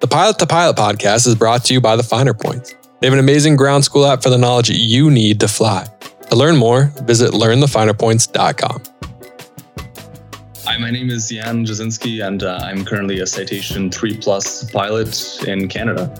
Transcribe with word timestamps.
The 0.00 0.06
Pilot 0.06 0.38
to 0.38 0.46
Pilot 0.46 0.76
podcast 0.76 1.26
is 1.26 1.34
brought 1.34 1.64
to 1.64 1.74
you 1.74 1.80
by 1.80 1.96
the 1.96 2.04
Finer 2.04 2.32
Points. 2.32 2.76
They 3.00 3.08
have 3.08 3.14
an 3.14 3.18
amazing 3.18 3.56
ground 3.56 3.84
school 3.84 4.06
app 4.06 4.22
for 4.22 4.30
the 4.30 4.38
knowledge 4.38 4.70
you 4.70 5.10
need 5.10 5.40
to 5.40 5.48
fly. 5.48 5.88
To 6.30 6.36
learn 6.36 6.56
more, 6.56 6.92
visit 7.02 7.32
learnthefinerpoints.com. 7.32 8.82
Hi, 10.64 10.78
my 10.78 10.92
name 10.92 11.10
is 11.10 11.28
Jan 11.30 11.66
Jasinski, 11.66 12.24
and 12.24 12.44
uh, 12.44 12.60
I'm 12.62 12.84
currently 12.84 13.18
a 13.18 13.26
Citation 13.26 13.90
3 13.90 14.18
Plus 14.18 14.70
pilot 14.70 15.42
in 15.48 15.66
Canada. 15.66 16.14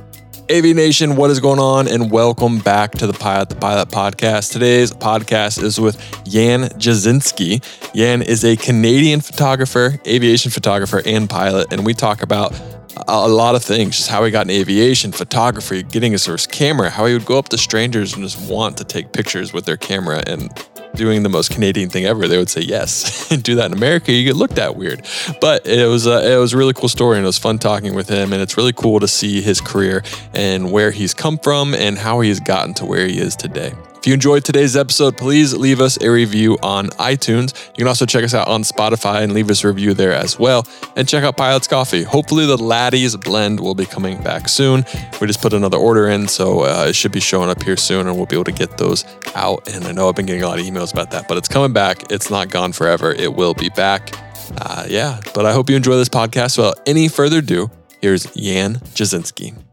AV 0.50 0.74
Nation, 0.74 1.14
what 1.14 1.30
is 1.30 1.38
going 1.38 1.60
on? 1.60 1.86
And 1.86 2.10
welcome 2.10 2.58
back 2.58 2.90
to 2.92 3.06
the 3.06 3.12
Pilot 3.12 3.50
to 3.50 3.56
Pilot 3.56 3.90
podcast. 3.90 4.50
Today's 4.50 4.90
podcast 4.90 5.62
is 5.62 5.78
with 5.78 6.00
Jan 6.24 6.62
Jasinski. 6.80 7.62
Jan 7.94 8.22
is 8.22 8.44
a 8.44 8.56
Canadian 8.56 9.20
photographer, 9.20 10.00
aviation 10.04 10.50
photographer, 10.50 11.00
and 11.06 11.30
pilot, 11.30 11.72
and 11.72 11.86
we 11.86 11.94
talk 11.94 12.22
about 12.22 12.60
a 13.06 13.28
lot 13.28 13.54
of 13.54 13.62
things, 13.62 13.96
just 13.96 14.08
how 14.08 14.24
he 14.24 14.30
got 14.30 14.46
in 14.46 14.50
aviation, 14.50 15.12
photography, 15.12 15.82
getting 15.82 16.12
his 16.12 16.26
first 16.26 16.50
camera, 16.50 16.90
how 16.90 17.06
he 17.06 17.12
would 17.12 17.26
go 17.26 17.38
up 17.38 17.48
to 17.50 17.58
strangers 17.58 18.14
and 18.14 18.22
just 18.22 18.50
want 18.50 18.76
to 18.78 18.84
take 18.84 19.12
pictures 19.12 19.52
with 19.52 19.64
their 19.64 19.76
camera 19.76 20.22
and 20.26 20.50
doing 20.94 21.22
the 21.22 21.28
most 21.28 21.50
Canadian 21.50 21.88
thing 21.88 22.04
ever, 22.04 22.26
they 22.28 22.38
would 22.38 22.50
say 22.50 22.60
yes. 22.60 23.28
Do 23.42 23.54
that 23.54 23.66
in 23.66 23.72
America, 23.72 24.12
you 24.12 24.24
get 24.24 24.36
looked 24.36 24.58
at 24.58 24.76
weird. 24.76 25.06
But 25.40 25.66
it 25.66 25.86
was 25.86 26.06
a, 26.06 26.34
it 26.34 26.38
was 26.38 26.52
a 26.52 26.58
really 26.58 26.74
cool 26.74 26.88
story, 26.88 27.16
and 27.16 27.24
it 27.24 27.28
was 27.28 27.38
fun 27.38 27.58
talking 27.58 27.94
with 27.94 28.08
him. 28.08 28.32
And 28.32 28.42
it's 28.42 28.56
really 28.56 28.72
cool 28.72 29.00
to 29.00 29.08
see 29.08 29.40
his 29.40 29.60
career 29.60 30.02
and 30.34 30.72
where 30.72 30.90
he's 30.90 31.14
come 31.14 31.38
from 31.38 31.74
and 31.74 31.96
how 31.96 32.20
he's 32.20 32.40
gotten 32.40 32.74
to 32.74 32.84
where 32.84 33.06
he 33.06 33.18
is 33.18 33.36
today. 33.36 33.72
You 34.08 34.14
enjoyed 34.14 34.42
today's 34.42 34.74
episode, 34.74 35.18
please 35.18 35.52
leave 35.54 35.82
us 35.82 36.00
a 36.00 36.10
review 36.10 36.56
on 36.62 36.86
iTunes. 36.92 37.66
You 37.72 37.82
can 37.82 37.88
also 37.88 38.06
check 38.06 38.24
us 38.24 38.32
out 38.32 38.48
on 38.48 38.62
Spotify 38.62 39.22
and 39.22 39.34
leave 39.34 39.50
us 39.50 39.62
a 39.62 39.68
review 39.68 39.92
there 39.92 40.14
as 40.14 40.38
well. 40.38 40.66
And 40.96 41.06
check 41.06 41.24
out 41.24 41.36
Pilot's 41.36 41.68
Coffee. 41.68 42.04
Hopefully, 42.04 42.46
the 42.46 42.56
Laddie's 42.56 43.18
blend 43.18 43.60
will 43.60 43.74
be 43.74 43.84
coming 43.84 44.22
back 44.22 44.48
soon. 44.48 44.86
We 45.20 45.26
just 45.26 45.42
put 45.42 45.52
another 45.52 45.76
order 45.76 46.08
in, 46.08 46.26
so 46.26 46.60
uh, 46.60 46.86
it 46.88 46.96
should 46.96 47.12
be 47.12 47.20
showing 47.20 47.50
up 47.50 47.62
here 47.62 47.76
soon, 47.76 48.06
and 48.06 48.16
we'll 48.16 48.24
be 48.24 48.36
able 48.36 48.44
to 48.44 48.52
get 48.52 48.78
those 48.78 49.04
out. 49.34 49.68
And 49.68 49.84
I 49.84 49.92
know 49.92 50.08
I've 50.08 50.16
been 50.16 50.24
getting 50.24 50.42
a 50.42 50.48
lot 50.48 50.58
of 50.58 50.64
emails 50.64 50.90
about 50.90 51.10
that, 51.10 51.28
but 51.28 51.36
it's 51.36 51.48
coming 51.48 51.74
back. 51.74 52.10
It's 52.10 52.30
not 52.30 52.48
gone 52.48 52.72
forever. 52.72 53.12
It 53.12 53.34
will 53.34 53.52
be 53.52 53.68
back. 53.68 54.14
Uh, 54.56 54.86
yeah, 54.88 55.20
but 55.34 55.44
I 55.44 55.52
hope 55.52 55.68
you 55.68 55.76
enjoy 55.76 55.96
this 55.96 56.08
podcast. 56.08 56.56
Without 56.56 56.80
any 56.86 57.08
further 57.08 57.40
ado, 57.40 57.70
here's 58.00 58.24
Jan 58.34 58.76
Jasinski. 58.76 59.67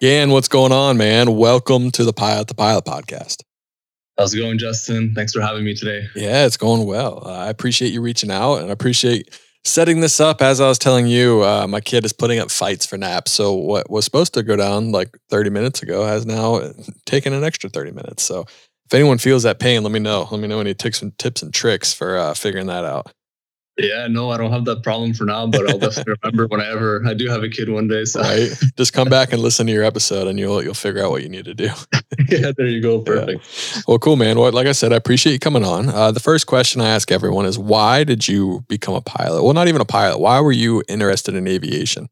Yan, 0.00 0.30
what's 0.30 0.46
going 0.46 0.70
on, 0.70 0.96
man? 0.96 1.34
Welcome 1.34 1.90
to 1.90 2.04
the 2.04 2.12
Pilot 2.12 2.46
to 2.46 2.54
Pilot 2.54 2.84
podcast. 2.84 3.42
How's 4.16 4.32
it 4.32 4.38
going, 4.38 4.56
Justin? 4.56 5.12
Thanks 5.12 5.32
for 5.32 5.40
having 5.40 5.64
me 5.64 5.74
today. 5.74 6.06
Yeah, 6.14 6.46
it's 6.46 6.56
going 6.56 6.86
well. 6.86 7.24
Uh, 7.26 7.32
I 7.32 7.48
appreciate 7.48 7.92
you 7.92 8.00
reaching 8.00 8.30
out 8.30 8.58
and 8.58 8.68
I 8.68 8.72
appreciate 8.72 9.36
setting 9.64 10.00
this 10.00 10.20
up. 10.20 10.40
As 10.40 10.60
I 10.60 10.68
was 10.68 10.78
telling 10.78 11.08
you, 11.08 11.42
uh, 11.42 11.66
my 11.66 11.80
kid 11.80 12.04
is 12.04 12.12
putting 12.12 12.38
up 12.38 12.52
fights 12.52 12.86
for 12.86 12.96
naps. 12.96 13.32
So, 13.32 13.52
what 13.54 13.90
was 13.90 14.04
supposed 14.04 14.34
to 14.34 14.44
go 14.44 14.54
down 14.54 14.92
like 14.92 15.18
30 15.30 15.50
minutes 15.50 15.82
ago 15.82 16.06
has 16.06 16.24
now 16.24 16.60
taken 17.04 17.32
an 17.32 17.42
extra 17.42 17.68
30 17.68 17.90
minutes. 17.90 18.22
So, 18.22 18.42
if 18.86 18.94
anyone 18.94 19.18
feels 19.18 19.42
that 19.42 19.58
pain, 19.58 19.82
let 19.82 19.90
me 19.90 19.98
know. 19.98 20.28
Let 20.30 20.38
me 20.40 20.46
know 20.46 20.60
any 20.60 20.74
tips 20.74 21.02
and 21.02 21.18
tips 21.18 21.42
and 21.42 21.52
tricks 21.52 21.92
for 21.92 22.16
uh, 22.16 22.34
figuring 22.34 22.68
that 22.68 22.84
out. 22.84 23.12
Yeah, 23.78 24.08
no, 24.08 24.30
I 24.30 24.36
don't 24.36 24.50
have 24.50 24.64
that 24.64 24.82
problem 24.82 25.14
for 25.14 25.24
now, 25.24 25.46
but 25.46 25.70
I'll 25.70 25.78
definitely 25.78 26.14
remember 26.22 26.48
whenever 26.48 27.06
I 27.06 27.14
do 27.14 27.28
have 27.28 27.44
a 27.44 27.48
kid 27.48 27.68
one 27.68 27.86
day. 27.86 28.04
So 28.04 28.20
right. 28.20 28.50
just 28.76 28.92
come 28.92 29.08
back 29.08 29.32
and 29.32 29.40
listen 29.40 29.66
to 29.68 29.72
your 29.72 29.84
episode 29.84 30.26
and 30.26 30.38
you'll 30.38 30.62
you'll 30.62 30.74
figure 30.74 31.04
out 31.04 31.10
what 31.10 31.22
you 31.22 31.28
need 31.28 31.44
to 31.44 31.54
do. 31.54 31.70
yeah, 32.28 32.50
there 32.56 32.66
you 32.66 32.82
go. 32.82 33.00
Perfect. 33.00 33.76
Yeah. 33.76 33.82
Well, 33.86 33.98
cool, 34.00 34.16
man. 34.16 34.38
Well, 34.38 34.50
like 34.50 34.66
I 34.66 34.72
said, 34.72 34.92
I 34.92 34.96
appreciate 34.96 35.32
you 35.32 35.38
coming 35.38 35.64
on. 35.64 35.88
Uh, 35.88 36.10
the 36.10 36.20
first 36.20 36.48
question 36.48 36.80
I 36.80 36.88
ask 36.88 37.12
everyone 37.12 37.46
is 37.46 37.56
why 37.56 38.02
did 38.02 38.26
you 38.26 38.64
become 38.68 38.94
a 38.94 39.00
pilot? 39.00 39.44
Well, 39.44 39.54
not 39.54 39.68
even 39.68 39.80
a 39.80 39.86
pilot. 39.86 40.18
Why 40.18 40.40
were 40.40 40.52
you 40.52 40.82
interested 40.88 41.34
in 41.36 41.46
aviation? 41.46 42.08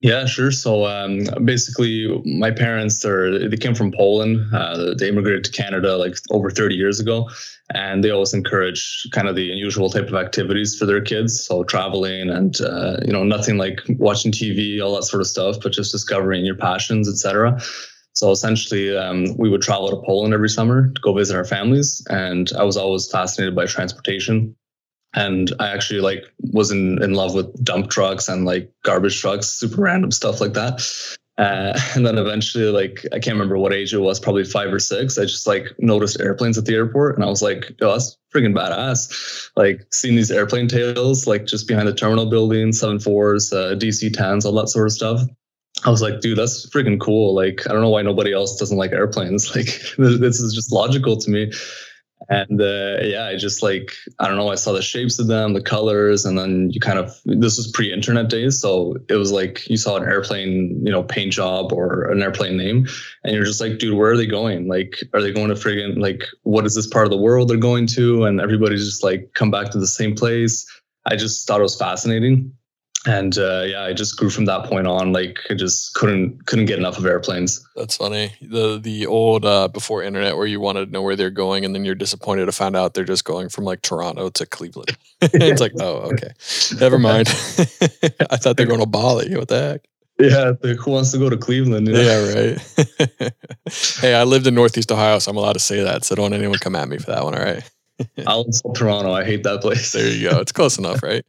Yeah, 0.00 0.26
sure. 0.26 0.52
So 0.52 0.84
um, 0.84 1.24
basically, 1.44 2.06
my 2.26 2.50
parents 2.50 3.04
are 3.04 3.48
they 3.48 3.56
came 3.56 3.74
from 3.74 3.92
Poland. 3.92 4.54
Uh, 4.54 4.94
they 4.94 5.08
immigrated 5.08 5.44
to 5.44 5.50
Canada 5.52 5.96
like 5.96 6.16
over 6.30 6.50
30 6.50 6.74
years 6.74 7.00
ago, 7.00 7.30
and 7.74 8.02
they 8.02 8.10
always 8.10 8.34
encourage 8.34 9.06
kind 9.12 9.28
of 9.28 9.34
the 9.34 9.50
unusual 9.50 9.90
type 9.90 10.08
of 10.08 10.14
activities 10.14 10.76
for 10.76 10.86
their 10.86 11.00
kids. 11.00 11.44
So 11.44 11.64
traveling 11.64 12.30
and 12.30 12.60
uh, 12.60 12.98
you 13.04 13.12
know 13.12 13.24
nothing 13.24 13.58
like 13.58 13.80
watching 13.88 14.32
TV, 14.32 14.82
all 14.82 14.94
that 14.96 15.04
sort 15.04 15.20
of 15.20 15.26
stuff, 15.26 15.56
but 15.62 15.72
just 15.72 15.92
discovering 15.92 16.44
your 16.44 16.56
passions, 16.56 17.08
etc. 17.08 17.60
So 18.12 18.30
essentially, 18.30 18.96
um, 18.96 19.36
we 19.36 19.50
would 19.50 19.62
travel 19.62 19.90
to 19.90 20.06
Poland 20.06 20.32
every 20.32 20.48
summer 20.48 20.90
to 20.90 21.00
go 21.00 21.12
visit 21.12 21.36
our 21.36 21.44
families, 21.44 22.02
and 22.08 22.50
I 22.58 22.64
was 22.64 22.76
always 22.76 23.10
fascinated 23.10 23.54
by 23.54 23.66
transportation 23.66 24.56
and 25.16 25.52
I 25.58 25.68
actually 25.68 26.00
like 26.00 26.24
was 26.52 26.70
in, 26.70 27.02
in 27.02 27.14
love 27.14 27.34
with 27.34 27.64
dump 27.64 27.90
trucks 27.90 28.28
and 28.28 28.44
like 28.44 28.70
garbage 28.84 29.20
trucks, 29.20 29.48
super 29.48 29.80
random 29.80 30.12
stuff 30.12 30.40
like 30.40 30.52
that. 30.52 30.86
Uh, 31.38 31.78
and 31.94 32.06
then 32.06 32.18
eventually, 32.18 32.64
like 32.64 33.04
I 33.12 33.18
can't 33.18 33.34
remember 33.34 33.58
what 33.58 33.72
age 33.72 33.92
it 33.92 33.98
was, 33.98 34.18
probably 34.20 34.44
five 34.44 34.72
or 34.72 34.78
six. 34.78 35.18
I 35.18 35.22
just 35.22 35.46
like 35.46 35.74
noticed 35.78 36.20
airplanes 36.20 36.58
at 36.58 36.64
the 36.64 36.74
airport, 36.74 37.16
and 37.16 37.24
I 37.24 37.28
was 37.28 37.42
like, 37.42 37.74
"Yo, 37.80 37.92
that's 37.92 38.16
freaking 38.34 38.54
badass!" 38.54 39.50
Like 39.56 39.86
seeing 39.92 40.16
these 40.16 40.30
airplane 40.30 40.68
tails, 40.68 41.26
like 41.26 41.46
just 41.46 41.68
behind 41.68 41.88
the 41.88 41.94
terminal 41.94 42.26
building, 42.26 42.72
seven 42.72 42.98
fours, 42.98 43.52
uh, 43.52 43.74
DC 43.78 44.12
tens, 44.12 44.44
all 44.44 44.52
that 44.54 44.68
sort 44.68 44.86
of 44.86 44.92
stuff. 44.92 45.20
I 45.84 45.90
was 45.90 46.00
like, 46.00 46.20
dude, 46.20 46.38
that's 46.38 46.68
freaking 46.70 46.98
cool. 46.98 47.34
Like, 47.34 47.68
I 47.68 47.72
don't 47.72 47.82
know 47.82 47.90
why 47.90 48.00
nobody 48.00 48.32
else 48.32 48.58
doesn't 48.58 48.78
like 48.78 48.92
airplanes. 48.92 49.50
Like, 49.54 49.66
this 49.98 50.40
is 50.40 50.54
just 50.54 50.72
logical 50.72 51.18
to 51.18 51.30
me 51.30 51.52
and 52.28 52.60
uh, 52.60 52.98
yeah 53.02 53.26
i 53.26 53.36
just 53.36 53.62
like 53.62 53.92
i 54.18 54.26
don't 54.26 54.36
know 54.36 54.50
i 54.50 54.54
saw 54.54 54.72
the 54.72 54.82
shapes 54.82 55.18
of 55.18 55.26
them 55.26 55.52
the 55.52 55.62
colors 55.62 56.24
and 56.24 56.38
then 56.38 56.70
you 56.70 56.80
kind 56.80 56.98
of 56.98 57.18
this 57.24 57.56
was 57.56 57.70
pre-internet 57.72 58.28
days 58.28 58.60
so 58.60 58.96
it 59.08 59.14
was 59.14 59.32
like 59.32 59.68
you 59.68 59.76
saw 59.76 59.96
an 59.96 60.04
airplane 60.04 60.80
you 60.84 60.92
know 60.92 61.02
paint 61.02 61.32
job 61.32 61.72
or 61.72 62.10
an 62.10 62.22
airplane 62.22 62.56
name 62.56 62.86
and 63.24 63.34
you're 63.34 63.44
just 63.44 63.60
like 63.60 63.78
dude 63.78 63.96
where 63.96 64.12
are 64.12 64.16
they 64.16 64.26
going? 64.26 64.68
Like 64.68 65.02
are 65.12 65.22
they 65.22 65.32
going 65.32 65.48
to 65.48 65.54
friggin 65.54 65.98
like 65.98 66.24
what 66.42 66.66
is 66.66 66.74
this 66.74 66.86
part 66.86 67.06
of 67.06 67.10
the 67.10 67.16
world 67.16 67.48
they're 67.48 67.56
going 67.56 67.86
to? 67.88 68.24
And 68.24 68.40
everybody's 68.40 68.84
just 68.84 69.02
like 69.02 69.30
come 69.34 69.50
back 69.50 69.70
to 69.70 69.78
the 69.78 69.86
same 69.86 70.14
place. 70.14 70.66
I 71.06 71.16
just 71.16 71.46
thought 71.46 71.60
it 71.60 71.64
was 71.64 71.76
fascinating 71.76 72.52
and 73.06 73.38
uh, 73.38 73.62
yeah, 73.66 73.84
I 73.84 73.92
just 73.92 74.16
grew 74.16 74.30
from 74.30 74.46
that 74.46 74.64
point 74.66 74.86
on. 74.86 75.12
Like 75.12 75.38
I 75.48 75.54
just 75.54 75.94
couldn't 75.94 76.46
couldn't 76.46 76.66
get 76.66 76.78
enough 76.78 76.98
of 76.98 77.06
airplanes. 77.06 77.66
That's 77.76 77.96
funny. 77.96 78.32
The 78.42 78.78
the 78.78 79.06
old 79.06 79.44
uh, 79.44 79.68
before 79.68 80.02
internet 80.02 80.36
where 80.36 80.46
you 80.46 80.60
wanted 80.60 80.86
to 80.86 80.92
know 80.92 81.02
where 81.02 81.14
they're 81.14 81.30
going, 81.30 81.64
and 81.64 81.74
then 81.74 81.84
you're 81.84 81.94
disappointed 81.94 82.46
to 82.46 82.52
find 82.52 82.74
out 82.74 82.94
they're 82.94 83.04
just 83.04 83.24
going 83.24 83.48
from 83.48 83.64
like 83.64 83.82
Toronto 83.82 84.28
to 84.30 84.44
Cleveland. 84.46 84.96
it's 85.22 85.60
like, 85.60 85.72
oh, 85.80 86.10
okay, 86.12 86.30
never 86.80 86.98
mind. 86.98 87.28
I 87.28 88.36
thought 88.36 88.56
they're 88.56 88.66
going 88.66 88.80
to 88.80 88.86
Bali. 88.86 89.36
What 89.36 89.48
the 89.48 89.60
heck? 89.60 89.80
Yeah, 90.18 90.52
who 90.74 90.90
wants 90.90 91.12
to 91.12 91.18
go 91.18 91.28
to 91.28 91.36
Cleveland? 91.36 91.86
You 91.86 91.92
know? 91.92 92.00
Yeah, 92.00 92.34
right. 92.34 93.32
hey, 94.00 94.14
I 94.14 94.24
lived 94.24 94.46
in 94.46 94.54
Northeast 94.54 94.90
Ohio, 94.90 95.18
so 95.18 95.30
I'm 95.30 95.36
allowed 95.36 95.52
to 95.52 95.60
say 95.60 95.82
that. 95.82 96.04
So 96.04 96.14
don't 96.14 96.32
anyone 96.32 96.58
come 96.58 96.74
at 96.74 96.88
me 96.88 96.96
for 96.98 97.10
that 97.12 97.22
one. 97.22 97.34
All 97.34 97.44
right. 97.44 97.62
I'll 98.26 98.44
insult 98.44 98.76
Toronto. 98.76 99.12
I 99.12 99.24
hate 99.24 99.42
that 99.44 99.60
place. 99.60 99.92
There 99.92 100.08
you 100.08 100.30
go. 100.30 100.40
It's 100.40 100.52
close 100.52 100.78
enough, 100.78 101.02
right? 101.02 101.24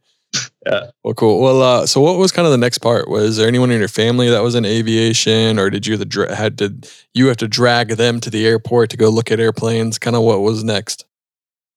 Yeah. 0.66 0.90
Well, 1.04 1.14
cool. 1.14 1.40
Well, 1.40 1.62
uh, 1.62 1.86
so 1.86 2.00
what 2.00 2.18
was 2.18 2.32
kind 2.32 2.46
of 2.46 2.52
the 2.52 2.58
next 2.58 2.78
part? 2.78 3.08
Was 3.08 3.36
there 3.36 3.48
anyone 3.48 3.70
in 3.70 3.78
your 3.78 3.88
family 3.88 4.28
that 4.28 4.42
was 4.42 4.54
in 4.54 4.64
aviation, 4.64 5.58
or 5.58 5.70
did 5.70 5.86
you 5.86 5.96
the 5.96 6.34
had 6.34 6.60
you 7.14 7.28
have 7.28 7.36
to 7.38 7.48
drag 7.48 7.90
them 7.90 8.20
to 8.20 8.30
the 8.30 8.46
airport 8.46 8.90
to 8.90 8.96
go 8.96 9.08
look 9.08 9.30
at 9.30 9.40
airplanes? 9.40 9.98
Kind 9.98 10.16
of 10.16 10.22
what 10.22 10.40
was 10.40 10.64
next? 10.64 11.04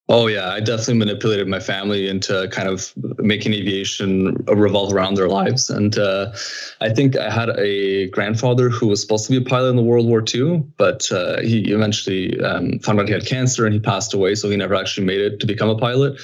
Oh 0.08 0.26
yeah, 0.26 0.50
I 0.50 0.58
definitely 0.58 0.98
manipulated 0.98 1.46
my 1.46 1.60
family 1.60 2.08
into 2.08 2.48
kind 2.50 2.68
of 2.68 2.92
making 3.18 3.54
aviation 3.54 4.34
revolve 4.46 4.92
around 4.92 5.14
their 5.14 5.28
lives, 5.28 5.70
and 5.70 5.96
uh, 5.96 6.32
I 6.80 6.90
think 6.90 7.16
I 7.16 7.30
had 7.30 7.50
a 7.58 8.08
grandfather 8.08 8.68
who 8.68 8.88
was 8.88 9.00
supposed 9.00 9.26
to 9.26 9.30
be 9.30 9.36
a 9.36 9.48
pilot 9.48 9.70
in 9.70 9.76
the 9.76 9.82
World 9.82 10.06
War 10.06 10.22
II, 10.22 10.64
but 10.76 11.10
uh, 11.12 11.40
he 11.40 11.72
eventually 11.72 12.38
um, 12.40 12.80
found 12.80 12.98
out 12.98 13.06
he 13.06 13.14
had 13.14 13.26
cancer 13.26 13.64
and 13.64 13.72
he 13.72 13.80
passed 13.80 14.12
away, 14.12 14.34
so 14.34 14.50
he 14.50 14.56
never 14.56 14.74
actually 14.74 15.06
made 15.06 15.20
it 15.20 15.38
to 15.38 15.46
become 15.46 15.68
a 15.68 15.78
pilot. 15.78 16.20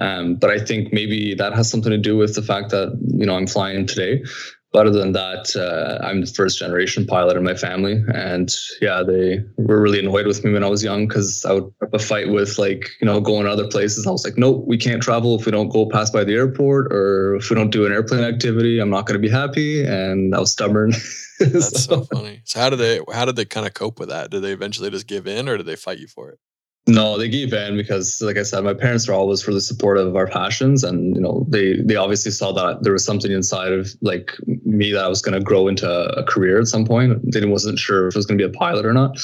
Um, 0.00 0.34
but 0.36 0.50
I 0.50 0.58
think 0.58 0.92
maybe 0.92 1.34
that 1.34 1.54
has 1.54 1.70
something 1.70 1.90
to 1.90 1.98
do 1.98 2.16
with 2.16 2.34
the 2.34 2.42
fact 2.42 2.70
that 2.70 2.98
you 3.16 3.26
know 3.26 3.36
I'm 3.36 3.46
flying 3.46 3.86
today. 3.86 4.24
but 4.72 4.88
other 4.88 4.98
than 4.98 5.12
that, 5.12 5.54
uh, 5.54 6.04
I'm 6.04 6.22
the 6.22 6.26
first 6.26 6.58
generation 6.58 7.06
pilot 7.06 7.36
in 7.36 7.44
my 7.44 7.54
family, 7.54 8.02
and 8.12 8.52
yeah, 8.80 9.04
they 9.04 9.44
were 9.56 9.80
really 9.80 10.00
annoyed 10.00 10.26
with 10.26 10.44
me 10.44 10.52
when 10.52 10.64
I 10.64 10.68
was 10.68 10.82
young 10.82 11.06
because 11.06 11.44
I 11.44 11.52
would 11.52 11.72
have 11.80 11.94
a 11.94 11.98
fight 12.00 12.28
with 12.28 12.58
like 12.58 12.90
you 13.00 13.06
know 13.06 13.20
going 13.20 13.44
to 13.44 13.52
other 13.52 13.68
places. 13.68 14.04
I 14.04 14.10
was 14.10 14.24
like, 14.24 14.36
nope, 14.36 14.64
we 14.66 14.76
can't 14.76 15.00
travel 15.00 15.38
if 15.38 15.46
we 15.46 15.52
don't 15.52 15.68
go 15.68 15.86
past 15.86 16.12
by 16.12 16.24
the 16.24 16.34
airport 16.34 16.92
or 16.92 17.36
if 17.36 17.48
we 17.50 17.54
don't 17.54 17.70
do 17.70 17.86
an 17.86 17.92
airplane 17.92 18.24
activity. 18.24 18.80
I'm 18.80 18.90
not 18.90 19.06
going 19.06 19.20
to 19.20 19.26
be 19.26 19.32
happy, 19.32 19.84
and 19.84 20.34
I 20.34 20.40
was 20.40 20.50
stubborn. 20.50 20.90
That's 21.38 21.84
so. 21.84 22.02
so 22.02 22.04
funny. 22.12 22.42
So 22.44 22.58
how 22.58 22.70
did 22.70 22.80
they 22.80 23.00
how 23.12 23.26
did 23.26 23.36
they 23.36 23.44
kind 23.44 23.66
of 23.66 23.74
cope 23.74 24.00
with 24.00 24.08
that? 24.08 24.30
Did 24.30 24.42
they 24.42 24.52
eventually 24.52 24.90
just 24.90 25.06
give 25.06 25.28
in, 25.28 25.48
or 25.48 25.56
did 25.56 25.66
they 25.66 25.76
fight 25.76 25.98
you 25.98 26.08
for 26.08 26.30
it? 26.30 26.40
No, 26.86 27.16
they 27.16 27.30
gave 27.30 27.52
in 27.54 27.78
because, 27.78 28.20
like 28.20 28.36
I 28.36 28.42
said, 28.42 28.62
my 28.62 28.74
parents 28.74 29.08
were 29.08 29.14
always 29.14 29.48
really 29.48 29.60
supportive 29.60 30.06
of 30.06 30.16
our 30.16 30.26
passions, 30.26 30.84
and 30.84 31.14
you 31.16 31.22
know, 31.22 31.46
they 31.48 31.80
they 31.80 31.96
obviously 31.96 32.30
saw 32.30 32.52
that 32.52 32.82
there 32.82 32.92
was 32.92 33.04
something 33.04 33.32
inside 33.32 33.72
of 33.72 33.88
like 34.02 34.32
me 34.46 34.92
that 34.92 35.02
I 35.02 35.08
was 35.08 35.22
going 35.22 35.32
to 35.32 35.42
grow 35.42 35.66
into 35.66 35.90
a 35.90 36.22
career 36.24 36.60
at 36.60 36.66
some 36.66 36.84
point. 36.84 37.32
They 37.32 37.44
wasn't 37.46 37.78
sure 37.78 38.08
if 38.08 38.14
it 38.14 38.18
was 38.18 38.26
going 38.26 38.36
to 38.38 38.48
be 38.48 38.54
a 38.54 38.58
pilot 38.58 38.84
or 38.84 38.92
not, 38.92 39.16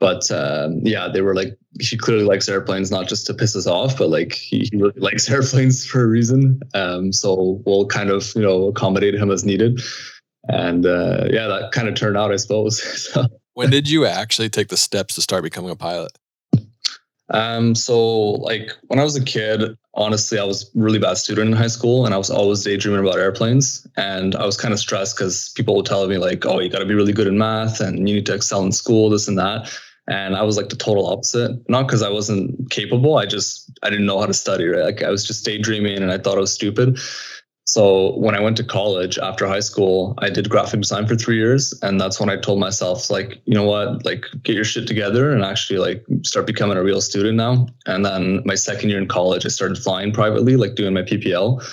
but 0.00 0.30
um, 0.30 0.80
yeah, 0.82 1.08
they 1.08 1.22
were 1.22 1.34
like, 1.34 1.56
he 1.80 1.96
clearly 1.96 2.24
likes 2.24 2.46
airplanes, 2.46 2.90
not 2.90 3.08
just 3.08 3.26
to 3.28 3.34
piss 3.34 3.56
us 3.56 3.66
off, 3.66 3.96
but 3.96 4.10
like 4.10 4.34
he, 4.34 4.68
he 4.70 4.76
really 4.76 4.92
likes 5.00 5.30
airplanes 5.30 5.86
for 5.86 6.02
a 6.02 6.06
reason. 6.06 6.60
Um, 6.74 7.10
so 7.10 7.62
we'll 7.64 7.86
kind 7.86 8.10
of 8.10 8.34
you 8.34 8.42
know 8.42 8.66
accommodate 8.66 9.14
him 9.14 9.30
as 9.30 9.46
needed, 9.46 9.80
and 10.48 10.84
uh, 10.84 11.24
yeah, 11.30 11.46
that 11.46 11.70
kind 11.72 11.88
of 11.88 11.94
turned 11.94 12.18
out, 12.18 12.32
I 12.32 12.36
suppose. 12.36 12.82
so. 13.12 13.24
When 13.54 13.70
did 13.70 13.88
you 13.88 14.04
actually 14.04 14.50
take 14.50 14.68
the 14.68 14.76
steps 14.76 15.14
to 15.14 15.22
start 15.22 15.42
becoming 15.42 15.70
a 15.70 15.76
pilot? 15.76 16.18
Um, 17.32 17.74
so 17.74 18.32
like 18.32 18.70
when 18.88 18.98
I 18.98 19.04
was 19.04 19.16
a 19.16 19.24
kid, 19.24 19.76
honestly, 19.94 20.38
I 20.38 20.44
was 20.44 20.70
really 20.74 20.98
bad 20.98 21.16
student 21.16 21.50
in 21.50 21.56
high 21.56 21.66
school 21.66 22.04
and 22.04 22.14
I 22.14 22.18
was 22.18 22.30
always 22.30 22.62
daydreaming 22.62 23.00
about 23.00 23.18
airplanes. 23.18 23.86
And 23.96 24.34
I 24.36 24.46
was 24.46 24.56
kind 24.56 24.72
of 24.72 24.78
stressed 24.78 25.16
because 25.16 25.50
people 25.56 25.74
would 25.76 25.86
tell 25.86 26.06
me 26.06 26.18
like, 26.18 26.46
oh, 26.46 26.60
you 26.60 26.68
got 26.68 26.80
to 26.80 26.86
be 26.86 26.94
really 26.94 27.12
good 27.12 27.26
in 27.26 27.38
math 27.38 27.80
and 27.80 28.08
you 28.08 28.16
need 28.16 28.26
to 28.26 28.34
excel 28.34 28.62
in 28.62 28.72
school, 28.72 29.10
this 29.10 29.28
and 29.28 29.38
that. 29.38 29.72
And 30.08 30.36
I 30.36 30.42
was 30.42 30.56
like 30.56 30.68
the 30.68 30.76
total 30.76 31.06
opposite. 31.06 31.52
Not 31.68 31.86
because 31.86 32.02
I 32.02 32.10
wasn't 32.10 32.70
capable. 32.70 33.16
I 33.16 33.26
just 33.26 33.70
I 33.82 33.90
didn't 33.90 34.06
know 34.06 34.20
how 34.20 34.26
to 34.26 34.34
study, 34.34 34.66
right? 34.66 34.84
Like 34.84 35.02
I 35.02 35.10
was 35.10 35.26
just 35.26 35.44
daydreaming 35.44 36.02
and 36.02 36.12
I 36.12 36.18
thought 36.18 36.36
I 36.36 36.40
was 36.40 36.52
stupid. 36.52 36.98
So 37.64 38.16
when 38.16 38.34
I 38.34 38.40
went 38.40 38.56
to 38.56 38.64
college 38.64 39.18
after 39.18 39.46
high 39.46 39.60
school, 39.60 40.14
I 40.18 40.30
did 40.30 40.50
graphic 40.50 40.80
design 40.80 41.06
for 41.06 41.14
three 41.14 41.36
years. 41.36 41.72
And 41.82 42.00
that's 42.00 42.18
when 42.18 42.28
I 42.28 42.36
told 42.36 42.58
myself, 42.58 43.08
like, 43.08 43.40
you 43.44 43.54
know 43.54 43.64
what, 43.64 44.04
like 44.04 44.24
get 44.42 44.56
your 44.56 44.64
shit 44.64 44.88
together 44.88 45.30
and 45.30 45.44
actually 45.44 45.78
like 45.78 46.04
start 46.22 46.46
becoming 46.46 46.76
a 46.76 46.82
real 46.82 47.00
student 47.00 47.36
now. 47.36 47.68
And 47.86 48.04
then 48.04 48.42
my 48.44 48.56
second 48.56 48.90
year 48.90 48.98
in 48.98 49.06
college, 49.06 49.46
I 49.46 49.48
started 49.48 49.78
flying 49.78 50.12
privately, 50.12 50.56
like 50.56 50.74
doing 50.74 50.92
my 50.92 51.02
PPL. 51.02 51.64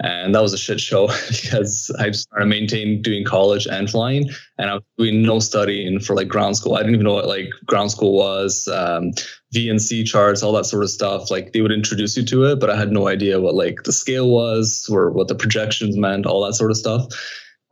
And 0.00 0.34
that 0.34 0.42
was 0.42 0.52
a 0.52 0.58
shit 0.58 0.80
show 0.80 1.06
because 1.28 1.94
I 1.98 2.10
started 2.10 2.46
maintaining 2.46 3.00
doing 3.00 3.24
college 3.24 3.66
and 3.66 3.88
flying. 3.88 4.28
And 4.58 4.68
I 4.68 4.74
was 4.74 4.82
doing 4.98 5.22
no 5.22 5.38
studying 5.38 6.00
for 6.00 6.16
like 6.16 6.28
ground 6.28 6.56
school. 6.56 6.74
I 6.74 6.78
didn't 6.78 6.94
even 6.94 7.04
know 7.04 7.14
what 7.14 7.28
like 7.28 7.50
ground 7.66 7.92
school 7.92 8.14
was, 8.14 8.68
um, 8.68 9.12
VNC 9.54 10.06
charts, 10.06 10.42
all 10.42 10.52
that 10.52 10.66
sort 10.66 10.82
of 10.82 10.90
stuff. 10.90 11.30
Like 11.30 11.52
they 11.52 11.60
would 11.60 11.72
introduce 11.72 12.16
you 12.16 12.24
to 12.26 12.44
it, 12.44 12.60
but 12.60 12.70
I 12.70 12.76
had 12.76 12.92
no 12.92 13.08
idea 13.08 13.40
what 13.40 13.54
like 13.54 13.84
the 13.84 13.92
scale 13.92 14.30
was 14.30 14.88
or 14.90 15.10
what 15.10 15.28
the 15.28 15.34
projections 15.34 15.96
meant, 15.96 16.26
all 16.26 16.44
that 16.44 16.54
sort 16.54 16.70
of 16.70 16.76
stuff 16.76 17.06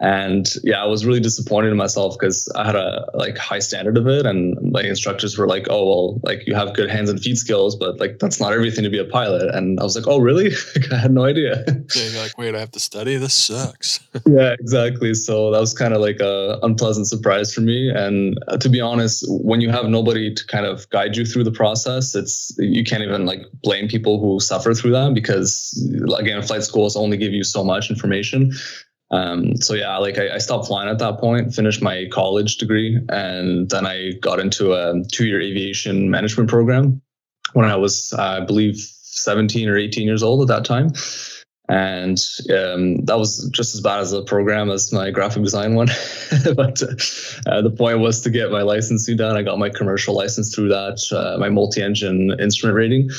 and 0.00 0.55
yeah 0.64 0.82
i 0.82 0.87
was 0.87 1.06
really 1.06 1.20
disappointed 1.20 1.70
in 1.70 1.76
myself 1.76 2.17
because 2.19 2.50
i 2.56 2.64
had 2.64 2.75
a 2.75 3.08
like 3.14 3.38
high 3.38 3.61
standard 3.61 3.96
of 3.96 4.06
it. 4.08 4.26
And 4.26 4.73
my 4.73 4.82
instructors 4.82 5.38
were 5.38 5.46
like 5.46 5.67
oh 5.70 5.87
well 5.87 6.20
like 6.23 6.46
you 6.46 6.55
have 6.55 6.75
good 6.75 6.91
hands 6.91 7.11
and 7.11 7.20
feet 7.20 7.37
skills 7.37 7.76
but 7.76 8.00
like 8.00 8.19
that's 8.19 8.41
not 8.41 8.52
everything 8.52 8.85
to 8.85 8.91
be 8.91 8.99
a 8.99 9.05
pilot. 9.05 9.55
And 9.55 9.79
i 9.79 9.82
was 9.82 9.94
like 9.96 10.06
oh 10.08 10.19
really? 10.19 10.52
I 10.93 10.96
had 10.96 11.12
no 11.12 11.25
idea. 11.25 11.64
Like 12.17 12.37
wait 12.37 12.55
i 12.55 12.61
have 12.61 12.73
to 12.73 12.81
study? 12.81 13.17
This 13.17 13.35
sucks. 13.35 14.00
Yeah 14.26 14.55
exactly. 14.58 15.12
So 15.14 15.50
that 15.50 15.61
was 15.61 15.75
kind 15.75 15.93
of 15.93 16.00
like 16.00 16.20
a 16.20 16.58
unpleasant 16.62 17.08
surprise 17.08 17.52
for 17.52 17.61
me. 17.61 17.90
And 17.90 18.38
uh, 18.49 18.56
to 18.58 18.69
be 18.69 18.81
honest 18.81 19.25
when 19.29 19.61
you 19.61 19.70
have 19.70 19.87
nobody 19.87 20.35
to 20.35 20.47
kind 20.47 20.67
of 20.67 20.88
guide 20.90 21.17
you 21.17 21.25
through 21.25 21.44
the 21.44 21.52
process 21.52 22.14
it's 22.14 22.55
you 22.58 22.85
can't 22.85 23.02
even 23.02 23.26
like 23.26 23.43
blame 23.62 23.88
people 23.88 24.19
who 24.19 24.40
suffer 24.40 24.75
through 24.75 24.93
that 24.93 25.14
because 25.14 25.50
again 26.19 26.43
flight 26.43 26.64
schools 26.64 26.97
only 26.97 27.17
give 27.17 27.32
you 27.32 27.44
so 27.44 27.62
much 27.62 27.90
information 27.90 28.52
um, 29.14 29.56
so 29.56 29.75
yeah, 29.75 29.96
like 29.99 30.19
I, 30.19 30.34
I, 30.34 30.38
stopped 30.38 30.66
flying 30.66 30.88
at 30.88 30.99
that 30.99 31.20
point, 31.20 31.55
finished 31.55 31.81
my 31.81 32.06
college 32.11 32.56
degree, 32.56 32.99
and 33.11 33.70
then 33.70 33.87
I 33.87 34.14
got 34.20 34.40
into 34.40 34.72
a 34.72 35.05
two-year 35.12 35.40
aviation 35.40 36.11
management 36.11 36.50
program 36.50 37.00
when 37.52 37.64
I 37.64 37.76
was, 37.76 38.12
I 38.12 38.40
believe, 38.40 38.75
17 38.76 39.69
or 39.69 39.76
18 39.76 40.05
years 40.05 40.25
old 40.25 40.43
at 40.43 40.49
that 40.49 40.64
time. 40.64 40.90
And 41.69 42.19
um, 42.50 43.05
that 43.05 43.16
was 43.16 43.49
just 43.55 43.76
as 43.76 43.81
bad 43.81 44.00
as 44.00 44.12
a 44.12 44.22
program 44.22 44.69
as 44.69 44.93
my 44.93 45.12
graphic 45.12 45.44
design 45.44 45.75
one. 45.75 45.87
but 46.56 46.82
uh, 47.46 47.62
the 47.62 47.75
point 47.75 48.00
was 48.00 48.20
to 48.22 48.31
get 48.31 48.50
my 48.50 48.62
licensing 48.62 49.16
done. 49.16 49.37
I 49.37 49.43
got 49.43 49.61
my 49.61 49.70
commercial 49.70 50.16
license 50.16 50.52
through 50.52 50.70
that, 50.70 51.00
uh, 51.12 51.38
my 51.38 51.50
multi-engine 51.50 52.37
instrument 52.40 52.76
rating. 52.76 53.11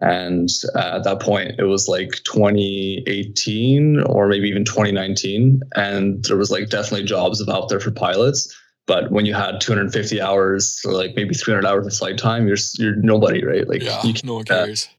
And 0.00 0.48
uh, 0.74 0.96
at 0.96 1.04
that 1.04 1.20
point, 1.20 1.52
it 1.58 1.64
was 1.64 1.88
like 1.88 2.10
2018 2.24 4.02
or 4.04 4.28
maybe 4.28 4.48
even 4.48 4.64
2019. 4.64 5.60
And 5.76 6.24
there 6.24 6.36
was 6.36 6.50
like 6.50 6.70
definitely 6.70 7.04
jobs 7.04 7.46
out 7.48 7.68
there 7.68 7.80
for 7.80 7.90
pilots. 7.90 8.54
But 8.86 9.12
when 9.12 9.26
you 9.26 9.34
had 9.34 9.60
250 9.60 10.20
hours 10.20 10.80
or 10.84 10.94
like 10.94 11.14
maybe 11.14 11.34
300 11.34 11.66
hours 11.66 11.86
of 11.86 11.94
flight 11.94 12.18
time, 12.18 12.48
you're 12.48 12.56
you're 12.78 12.96
nobody, 12.96 13.44
right? 13.44 13.68
Like 13.68 13.82
yeah, 13.82 14.02
you 14.02 14.14
no 14.24 14.34
one 14.34 14.44
cares. 14.44 14.86
Uh, 14.86 14.94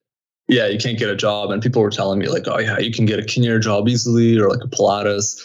yeah, 0.48 0.68
you 0.68 0.78
can't 0.78 1.00
get 1.00 1.10
a 1.10 1.16
job. 1.16 1.52
And 1.52 1.62
people 1.62 1.82
were 1.82 1.90
telling 1.90 2.20
me 2.20 2.28
like, 2.28 2.48
oh 2.48 2.60
yeah, 2.60 2.78
you 2.78 2.92
can 2.92 3.06
get 3.06 3.20
a 3.20 3.24
King 3.24 3.48
Air 3.48 3.60
job 3.60 3.88
easily 3.90 4.38
or 4.40 4.50
like 4.50 4.64
a 4.64 4.68
Pilatus. 4.68 5.42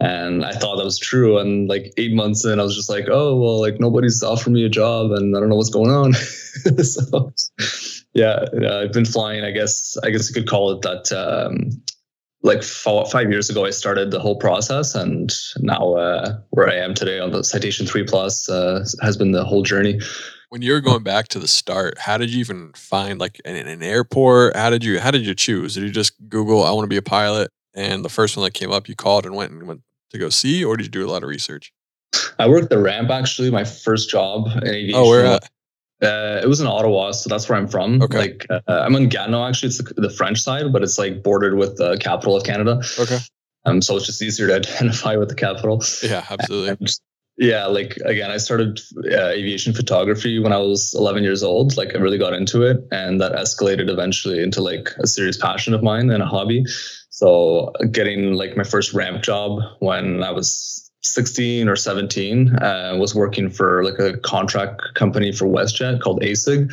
And 0.00 0.44
I 0.44 0.52
thought 0.52 0.76
that 0.76 0.84
was 0.84 0.98
true. 0.98 1.38
And 1.38 1.68
like 1.68 1.92
eight 1.96 2.12
months 2.12 2.44
in, 2.44 2.60
I 2.60 2.62
was 2.62 2.76
just 2.76 2.88
like, 2.88 3.06
oh 3.08 3.36
well, 3.36 3.60
like 3.60 3.80
nobody's 3.80 4.22
offering 4.22 4.54
me 4.54 4.64
a 4.64 4.68
job, 4.68 5.10
and 5.12 5.36
I 5.36 5.40
don't 5.40 5.48
know 5.48 5.56
what's 5.56 5.70
going 5.70 5.90
on. 5.90 6.12
so 6.84 7.32
yeah, 8.18 8.44
uh, 8.60 8.80
I've 8.80 8.92
been 8.92 9.04
flying. 9.04 9.44
I 9.44 9.52
guess 9.52 9.96
I 10.02 10.10
guess 10.10 10.28
you 10.28 10.34
could 10.34 10.48
call 10.48 10.72
it 10.72 10.82
that. 10.82 11.12
Um, 11.12 11.70
like 12.44 12.62
five 12.62 13.30
years 13.30 13.50
ago, 13.50 13.64
I 13.64 13.70
started 13.70 14.12
the 14.12 14.20
whole 14.20 14.36
process, 14.36 14.94
and 14.94 15.32
now 15.58 15.94
uh, 15.94 16.38
where 16.50 16.68
I 16.68 16.74
am 16.76 16.94
today 16.94 17.18
on 17.18 17.32
the 17.32 17.42
Citation 17.42 17.84
Three 17.84 18.04
Plus 18.04 18.48
uh, 18.48 18.86
has 19.02 19.16
been 19.16 19.32
the 19.32 19.44
whole 19.44 19.62
journey. 19.62 20.00
When 20.50 20.62
you're 20.62 20.80
going 20.80 21.02
back 21.02 21.28
to 21.28 21.40
the 21.40 21.48
start, 21.48 21.98
how 21.98 22.16
did 22.16 22.30
you 22.30 22.38
even 22.38 22.72
find 22.74 23.18
like 23.18 23.40
an, 23.44 23.56
an 23.56 23.82
airport? 23.82 24.56
How 24.56 24.70
did 24.70 24.84
you 24.84 25.00
how 25.00 25.10
did 25.10 25.26
you 25.26 25.34
choose? 25.34 25.74
Did 25.74 25.84
you 25.84 25.90
just 25.90 26.12
Google 26.28 26.64
I 26.64 26.70
want 26.70 26.84
to 26.84 26.88
be 26.88 26.96
a 26.96 27.02
pilot, 27.02 27.50
and 27.74 28.04
the 28.04 28.08
first 28.08 28.36
one 28.36 28.44
that 28.44 28.54
came 28.54 28.70
up, 28.70 28.88
you 28.88 28.94
called 28.94 29.26
and 29.26 29.34
went 29.34 29.52
and 29.52 29.66
went 29.66 29.82
to 30.10 30.18
go 30.18 30.28
see, 30.28 30.64
or 30.64 30.76
did 30.76 30.84
you 30.86 30.90
do 30.90 31.06
a 31.06 31.10
lot 31.10 31.22
of 31.22 31.28
research? 31.28 31.72
I 32.38 32.48
worked 32.48 32.70
the 32.70 32.78
ramp 32.78 33.10
actually. 33.10 33.50
My 33.50 33.64
first 33.64 34.10
job 34.10 34.46
in 34.62 34.68
aviation. 34.68 34.94
Oh, 34.94 35.08
where 35.08 35.26
at? 35.26 35.50
Uh, 36.00 36.40
it 36.42 36.48
was 36.48 36.60
in 36.60 36.66
Ottawa, 36.66 37.10
so 37.10 37.28
that's 37.28 37.48
where 37.48 37.58
I'm 37.58 37.66
from. 37.66 38.00
Okay. 38.02 38.18
Like 38.18 38.46
uh, 38.50 38.60
I'm 38.68 38.94
in 38.94 39.08
Gatineau, 39.08 39.44
actually. 39.44 39.68
It's 39.68 39.78
the, 39.78 39.94
the, 39.94 40.10
French 40.10 40.40
side, 40.40 40.72
but 40.72 40.82
it's 40.82 40.96
like 40.96 41.24
bordered 41.24 41.56
with 41.56 41.76
the 41.76 41.98
capital 41.98 42.36
of 42.36 42.44
Canada. 42.44 42.80
Okay. 42.98 43.18
Um, 43.64 43.82
so 43.82 43.96
it's 43.96 44.06
just 44.06 44.22
easier 44.22 44.46
to 44.46 44.54
identify 44.56 45.16
with 45.16 45.28
the 45.28 45.34
capital. 45.34 45.82
Yeah, 46.02 46.24
absolutely. 46.30 46.68
And, 46.68 46.88
yeah, 47.36 47.66
like 47.66 47.96
again, 48.04 48.30
I 48.30 48.36
started 48.36 48.80
uh, 49.12 49.28
aviation 49.28 49.72
photography 49.72 50.40
when 50.40 50.52
I 50.52 50.58
was 50.58 50.92
11 50.94 51.22
years 51.22 51.42
old. 51.42 51.76
Like 51.76 51.94
I 51.94 51.98
really 51.98 52.18
got 52.18 52.32
into 52.32 52.62
it, 52.62 52.78
and 52.90 53.20
that 53.20 53.32
escalated 53.32 53.88
eventually 53.88 54.42
into 54.42 54.60
like 54.60 54.90
a 54.98 55.06
serious 55.06 55.36
passion 55.36 55.72
of 55.72 55.82
mine 55.82 56.10
and 56.10 56.22
a 56.22 56.26
hobby. 56.26 56.64
So 57.10 57.72
getting 57.90 58.34
like 58.34 58.56
my 58.56 58.64
first 58.64 58.92
ramp 58.92 59.22
job 59.22 59.60
when 59.78 60.22
I 60.22 60.32
was 60.32 60.87
16 61.14 61.68
or 61.68 61.76
17 61.76 62.56
uh, 62.56 62.96
was 62.98 63.14
working 63.14 63.50
for 63.50 63.84
like 63.84 63.98
a 63.98 64.16
contract 64.18 64.82
company 64.94 65.32
for 65.32 65.46
WestJet 65.46 66.00
called 66.00 66.22
ASIG 66.22 66.72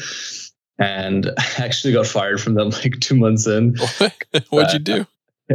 and 0.80 1.32
I 1.38 1.46
actually 1.64 1.94
got 1.94 2.08
fired 2.08 2.42
from 2.42 2.56
them 2.56 2.70
like 2.70 3.00
two 3.00 3.16
months 3.16 3.48
in. 3.48 3.76
What'd 4.50 4.74
you 4.74 4.80
do? 4.80 5.02
Uh, 5.02 5.06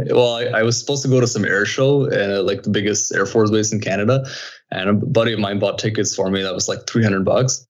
well, 0.07 0.35
I, 0.35 0.45
I, 0.59 0.63
was 0.63 0.79
supposed 0.79 1.03
to 1.03 1.09
go 1.09 1.19
to 1.19 1.27
some 1.27 1.43
air 1.43 1.65
show 1.65 2.05
and 2.05 2.31
uh, 2.31 2.43
like 2.43 2.63
the 2.63 2.69
biggest 2.69 3.13
Air 3.13 3.25
Force 3.25 3.51
base 3.51 3.73
in 3.73 3.81
Canada, 3.81 4.25
and 4.71 4.89
a 4.89 4.93
buddy 4.93 5.33
of 5.33 5.39
mine 5.39 5.59
bought 5.59 5.79
tickets 5.79 6.15
for 6.15 6.29
me. 6.29 6.41
That 6.41 6.53
was 6.53 6.69
like 6.69 6.87
300 6.87 7.25
bucks, 7.25 7.67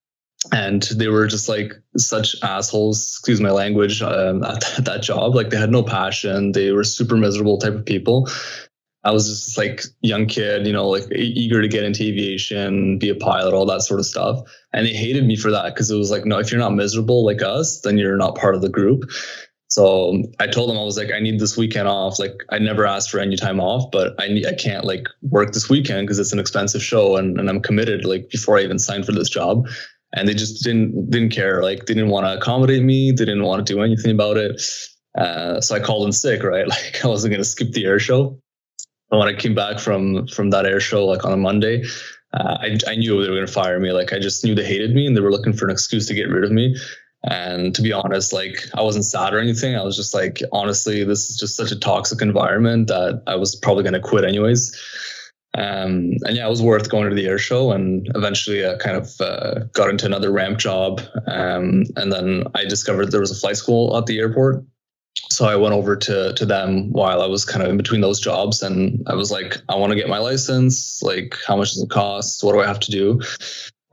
and 0.52 0.84
they 0.84 1.08
were 1.08 1.26
just 1.26 1.50
like 1.50 1.74
such 1.98 2.36
assholes. 2.44 3.02
Excuse 3.02 3.42
my 3.42 3.50
language. 3.50 4.04
Um, 4.04 4.44
at 4.44 4.62
that 4.86 5.02
job, 5.02 5.34
like 5.34 5.50
they 5.50 5.58
had 5.58 5.72
no 5.72 5.82
passion. 5.82 6.52
They 6.52 6.72
were 6.72 6.84
super 6.84 7.18
miserable 7.18 7.58
type 7.58 7.74
of 7.74 7.86
people, 7.86 8.30
I 9.04 9.12
was 9.12 9.28
just 9.28 9.58
like 9.58 9.84
young 10.02 10.28
kid, 10.28 10.68
you 10.68 10.74
know, 10.74 10.88
like 10.88 11.06
eager 11.12 11.62
to 11.62 11.68
get 11.68 11.84
into 11.84 12.04
aviation, 12.04 13.00
be 13.00 13.10
a 13.10 13.16
pilot, 13.16 13.54
all 13.54 13.66
that 13.66 13.82
sort 13.82 14.00
of 14.00 14.06
stuff. 14.06 14.40
And 14.74 14.86
they 14.86 14.94
hated 14.94 15.26
me 15.26 15.36
for 15.36 15.50
that 15.50 15.74
because 15.74 15.90
it 15.90 15.98
was 15.98 16.12
like, 16.12 16.26
no, 16.26 16.38
if 16.38 16.52
you're 16.52 16.60
not 16.60 16.76
miserable 16.76 17.26
like 17.26 17.42
us, 17.42 17.82
then 17.82 17.98
you're 17.98 18.18
not 18.18 18.36
part 18.36 18.54
of 18.54 18.62
the 18.62 18.70
group. 18.70 19.10
So 19.70 20.22
I 20.40 20.48
told 20.48 20.70
them 20.70 20.78
I 20.78 20.84
was 20.84 20.98
like, 20.98 21.12
I 21.12 21.20
need 21.20 21.40
this 21.40 21.58
weekend 21.58 21.88
off. 21.88 22.20
Like 22.20 22.36
I 22.50 22.60
never 22.60 22.86
asked 22.86 23.10
for 23.10 23.20
any 23.20 23.38
time 23.38 23.60
off, 23.60 23.90
but 23.92 24.14
I 24.22 24.28
need, 24.28 24.46
I 24.46 24.54
can't 24.54 24.86
like 24.86 25.08
work 25.24 25.54
this 25.54 25.70
weekend 25.70 26.06
because 26.06 26.20
it's 26.20 26.34
an 26.34 26.40
expensive 26.40 26.84
show 26.84 27.16
and, 27.16 27.40
and 27.40 27.50
I'm 27.50 27.62
committed 27.62 28.06
like 28.06 28.30
before 28.30 28.58
I 28.58 28.64
even 28.64 28.78
signed 28.78 29.06
for 29.06 29.14
this 29.14 29.30
job. 29.30 29.68
And 30.14 30.28
they 30.28 30.34
just 30.34 30.62
didn't 30.64 31.10
didn't 31.10 31.30
care. 31.30 31.64
Like 31.64 31.86
they 31.86 31.94
didn't 31.94 32.10
want 32.10 32.26
to 32.26 32.36
accommodate 32.36 32.84
me. 32.84 33.12
They 33.12 33.24
didn't 33.24 33.44
want 33.44 33.66
to 33.66 33.74
do 33.74 33.82
anything 33.82 34.12
about 34.12 34.36
it. 34.36 34.62
Uh, 35.18 35.62
so 35.62 35.74
I 35.74 35.80
called 35.80 36.06
in 36.06 36.12
sick, 36.12 36.44
right? 36.44 36.68
Like 36.68 37.04
I 37.04 37.08
wasn't 37.08 37.32
gonna 37.32 37.46
skip 37.46 37.72
the 37.72 37.86
air 37.86 37.98
show. 37.98 38.42
When 39.20 39.28
I 39.28 39.34
came 39.34 39.54
back 39.54 39.80
from 39.80 40.28
from 40.28 40.50
that 40.52 40.66
air 40.66 40.80
show, 40.80 41.06
like 41.06 41.26
on 41.26 41.34
a 41.34 41.38
Monday, 41.38 41.84
uh, 42.34 42.58
I 42.62 42.78
I 42.88 42.96
knew 42.96 43.22
they 43.22 43.30
were 43.30 43.36
going 43.36 43.46
to 43.46 43.52
fire 43.52 43.80
me. 43.80 43.92
Like 43.92 44.14
I 44.14 44.20
just 44.20 44.44
knew 44.44 44.56
they 44.56 44.66
hated 44.66 44.96
me 44.96 45.06
and 45.06 45.16
they 45.16 45.22
were 45.22 45.32
looking 45.32 45.54
for 45.54 45.66
an 45.66 45.72
excuse 45.72 46.08
to 46.08 46.14
get 46.14 46.30
rid 46.30 46.44
of 46.44 46.52
me. 46.52 46.76
And 47.24 47.76
to 47.76 47.82
be 47.82 47.94
honest, 47.94 48.34
like 48.34 48.66
I 48.74 48.82
wasn't 48.82 49.06
sad 49.06 49.34
or 49.34 49.40
anything. 49.40 49.76
I 49.76 49.84
was 49.84 49.96
just 49.96 50.14
like, 50.14 50.42
honestly, 50.52 51.04
this 51.04 51.30
is 51.30 51.38
just 51.38 51.56
such 51.56 51.72
a 51.72 51.80
toxic 51.80 52.22
environment 52.22 52.88
that 52.88 53.22
I 53.28 53.36
was 53.36 53.56
probably 53.56 53.84
going 53.84 53.94
to 53.94 54.00
quit 54.00 54.24
anyways. 54.24 54.76
Um, 55.54 56.14
and 56.24 56.38
yeah, 56.38 56.48
it 56.48 56.50
was 56.50 56.62
worth 56.62 56.90
going 56.90 57.10
to 57.10 57.16
the 57.16 57.28
air 57.28 57.38
show. 57.38 57.74
And 57.74 58.10
eventually, 58.16 58.66
I 58.66 58.76
kind 58.78 58.98
of 58.98 59.20
uh, 59.20 59.66
got 59.74 59.90
into 59.90 60.06
another 60.06 60.32
ramp 60.32 60.58
job. 60.58 61.02
Um, 61.28 61.84
and 61.98 62.12
then 62.12 62.46
I 62.56 62.64
discovered 62.64 63.12
there 63.12 63.20
was 63.20 63.32
a 63.32 63.40
flight 63.40 63.58
school 63.58 63.96
at 63.98 64.06
the 64.06 64.18
airport. 64.18 64.64
So 65.30 65.46
I 65.46 65.56
went 65.56 65.74
over 65.74 65.96
to 65.96 66.34
to 66.34 66.46
them 66.46 66.92
while 66.92 67.22
I 67.22 67.28
was 67.28 67.46
kind 67.46 67.64
of 67.64 67.70
in 67.70 67.78
between 67.78 68.02
those 68.02 68.20
jobs, 68.20 68.62
and 68.62 69.04
I 69.08 69.16
was 69.16 69.32
like, 69.32 69.58
I 69.70 69.76
want 69.76 69.92
to 69.92 69.98
get 69.98 70.10
my 70.10 70.20
license. 70.20 71.02
Like, 71.02 71.36
how 71.48 71.56
much 71.56 71.72
does 71.72 71.84
it 71.84 71.90
cost? 71.90 72.44
What 72.44 72.54
do 72.54 72.62
I 72.62 72.68
have 72.68 72.80
to 72.82 72.92
do? 72.92 73.22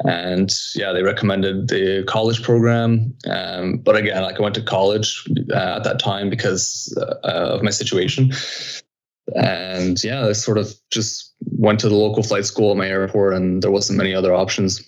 And 0.05 0.53
yeah, 0.77 0.93
they 0.93 1.03
recommended 1.03 1.69
the 1.69 2.05
college 2.07 2.43
program. 2.43 3.15
Um, 3.29 3.79
but 3.79 3.97
again, 3.97 4.23
like 4.23 4.39
I 4.39 4.43
went 4.43 4.55
to 4.55 4.63
college 4.63 5.25
uh, 5.53 5.77
at 5.77 5.85
that 5.85 5.99
time 5.99 6.31
because 6.31 6.97
uh, 6.97 7.17
of 7.25 7.63
my 7.63 7.71
situation. 7.71 8.33
And 9.35 10.03
yeah, 10.03 10.27
I 10.27 10.33
sort 10.33 10.59
of 10.59 10.73
just 10.91 11.35
went 11.41 11.81
to 11.81 11.89
the 11.89 11.97
local 11.97 12.23
flight 12.23 12.47
school 12.47 12.71
at 12.71 12.77
my 12.77 12.89
airport, 12.89 13.35
and 13.35 13.63
there 13.63 13.73
wasn't 13.73 13.99
many 13.99 14.15
other 14.15 14.33
options. 14.33 14.83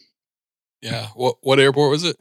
Yeah. 0.80 1.08
What 1.14 1.36
what 1.42 1.58
airport 1.58 1.90
was 1.90 2.04
it? 2.04 2.16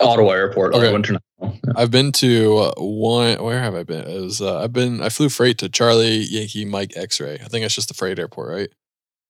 Ottawa 0.00 0.32
Airport, 0.32 0.74
Okay. 0.74 0.84
Ottawa 0.84 0.96
International. 0.96 1.27
Yeah. 1.40 1.52
I've 1.76 1.90
been 1.90 2.12
to 2.12 2.56
uh, 2.58 2.72
one. 2.78 3.42
Where 3.42 3.60
have 3.60 3.74
I 3.74 3.82
been? 3.84 4.08
It 4.08 4.20
was. 4.20 4.40
Uh, 4.40 4.60
I've 4.60 4.72
been. 4.72 5.00
I 5.02 5.08
flew 5.08 5.28
freight 5.28 5.58
to 5.58 5.68
Charlie 5.68 6.18
Yankee 6.18 6.64
Mike 6.64 6.96
X 6.96 7.20
Ray. 7.20 7.34
I 7.34 7.48
think 7.48 7.64
it's 7.64 7.74
just 7.74 7.88
the 7.88 7.94
freight 7.94 8.18
airport, 8.18 8.50
right? 8.50 8.68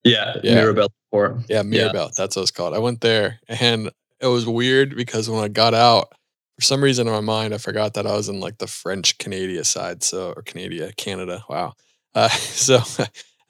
Yeah, 0.04 0.36
Yeah. 0.42 0.54
Mirabel 0.54 0.92
Airport. 1.12 1.42
Yeah, 1.48 1.62
Mirabel. 1.62 2.10
That's 2.16 2.36
what 2.36 2.42
it's 2.42 2.50
called. 2.50 2.74
I 2.74 2.78
went 2.78 3.00
there, 3.00 3.40
and 3.48 3.90
it 4.20 4.26
was 4.26 4.46
weird 4.46 4.96
because 4.96 5.28
when 5.28 5.42
I 5.42 5.48
got 5.48 5.74
out, 5.74 6.12
for 6.56 6.62
some 6.62 6.82
reason 6.82 7.06
in 7.06 7.12
my 7.12 7.20
mind, 7.20 7.52
I 7.54 7.58
forgot 7.58 7.94
that 7.94 8.06
I 8.06 8.14
was 8.14 8.28
in 8.28 8.40
like 8.40 8.58
the 8.58 8.66
French 8.66 9.18
Canada 9.18 9.64
side. 9.64 10.02
So 10.02 10.32
or 10.34 10.42
Canada, 10.42 10.92
Canada. 10.96 11.44
Wow. 11.48 11.74
Uh, 12.14 12.28
so 12.28 12.80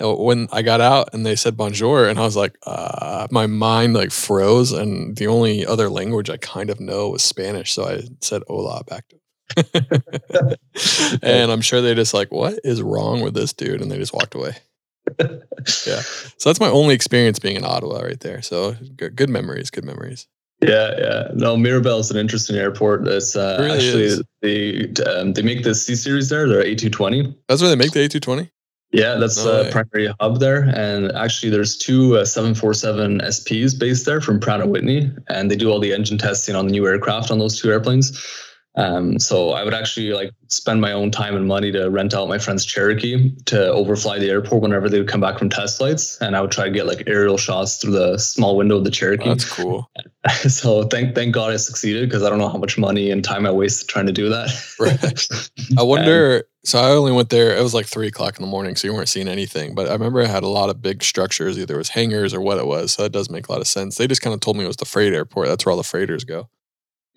when 0.00 0.48
I 0.52 0.62
got 0.62 0.80
out 0.80 1.10
and 1.12 1.26
they 1.26 1.36
said 1.36 1.56
bonjour, 1.56 2.08
and 2.08 2.18
I 2.18 2.22
was 2.22 2.36
like, 2.36 2.56
uh, 2.66 3.26
my 3.30 3.46
mind 3.46 3.94
like 3.94 4.10
froze, 4.12 4.72
and 4.72 5.16
the 5.16 5.26
only 5.26 5.66
other 5.66 5.88
language 5.88 6.30
I 6.30 6.36
kind 6.36 6.70
of 6.70 6.78
know 6.80 7.10
was 7.10 7.22
Spanish. 7.22 7.72
So 7.72 7.84
I 7.84 8.02
said 8.20 8.42
hola 8.46 8.84
back 8.84 9.06
to. 9.08 9.16
him. 9.16 9.18
and 11.22 11.50
I'm 11.50 11.60
sure 11.62 11.80
they 11.80 11.94
just 11.94 12.14
like, 12.14 12.30
what 12.30 12.58
is 12.64 12.82
wrong 12.82 13.22
with 13.22 13.34
this 13.34 13.52
dude? 13.52 13.80
And 13.80 13.90
they 13.90 13.98
just 13.98 14.14
walked 14.14 14.34
away. 14.34 14.56
Yeah. 15.86 16.00
So 16.36 16.50
that's 16.50 16.60
my 16.60 16.68
only 16.68 16.94
experience 16.94 17.38
being 17.38 17.56
in 17.56 17.64
Ottawa 17.64 18.00
right 18.00 18.20
there. 18.20 18.42
So 18.42 18.76
good, 18.94 19.16
good 19.16 19.30
memories, 19.30 19.70
good 19.70 19.84
memories. 19.84 20.28
Yeah, 20.60 20.94
yeah. 20.98 21.28
No, 21.34 21.56
Mirabel 21.56 21.98
is 21.98 22.10
an 22.10 22.18
interesting 22.18 22.56
airport. 22.56 23.06
It's 23.08 23.34
uh, 23.34 23.56
It 23.58 23.62
really 23.62 23.76
actually 23.78 24.02
is. 24.04 24.22
they 24.42 24.92
um, 25.04 25.32
they 25.32 25.42
make 25.42 25.62
the 25.64 25.74
C 25.74 25.94
series 25.94 26.28
there. 26.28 26.46
They're 26.46 26.62
A220. 26.62 27.34
That's 27.48 27.60
where 27.62 27.70
they 27.70 27.76
make 27.76 27.92
the 27.92 28.00
A220. 28.00 28.50
Yeah, 28.90 29.16
that's 29.16 29.36
No 29.44 29.44
the 29.44 29.62
way. 29.64 29.70
primary 29.70 30.14
hub 30.18 30.40
there. 30.40 30.62
And 30.74 31.12
actually, 31.12 31.50
there's 31.50 31.76
two 31.76 32.16
uh, 32.16 32.24
747 32.24 33.20
SPs 33.20 33.78
based 33.78 34.06
there 34.06 34.20
from 34.20 34.40
Pratt 34.40 34.66
Whitney, 34.66 35.10
and 35.28 35.50
they 35.50 35.56
do 35.56 35.70
all 35.70 35.78
the 35.78 35.92
engine 35.92 36.16
testing 36.16 36.54
on 36.56 36.66
the 36.66 36.72
new 36.72 36.86
aircraft 36.86 37.30
on 37.30 37.38
those 37.38 37.60
two 37.60 37.70
airplanes. 37.70 38.18
Um, 38.74 39.18
so 39.18 39.50
I 39.50 39.64
would 39.64 39.74
actually 39.74 40.12
like 40.12 40.30
spend 40.46 40.80
my 40.80 40.92
own 40.92 41.10
time 41.10 41.34
and 41.34 41.48
money 41.48 41.72
to 41.72 41.90
rent 41.90 42.14
out 42.14 42.28
my 42.28 42.38
friend's 42.38 42.64
Cherokee 42.64 43.34
to 43.46 43.72
overfly 43.72 44.18
the 44.18 44.30
airport 44.30 44.62
whenever 44.62 44.88
they 44.88 44.98
would 44.98 45.08
come 45.08 45.20
back 45.20 45.38
from 45.38 45.50
test 45.50 45.78
flights, 45.78 46.16
and 46.20 46.36
I 46.36 46.40
would 46.40 46.52
try 46.52 46.66
to 46.66 46.70
get 46.70 46.86
like 46.86 47.02
aerial 47.06 47.38
shots 47.38 47.78
through 47.78 47.92
the 47.92 48.18
small 48.18 48.56
window 48.56 48.76
of 48.76 48.84
the 48.84 48.90
Cherokee. 48.90 49.28
That's 49.28 49.50
cool. 49.50 49.90
so 50.48 50.84
thank 50.84 51.14
thank 51.14 51.34
God 51.34 51.52
I 51.52 51.56
succeeded 51.56 52.08
because 52.08 52.22
I 52.22 52.28
don't 52.28 52.38
know 52.38 52.48
how 52.48 52.58
much 52.58 52.78
money 52.78 53.10
and 53.10 53.24
time 53.24 53.46
I 53.46 53.50
wasted 53.50 53.88
trying 53.88 54.06
to 54.06 54.12
do 54.12 54.28
that. 54.28 54.48
Right. 54.78 55.78
I 55.78 55.82
wonder. 55.82 56.44
So 56.64 56.78
I 56.78 56.90
only 56.90 57.12
went 57.12 57.30
there. 57.30 57.56
It 57.56 57.62
was 57.62 57.72
like 57.72 57.86
three 57.86 58.08
o'clock 58.08 58.36
in 58.36 58.42
the 58.42 58.50
morning, 58.50 58.76
so 58.76 58.86
you 58.86 58.94
weren't 58.94 59.08
seeing 59.08 59.28
anything. 59.28 59.74
But 59.74 59.88
I 59.88 59.92
remember 59.92 60.20
it 60.20 60.28
had 60.28 60.42
a 60.42 60.48
lot 60.48 60.70
of 60.70 60.82
big 60.82 61.02
structures. 61.02 61.58
Either 61.58 61.74
it 61.74 61.78
was 61.78 61.88
hangars 61.88 62.34
or 62.34 62.40
what 62.40 62.58
it 62.58 62.66
was. 62.66 62.92
So 62.92 63.02
that 63.02 63.10
does 63.10 63.30
make 63.30 63.48
a 63.48 63.52
lot 63.52 63.60
of 63.60 63.66
sense. 63.66 63.96
They 63.96 64.06
just 64.06 64.22
kind 64.22 64.34
of 64.34 64.40
told 64.40 64.56
me 64.56 64.64
it 64.64 64.68
was 64.68 64.76
the 64.76 64.84
freight 64.84 65.14
airport. 65.14 65.48
That's 65.48 65.64
where 65.64 65.70
all 65.70 65.78
the 65.78 65.82
freighters 65.82 66.24
go. 66.24 66.48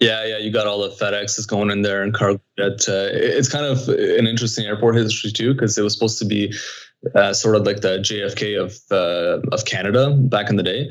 Yeah, 0.02 0.26
yeah, 0.26 0.40
you 0.40 0.52
got 0.52 0.66
all 0.66 0.82
the 0.82 0.90
FedExes 0.90 1.48
going 1.48 1.70
in 1.70 1.84
there 1.84 2.02
and 2.02 2.12
cargo 2.12 2.42
jet. 2.58 2.90
Uh, 2.90 3.10
it's 3.14 3.48
kind 3.48 3.66
of 3.68 3.88
an 3.88 4.26
interesting 4.26 4.66
airport 4.66 4.96
history 4.96 5.32
too, 5.32 5.54
because 5.54 5.78
it 5.78 5.84
was 5.84 5.94
supposed 5.94 6.18
to 6.18 6.26
be 6.26 6.52
uh, 7.14 7.34
sort 7.34 7.56
of 7.56 7.68
like 7.68 7.82
the 7.82 8.00
JFK 8.00 8.60
of 8.60 8.76
uh, 8.90 9.48
of 9.52 9.66
Canada 9.66 10.10
back 10.10 10.50
in 10.50 10.56
the 10.56 10.64
day, 10.64 10.90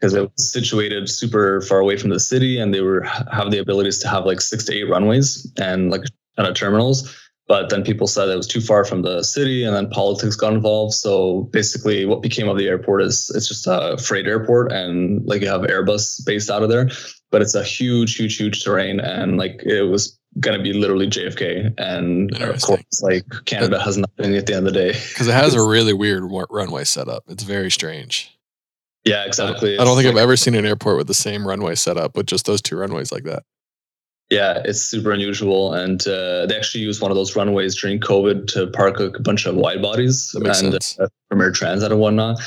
because 0.00 0.14
it 0.14 0.22
was 0.22 0.52
situated 0.52 1.08
super 1.08 1.60
far 1.60 1.78
away 1.78 1.96
from 1.96 2.10
the 2.10 2.18
city, 2.18 2.58
and 2.58 2.74
they 2.74 2.80
were 2.80 3.02
have 3.30 3.52
the 3.52 3.58
abilities 3.58 4.00
to 4.00 4.08
have 4.08 4.26
like 4.26 4.40
six 4.40 4.64
to 4.64 4.74
eight 4.74 4.90
runways 4.90 5.48
and 5.56 5.92
like 5.92 6.02
kind 6.36 6.48
of 6.48 6.56
terminals. 6.56 7.16
But 7.46 7.68
then 7.68 7.84
people 7.84 8.08
said 8.08 8.28
it 8.28 8.36
was 8.36 8.48
too 8.48 8.60
far 8.60 8.84
from 8.84 9.02
the 9.02 9.22
city, 9.22 9.62
and 9.62 9.76
then 9.76 9.90
politics 9.90 10.34
got 10.34 10.54
involved. 10.54 10.94
So 10.94 11.42
basically, 11.52 12.04
what 12.04 12.20
became 12.20 12.48
of 12.48 12.58
the 12.58 12.66
airport 12.66 13.02
is 13.02 13.30
it's 13.32 13.46
just 13.46 13.68
a 13.68 13.96
freight 13.96 14.26
airport, 14.26 14.72
and 14.72 15.24
like 15.24 15.40
you 15.40 15.48
have 15.48 15.60
Airbus 15.60 16.26
based 16.26 16.50
out 16.50 16.64
of 16.64 16.68
there 16.68 16.88
but 17.30 17.42
it's 17.42 17.54
a 17.54 17.64
huge, 17.64 18.16
huge, 18.16 18.36
huge 18.36 18.62
terrain, 18.62 19.00
and 19.00 19.36
like 19.36 19.62
it 19.64 19.82
was 19.82 20.18
gonna 20.38 20.62
be 20.62 20.72
literally 20.72 21.08
JFK, 21.08 21.74
and 21.78 22.32
of 22.40 22.60
course, 22.62 23.02
like 23.02 23.24
Canada 23.46 23.80
has 23.80 23.96
nothing 23.96 24.36
at 24.36 24.46
the 24.46 24.54
end 24.54 24.66
of 24.66 24.72
the 24.72 24.78
day. 24.78 24.92
Because 24.92 25.28
it 25.28 25.34
has 25.34 25.54
a 25.54 25.62
really 25.66 25.92
weird 25.92 26.30
wa- 26.30 26.46
runway 26.50 26.84
setup. 26.84 27.24
It's 27.28 27.42
very 27.42 27.70
strange. 27.70 28.36
Yeah, 29.04 29.24
exactly. 29.24 29.78
I 29.78 29.84
don't 29.84 29.96
think 29.96 30.08
It's 30.08 30.16
I've 30.16 30.22
ever 30.22 30.36
seen 30.36 30.54
an 30.54 30.66
airport 30.66 30.98
with 30.98 31.06
the 31.06 31.14
same 31.14 31.46
runway 31.46 31.74
setup 31.74 32.16
with 32.16 32.26
just 32.26 32.44
those 32.46 32.60
two 32.60 32.76
runways 32.76 33.10
like 33.10 33.24
that. 33.24 33.44
Yeah, 34.28 34.62
it's 34.64 34.80
super 34.80 35.10
unusual, 35.10 35.74
and 35.74 36.00
uh, 36.06 36.46
they 36.46 36.56
actually 36.56 36.84
used 36.84 37.02
one 37.02 37.10
of 37.10 37.16
those 37.16 37.34
runways 37.34 37.74
during 37.80 37.98
COVID 37.98 38.46
to 38.52 38.68
park 38.68 39.00
a 39.00 39.10
bunch 39.22 39.44
of 39.46 39.56
wide 39.56 39.82
bodies 39.82 40.32
and 40.34 40.74
uh, 40.74 41.08
from 41.28 41.40
Air 41.40 41.50
Transat 41.50 41.90
and 41.90 41.98
whatnot. 41.98 42.38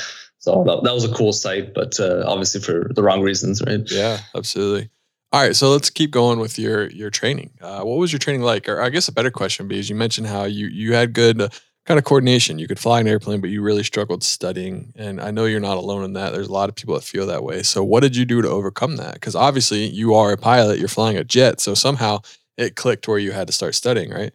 So 0.44 0.62
that, 0.64 0.82
that 0.82 0.92
was 0.92 1.04
a 1.04 1.14
cool 1.14 1.32
sight, 1.32 1.72
but 1.72 1.98
uh, 1.98 2.22
obviously 2.26 2.60
for 2.60 2.92
the 2.94 3.02
wrong 3.02 3.22
reasons, 3.22 3.62
right? 3.66 3.80
Yeah, 3.90 4.18
absolutely. 4.34 4.90
All 5.32 5.40
right, 5.40 5.56
so 5.56 5.70
let's 5.70 5.88
keep 5.88 6.10
going 6.10 6.38
with 6.38 6.58
your 6.58 6.90
your 6.90 7.08
training. 7.08 7.52
Uh, 7.62 7.80
what 7.80 7.96
was 7.96 8.12
your 8.12 8.18
training 8.18 8.42
like? 8.42 8.68
Or 8.68 8.82
I 8.82 8.90
guess 8.90 9.08
a 9.08 9.12
better 9.12 9.30
question 9.30 9.68
because 9.68 9.88
you 9.88 9.96
mentioned 9.96 10.26
how 10.26 10.44
you 10.44 10.66
you 10.66 10.92
had 10.92 11.14
good 11.14 11.40
uh, 11.40 11.48
kind 11.86 11.96
of 11.96 12.04
coordination. 12.04 12.58
You 12.58 12.68
could 12.68 12.78
fly 12.78 13.00
an 13.00 13.08
airplane, 13.08 13.40
but 13.40 13.48
you 13.48 13.62
really 13.62 13.84
struggled 13.84 14.22
studying. 14.22 14.92
And 14.96 15.18
I 15.18 15.30
know 15.30 15.46
you're 15.46 15.60
not 15.60 15.78
alone 15.78 16.04
in 16.04 16.12
that. 16.12 16.34
There's 16.34 16.48
a 16.48 16.52
lot 16.52 16.68
of 16.68 16.76
people 16.76 16.94
that 16.94 17.04
feel 17.04 17.26
that 17.28 17.42
way. 17.42 17.62
So 17.62 17.82
what 17.82 18.00
did 18.00 18.14
you 18.14 18.26
do 18.26 18.42
to 18.42 18.48
overcome 18.48 18.96
that? 18.98 19.14
Because 19.14 19.34
obviously 19.34 19.86
you 19.86 20.12
are 20.12 20.30
a 20.32 20.36
pilot. 20.36 20.78
You're 20.78 20.88
flying 20.88 21.16
a 21.16 21.24
jet, 21.24 21.58
so 21.58 21.72
somehow 21.72 22.18
it 22.58 22.76
clicked 22.76 23.08
where 23.08 23.18
you 23.18 23.32
had 23.32 23.46
to 23.46 23.52
start 23.54 23.74
studying, 23.74 24.10
right? 24.10 24.34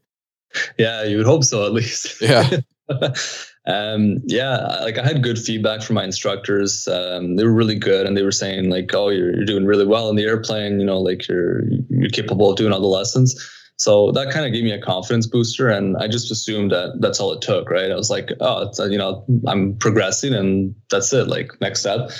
Yeah, 0.79 1.03
you 1.03 1.17
would 1.17 1.27
hope 1.27 1.43
so 1.43 1.67
at 1.67 1.71
least. 1.71 2.19
Yeah. 2.19 2.49
um, 3.65 4.17
yeah, 4.25 4.57
like 4.81 4.97
I 4.97 5.05
had 5.05 5.21
good 5.21 5.37
feedback 5.37 5.81
from 5.81 5.95
my 5.95 6.03
instructors. 6.03 6.87
Um, 6.87 7.35
they 7.35 7.43
were 7.43 7.53
really 7.53 7.77
good, 7.77 8.05
and 8.07 8.15
they 8.15 8.23
were 8.23 8.31
saying 8.31 8.69
like, 8.69 8.93
"Oh, 8.93 9.09
you're, 9.09 9.35
you're 9.35 9.45
doing 9.45 9.65
really 9.65 9.85
well 9.85 10.09
in 10.09 10.15
the 10.15 10.23
airplane. 10.23 10.79
You 10.79 10.85
know, 10.85 10.99
like 10.99 11.27
you're 11.27 11.63
you're 11.89 12.09
capable 12.09 12.49
of 12.49 12.57
doing 12.57 12.71
all 12.71 12.81
the 12.81 12.87
lessons." 12.87 13.35
So 13.77 14.11
that 14.11 14.31
kind 14.31 14.45
of 14.45 14.51
gave 14.51 14.63
me 14.63 14.71
a 14.71 14.81
confidence 14.81 15.27
booster, 15.27 15.69
and 15.69 15.97
I 15.97 16.07
just 16.07 16.31
assumed 16.31 16.71
that 16.71 16.97
that's 16.99 17.19
all 17.19 17.31
it 17.33 17.41
took, 17.41 17.69
right? 17.69 17.91
I 17.91 17.95
was 17.95 18.09
like, 18.09 18.29
"Oh, 18.39 18.71
uh, 18.79 18.85
you 18.85 18.97
know, 18.97 19.25
I'm 19.45 19.77
progressing, 19.77 20.33
and 20.33 20.73
that's 20.89 21.11
it. 21.13 21.27
Like 21.27 21.51
next 21.59 21.81
step." 21.81 22.11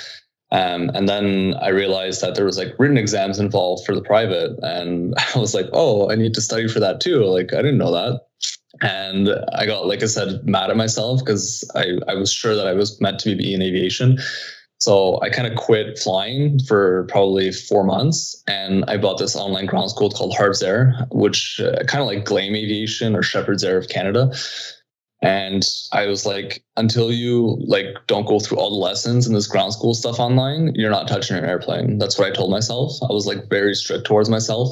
Um, 0.52 0.90
and 0.94 1.08
then 1.08 1.54
I 1.62 1.68
realized 1.68 2.22
that 2.22 2.34
there 2.34 2.44
was 2.44 2.58
like 2.58 2.74
written 2.78 2.98
exams 2.98 3.38
involved 3.38 3.86
for 3.86 3.94
the 3.94 4.02
private, 4.02 4.58
and 4.62 5.14
I 5.34 5.38
was 5.38 5.54
like, 5.54 5.66
"Oh, 5.72 6.10
I 6.10 6.16
need 6.16 6.34
to 6.34 6.40
study 6.42 6.68
for 6.68 6.80
that 6.80 7.00
too." 7.00 7.24
Like 7.24 7.54
I 7.54 7.62
didn't 7.62 7.78
know 7.78 7.92
that 7.92 8.20
and 8.80 9.28
I 9.52 9.66
got, 9.66 9.86
like 9.86 10.02
I 10.02 10.06
said, 10.06 10.44
mad 10.44 10.70
at 10.70 10.76
myself 10.76 11.20
because 11.20 11.68
I, 11.74 11.98
I 12.08 12.14
was 12.14 12.32
sure 12.32 12.54
that 12.54 12.66
I 12.66 12.72
was 12.72 13.00
meant 13.00 13.18
to 13.20 13.36
be 13.36 13.52
in 13.54 13.62
aviation. 13.62 14.18
So 14.78 15.20
I 15.20 15.28
kind 15.28 15.46
of 15.46 15.58
quit 15.58 15.98
flying 15.98 16.58
for 16.60 17.04
probably 17.10 17.52
four 17.52 17.84
months, 17.84 18.42
and 18.46 18.82
I 18.88 18.96
bought 18.96 19.18
this 19.18 19.36
online 19.36 19.66
ground 19.66 19.90
school 19.90 20.10
called 20.10 20.34
Harv's 20.34 20.62
Air, 20.62 21.06
which 21.10 21.60
uh, 21.60 21.84
kind 21.84 22.00
of 22.00 22.06
like 22.06 22.24
Gleim 22.24 22.56
Aviation 22.56 23.14
or 23.14 23.22
Shepherd's 23.22 23.62
Air 23.62 23.76
of 23.76 23.88
Canada. 23.88 24.32
And 25.22 25.62
I 25.92 26.06
was 26.06 26.24
like, 26.24 26.64
until 26.78 27.12
you 27.12 27.58
like 27.66 27.88
don't 28.06 28.26
go 28.26 28.40
through 28.40 28.56
all 28.56 28.70
the 28.70 28.76
lessons 28.76 29.26
and 29.26 29.36
this 29.36 29.46
ground 29.46 29.74
school 29.74 29.92
stuff 29.92 30.18
online, 30.18 30.74
you're 30.74 30.90
not 30.90 31.08
touching 31.08 31.36
an 31.36 31.44
airplane. 31.44 31.98
That's 31.98 32.18
what 32.18 32.28
I 32.28 32.34
told 32.34 32.50
myself. 32.50 32.92
I 33.02 33.12
was 33.12 33.26
like 33.26 33.50
very 33.50 33.74
strict 33.74 34.06
towards 34.06 34.30
myself. 34.30 34.70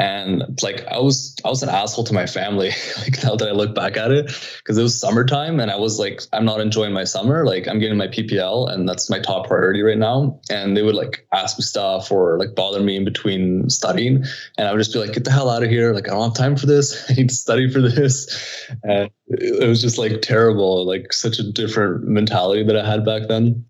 And 0.00 0.42
like 0.62 0.86
I 0.86 0.98
was 0.98 1.36
I 1.44 1.48
was 1.50 1.62
an 1.62 1.68
asshole 1.68 2.04
to 2.04 2.14
my 2.14 2.24
family 2.24 2.70
like 2.98 3.22
now 3.22 3.36
that 3.36 3.46
I 3.46 3.52
look 3.52 3.74
back 3.74 3.98
at 3.98 4.10
it 4.10 4.26
because 4.58 4.78
it 4.78 4.82
was 4.82 4.98
summertime 4.98 5.60
and 5.60 5.70
I 5.70 5.76
was 5.76 5.98
like 5.98 6.22
I'm 6.32 6.46
not 6.46 6.60
enjoying 6.60 6.94
my 6.94 7.04
summer 7.04 7.44
like 7.44 7.68
I'm 7.68 7.78
getting 7.78 7.98
my 7.98 8.08
PPL 8.08 8.72
and 8.72 8.88
that's 8.88 9.10
my 9.10 9.20
top 9.20 9.46
priority 9.46 9.82
right 9.82 9.98
now. 9.98 10.40
And 10.48 10.74
they 10.74 10.82
would 10.82 10.94
like 10.94 11.26
ask 11.34 11.58
me 11.58 11.62
stuff 11.62 12.10
or 12.10 12.38
like 12.38 12.54
bother 12.54 12.80
me 12.80 12.96
in 12.96 13.04
between 13.04 13.68
studying. 13.68 14.24
And 14.56 14.66
I 14.68 14.72
would 14.72 14.78
just 14.78 14.94
be 14.94 15.00
like 15.00 15.12
get 15.12 15.24
the 15.24 15.30
hell 15.30 15.50
out 15.50 15.62
of 15.62 15.68
here. 15.68 15.92
Like 15.92 16.08
I 16.08 16.12
don't 16.12 16.22
have 16.22 16.34
time 16.34 16.56
for 16.56 16.64
this. 16.64 17.04
I 17.10 17.14
need 17.14 17.28
to 17.28 17.34
study 17.34 17.70
for 17.70 17.82
this. 17.82 18.66
And 18.82 19.10
it 19.28 19.68
was 19.68 19.82
just 19.82 19.98
like 19.98 20.22
terrible 20.22 20.86
like 20.86 21.12
such 21.12 21.38
a 21.38 21.52
different 21.52 22.04
mentality 22.04 22.64
that 22.64 22.76
I 22.76 22.88
had 22.88 23.04
back 23.04 23.28
then. 23.28 23.66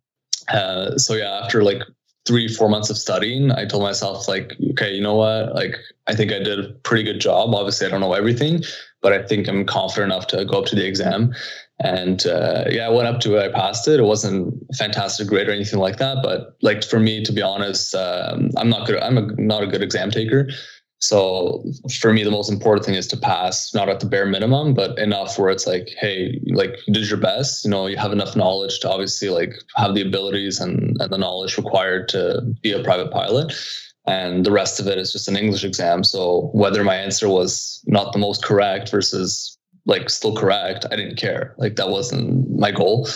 Uh, 0.46 0.96
so 0.96 1.14
yeah 1.14 1.40
after 1.42 1.64
like 1.64 1.82
three 2.30 2.46
four 2.46 2.68
months 2.68 2.90
of 2.90 2.96
studying 2.96 3.50
i 3.50 3.64
told 3.64 3.82
myself 3.82 4.28
like 4.28 4.56
okay 4.70 4.92
you 4.94 5.02
know 5.02 5.16
what? 5.16 5.52
Like 5.52 5.74
i 6.06 6.14
think 6.14 6.30
i 6.30 6.38
did 6.38 6.60
a 6.60 6.68
pretty 6.84 7.02
good 7.02 7.20
job. 7.20 7.52
Obviously 7.52 7.88
i 7.88 7.90
don't 7.90 8.00
know 8.00 8.12
everything 8.12 8.62
but 9.02 9.12
i 9.12 9.20
think 9.20 9.48
i'm 9.48 9.66
confident 9.66 10.12
enough 10.12 10.28
to 10.28 10.44
go 10.44 10.60
up 10.60 10.66
to 10.66 10.76
the 10.76 10.86
exam. 10.86 11.34
And 11.82 12.24
uh, 12.26 12.66
yeah 12.70 12.86
i 12.86 12.88
went 12.88 13.08
up 13.08 13.18
to 13.22 13.34
it 13.34 13.42
i 13.42 13.52
passed 13.52 13.88
it. 13.88 13.98
It 13.98 14.04
wasn't 14.04 14.54
fantastic 14.76 15.26
grade 15.26 15.48
or 15.48 15.52
anything 15.52 15.80
like 15.80 15.96
that 15.96 16.18
but 16.22 16.56
like 16.62 16.84
for 16.84 17.00
me 17.00 17.24
to 17.24 17.32
be 17.32 17.42
honest 17.42 17.96
um, 17.96 18.50
i'm 18.56 18.70
not 18.70 18.86
good 18.86 19.02
i'm 19.02 19.18
a, 19.18 19.22
not 19.52 19.64
a 19.64 19.66
good 19.66 19.82
exam 19.82 20.12
taker 20.12 20.48
so 21.00 21.64
for 21.98 22.12
me, 22.12 22.22
the 22.24 22.30
most 22.30 22.50
important 22.50 22.84
thing 22.84 22.94
is 22.94 23.06
to 23.08 23.16
pass, 23.16 23.72
not 23.72 23.88
at 23.88 24.00
the 24.00 24.06
bare 24.06 24.26
minimum, 24.26 24.74
but 24.74 24.98
enough 24.98 25.38
where 25.38 25.48
it's 25.48 25.66
like, 25.66 25.88
hey, 25.98 26.38
like 26.52 26.76
you 26.86 26.92
did 26.92 27.08
your 27.08 27.18
best. 27.18 27.64
You 27.64 27.70
know, 27.70 27.86
you 27.86 27.96
have 27.96 28.12
enough 28.12 28.36
knowledge 28.36 28.80
to 28.80 28.90
obviously 28.90 29.30
like 29.30 29.54
have 29.76 29.94
the 29.94 30.02
abilities 30.02 30.60
and, 30.60 31.00
and 31.00 31.10
the 31.10 31.16
knowledge 31.16 31.56
required 31.56 32.08
to 32.10 32.42
be 32.62 32.72
a 32.72 32.82
private 32.82 33.10
pilot. 33.10 33.54
And 34.06 34.44
the 34.44 34.52
rest 34.52 34.78
of 34.78 34.86
it 34.88 34.98
is 34.98 35.12
just 35.12 35.28
an 35.28 35.36
English 35.36 35.64
exam. 35.64 36.04
So 36.04 36.50
whether 36.52 36.84
my 36.84 36.96
answer 36.96 37.28
was 37.30 37.82
not 37.86 38.12
the 38.12 38.18
most 38.18 38.44
correct 38.44 38.90
versus 38.90 39.56
like 39.86 40.10
still 40.10 40.36
correct, 40.36 40.84
I 40.90 40.96
didn't 40.96 41.16
care. 41.16 41.54
Like 41.56 41.76
that 41.76 41.88
wasn't 41.88 42.58
my 42.58 42.72
goal. 42.72 43.08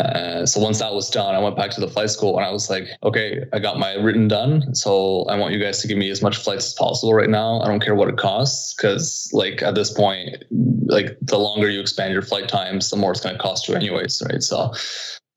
Uh, 0.00 0.44
so 0.44 0.60
once 0.60 0.80
that 0.80 0.92
was 0.92 1.08
done, 1.08 1.34
I 1.34 1.38
went 1.38 1.56
back 1.56 1.70
to 1.72 1.80
the 1.80 1.86
flight 1.86 2.10
school 2.10 2.36
and 2.36 2.44
I 2.44 2.50
was 2.50 2.68
like, 2.68 2.88
okay, 3.04 3.44
I 3.52 3.60
got 3.60 3.78
my 3.78 3.94
written 3.94 4.26
done. 4.26 4.74
So 4.74 5.24
I 5.28 5.38
want 5.38 5.54
you 5.54 5.60
guys 5.60 5.80
to 5.82 5.88
give 5.88 5.96
me 5.96 6.10
as 6.10 6.20
much 6.20 6.36
flights 6.36 6.66
as 6.66 6.74
possible 6.74 7.14
right 7.14 7.30
now. 7.30 7.60
I 7.60 7.68
don't 7.68 7.80
care 7.80 7.94
what 7.94 8.08
it 8.08 8.16
costs. 8.16 8.74
Cause 8.74 9.30
like 9.32 9.62
at 9.62 9.76
this 9.76 9.92
point, 9.92 10.44
like 10.86 11.16
the 11.22 11.38
longer 11.38 11.70
you 11.70 11.80
expand 11.80 12.12
your 12.12 12.22
flight 12.22 12.48
times, 12.48 12.90
the 12.90 12.96
more 12.96 13.12
it's 13.12 13.20
going 13.20 13.36
to 13.36 13.40
cost 13.40 13.68
you 13.68 13.74
anyways. 13.74 14.20
Right. 14.28 14.42
So, 14.42 14.72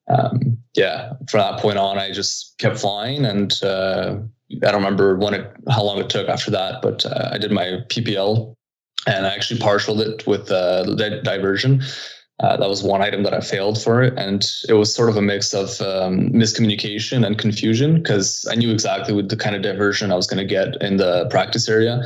um, 0.07 0.57
yeah, 0.73 1.13
from 1.29 1.41
that 1.41 1.59
point 1.59 1.77
on, 1.77 1.99
I 1.99 2.11
just 2.11 2.57
kept 2.57 2.79
flying 2.79 3.25
and, 3.25 3.53
uh, 3.61 4.17
I 4.63 4.71
don't 4.71 4.75
remember 4.75 5.17
when 5.17 5.33
it, 5.33 5.51
how 5.69 5.83
long 5.83 5.99
it 5.99 6.09
took 6.09 6.29
after 6.29 6.49
that, 6.51 6.81
but 6.81 7.05
uh, 7.05 7.29
I 7.31 7.37
did 7.37 7.51
my 7.51 7.83
PPL 7.89 8.55
and 9.05 9.25
I 9.27 9.33
actually 9.33 9.59
partialed 9.59 9.99
it 9.99 10.25
with 10.25 10.49
uh, 10.51 10.83
diversion. 11.21 11.83
Uh, 12.39 12.55
that 12.55 12.69
was 12.69 12.83
one 12.83 13.01
item 13.01 13.23
that 13.23 13.33
I 13.33 13.39
failed 13.39 13.81
for 13.81 14.03
it. 14.03 14.13
And 14.15 14.45
it 14.69 14.73
was 14.73 14.93
sort 14.93 15.09
of 15.09 15.17
a 15.17 15.21
mix 15.21 15.53
of 15.53 15.81
um, 15.81 16.29
miscommunication 16.29 17.25
and 17.25 17.37
confusion 17.37 17.95
because 17.95 18.47
I 18.49 18.55
knew 18.55 18.71
exactly 18.71 19.13
what 19.15 19.29
the 19.29 19.37
kind 19.37 19.55
of 19.55 19.63
diversion 19.63 20.11
I 20.11 20.15
was 20.15 20.27
going 20.27 20.37
to 20.37 20.45
get 20.45 20.81
in 20.81 20.97
the 20.97 21.27
practice 21.31 21.67
area. 21.67 22.03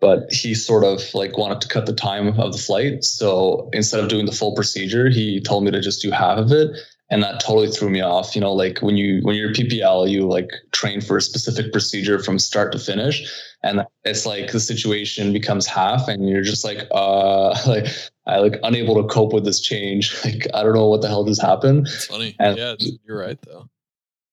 But 0.00 0.30
he 0.30 0.54
sort 0.54 0.84
of 0.84 1.02
like 1.12 1.36
wanted 1.36 1.60
to 1.62 1.68
cut 1.68 1.86
the 1.86 1.92
time 1.92 2.28
of 2.38 2.52
the 2.52 2.58
flight. 2.58 3.04
So 3.04 3.68
instead 3.72 4.00
of 4.00 4.08
doing 4.08 4.26
the 4.26 4.32
full 4.32 4.54
procedure, 4.54 5.08
he 5.10 5.40
told 5.40 5.64
me 5.64 5.70
to 5.70 5.80
just 5.80 6.02
do 6.02 6.10
half 6.10 6.38
of 6.38 6.50
it 6.52 6.70
and 7.10 7.22
that 7.22 7.40
totally 7.40 7.68
threw 7.68 7.90
me 7.90 8.00
off 8.00 8.34
you 8.34 8.40
know 8.40 8.52
like 8.52 8.78
when 8.80 8.96
you 8.96 9.20
when 9.22 9.36
you're 9.36 9.52
ppl 9.52 10.08
you 10.08 10.26
like 10.26 10.50
train 10.72 11.00
for 11.00 11.16
a 11.16 11.22
specific 11.22 11.72
procedure 11.72 12.18
from 12.18 12.38
start 12.38 12.72
to 12.72 12.78
finish 12.78 13.22
and 13.62 13.84
it's 14.04 14.26
like 14.26 14.52
the 14.52 14.60
situation 14.60 15.32
becomes 15.32 15.66
half 15.66 16.08
and 16.08 16.28
you're 16.28 16.42
just 16.42 16.64
like 16.64 16.86
uh 16.92 17.48
like 17.66 17.86
i 18.26 18.38
like 18.38 18.58
unable 18.62 19.00
to 19.00 19.08
cope 19.08 19.32
with 19.32 19.44
this 19.44 19.60
change. 19.60 20.14
Like 20.24 20.46
i 20.54 20.62
don't 20.62 20.74
know 20.74 20.88
what 20.88 21.02
the 21.02 21.08
hell 21.08 21.24
just 21.24 21.42
happened. 21.42 21.86
It's 21.86 22.06
funny. 22.06 22.34
And 22.38 22.56
yeah 22.56 22.74
you're 23.06 23.18
right 23.18 23.38
though. 23.42 23.68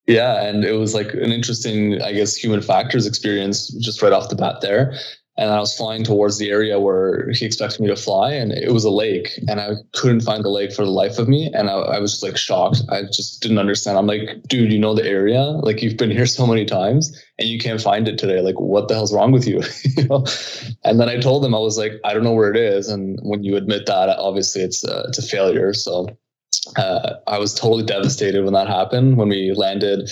Yeah 0.07 0.43
and 0.43 0.63
it 0.63 0.73
was 0.73 0.93
like 0.93 1.13
an 1.13 1.31
interesting 1.31 2.01
i 2.01 2.13
guess 2.13 2.35
human 2.35 2.61
factors 2.61 3.05
experience 3.05 3.67
just 3.79 4.01
right 4.01 4.13
off 4.13 4.29
the 4.29 4.35
bat 4.35 4.61
there 4.61 4.93
and 5.41 5.49
I 5.49 5.59
was 5.59 5.75
flying 5.75 6.03
towards 6.03 6.37
the 6.37 6.51
area 6.51 6.79
where 6.79 7.31
he 7.31 7.47
expected 7.47 7.81
me 7.81 7.87
to 7.87 7.95
fly, 7.95 8.31
and 8.31 8.51
it 8.51 8.71
was 8.71 8.85
a 8.85 8.91
lake, 8.91 9.39
and 9.47 9.59
I 9.59 9.71
couldn't 9.93 10.21
find 10.21 10.45
the 10.45 10.49
lake 10.49 10.71
for 10.71 10.85
the 10.85 10.91
life 10.91 11.17
of 11.17 11.27
me, 11.27 11.49
and 11.51 11.67
I, 11.67 11.73
I, 11.73 11.99
was 11.99 12.11
just 12.11 12.23
like 12.23 12.37
shocked. 12.37 12.83
I 12.89 13.01
just 13.11 13.41
didn't 13.41 13.57
understand. 13.57 13.97
I'm 13.97 14.05
like, 14.05 14.43
dude, 14.47 14.71
you 14.71 14.77
know 14.77 14.93
the 14.93 15.03
area? 15.03 15.41
Like 15.41 15.81
you've 15.81 15.97
been 15.97 16.11
here 16.11 16.27
so 16.27 16.45
many 16.45 16.63
times, 16.63 17.19
and 17.39 17.49
you 17.49 17.57
can't 17.57 17.81
find 17.81 18.07
it 18.07 18.19
today. 18.19 18.39
Like, 18.39 18.59
what 18.59 18.87
the 18.87 18.93
hell's 18.93 19.15
wrong 19.15 19.31
with 19.31 19.47
you? 19.47 19.63
you 19.97 20.07
know? 20.07 20.27
And 20.85 20.99
then 20.99 21.09
I 21.09 21.17
told 21.17 21.43
him 21.43 21.55
I 21.55 21.59
was 21.59 21.75
like, 21.75 21.93
I 22.05 22.13
don't 22.13 22.23
know 22.23 22.33
where 22.33 22.51
it 22.51 22.57
is, 22.57 22.87
and 22.87 23.17
when 23.23 23.43
you 23.43 23.55
admit 23.55 23.87
that, 23.87 24.09
obviously 24.09 24.61
it's 24.61 24.85
uh, 24.85 25.05
it's 25.07 25.17
a 25.17 25.23
failure. 25.23 25.73
So 25.73 26.05
uh, 26.77 27.15
I 27.25 27.39
was 27.39 27.55
totally 27.55 27.83
devastated 27.83 28.43
when 28.43 28.53
that 28.53 28.67
happened. 28.67 29.17
When 29.17 29.29
we 29.29 29.53
landed 29.53 30.07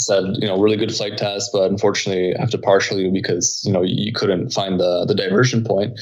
said, 0.00 0.24
you 0.38 0.46
know, 0.46 0.60
really 0.60 0.76
good 0.76 0.94
flight 0.94 1.16
test, 1.16 1.50
but 1.52 1.70
unfortunately 1.70 2.34
I 2.36 2.40
have 2.40 2.50
to 2.50 2.58
partial 2.58 2.98
you 2.98 3.10
because, 3.10 3.62
you 3.64 3.72
know, 3.72 3.82
you 3.82 4.12
couldn't 4.12 4.50
find 4.50 4.80
the 4.80 5.04
the 5.06 5.14
diversion 5.14 5.64
point. 5.64 5.98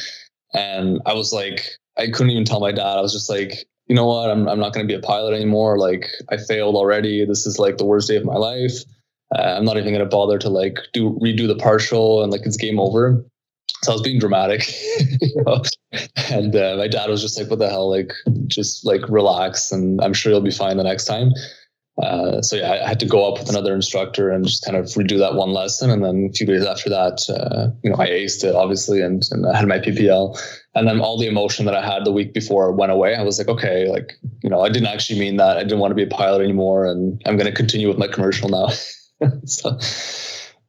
And 0.54 1.00
I 1.06 1.14
was 1.14 1.32
like, 1.32 1.64
I 1.96 2.06
couldn't 2.10 2.30
even 2.30 2.44
tell 2.44 2.60
my 2.60 2.72
dad. 2.72 2.98
I 2.98 3.00
was 3.00 3.12
just 3.12 3.28
like, 3.28 3.66
you 3.86 3.94
know 3.94 4.06
what, 4.06 4.30
I'm 4.30 4.48
I'm 4.48 4.60
not 4.60 4.72
going 4.72 4.86
to 4.86 4.92
be 4.92 4.98
a 4.98 5.02
pilot 5.02 5.34
anymore. 5.34 5.78
Like 5.78 6.06
I 6.30 6.36
failed 6.36 6.76
already. 6.76 7.24
This 7.24 7.46
is 7.46 7.58
like 7.58 7.76
the 7.76 7.84
worst 7.86 8.08
day 8.08 8.16
of 8.16 8.24
my 8.24 8.36
life. 8.36 8.74
Uh, 9.36 9.42
I'm 9.42 9.64
not 9.64 9.76
even 9.76 9.92
to 9.92 10.06
bother 10.06 10.38
to 10.38 10.48
like 10.48 10.78
do 10.92 11.18
redo 11.22 11.46
the 11.46 11.56
partial 11.56 12.22
and 12.22 12.32
like 12.32 12.42
it's 12.44 12.56
game 12.56 12.80
over. 12.80 13.24
So 13.82 13.92
I 13.92 13.94
was 13.94 14.02
being 14.02 14.18
dramatic, 14.18 14.68
you 15.20 15.42
know? 15.44 15.62
and 16.30 16.54
uh, 16.56 16.76
my 16.76 16.88
dad 16.88 17.08
was 17.08 17.22
just 17.22 17.38
like, 17.38 17.48
"What 17.48 17.60
the 17.60 17.68
hell? 17.68 17.88
Like, 17.88 18.12
just 18.46 18.84
like 18.84 19.08
relax, 19.08 19.70
and 19.70 20.00
I'm 20.00 20.14
sure 20.14 20.32
you'll 20.32 20.40
be 20.40 20.50
fine 20.50 20.78
the 20.78 20.82
next 20.82 21.04
time." 21.04 21.32
Uh, 22.02 22.40
so 22.40 22.56
yeah, 22.56 22.80
I 22.84 22.88
had 22.88 23.00
to 23.00 23.06
go 23.06 23.30
up 23.30 23.40
with 23.40 23.48
another 23.48 23.74
instructor 23.74 24.30
and 24.30 24.44
just 24.44 24.64
kind 24.64 24.76
of 24.76 24.86
redo 24.86 25.18
that 25.18 25.34
one 25.34 25.50
lesson. 25.50 25.90
And 25.90 26.04
then 26.04 26.28
a 26.30 26.32
few 26.32 26.46
days 26.46 26.64
after 26.64 26.88
that, 26.90 27.28
uh, 27.28 27.70
you 27.82 27.90
know, 27.90 27.96
I 27.98 28.08
aced 28.08 28.44
it 28.44 28.54
obviously, 28.54 29.00
and, 29.00 29.22
and 29.32 29.46
I 29.46 29.56
had 29.56 29.66
my 29.66 29.78
PPL. 29.78 30.40
And 30.74 30.86
then 30.86 31.00
all 31.00 31.18
the 31.18 31.26
emotion 31.26 31.64
that 31.66 31.74
I 31.74 31.84
had 31.84 32.04
the 32.04 32.12
week 32.12 32.32
before 32.32 32.70
went 32.72 32.92
away. 32.92 33.16
I 33.16 33.22
was 33.22 33.38
like, 33.38 33.48
okay, 33.48 33.88
like 33.88 34.12
you 34.42 34.50
know, 34.50 34.60
I 34.60 34.68
didn't 34.68 34.88
actually 34.88 35.18
mean 35.18 35.36
that. 35.38 35.56
I 35.56 35.64
didn't 35.64 35.80
want 35.80 35.90
to 35.90 35.96
be 35.96 36.04
a 36.04 36.06
pilot 36.06 36.42
anymore, 36.42 36.86
and 36.86 37.20
I'm 37.26 37.36
going 37.36 37.50
to 37.50 37.56
continue 37.56 37.88
with 37.88 37.98
my 37.98 38.06
commercial 38.06 38.48
now. 38.48 38.68
so, 39.44 39.76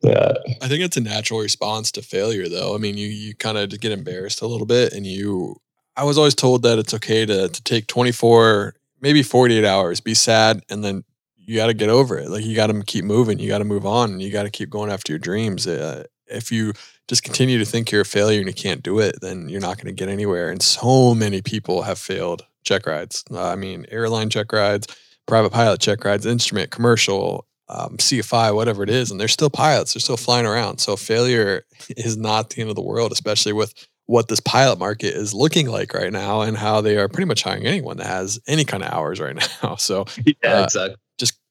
yeah, 0.01 0.33
I 0.63 0.67
think 0.67 0.81
it's 0.81 0.97
a 0.97 1.01
natural 1.01 1.41
response 1.41 1.91
to 1.91 2.01
failure, 2.01 2.49
though. 2.49 2.73
I 2.73 2.79
mean, 2.79 2.97
you 2.97 3.07
you 3.07 3.35
kind 3.35 3.57
of 3.57 3.69
get 3.79 3.91
embarrassed 3.91 4.41
a 4.41 4.47
little 4.47 4.65
bit, 4.65 4.93
and 4.93 5.05
you. 5.05 5.57
I 5.95 6.05
was 6.05 6.17
always 6.17 6.33
told 6.33 6.63
that 6.63 6.79
it's 6.79 6.93
okay 6.93 7.25
to 7.25 7.49
to 7.49 7.63
take 7.63 7.85
24 7.85 8.73
maybe 9.01 9.23
48 9.23 9.65
hours, 9.65 9.99
be 9.99 10.13
sad, 10.13 10.61
and 10.69 10.83
then 10.83 11.03
you 11.49 11.55
got 11.55 11.65
to 11.65 11.73
get 11.73 11.89
over 11.89 12.15
it. 12.19 12.29
Like 12.29 12.45
you 12.45 12.55
got 12.55 12.67
to 12.67 12.83
keep 12.83 13.03
moving. 13.03 13.39
You 13.39 13.47
got 13.47 13.57
to 13.57 13.63
move 13.63 13.83
on. 13.83 14.19
You 14.19 14.31
got 14.31 14.43
to 14.43 14.51
keep 14.51 14.69
going 14.69 14.91
after 14.91 15.11
your 15.11 15.17
dreams. 15.19 15.65
Uh, 15.65 16.03
if 16.27 16.51
you 16.51 16.73
just 17.07 17.23
continue 17.23 17.57
to 17.57 17.65
think 17.65 17.91
you're 17.91 18.01
a 18.01 18.05
failure 18.05 18.37
and 18.37 18.47
you 18.47 18.53
can't 18.53 18.83
do 18.83 18.99
it, 18.99 19.19
then 19.21 19.49
you're 19.49 19.59
not 19.59 19.77
going 19.77 19.87
to 19.87 19.91
get 19.91 20.09
anywhere. 20.09 20.51
And 20.51 20.61
so 20.61 21.15
many 21.15 21.41
people 21.41 21.81
have 21.81 21.97
failed 21.97 22.45
check 22.63 22.85
rides. 22.85 23.23
Uh, 23.31 23.47
I 23.47 23.55
mean, 23.55 23.87
airline 23.89 24.29
check 24.29 24.53
rides, 24.53 24.95
private 25.25 25.49
pilot 25.49 25.79
check 25.81 26.05
rides, 26.05 26.27
instrument, 26.27 26.69
commercial, 26.69 27.47
um, 27.67 27.97
CFI, 27.97 28.53
whatever 28.53 28.83
it 28.83 28.91
is, 28.91 29.09
and 29.09 29.19
they're 29.19 29.27
still 29.27 29.49
pilots. 29.49 29.95
They're 29.95 30.01
still 30.01 30.17
flying 30.17 30.45
around. 30.45 30.77
So 30.77 30.95
failure 30.95 31.65
is 31.97 32.15
not 32.15 32.51
the 32.51 32.61
end 32.61 32.69
of 32.69 32.75
the 32.75 32.83
world, 32.83 33.11
especially 33.11 33.53
with 33.53 33.73
what 34.05 34.27
this 34.27 34.39
pilot 34.39 34.77
market 34.77 35.15
is 35.15 35.33
looking 35.33 35.67
like 35.67 35.95
right 35.95 36.13
now 36.13 36.41
and 36.41 36.57
how 36.57 36.81
they 36.81 36.97
are 36.97 37.07
pretty 37.07 37.27
much 37.27 37.41
hiring 37.41 37.65
anyone 37.65 37.97
that 37.97 38.05
has 38.05 38.39
any 38.47 38.65
kind 38.65 38.83
of 38.83 38.93
hours 38.93 39.19
right 39.19 39.35
now. 39.63 39.77
So 39.77 40.05
yeah, 40.43 40.59
uh, 40.59 40.63
exactly 40.65 40.95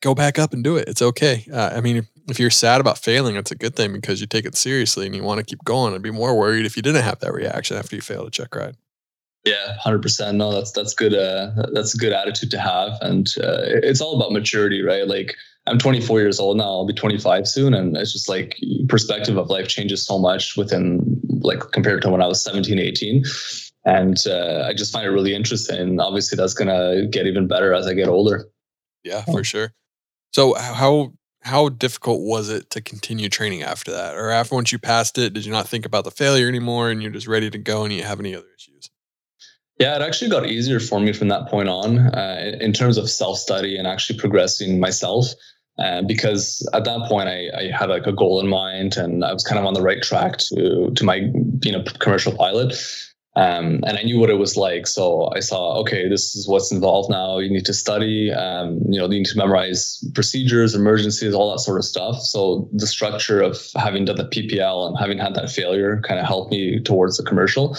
go 0.01 0.15
back 0.15 0.39
up 0.39 0.53
and 0.53 0.63
do 0.63 0.77
it. 0.77 0.89
It's 0.89 1.03
okay. 1.03 1.47
Uh, 1.53 1.71
I 1.75 1.81
mean, 1.81 1.97
if, 1.97 2.07
if, 2.29 2.41
you're 2.41 2.51
sad 2.51 2.81
about 2.81 2.99
failing, 2.99 3.37
it's 3.37 3.51
a 3.51 3.57
good 3.57 3.75
thing 3.75 3.93
because 3.93 4.21
you 4.21 4.27
take 4.27 4.45
it 4.45 4.57
seriously 4.57 5.07
and 5.07 5.15
you 5.15 5.23
want 5.23 5.39
to 5.39 5.45
keep 5.45 5.65
going. 5.65 5.95
I'd 5.95 6.03
be 6.03 6.11
more 6.11 6.37
worried 6.37 6.67
if 6.67 6.77
you 6.77 6.83
didn't 6.83 7.03
have 7.03 7.21
that 7.21 7.33
reaction 7.33 7.77
after 7.77 7.97
you 7.97 8.03
failed 8.03 8.29
a 8.29 8.31
check 8.31 8.55
ride. 8.55 8.77
Yeah, 9.45 9.77
hundred 9.79 10.03
percent. 10.03 10.37
No, 10.37 10.53
that's 10.53 10.73
that's 10.73 10.95
good. 10.95 11.15
Uh, 11.15 11.51
that's 11.73 11.95
a 11.95 11.99
good 11.99 12.13
attitude 12.13 12.51
to 12.51 12.59
have, 12.59 12.99
and 13.01 13.29
uh, 13.39 13.63
it's 13.83 14.01
all 14.01 14.17
about 14.17 14.33
maturity, 14.33 14.83
right? 14.83 15.07
Like 15.07 15.37
I'm 15.67 15.79
24 15.79 16.21
years 16.21 16.41
old 16.41 16.59
now. 16.59 16.65
I'll 16.65 16.87
be 16.87 16.93
25 16.93 17.47
soon, 17.47 17.73
and 17.73 17.97
it's 17.97 18.13
just 18.13 18.29
like 18.29 18.59
perspective 18.89 19.39
of 19.39 19.49
life 19.49 19.69
changes 19.69 20.05
so 20.05 20.19
much 20.19 20.57
within 20.57 21.21
like 21.41 21.61
compared 21.73 22.03
to 22.03 22.11
when 22.11 22.21
I 22.21 22.27
was 22.27 22.43
17, 22.43 22.79
18 22.79 23.23
and 23.85 24.19
uh, 24.27 24.67
I 24.69 24.75
just 24.75 24.93
find 24.93 25.07
it 25.07 25.11
really 25.11 25.35
interesting. 25.35 25.79
And 25.79 26.01
obviously, 26.01 26.37
that's 26.37 26.53
gonna 26.53 27.07
get 27.07 27.27
even 27.27 27.47
better 27.47 27.73
as 27.73 27.87
I 27.87 27.95
get 27.95 28.09
older. 28.09 28.47
Yeah, 29.03 29.25
for 29.25 29.43
sure. 29.45 29.73
So 30.33 30.55
how 30.55 31.13
how 31.43 31.69
difficult 31.69 32.21
was 32.21 32.51
it 32.51 32.71
to 32.71 32.81
continue 32.81 33.29
training 33.29 33.63
after 33.63 33.93
that? 33.93 34.17
Or 34.17 34.31
after 34.31 34.55
once 34.55 34.73
you 34.73 34.79
passed 34.79 35.17
it, 35.19 35.33
did 35.33 35.47
you 35.47 35.53
not 35.53 35.69
think 35.69 35.87
about 35.87 36.05
the 36.05 36.11
failure 36.11 36.49
anymore 36.49 36.91
and 36.91 37.03
you're 37.03 37.13
just 37.13 37.29
ready 37.29 37.49
to 37.51 37.59
go 37.59 37.85
and 37.85 37.93
you 37.93 38.03
have 38.03 38.21
any 38.21 38.35
other 38.35 38.49
issues? 38.57 38.91
Yeah, 39.79 39.95
it 39.95 40.03
actually 40.03 40.31
got 40.31 40.47
easier 40.47 40.81
for 40.81 40.99
me 41.01 41.13
from 41.13 41.29
that 41.29 41.49
point 41.49 41.69
on 41.69 41.99
uh, 41.99 42.57
in 42.61 42.73
terms 42.73 42.99
of 42.99 43.09
self 43.09 43.39
study 43.39 43.77
and 43.77 43.87
actually 43.87 44.19
progressing 44.19 44.81
myself. 44.81 45.27
uh, 45.79 46.03
because 46.03 46.69
at 46.75 46.85
that 46.85 47.09
point 47.09 47.29
I, 47.29 47.49
I, 47.57 47.71
had 47.71 47.89
like 47.89 48.07
a 48.07 48.13
goal 48.13 48.41
in 48.41 48.49
mind 48.49 48.97
and 48.97 49.25
I 49.25 49.33
was 49.33 49.45
kind 49.45 49.61
of 49.61 49.65
on 49.65 49.75
the 49.75 49.83
right 49.83 50.03
track 50.03 50.39
to 50.39 50.91
to 50.95 51.05
my 51.05 51.31
being 51.61 51.77
a 51.77 51.85
commercial 51.85 52.35
pilot. 52.35 52.75
Um, 53.39 53.85
and 53.87 53.97
I 53.97 54.03
knew 54.03 54.19
what 54.19 54.31
it 54.31 54.39
was 54.39 54.57
like. 54.57 54.89
So 54.89 55.31
I 55.33 55.39
saw, 55.39 55.79
okay, 55.83 56.09
this 56.09 56.35
is 56.35 56.49
what's 56.49 56.73
involved 56.73 57.09
now. 57.09 57.39
You 57.39 57.49
need 57.49 57.67
to 57.67 57.73
study, 57.73 58.33
um, 58.33 58.81
you 58.89 58.99
know, 58.99 59.05
you 59.05 59.21
need 59.21 59.27
to 59.27 59.39
memorize 59.39 60.05
procedures, 60.13 60.75
emergencies, 60.75 61.35
all 61.35 61.53
that 61.53 61.61
sort 61.61 61.79
of 61.79 61.85
stuff. 61.85 62.21
So 62.21 62.69
the 62.73 62.89
structure 62.89 63.41
of 63.41 63.57
having 63.77 64.07
done 64.07 64.17
the 64.17 64.25
PPL 64.25 64.89
and 64.89 64.99
having 64.99 65.19
had 65.19 65.37
that 65.37 65.51
failure 65.51 66.01
kind 66.01 66.19
of 66.19 66.27
helped 66.27 66.51
me 66.51 66.81
towards 66.81 67.17
the 67.17 67.23
commercial 67.23 67.77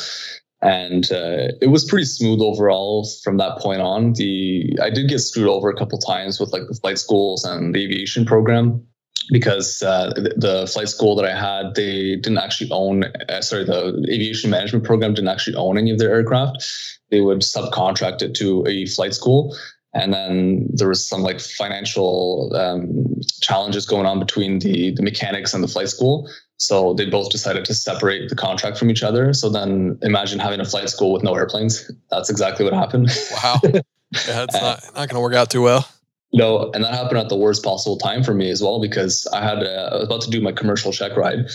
and 0.62 1.06
uh, 1.12 1.48
it 1.62 1.69
was 1.69 1.86
pretty 1.86 2.06
smooth 2.06 2.41
overall 2.41 3.10
from 3.24 3.38
that 3.38 3.60
point 3.60 3.82
on. 3.82 4.13
The 4.13 4.78
I 4.82 4.89
did 4.89 5.08
get 5.08 5.19
screwed 5.19 5.48
over 5.48 5.69
a 5.69 5.76
couple 5.76 5.98
times 6.00 6.39
with 6.39 6.52
like 6.52 6.63
the 6.67 6.76
flight 6.76 6.98
schools 6.98 7.45
and 7.45 7.74
the 7.74 7.84
aviation 7.84 8.26
program 8.26 8.86
because 9.32 9.82
uh, 9.82 10.12
the, 10.15 10.69
flight 10.71 10.89
school 10.89 11.15
that 11.15 11.25
I 11.25 11.38
had 11.38 11.75
they 11.75 12.15
didn't 12.15 12.38
actually 12.38 12.69
own. 12.71 13.03
Uh, 13.27 13.41
sorry, 13.41 13.65
the 13.65 14.05
aviation 14.10 14.49
management 14.49 14.86
program 14.86 15.13
didn't 15.13 15.29
actually 15.29 15.55
own 15.55 15.77
any 15.77 15.91
of 15.91 15.99
their 15.99 16.13
aircraft. 16.13 16.65
They 17.12 17.21
would 17.21 17.39
subcontract 17.39 18.21
it 18.21 18.36
to 18.36 18.65
a 18.67 18.86
flight 18.88 19.13
school. 19.13 19.55
And 19.93 20.13
then 20.13 20.67
there 20.71 20.88
was 20.88 21.08
some 21.08 21.21
like 21.21 21.39
financial 21.39 22.51
um, 22.55 23.15
challenges 23.41 23.88
going 23.88 24.05
on 24.05 24.19
between 24.19 24.60
the, 24.60 24.91
the 24.91 25.01
mechanics 25.01 25.53
and 25.53 25.63
the 25.63 25.67
flight 25.67 25.89
school. 25.89 26.29
So 26.58 26.93
they 26.93 27.10
both 27.10 27.32
decided 27.32 27.65
to 27.65 27.73
separate 27.73 28.29
the 28.29 28.36
contract 28.36 28.77
from 28.77 28.91
each 28.91 29.01
other. 29.01 29.34
So 29.34 29.49
then 29.49 29.97
imagine 30.03 30.38
having 30.38 30.60
a 30.60 30.65
flight 30.65 30.89
school 30.89 31.12
with 31.12 31.23
no 31.23 31.34
airplanes. 31.34 31.89
That's 32.12 32.29
exactly 32.29 32.65
what 32.65 32.73
happened. 32.73 33.10
Wow. 33.43 33.62
Yeah, 34.27 34.41
it's 34.41 34.55
not, 34.55 34.84
not 34.86 34.93
going 34.95 35.10
to 35.10 35.19
work 35.19 35.36
out 35.36 35.51
too 35.51 35.62
well. 35.62 35.88
No, 36.32 36.72
and 36.74 36.84
that 36.84 36.94
happened 36.94 37.18
at 37.18 37.30
the 37.30 37.36
worst 37.36 37.63
possible 37.63 37.98
time 37.98 38.24
for 38.24 38.36
me 38.36 38.52
as 38.52 38.62
well 38.62 38.80
because 38.80 39.26
I 39.34 39.42
had 39.42 39.63
uh, 39.63 39.89
I 39.92 39.96
was 39.96 40.06
about 40.06 40.22
to 40.22 40.30
do 40.30 40.42
my 40.42 40.52
commercial 40.52 40.92
check 40.92 41.18
ride, 41.18 41.50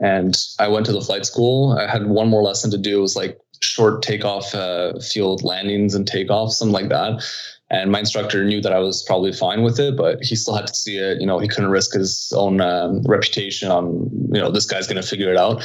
and 0.00 0.36
I 0.58 0.68
went 0.68 0.84
to 0.86 0.92
the 0.92 1.00
flight 1.00 1.24
school. 1.24 1.78
I 1.78 1.90
had 1.90 2.06
one 2.08 2.28
more 2.28 2.42
lesson 2.42 2.70
to 2.72 2.78
do. 2.78 2.98
It 2.98 3.02
was 3.02 3.16
like 3.16 3.38
short 3.60 4.02
takeoff 4.02 4.54
uh, 4.54 4.98
field 5.00 5.42
landings 5.44 5.94
and 5.94 6.06
takeoffs, 6.06 6.52
something 6.52 6.74
like 6.74 6.90
that. 6.90 7.24
And 7.70 7.90
my 7.90 8.00
instructor 8.00 8.44
knew 8.44 8.60
that 8.62 8.72
I 8.72 8.78
was 8.78 9.02
probably 9.02 9.32
fine 9.32 9.62
with 9.62 9.78
it, 9.78 9.96
but 9.96 10.22
he 10.22 10.36
still 10.36 10.54
had 10.54 10.66
to 10.66 10.74
see 10.74 10.96
it. 10.96 11.20
You 11.20 11.26
know, 11.26 11.38
he 11.38 11.48
couldn't 11.48 11.70
risk 11.70 11.92
his 11.92 12.32
own 12.34 12.60
um, 12.60 13.02
reputation 13.02 13.70
on, 13.70 14.10
you 14.32 14.40
know, 14.40 14.50
this 14.50 14.64
guy's 14.64 14.86
going 14.86 15.00
to 15.00 15.06
figure 15.06 15.30
it 15.30 15.36
out. 15.36 15.62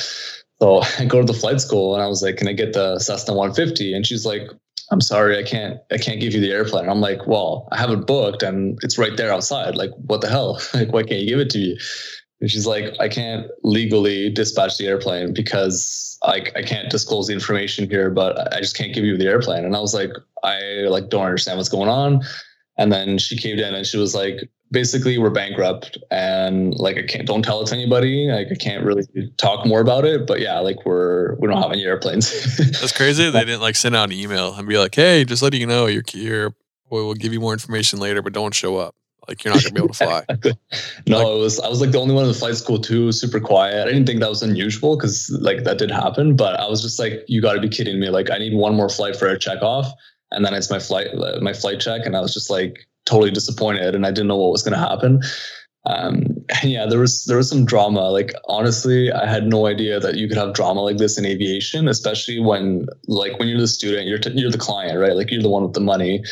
So 0.62 0.82
I 1.00 1.06
go 1.06 1.22
to 1.22 1.26
the 1.26 1.38
flight 1.38 1.62
school 1.62 1.94
and 1.94 2.04
I 2.04 2.08
was 2.08 2.22
like, 2.22 2.38
can 2.38 2.48
I 2.48 2.54
get 2.54 2.74
the 2.74 3.00
Cessna 3.00 3.34
150? 3.34 3.94
And 3.94 4.06
she's 4.06 4.26
like, 4.26 4.50
I'm 4.92 5.02
sorry, 5.02 5.38
I 5.38 5.44
can't, 5.44 5.80
I 5.92 5.98
can't 5.98 6.20
give 6.20 6.34
you 6.34 6.42
the 6.42 6.52
airplane. 6.52 6.90
I'm 6.90 7.02
like, 7.02 7.26
well, 7.26 7.68
I 7.72 7.78
have 7.78 7.90
it 7.90 8.06
booked 8.06 8.44
and 8.44 8.78
it's 8.84 8.98
right 8.98 9.16
there 9.16 9.32
outside. 9.32 9.76
Like, 9.76 9.92
what 10.06 10.22
the 10.22 10.30
hell? 10.30 10.62
like, 10.74 10.92
why 10.92 11.04
can't 11.04 11.22
you 11.22 11.28
give 11.28 11.40
it 11.40 11.50
to 11.52 11.58
me? 11.58 11.78
And 12.42 12.52
she's 12.52 12.68
like, 12.68 12.94
I 13.00 13.08
can't 13.08 13.48
legally 13.64 14.30
dispatch 14.30 14.78
the 14.78 14.88
airplane 14.88 15.34
because 15.34 16.18
I, 16.24 16.46
I 16.56 16.62
can't 16.62 16.90
disclose 16.90 17.28
the 17.28 17.34
information 17.34 17.90
here, 17.90 18.10
but 18.10 18.54
I 18.54 18.60
just 18.60 18.78
can't 18.78 18.94
give 18.94 19.06
you 19.06 19.18
the 19.18 19.28
airplane. 19.28 19.64
And 19.64 19.76
I 19.76 19.80
was 19.80 19.94
like, 19.94 20.12
I 20.44 20.60
like 20.90 21.10
don't 21.10 21.24
understand 21.24 21.58
what's 21.58 21.70
going 21.70 21.90
on. 21.90 22.22
And 22.78 22.92
then 22.92 23.18
she 23.18 23.38
caved 23.38 23.62
in 23.62 23.74
and 23.74 23.86
she 23.86 23.98
was 23.98 24.14
like, 24.14 24.50
basically 24.74 25.18
we're 25.18 25.30
bankrupt 25.30 25.98
and 26.12 26.76
like 26.76 26.98
I 26.98 27.04
can't 27.04 27.26
don't 27.26 27.44
tell 27.44 27.62
it 27.62 27.68
to 27.68 27.76
anybody. 27.76 28.28
Like 28.28 28.48
I 28.52 28.56
can't 28.56 28.84
really 28.84 29.04
talk 29.38 29.66
more 29.66 29.80
about 29.80 30.04
it. 30.04 30.28
But 30.28 30.42
yeah, 30.42 30.60
like 30.60 30.86
we're 30.86 31.36
we 31.36 31.48
don't 31.48 31.62
have 31.62 31.72
any 31.72 31.84
airplanes. 31.84 32.58
That's 32.58 32.92
crazy. 32.92 33.30
They 33.30 33.46
didn't 33.46 33.62
like 33.62 33.76
send 33.76 33.96
out 33.96 34.12
an 34.12 34.18
email 34.18 34.54
and 34.54 34.68
be 34.68 34.78
like, 34.78 34.96
hey, 34.96 35.24
just 35.24 35.42
letting 35.42 35.62
you 35.62 35.68
know 35.68 35.86
you're 35.86 36.04
here. 36.06 36.54
We'll 36.90 37.14
give 37.14 37.34
you 37.34 37.40
more 37.40 37.54
information 37.54 38.00
later, 38.00 38.22
but 38.22 38.34
don't 38.34 38.54
show 38.54 38.78
up. 38.78 38.96
Like 39.28 39.44
you're 39.44 39.54
not 39.54 39.64
gonna 39.64 39.74
be 39.74 39.80
able 39.80 39.94
to 39.94 40.06
fly. 40.06 40.26
no, 41.08 41.18
like, 41.18 41.28
it 41.28 41.40
was 41.40 41.60
I 41.60 41.70
was 41.70 41.80
like 41.80 41.92
the 41.92 42.00
only 42.00 42.14
one 42.14 42.24
in 42.24 42.30
the 42.30 42.38
flight 42.38 42.56
school 42.56 42.80
too, 42.80 43.12
super 43.14 43.40
quiet. 43.40 43.84
I 43.84 43.86
didn't 43.86 44.06
think 44.06 44.20
that 44.20 44.30
was 44.30 44.44
unusual 44.44 44.98
because 44.98 45.30
like 45.42 45.64
that 45.64 45.78
did 45.78 45.92
happen, 45.92 46.36
but 46.36 46.60
I 46.60 46.68
was 46.68 46.82
just 46.82 47.00
like, 47.00 47.24
you 47.28 47.42
got 47.42 47.54
to 47.54 47.62
be 47.62 47.70
kidding 47.70 48.00
me! 48.02 48.10
Like 48.10 48.30
I 48.30 48.38
need 48.38 48.54
one 48.54 48.76
more 48.76 48.90
flight 48.90 49.16
for 49.16 49.28
a 49.28 49.40
check 49.40 49.62
off, 49.62 49.88
and 50.32 50.44
then 50.44 50.54
it's 50.54 50.70
my 50.70 50.80
flight 50.80 51.08
uh, 51.14 51.40
my 51.42 51.54
flight 51.54 51.80
check, 51.80 52.06
and 52.06 52.18
I 52.18 52.20
was 52.20 52.34
just 52.34 52.50
like 52.50 52.86
totally 53.06 53.32
disappointed, 53.32 53.96
and 53.96 54.06
I 54.06 54.12
didn't 54.12 54.28
know 54.28 54.38
what 54.38 54.52
was 54.52 54.64
gonna 54.64 54.78
happen. 54.78 55.22
Um, 55.86 56.24
yeah, 56.64 56.86
there 56.86 57.00
was 57.00 57.26
there 57.26 57.38
was 57.38 57.50
some 57.50 57.66
drama. 57.66 58.10
Like 58.10 58.34
honestly, 58.48 59.12
I 59.12 59.26
had 59.26 59.48
no 59.48 59.68
idea 59.68 60.00
that 60.00 60.16
you 60.16 60.28
could 60.28 60.38
have 60.38 60.54
drama 60.54 60.82
like 60.82 60.98
this 60.98 61.18
in 61.18 61.26
aviation, 61.26 61.88
especially 61.88 62.40
when 62.40 62.88
like 63.08 63.40
when 63.40 63.48
you're 63.48 63.60
the 63.60 63.68
student, 63.68 64.08
you're 64.08 64.20
t- 64.20 64.32
you're 64.34 64.52
the 64.52 64.58
client, 64.58 65.00
right? 65.00 65.16
Like 65.16 65.32
you're 65.32 65.42
the 65.42 65.50
one 65.50 65.64
with 65.64 65.74
the 65.74 65.82
money 65.82 66.24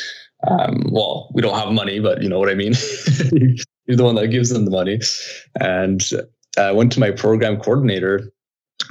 um, 0.48 0.84
well, 0.92 1.30
we 1.34 1.42
don't 1.42 1.58
have 1.58 1.72
money, 1.72 2.00
but 2.00 2.22
you 2.22 2.30
know 2.30 2.40
what 2.40 2.50
I 2.50 2.56
mean. 2.56 2.74
You're 3.86 3.98
the 3.98 4.04
one 4.04 4.16
that 4.16 4.28
gives 4.28 4.50
them 4.50 4.66
the 4.66 4.72
money. 4.72 5.00
And 5.60 6.02
I 6.58 6.72
went 6.72 6.92
to 6.94 7.00
my 7.00 7.12
program 7.12 7.58
coordinator 7.60 8.32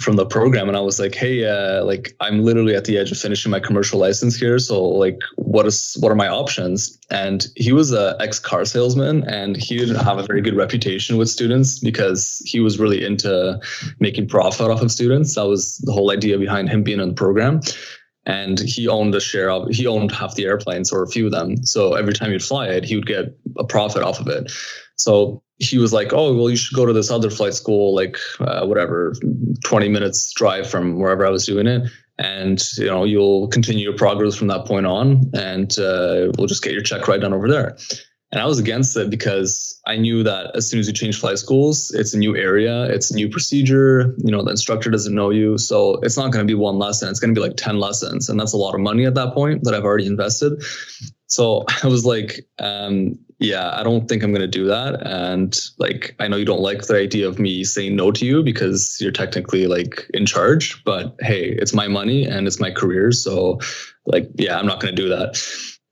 from 0.00 0.16
the 0.16 0.24
program 0.24 0.68
and 0.68 0.76
I 0.76 0.80
was 0.80 0.98
like, 0.98 1.14
hey, 1.14 1.44
uh, 1.44 1.84
like 1.84 2.16
I'm 2.20 2.42
literally 2.42 2.74
at 2.74 2.86
the 2.86 2.96
edge 2.96 3.12
of 3.12 3.18
finishing 3.18 3.50
my 3.50 3.60
commercial 3.60 4.00
license 4.00 4.34
here. 4.34 4.58
So 4.58 4.82
like 4.82 5.20
what 5.36 5.66
is 5.66 5.96
what 6.00 6.10
are 6.10 6.16
my 6.16 6.28
options? 6.28 6.98
And 7.10 7.46
he 7.56 7.72
was 7.72 7.92
a 7.92 8.16
ex 8.18 8.38
car 8.38 8.64
salesman 8.64 9.24
and 9.24 9.56
he 9.56 9.76
didn't 9.76 9.96
have 9.96 10.18
a 10.18 10.22
very 10.22 10.40
good 10.40 10.56
reputation 10.56 11.16
with 11.16 11.28
students 11.28 11.78
because 11.78 12.42
he 12.46 12.60
was 12.60 12.78
really 12.78 13.04
into 13.04 13.60
making 13.98 14.28
profit 14.28 14.70
off 14.70 14.80
of 14.80 14.90
students. 14.90 15.34
That 15.34 15.46
was 15.46 15.78
the 15.78 15.92
whole 15.92 16.10
idea 16.10 16.38
behind 16.38 16.70
him 16.70 16.82
being 16.82 17.00
in 17.00 17.10
the 17.10 17.14
program 17.14 17.60
and 18.26 18.60
he 18.60 18.86
owned 18.86 19.14
a 19.14 19.20
share 19.20 19.50
of 19.50 19.68
he 19.70 19.86
owned 19.86 20.12
half 20.12 20.34
the 20.34 20.44
airplanes 20.44 20.92
or 20.92 21.02
a 21.02 21.08
few 21.08 21.26
of 21.26 21.32
them 21.32 21.64
so 21.64 21.94
every 21.94 22.12
time 22.12 22.30
you'd 22.30 22.42
fly 22.42 22.68
it 22.68 22.84
he 22.84 22.94
would 22.94 23.06
get 23.06 23.34
a 23.58 23.64
profit 23.64 24.02
off 24.02 24.20
of 24.20 24.28
it 24.28 24.52
so 24.96 25.42
he 25.60 25.78
was 25.78 25.92
like 25.92 26.12
oh 26.12 26.34
well 26.34 26.50
you 26.50 26.56
should 26.56 26.76
go 26.76 26.86
to 26.86 26.92
this 26.92 27.10
other 27.10 27.30
flight 27.30 27.54
school 27.54 27.94
like 27.94 28.16
uh, 28.40 28.66
whatever 28.66 29.14
20 29.64 29.88
minutes 29.88 30.32
drive 30.32 30.68
from 30.68 30.98
wherever 30.98 31.26
i 31.26 31.30
was 31.30 31.46
doing 31.46 31.66
it 31.66 31.88
and 32.18 32.62
you 32.76 32.86
know 32.86 33.04
you'll 33.04 33.48
continue 33.48 33.84
your 33.84 33.96
progress 33.96 34.34
from 34.34 34.48
that 34.48 34.66
point 34.66 34.86
on 34.86 35.30
and 35.34 35.78
uh, 35.78 36.30
we'll 36.36 36.46
just 36.46 36.62
get 36.62 36.72
your 36.72 36.82
check 36.82 37.06
right 37.08 37.20
done 37.20 37.32
over 37.32 37.48
there 37.48 37.76
and 38.32 38.40
I 38.40 38.46
was 38.46 38.60
against 38.60 38.96
it 38.96 39.10
because 39.10 39.80
I 39.86 39.96
knew 39.96 40.22
that 40.22 40.54
as 40.54 40.68
soon 40.68 40.78
as 40.78 40.86
you 40.86 40.92
change 40.92 41.18
flight 41.18 41.38
schools, 41.38 41.90
it's 41.90 42.14
a 42.14 42.18
new 42.18 42.36
area, 42.36 42.84
it's 42.84 43.10
a 43.10 43.14
new 43.14 43.28
procedure. 43.28 44.14
You 44.18 44.30
know, 44.30 44.42
the 44.44 44.52
instructor 44.52 44.88
doesn't 44.88 45.14
know 45.14 45.30
you. 45.30 45.58
So 45.58 45.94
it's 46.02 46.16
not 46.16 46.30
going 46.30 46.46
to 46.46 46.50
be 46.50 46.54
one 46.54 46.78
lesson, 46.78 47.08
it's 47.08 47.18
going 47.18 47.34
to 47.34 47.40
be 47.40 47.44
like 47.44 47.56
10 47.56 47.80
lessons. 47.80 48.28
And 48.28 48.38
that's 48.38 48.52
a 48.52 48.56
lot 48.56 48.74
of 48.74 48.80
money 48.80 49.04
at 49.04 49.14
that 49.14 49.34
point 49.34 49.64
that 49.64 49.74
I've 49.74 49.84
already 49.84 50.06
invested. 50.06 50.62
So 51.26 51.64
I 51.82 51.88
was 51.88 52.06
like, 52.06 52.46
um, 52.60 53.18
yeah, 53.40 53.70
I 53.74 53.82
don't 53.82 54.06
think 54.06 54.22
I'm 54.22 54.32
going 54.32 54.42
to 54.42 54.46
do 54.46 54.66
that. 54.66 55.04
And 55.06 55.58
like, 55.78 56.14
I 56.20 56.28
know 56.28 56.36
you 56.36 56.44
don't 56.44 56.60
like 56.60 56.82
the 56.82 56.96
idea 56.96 57.26
of 57.26 57.38
me 57.38 57.64
saying 57.64 57.96
no 57.96 58.12
to 58.12 58.26
you 58.26 58.42
because 58.42 58.98
you're 59.00 59.10
technically 59.10 59.66
like 59.66 60.08
in 60.14 60.26
charge, 60.26 60.82
but 60.84 61.16
hey, 61.20 61.48
it's 61.48 61.72
my 61.72 61.88
money 61.88 62.24
and 62.26 62.46
it's 62.46 62.60
my 62.60 62.70
career. 62.70 63.12
So, 63.12 63.58
like, 64.06 64.28
yeah, 64.36 64.58
I'm 64.58 64.66
not 64.66 64.80
going 64.80 64.94
to 64.94 65.02
do 65.02 65.08
that 65.08 65.42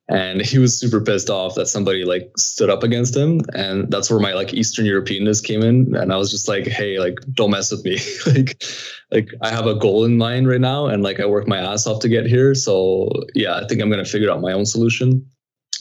and 0.09 0.41
he 0.41 0.59
was 0.59 0.79
super 0.79 1.01
pissed 1.01 1.29
off 1.29 1.55
that 1.55 1.67
somebody 1.67 2.05
like 2.05 2.31
stood 2.37 2.71
up 2.71 2.83
against 2.83 3.15
him 3.15 3.41
and 3.55 3.91
that's 3.91 4.11
where 4.11 4.19
my 4.19 4.33
like 4.33 4.55
eastern 4.55 4.87
europeanness 4.87 5.45
came 5.45 5.63
in 5.63 5.95
and 5.95 6.13
i 6.13 6.17
was 6.17 6.31
just 6.31 6.49
like 6.49 6.67
hey 6.67 6.99
like 6.99 7.19
don't 7.35 7.51
mess 7.51 7.71
with 7.71 7.85
me 7.85 7.99
like 8.33 8.63
like 9.11 9.29
i 9.43 9.51
have 9.51 9.67
a 9.67 9.75
goal 9.75 10.05
in 10.05 10.17
mind 10.17 10.49
right 10.49 10.61
now 10.61 10.87
and 10.87 11.03
like 11.03 11.21
i 11.21 11.27
work 11.27 11.47
my 11.47 11.59
ass 11.59 11.87
off 11.87 12.01
to 12.01 12.09
get 12.09 12.27
here 12.27 12.55
so 12.55 13.11
yeah 13.35 13.57
i 13.57 13.67
think 13.67 13.81
i'm 13.83 13.91
going 13.91 14.03
to 14.03 14.11
figure 14.11 14.31
out 14.31 14.41
my 14.41 14.53
own 14.53 14.65
solution 14.65 15.25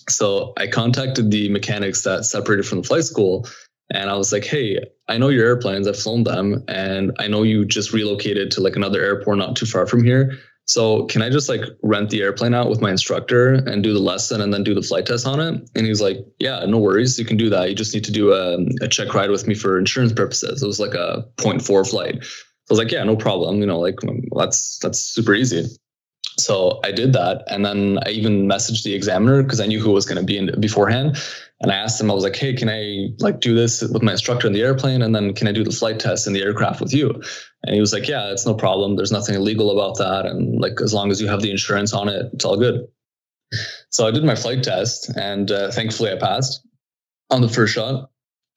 so 0.09 0.53
i 0.57 0.67
contacted 0.67 1.31
the 1.31 1.49
mechanics 1.49 2.03
that 2.03 2.25
separated 2.25 2.65
from 2.65 2.81
the 2.81 2.87
flight 2.87 3.03
school 3.03 3.47
and 3.93 4.09
i 4.09 4.15
was 4.15 4.31
like 4.31 4.43
hey 4.43 4.79
i 5.07 5.17
know 5.17 5.29
your 5.29 5.45
airplanes 5.45 5.87
i've 5.87 5.99
flown 5.99 6.23
them 6.23 6.63
and 6.67 7.11
i 7.19 7.27
know 7.27 7.43
you 7.43 7.65
just 7.65 7.93
relocated 7.93 8.51
to 8.51 8.61
like 8.61 8.75
another 8.75 9.01
airport 9.01 9.37
not 9.37 9.55
too 9.55 9.65
far 9.65 9.85
from 9.85 10.03
here 10.03 10.37
so 10.67 11.05
can 11.05 11.21
I 11.21 11.29
just 11.29 11.47
like 11.47 11.61
rent 11.81 12.09
the 12.09 12.21
airplane 12.21 12.53
out 12.53 12.69
with 12.69 12.81
my 12.81 12.91
instructor 12.91 13.53
and 13.53 13.81
do 13.81 13.93
the 13.93 13.99
lesson 13.99 14.41
and 14.41 14.53
then 14.53 14.63
do 14.65 14.73
the 14.73 14.81
flight 14.81 15.05
test 15.05 15.25
on 15.25 15.39
it? 15.39 15.69
And 15.75 15.85
he's 15.87 16.01
like, 16.01 16.17
yeah, 16.39 16.65
no 16.65 16.77
worries. 16.77 17.17
You 17.17 17.23
can 17.23 17.37
do 17.37 17.49
that. 17.49 17.69
You 17.69 17.75
just 17.75 17.93
need 17.93 18.03
to 18.03 18.11
do 18.11 18.33
a, 18.33 18.57
a 18.81 18.87
check 18.89 19.13
ride 19.13 19.29
with 19.29 19.47
me 19.47 19.55
for 19.55 19.79
insurance 19.79 20.11
purposes. 20.11 20.61
It 20.61 20.67
was 20.67 20.79
like 20.79 20.93
a 20.93 21.25
0.4 21.37 21.89
flight. 21.89 22.15
I 22.17 22.69
was 22.69 22.79
like, 22.79 22.91
yeah, 22.91 23.03
no 23.05 23.15
problem. 23.15 23.61
You 23.61 23.65
know, 23.65 23.79
like 23.79 24.03
um, 24.03 24.23
that's, 24.35 24.77
that's 24.79 24.99
super 24.99 25.33
easy. 25.33 25.67
So 26.39 26.79
I 26.83 26.91
did 26.91 27.13
that. 27.13 27.43
And 27.47 27.65
then 27.65 27.99
I 28.05 28.11
even 28.11 28.47
messaged 28.47 28.83
the 28.83 28.93
examiner 28.93 29.41
because 29.41 29.59
I 29.59 29.65
knew 29.65 29.81
who 29.81 29.91
was 29.91 30.05
going 30.05 30.19
to 30.19 30.23
be 30.23 30.37
in 30.37 30.59
beforehand. 30.59 31.17
And 31.59 31.71
I 31.71 31.75
asked 31.75 31.99
him, 31.99 32.11
I 32.11 32.13
was 32.13 32.23
like, 32.23 32.35
hey, 32.35 32.53
can 32.53 32.69
I 32.69 33.07
like 33.19 33.39
do 33.39 33.55
this 33.55 33.81
with 33.81 34.03
my 34.03 34.11
instructor 34.11 34.45
in 34.45 34.53
the 34.53 34.61
airplane? 34.61 35.01
And 35.01 35.15
then 35.15 35.33
can 35.33 35.47
I 35.47 35.51
do 35.51 35.63
the 35.63 35.71
flight 35.71 35.99
test 35.99 36.27
in 36.27 36.33
the 36.33 36.41
aircraft 36.43 36.79
with 36.79 36.93
you? 36.93 37.09
And 37.63 37.73
he 37.73 37.81
was 37.81 37.91
like, 37.91 38.07
yeah, 38.07 38.31
it's 38.31 38.45
no 38.45 38.53
problem. 38.53 38.95
There's 38.95 39.11
nothing 39.11 39.33
illegal 39.33 39.71
about 39.71 39.97
that. 39.97 40.27
And 40.27 40.61
like, 40.61 40.79
as 40.81 40.93
long 40.93 41.09
as 41.09 41.19
you 41.19 41.27
have 41.27 41.41
the 41.41 41.49
insurance 41.49 41.93
on 41.93 42.09
it, 42.09 42.29
it's 42.33 42.45
all 42.45 42.57
good. 42.57 42.87
So 43.89 44.07
I 44.07 44.11
did 44.11 44.23
my 44.23 44.35
flight 44.35 44.61
test 44.61 45.09
and 45.17 45.49
uh, 45.49 45.71
thankfully 45.71 46.11
I 46.11 46.17
passed 46.17 46.61
on 47.31 47.41
the 47.41 47.49
first 47.49 47.73
shot. 47.73 48.11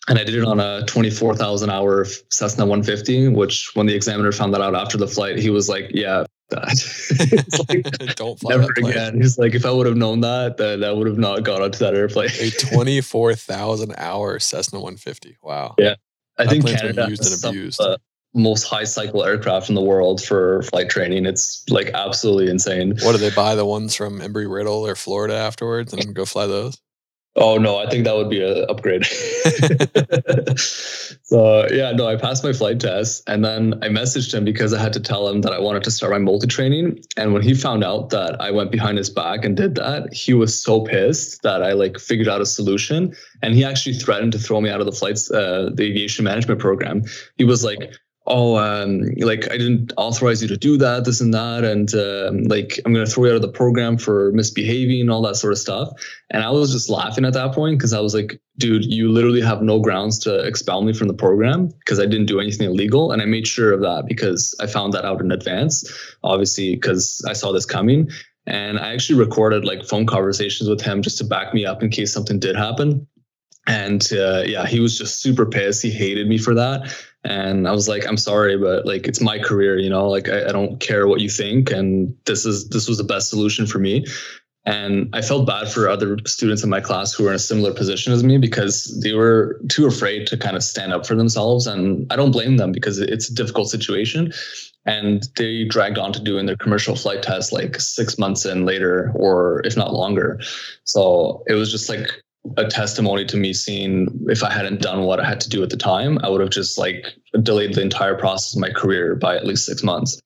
And 0.08 0.18
I 0.18 0.24
did 0.24 0.34
it 0.34 0.44
on 0.44 0.60
a 0.60 0.84
24,000 0.86 1.70
hour 1.70 2.04
Cessna 2.30 2.64
150, 2.64 3.28
which 3.28 3.70
when 3.74 3.86
the 3.86 3.94
examiner 3.94 4.32
found 4.32 4.54
that 4.54 4.60
out 4.60 4.74
after 4.74 4.96
the 4.96 5.06
flight, 5.06 5.38
he 5.38 5.50
was 5.50 5.68
like, 5.68 5.90
yeah, 5.92 6.24
that. 6.50 7.66
like, 7.68 8.14
Don't 8.16 8.38
fly 8.38 8.56
never 8.56 8.72
again. 8.76 9.20
He's 9.20 9.38
like, 9.38 9.54
if 9.54 9.64
I 9.64 9.70
would 9.70 9.86
have 9.86 9.96
known 9.96 10.20
that, 10.20 10.56
then 10.56 10.84
I 10.84 10.92
would 10.92 11.06
have 11.06 11.18
not 11.18 11.42
got 11.42 11.62
onto 11.62 11.78
that 11.78 11.94
airplane. 11.94 12.30
a 12.40 12.50
24,000 12.50 13.94
hour 13.96 14.38
Cessna 14.38 14.78
150. 14.78 15.38
Wow. 15.42 15.74
Yeah. 15.78 15.94
I 16.38 16.44
that 16.44 16.50
think 16.50 16.66
Canada 16.66 17.06
used 17.08 17.24
and 17.24 17.44
abused. 17.44 17.76
Some, 17.76 17.92
uh, 17.92 17.96
most 18.32 18.62
high 18.62 18.84
cycle 18.84 19.24
aircraft 19.24 19.68
in 19.68 19.74
the 19.74 19.82
world 19.82 20.22
for 20.22 20.62
flight 20.62 20.88
training. 20.88 21.26
It's 21.26 21.64
like 21.68 21.90
absolutely 21.94 22.48
insane. 22.48 22.96
What 23.02 23.12
do 23.12 23.18
they 23.18 23.30
buy 23.30 23.56
the 23.56 23.64
ones 23.64 23.94
from 23.94 24.20
Embry 24.20 24.50
Riddle 24.50 24.86
or 24.86 24.94
Florida 24.94 25.34
afterwards 25.34 25.92
and 25.92 26.14
go 26.14 26.24
fly 26.24 26.46
those? 26.46 26.80
Oh 27.36 27.58
no, 27.58 27.78
I 27.78 27.88
think 27.88 28.04
that 28.04 28.16
would 28.16 28.28
be 28.28 28.42
an 28.42 28.66
upgrade. 28.68 29.04
so 31.22 31.68
yeah, 31.70 31.92
no, 31.92 32.08
I 32.08 32.16
passed 32.16 32.42
my 32.42 32.52
flight 32.52 32.80
test 32.80 33.22
and 33.28 33.44
then 33.44 33.74
I 33.82 33.88
messaged 33.88 34.34
him 34.34 34.44
because 34.44 34.74
I 34.74 34.80
had 34.80 34.92
to 34.94 35.00
tell 35.00 35.28
him 35.28 35.42
that 35.42 35.52
I 35.52 35.60
wanted 35.60 35.84
to 35.84 35.92
start 35.92 36.12
my 36.12 36.18
multi 36.18 36.48
training. 36.48 37.04
And 37.16 37.32
when 37.32 37.42
he 37.42 37.54
found 37.54 37.84
out 37.84 38.10
that 38.10 38.40
I 38.40 38.50
went 38.50 38.72
behind 38.72 38.98
his 38.98 39.10
back 39.10 39.44
and 39.44 39.56
did 39.56 39.76
that, 39.76 40.12
he 40.12 40.34
was 40.34 40.60
so 40.60 40.80
pissed 40.80 41.42
that 41.42 41.62
I 41.62 41.72
like 41.72 42.00
figured 42.00 42.26
out 42.26 42.40
a 42.40 42.46
solution. 42.46 43.14
And 43.42 43.54
he 43.54 43.64
actually 43.64 43.94
threatened 43.94 44.32
to 44.32 44.38
throw 44.38 44.60
me 44.60 44.68
out 44.68 44.80
of 44.80 44.86
the 44.86 44.92
flights, 44.92 45.30
uh, 45.30 45.70
the 45.72 45.84
aviation 45.84 46.24
management 46.24 46.58
program. 46.58 47.04
He 47.36 47.44
was 47.44 47.62
like, 47.62 47.94
oh, 48.30 48.56
um, 48.56 49.02
like 49.18 49.50
I 49.50 49.58
didn't 49.58 49.92
authorize 49.96 50.40
you 50.40 50.48
to 50.48 50.56
do 50.56 50.78
that, 50.78 51.04
this 51.04 51.20
and 51.20 51.34
that, 51.34 51.64
and 51.64 51.92
um, 51.94 52.44
like 52.44 52.80
I'm 52.86 52.94
gonna 52.94 53.04
throw 53.04 53.24
you 53.24 53.30
out 53.30 53.36
of 53.36 53.42
the 53.42 53.48
program 53.48 53.98
for 53.98 54.30
misbehaving 54.32 55.00
and 55.00 55.10
all 55.10 55.20
that 55.22 55.36
sort 55.36 55.52
of 55.52 55.58
stuff. 55.58 55.90
And 56.30 56.42
I 56.42 56.50
was 56.50 56.72
just 56.72 56.88
laughing 56.88 57.24
at 57.24 57.32
that 57.32 57.52
point 57.52 57.78
because 57.78 57.92
I 57.92 58.00
was 58.00 58.14
like, 58.14 58.40
dude, 58.56 58.84
you 58.84 59.10
literally 59.10 59.40
have 59.40 59.62
no 59.62 59.80
grounds 59.80 60.18
to 60.20 60.38
expel 60.46 60.82
me 60.82 60.92
from 60.92 61.08
the 61.08 61.14
program 61.14 61.68
because 61.80 61.98
I 61.98 62.06
didn't 62.06 62.26
do 62.26 62.40
anything 62.40 62.70
illegal, 62.70 63.10
and 63.10 63.20
I 63.20 63.24
made 63.24 63.46
sure 63.46 63.72
of 63.72 63.80
that 63.80 64.04
because 64.06 64.54
I 64.60 64.66
found 64.66 64.92
that 64.92 65.04
out 65.04 65.20
in 65.20 65.32
advance, 65.32 65.84
obviously 66.22 66.76
because 66.76 67.22
I 67.28 67.32
saw 67.32 67.52
this 67.52 67.66
coming. 67.66 68.08
And 68.46 68.78
I 68.78 68.94
actually 68.94 69.18
recorded 69.18 69.64
like 69.64 69.84
phone 69.84 70.06
conversations 70.06 70.68
with 70.68 70.80
him 70.80 71.02
just 71.02 71.18
to 71.18 71.24
back 71.24 71.52
me 71.52 71.66
up 71.66 71.82
in 71.82 71.90
case 71.90 72.12
something 72.12 72.38
did 72.40 72.56
happen. 72.56 73.06
And 73.66 74.08
uh, 74.12 74.42
yeah, 74.46 74.66
he 74.66 74.80
was 74.80 74.98
just 74.98 75.20
super 75.20 75.46
pissed. 75.46 75.82
He 75.82 75.90
hated 75.90 76.26
me 76.26 76.38
for 76.38 76.54
that 76.54 76.90
and 77.24 77.68
i 77.68 77.72
was 77.72 77.88
like 77.88 78.06
i'm 78.06 78.16
sorry 78.16 78.56
but 78.56 78.86
like 78.86 79.06
it's 79.06 79.20
my 79.20 79.38
career 79.38 79.78
you 79.78 79.90
know? 79.90 80.08
Like 80.08 80.28
I, 80.28 80.48
I, 80.48 80.52
don't 80.52 80.80
care 80.80 81.06
what 81.06 81.20
you 81.20 81.28
think 81.28 81.70
and 81.70 82.14
this 82.26 82.46
is 82.46 82.68
this 82.68 82.88
was 82.88 82.98
the 82.98 83.04
best 83.04 83.28
solution 83.28 83.66
for 83.66 83.78
me. 83.78 84.06
And 84.64 85.08
i 85.14 85.22
felt 85.22 85.46
bad 85.46 85.70
for 85.70 85.88
other 85.88 86.18
students 86.26 86.62
in 86.62 86.70
my 86.70 86.80
class 86.80 87.12
who 87.12 87.24
were 87.24 87.30
in 87.30 87.36
a 87.36 87.38
similar 87.38 87.72
position 87.72 88.12
as 88.12 88.22
me 88.22 88.38
because 88.38 89.00
they 89.02 89.12
were 89.12 89.60
too 89.68 89.86
afraid 89.86 90.26
to 90.28 90.36
kind 90.36 90.56
of 90.56 90.62
stand 90.62 90.92
up 90.92 91.06
for 91.06 91.14
themselves 91.14 91.66
and 91.66 92.06
i 92.12 92.16
don't 92.16 92.32
blame 92.32 92.56
them 92.56 92.72
because 92.72 92.98
it's 92.98 93.30
a 93.30 93.34
difficult 93.34 93.68
situation. 93.68 94.32
And 94.86 95.28
they 95.36 95.64
dragged 95.64 95.98
on 95.98 96.12
to 96.14 96.20
doing 96.20 96.46
their 96.46 96.56
commercial 96.56 96.96
flight 96.96 97.22
test 97.22 97.52
like 97.52 97.78
six 97.80 98.18
months 98.18 98.46
in 98.46 98.64
later 98.64 99.12
or 99.14 99.60
if 99.64 99.76
not 99.76 99.92
longer. 99.92 100.40
So 100.84 101.42
it 101.46 101.54
was 101.54 101.70
just 101.70 101.88
like 101.90 102.08
a 102.56 102.66
testimony 102.66 103.24
to 103.26 103.36
me 103.36 103.52
seeing 103.52 104.08
if 104.28 104.42
I 104.42 104.50
hadn't 104.50 104.80
done 104.80 105.02
what 105.02 105.20
I 105.20 105.28
had 105.28 105.40
to 105.42 105.48
do 105.48 105.62
at 105.62 105.70
the 105.70 105.76
time, 105.76 106.18
I 106.22 106.28
would 106.28 106.40
have 106.40 106.50
just 106.50 106.78
like 106.78 107.06
delayed 107.42 107.74
the 107.74 107.82
entire 107.82 108.14
process 108.14 108.54
of 108.54 108.60
my 108.60 108.70
career 108.70 109.14
by 109.14 109.36
at 109.36 109.46
least 109.46 109.66
six 109.66 109.82
months. 109.82 110.20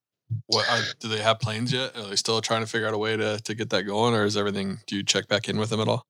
What 0.46 0.68
are, 0.70 0.81
do 1.00 1.09
they 1.09 1.20
have 1.20 1.38
planes 1.40 1.72
yet? 1.72 1.96
Are 1.96 2.09
they 2.09 2.16
still 2.16 2.40
trying 2.40 2.62
to 2.62 2.66
figure 2.66 2.88
out 2.88 2.94
a 2.94 2.98
way 2.98 3.16
to 3.16 3.38
to 3.38 3.55
get 3.55 3.70
that 3.70 3.85
going, 3.85 4.14
or 4.14 4.24
is 4.24 4.37
everything? 4.37 4.79
Do 4.87 4.96
you 4.96 5.03
check 5.03 5.29
back 5.29 5.48
in 5.48 5.59
with 5.59 5.70
them 5.70 5.81
at 5.81 5.88
all? 5.88 6.07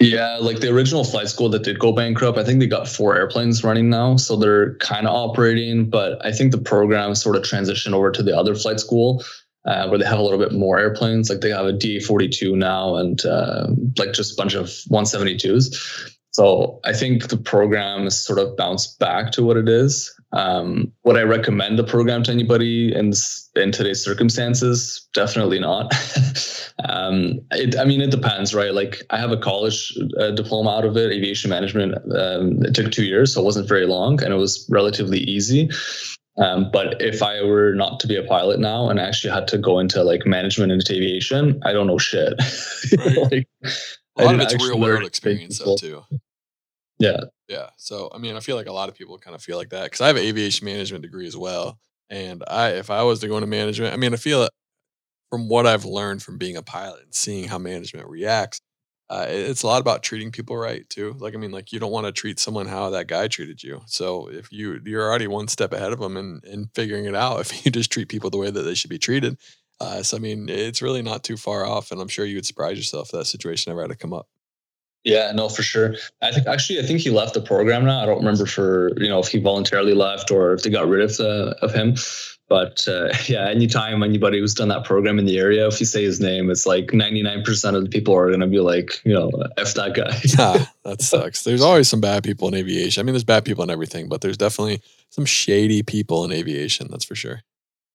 Yeah, 0.00 0.38
like 0.40 0.58
the 0.58 0.70
original 0.70 1.04
flight 1.04 1.28
school 1.28 1.48
that 1.50 1.62
did 1.62 1.78
go 1.78 1.92
bankrupt, 1.92 2.36
I 2.36 2.42
think 2.42 2.58
they 2.58 2.66
got 2.66 2.88
four 2.88 3.14
airplanes 3.16 3.62
running 3.62 3.90
now, 3.90 4.16
so 4.16 4.34
they're 4.34 4.74
kind 4.78 5.06
of 5.06 5.14
operating. 5.14 5.88
But 5.88 6.24
I 6.26 6.32
think 6.32 6.50
the 6.50 6.58
program 6.58 7.14
sort 7.14 7.36
of 7.36 7.42
transitioned 7.42 7.92
over 7.92 8.10
to 8.10 8.22
the 8.22 8.36
other 8.36 8.56
flight 8.56 8.80
school 8.80 9.24
uh, 9.66 9.88
where 9.88 9.98
they 9.98 10.04
have 10.04 10.18
a 10.18 10.22
little 10.22 10.38
bit 10.38 10.52
more 10.52 10.78
airplanes. 10.78 11.30
Like 11.30 11.40
they 11.40 11.50
have 11.50 11.66
a 11.66 11.72
DA42 11.72 12.54
now 12.54 12.96
and 12.96 13.24
uh, 13.24 13.68
like 13.98 14.12
just 14.12 14.32
a 14.32 14.36
bunch 14.36 14.54
of 14.54 14.66
172s. 14.66 16.10
So 16.32 16.80
I 16.84 16.92
think 16.92 17.28
the 17.28 17.36
program 17.36 18.08
is 18.08 18.22
sort 18.22 18.40
of 18.40 18.56
bounced 18.56 18.98
back 18.98 19.30
to 19.32 19.44
what 19.44 19.56
it 19.56 19.68
is. 19.68 20.12
Um, 20.32 20.92
would 21.04 21.16
I 21.16 21.22
recommend 21.22 21.78
the 21.78 21.84
program 21.84 22.24
to 22.24 22.32
anybody 22.32 22.92
in 22.92 23.12
in 23.54 23.70
today's 23.70 24.02
circumstances? 24.02 25.08
Definitely 25.14 25.60
not. 25.60 25.94
um, 26.88 27.38
it, 27.52 27.78
I 27.78 27.84
mean, 27.84 28.00
it 28.00 28.10
depends, 28.10 28.52
right? 28.52 28.74
Like 28.74 29.02
I 29.10 29.18
have 29.18 29.30
a 29.30 29.36
college 29.36 29.96
uh, 30.18 30.32
diploma 30.32 30.70
out 30.70 30.84
of 30.84 30.96
it, 30.96 31.12
aviation 31.12 31.50
management. 31.50 31.94
Um, 32.12 32.64
it 32.64 32.74
took 32.74 32.90
two 32.90 33.04
years, 33.04 33.32
so 33.32 33.40
it 33.40 33.44
wasn't 33.44 33.68
very 33.68 33.86
long, 33.86 34.20
and 34.20 34.34
it 34.34 34.36
was 34.36 34.66
relatively 34.68 35.20
easy. 35.20 35.70
Um, 36.36 36.70
but 36.72 37.00
if 37.00 37.22
I 37.22 37.42
were 37.42 37.74
not 37.74 38.00
to 38.00 38.08
be 38.08 38.16
a 38.16 38.22
pilot 38.24 38.58
now 38.58 38.88
and 38.88 38.98
actually 38.98 39.32
had 39.32 39.46
to 39.48 39.58
go 39.58 39.78
into 39.78 40.02
like 40.02 40.26
management 40.26 40.72
and 40.72 40.82
aviation, 40.90 41.60
I 41.64 41.72
don't 41.72 41.86
know 41.86 41.98
shit. 41.98 42.34
Right. 42.96 43.46
like, 44.16 44.26
a 44.26 44.26
lot 44.26 44.34
of 44.34 44.40
it's 44.42 44.54
real 44.54 44.78
world 44.78 45.04
experience 45.04 45.58
though 45.58 45.76
too. 45.76 46.02
Yeah. 46.98 47.20
Yeah. 47.48 47.70
So 47.76 48.10
I 48.14 48.18
mean, 48.18 48.36
I 48.36 48.40
feel 48.40 48.56
like 48.56 48.66
a 48.66 48.72
lot 48.72 48.88
of 48.88 48.94
people 48.94 49.18
kind 49.18 49.34
of 49.34 49.42
feel 49.42 49.56
like 49.56 49.70
that 49.70 49.84
because 49.84 50.00
I 50.00 50.06
have 50.06 50.16
an 50.16 50.22
aviation 50.22 50.64
management 50.64 51.02
degree 51.02 51.26
as 51.26 51.36
well. 51.36 51.78
And 52.10 52.44
I, 52.46 52.70
if 52.70 52.90
I 52.90 53.02
was 53.02 53.20
to 53.20 53.28
go 53.28 53.36
into 53.36 53.46
management, 53.46 53.92
I 53.92 53.96
mean, 53.96 54.12
I 54.12 54.16
feel 54.16 54.48
from 55.30 55.48
what 55.48 55.66
I've 55.66 55.84
learned 55.84 56.22
from 56.22 56.38
being 56.38 56.56
a 56.56 56.62
pilot 56.62 57.02
and 57.02 57.14
seeing 57.14 57.48
how 57.48 57.58
management 57.58 58.08
reacts, 58.08 58.60
uh, 59.10 59.26
it's 59.28 59.62
a 59.62 59.66
lot 59.66 59.80
about 59.80 60.02
treating 60.02 60.30
people 60.30 60.56
right 60.56 60.88
too. 60.88 61.14
Like 61.18 61.34
I 61.34 61.36
mean, 61.38 61.50
like 61.50 61.72
you 61.72 61.78
don't 61.78 61.92
want 61.92 62.06
to 62.06 62.12
treat 62.12 62.38
someone 62.38 62.66
how 62.66 62.90
that 62.90 63.06
guy 63.06 63.28
treated 63.28 63.62
you. 63.62 63.82
So 63.86 64.28
if 64.30 64.50
you 64.50 64.80
you're 64.84 65.06
already 65.06 65.26
one 65.26 65.48
step 65.48 65.72
ahead 65.72 65.92
of 65.92 66.00
them 66.00 66.16
and 66.16 66.42
and 66.44 66.68
figuring 66.74 67.04
it 67.04 67.14
out, 67.14 67.40
if 67.52 67.64
you 67.64 67.70
just 67.70 67.92
treat 67.92 68.08
people 68.08 68.30
the 68.30 68.38
way 68.38 68.50
that 68.50 68.62
they 68.62 68.74
should 68.74 68.90
be 68.90 68.98
treated. 68.98 69.36
Uh, 69.80 70.02
so 70.02 70.16
I 70.16 70.20
mean, 70.20 70.48
it's 70.48 70.80
really 70.80 71.02
not 71.02 71.24
too 71.24 71.36
far 71.36 71.66
off, 71.66 71.90
and 71.90 72.00
I'm 72.00 72.08
sure 72.08 72.24
you 72.24 72.36
would 72.36 72.46
surprise 72.46 72.76
yourself 72.76 73.08
if 73.08 73.12
that 73.12 73.24
situation 73.26 73.72
ever 73.72 73.82
had 73.82 73.90
to 73.90 73.96
come 73.96 74.12
up. 74.12 74.28
Yeah, 75.02 75.32
no, 75.32 75.50
for 75.50 75.62
sure. 75.62 75.96
I 76.22 76.32
think 76.32 76.46
actually, 76.46 76.78
I 76.78 76.82
think 76.82 77.00
he 77.00 77.10
left 77.10 77.34
the 77.34 77.42
program 77.42 77.84
now. 77.84 78.02
I 78.02 78.06
don't 78.06 78.18
remember 78.18 78.46
for 78.46 78.90
you 78.96 79.08
know 79.08 79.18
if 79.18 79.28
he 79.28 79.38
voluntarily 79.38 79.94
left 79.94 80.30
or 80.30 80.54
if 80.54 80.62
they 80.62 80.70
got 80.70 80.88
rid 80.88 81.02
of 81.02 81.16
the, 81.18 81.56
of 81.60 81.74
him. 81.74 81.96
But 82.48 82.86
uh, 82.86 83.08
yeah, 83.26 83.48
anytime 83.48 84.02
anybody 84.02 84.38
who's 84.38 84.54
done 84.54 84.68
that 84.68 84.84
program 84.84 85.18
in 85.18 85.24
the 85.24 85.38
area, 85.38 85.66
if 85.66 85.80
you 85.80 85.86
say 85.86 86.04
his 86.04 86.20
name, 86.20 86.50
it's 86.50 86.66
like 86.66 86.88
99% 86.88 87.74
of 87.74 87.84
the 87.84 87.90
people 87.90 88.14
are 88.14 88.28
going 88.28 88.40
to 88.40 88.46
be 88.46 88.60
like, 88.60 89.00
you 89.04 89.12
know, 89.12 89.30
F 89.56 89.74
that 89.74 89.94
guy. 89.94 90.18
yeah, 90.38 90.66
that 90.84 91.02
sucks. 91.02 91.44
There's 91.44 91.62
always 91.62 91.88
some 91.88 92.00
bad 92.00 92.24
people 92.24 92.48
in 92.48 92.54
aviation. 92.54 93.00
I 93.00 93.04
mean, 93.04 93.14
there's 93.14 93.24
bad 93.24 93.44
people 93.44 93.64
in 93.64 93.70
everything, 93.70 94.08
but 94.08 94.20
there's 94.20 94.36
definitely 94.36 94.82
some 95.10 95.24
shady 95.24 95.82
people 95.82 96.24
in 96.24 96.32
aviation. 96.32 96.88
That's 96.90 97.04
for 97.04 97.14
sure. 97.14 97.42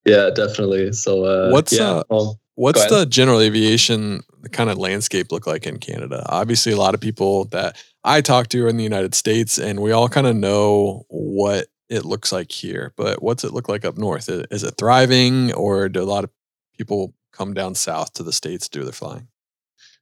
Yeah, 0.05 0.29
definitely. 0.33 0.93
So, 0.93 1.25
uh, 1.25 1.49
what's, 1.51 1.77
yeah, 1.77 1.91
uh, 1.91 2.03
well, 2.09 2.39
what's 2.55 2.85
the 2.87 3.05
general 3.05 3.41
aviation 3.41 4.21
kind 4.51 4.69
of 4.69 4.77
landscape 4.77 5.31
look 5.31 5.45
like 5.45 5.67
in 5.67 5.77
Canada? 5.77 6.25
Obviously, 6.27 6.71
a 6.71 6.77
lot 6.77 6.93
of 6.93 7.01
people 7.01 7.45
that 7.45 7.77
I 8.03 8.21
talk 8.21 8.47
to 8.49 8.65
are 8.65 8.69
in 8.69 8.77
the 8.77 8.83
United 8.83 9.13
States, 9.13 9.57
and 9.57 9.81
we 9.81 9.91
all 9.91 10.09
kind 10.09 10.25
of 10.25 10.35
know 10.35 11.05
what 11.09 11.67
it 11.89 12.05
looks 12.05 12.31
like 12.31 12.51
here. 12.51 12.93
But 12.95 13.21
what's 13.21 13.43
it 13.43 13.53
look 13.53 13.67
like 13.67 13.85
up 13.85 13.97
north? 13.97 14.29
Is 14.29 14.63
it 14.63 14.75
thriving, 14.77 15.53
or 15.53 15.89
do 15.89 16.01
a 16.01 16.03
lot 16.03 16.23
of 16.23 16.29
people 16.77 17.13
come 17.31 17.53
down 17.53 17.75
south 17.75 18.13
to 18.13 18.23
the 18.23 18.33
states 18.33 18.69
to 18.69 18.79
do 18.79 18.85
their 18.85 18.93
flying? 18.93 19.27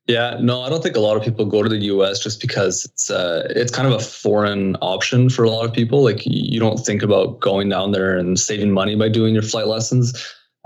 Yeah, 0.08 0.38
no, 0.39 0.62
I 0.62 0.69
don't 0.69 0.82
think 0.82 0.95
a 0.95 1.02
lot 1.02 1.17
of 1.17 1.23
people 1.23 1.45
go 1.45 1.62
to 1.62 1.67
the 1.67 1.78
U.S. 1.78 2.23
just 2.23 2.39
because 2.39 2.86
it's 2.86 3.12
uh, 3.12 3.45
it's 3.50 3.71
kind 3.71 3.88
of 3.88 3.93
a 3.93 4.04
foreign 4.04 4.78
option 4.78 5.30
for 5.30 5.43
a 5.43 5.50
lot 5.50 5.65
of 5.65 5.73
people. 5.73 6.02
Like 6.02 6.21
you 6.26 6.62
don't 6.62 6.78
think 6.78 7.04
about 7.04 7.41
going 7.41 7.67
down 7.67 7.91
there 7.91 8.17
and 8.17 8.39
saving 8.39 8.71
money 8.71 8.95
by 8.95 9.10
doing 9.10 9.34
your 9.34 9.43
flight 9.43 9.67
lessons. 9.67 10.13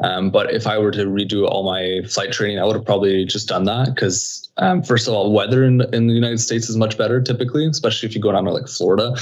Um, 0.04 0.30
but 0.30 0.54
if 0.54 0.68
I 0.68 0.78
were 0.78 0.92
to 0.92 1.06
redo 1.06 1.48
all 1.48 1.64
my 1.64 2.08
flight 2.08 2.32
training, 2.32 2.60
I 2.60 2.66
would 2.66 2.76
have 2.76 2.86
probably 2.86 3.26
just 3.26 3.48
done 3.48 3.66
that 3.66 3.94
because 3.94 4.52
um, 4.58 4.84
first 4.84 5.08
of 5.08 5.14
all, 5.14 5.32
weather 5.32 5.64
in, 5.64 5.82
in 5.94 6.08
the 6.08 6.14
United 6.14 6.40
States 6.40 6.70
is 6.70 6.78
much 6.78 6.98
better 6.98 7.22
typically, 7.22 7.66
especially 7.66 8.10
if 8.10 8.16
you 8.16 8.22
go 8.22 8.32
down 8.32 8.46
to 8.46 8.52
like 8.52 8.68
Florida. 8.68 9.16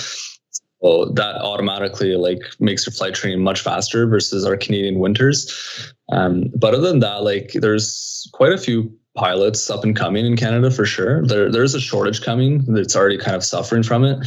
So 0.82 1.06
that 1.16 1.36
automatically 1.36 2.16
like 2.16 2.42
makes 2.60 2.86
your 2.86 2.94
flight 2.94 3.14
training 3.14 3.44
much 3.44 3.62
faster 3.62 4.08
versus 4.08 4.46
our 4.46 4.56
Canadian 4.56 5.00
winters. 5.00 5.94
Um, 6.12 6.52
but 6.56 6.74
other 6.74 6.88
than 6.88 7.00
that, 7.00 7.24
like 7.24 7.52
there's 7.54 8.30
quite 8.34 8.54
a 8.54 8.58
few 8.58 8.92
pilots 9.16 9.70
up 9.70 9.84
and 9.84 9.96
coming 9.96 10.26
in 10.26 10.38
Canada 10.38 10.72
for 10.72 10.86
sure. 10.86 11.26
There 11.26 11.52
there's 11.52 11.76
a 11.76 11.82
shortage 11.82 12.22
coming 12.22 12.64
that's 12.74 12.96
already 12.96 13.18
kind 13.18 13.36
of 13.36 13.44
suffering 13.44 13.84
from 13.84 14.06
it. 14.06 14.26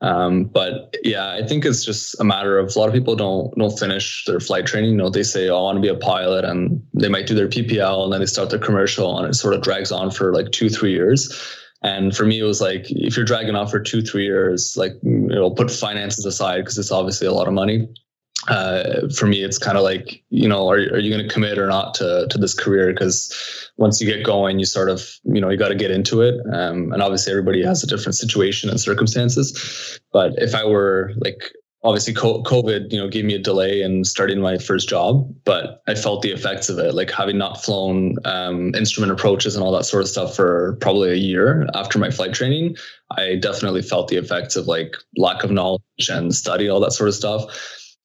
Um, 0.00 0.44
but 0.44 0.94
yeah, 1.02 1.30
I 1.32 1.46
think 1.46 1.64
it's 1.64 1.82
just 1.82 2.20
a 2.20 2.24
matter 2.24 2.58
of 2.58 2.76
a 2.76 2.78
lot 2.78 2.88
of 2.88 2.94
people 2.94 3.16
don't 3.16 3.56
don't 3.56 3.78
finish 3.78 4.24
their 4.26 4.40
flight 4.40 4.66
training. 4.66 4.90
You 4.90 4.96
know, 4.96 5.08
they 5.08 5.22
say, 5.22 5.48
oh, 5.48 5.56
I 5.56 5.62
want 5.62 5.76
to 5.76 5.80
be 5.80 5.88
a 5.88 5.94
pilot, 5.94 6.44
and 6.44 6.82
they 6.92 7.08
might 7.08 7.26
do 7.26 7.34
their 7.34 7.48
PPL, 7.48 8.04
and 8.04 8.12
then 8.12 8.20
they 8.20 8.26
start 8.26 8.50
their 8.50 8.58
commercial, 8.58 9.18
and 9.18 9.26
it 9.26 9.34
sort 9.34 9.54
of 9.54 9.62
drags 9.62 9.90
on 9.90 10.10
for 10.10 10.34
like 10.34 10.52
two, 10.52 10.68
three 10.68 10.92
years. 10.92 11.32
And 11.84 12.16
for 12.16 12.24
me, 12.24 12.40
it 12.40 12.44
was 12.44 12.62
like 12.62 12.90
if 12.90 13.14
you're 13.14 13.26
dragging 13.26 13.54
off 13.54 13.70
for 13.70 13.78
two, 13.78 14.00
three 14.00 14.24
years, 14.24 14.74
like 14.74 14.92
you 15.02 15.28
know, 15.28 15.50
put 15.50 15.70
finances 15.70 16.24
aside 16.24 16.60
because 16.62 16.78
it's 16.78 16.90
obviously 16.90 17.26
a 17.26 17.32
lot 17.32 17.46
of 17.46 17.52
money. 17.52 17.86
Uh, 18.48 19.08
for 19.14 19.26
me, 19.26 19.42
it's 19.42 19.58
kind 19.58 19.76
of 19.76 19.84
like 19.84 20.22
you 20.30 20.48
know, 20.48 20.68
are 20.68 20.76
are 20.76 20.98
you 20.98 21.14
going 21.14 21.26
to 21.26 21.32
commit 21.32 21.58
or 21.58 21.66
not 21.66 21.92
to 21.96 22.26
to 22.30 22.38
this 22.38 22.54
career? 22.54 22.90
Because 22.90 23.70
once 23.76 24.00
you 24.00 24.06
get 24.06 24.24
going, 24.24 24.58
you 24.58 24.64
sort 24.64 24.88
of 24.88 25.02
you 25.24 25.42
know 25.42 25.50
you 25.50 25.58
got 25.58 25.68
to 25.68 25.74
get 25.74 25.90
into 25.90 26.22
it. 26.22 26.40
Um, 26.54 26.90
and 26.92 27.02
obviously, 27.02 27.32
everybody 27.32 27.62
has 27.62 27.84
a 27.84 27.86
different 27.86 28.16
situation 28.16 28.70
and 28.70 28.80
circumstances. 28.80 30.00
But 30.10 30.32
if 30.38 30.54
I 30.54 30.64
were 30.64 31.12
like 31.18 31.52
obviously 31.84 32.14
COVID, 32.14 32.90
you 32.90 32.98
know, 32.98 33.08
gave 33.08 33.26
me 33.26 33.34
a 33.34 33.38
delay 33.38 33.82
in 33.82 34.04
starting 34.04 34.40
my 34.40 34.56
first 34.56 34.88
job, 34.88 35.30
but 35.44 35.82
I 35.86 35.94
felt 35.94 36.22
the 36.22 36.30
effects 36.30 36.70
of 36.70 36.78
it, 36.78 36.94
like 36.94 37.10
having 37.10 37.36
not 37.36 37.62
flown 37.62 38.16
um, 38.24 38.74
instrument 38.74 39.12
approaches 39.12 39.54
and 39.54 39.62
all 39.62 39.72
that 39.72 39.84
sort 39.84 40.02
of 40.02 40.08
stuff 40.08 40.34
for 40.34 40.78
probably 40.80 41.10
a 41.10 41.16
year 41.16 41.68
after 41.74 41.98
my 41.98 42.10
flight 42.10 42.32
training. 42.32 42.76
I 43.10 43.36
definitely 43.36 43.82
felt 43.82 44.08
the 44.08 44.16
effects 44.16 44.56
of 44.56 44.66
like 44.66 44.94
lack 45.18 45.44
of 45.44 45.50
knowledge 45.50 46.08
and 46.08 46.34
study, 46.34 46.70
all 46.70 46.80
that 46.80 46.94
sort 46.94 47.08
of 47.08 47.14
stuff. 47.14 47.44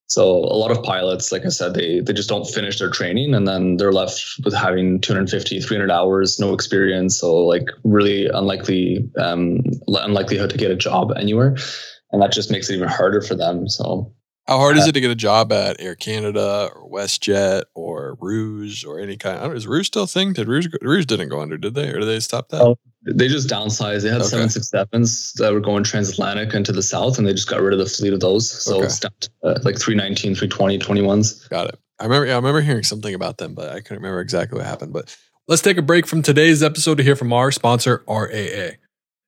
So 0.08 0.24
a 0.24 0.58
lot 0.58 0.72
of 0.72 0.84
pilots, 0.84 1.32
like 1.32 1.46
I 1.46 1.50
said, 1.50 1.76
they 1.76 2.00
they 2.00 2.14
just 2.14 2.30
don't 2.30 2.48
finish 2.48 2.80
their 2.80 2.90
training 2.90 3.36
and 3.36 3.48
then 3.48 3.78
they're 3.78 3.94
left 3.94 4.26
with 4.44 4.56
having 4.56 5.00
250, 5.00 5.62
300 5.62 5.92
hours, 5.92 6.40
no 6.40 6.54
experience. 6.54 7.18
So 7.18 7.36
like 7.36 7.70
really 7.84 8.26
unlikely 8.26 9.08
um, 9.20 9.60
unlikelihood 9.88 10.50
to 10.50 10.58
get 10.58 10.72
a 10.72 10.76
job 10.76 11.14
anywhere 11.16 11.56
and 12.12 12.22
that 12.22 12.32
just 12.32 12.52
makes 12.52 12.70
it 12.70 12.76
even 12.76 12.88
harder 12.88 13.22
for 13.22 13.36
them. 13.36 13.68
So, 13.68 14.14
how 14.48 14.58
hard 14.58 14.78
uh, 14.78 14.80
is 14.80 14.88
it 14.88 14.94
to 14.94 15.02
get 15.02 15.12
a 15.12 15.16
job 15.16 15.52
at 15.52 15.80
Air 15.80 15.94
Canada 15.94 16.72
or 16.74 16.90
WestJet 16.90 17.66
or 17.76 18.18
Rouge 18.20 18.84
or 18.84 19.00
any 19.00 19.16
kind? 19.16 19.38
Of, 19.38 19.56
is 19.56 19.68
Rouge 19.68 19.88
still 19.88 20.04
a 20.04 20.08
thing? 20.08 20.34
Did 20.34 20.48
Rouge 20.48 20.68
Rouge 20.82 21.06
didn't 21.06 21.30
go 21.30 21.40
under? 21.40 21.56
Did 21.56 21.76
they, 21.76 21.90
or 21.90 22.00
did 22.00 22.08
they 22.08 22.20
stop 22.20 22.50
that? 22.50 22.62
Oh, 22.62 22.76
they 23.06 23.28
just 23.28 23.48
downsized. 23.48 24.02
They 24.02 24.10
had 24.10 24.26
seven 24.26 24.50
six 24.50 24.70
sevens 24.70 25.34
that 25.34 25.54
were 25.54 25.60
going 25.60 25.84
transatlantic 25.84 26.56
into 26.56 26.72
the 26.72 26.82
south, 26.82 27.20
and 27.20 27.28
they 27.28 27.34
just 27.34 27.48
got 27.48 27.62
rid 27.62 27.74
of 27.74 27.80
the 27.80 27.86
fleet 27.86 28.12
of 28.12 28.22
those. 28.22 28.50
So 28.50 28.78
okay. 28.78 28.86
it's 28.86 29.00
down 29.00 29.12
to 29.20 29.30
uh, 29.44 29.60
like 29.64 29.78
319, 29.78 30.34
320, 30.34 30.80
21s. 30.80 31.48
Got 31.50 31.70
it. 31.70 31.80
I 32.00 32.06
remember. 32.06 32.26
Yeah, 32.26 32.34
I 32.34 32.38
remember 32.38 32.62
hearing 32.62 32.84
something 32.84 33.14
about 33.14 33.38
them, 33.38 33.54
but 33.54 33.70
I 33.70 33.82
couldn't 33.82 33.98
remember 33.98 34.22
exactly 34.22 34.58
what 34.58 34.66
happened. 34.66 34.94
But 34.94 35.16
let's 35.48 35.62
take 35.62 35.78
a 35.78 35.84
break 35.84 36.08
from 36.08 36.24
today's 36.24 36.64
episode 36.64 36.96
to 36.96 37.04
hear 37.04 37.16
from 37.16 37.34
our 37.34 37.52
sponsor, 37.52 38.04
RAA. 38.08 38.72